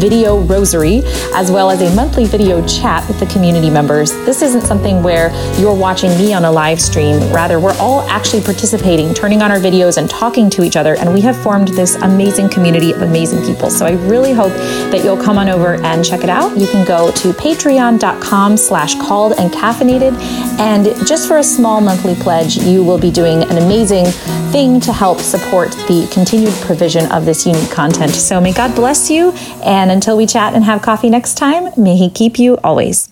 video 0.00 0.40
rosary 0.40 1.02
as 1.34 1.50
well 1.50 1.70
as 1.70 1.82
a 1.82 1.94
monthly 1.94 2.24
video 2.24 2.66
chat 2.66 3.06
with 3.06 3.20
the 3.20 3.26
community 3.26 3.68
members. 3.68 4.12
This 4.24 4.40
isn't 4.42 4.62
something 4.62 5.02
where 5.02 5.30
you're 5.58 5.74
watching 5.74 6.10
me 6.16 6.32
on 6.32 6.44
a 6.44 6.50
live 6.50 6.80
stream. 6.80 7.18
Rather, 7.32 7.60
we're 7.60 7.76
all 7.78 8.00
actually 8.08 8.42
participating, 8.42 9.12
turning 9.12 9.42
on 9.42 9.50
our 9.50 9.58
videos 9.58 9.98
and 9.98 10.08
talking 10.08 10.48
to 10.50 10.62
each 10.62 10.76
other. 10.76 10.96
And 10.96 11.12
we 11.12 11.20
have 11.20 11.36
this 11.74 11.96
amazing 11.96 12.48
community 12.48 12.92
of 12.92 13.02
amazing 13.02 13.42
people. 13.44 13.70
So 13.70 13.86
I 13.86 13.92
really 14.06 14.32
hope 14.32 14.52
that 14.90 15.02
you'll 15.04 15.22
come 15.22 15.38
on 15.38 15.48
over 15.48 15.74
and 15.82 16.04
check 16.04 16.22
it 16.22 16.30
out. 16.30 16.56
You 16.56 16.66
can 16.66 16.86
go 16.86 17.10
to 17.12 17.32
patreon.com 17.32 18.56
slash 18.56 18.94
called 18.96 19.34
and 19.38 19.50
caffeinated. 19.52 20.18
And 20.58 20.86
just 21.06 21.28
for 21.28 21.38
a 21.38 21.42
small 21.42 21.80
monthly 21.80 22.14
pledge, 22.14 22.56
you 22.56 22.84
will 22.84 22.98
be 22.98 23.10
doing 23.10 23.42
an 23.42 23.58
amazing 23.58 24.06
thing 24.52 24.80
to 24.80 24.92
help 24.92 25.20
support 25.20 25.70
the 25.88 26.08
continued 26.12 26.54
provision 26.62 27.10
of 27.12 27.24
this 27.24 27.46
unique 27.46 27.70
content. 27.70 28.12
So 28.12 28.40
may 28.40 28.52
God 28.52 28.74
bless 28.74 29.10
you. 29.10 29.32
And 29.62 29.90
until 29.90 30.16
we 30.16 30.26
chat 30.26 30.54
and 30.54 30.64
have 30.64 30.82
coffee 30.82 31.10
next 31.10 31.34
time, 31.34 31.70
may 31.76 31.96
He 31.96 32.10
keep 32.10 32.38
you 32.38 32.56
always. 32.58 33.08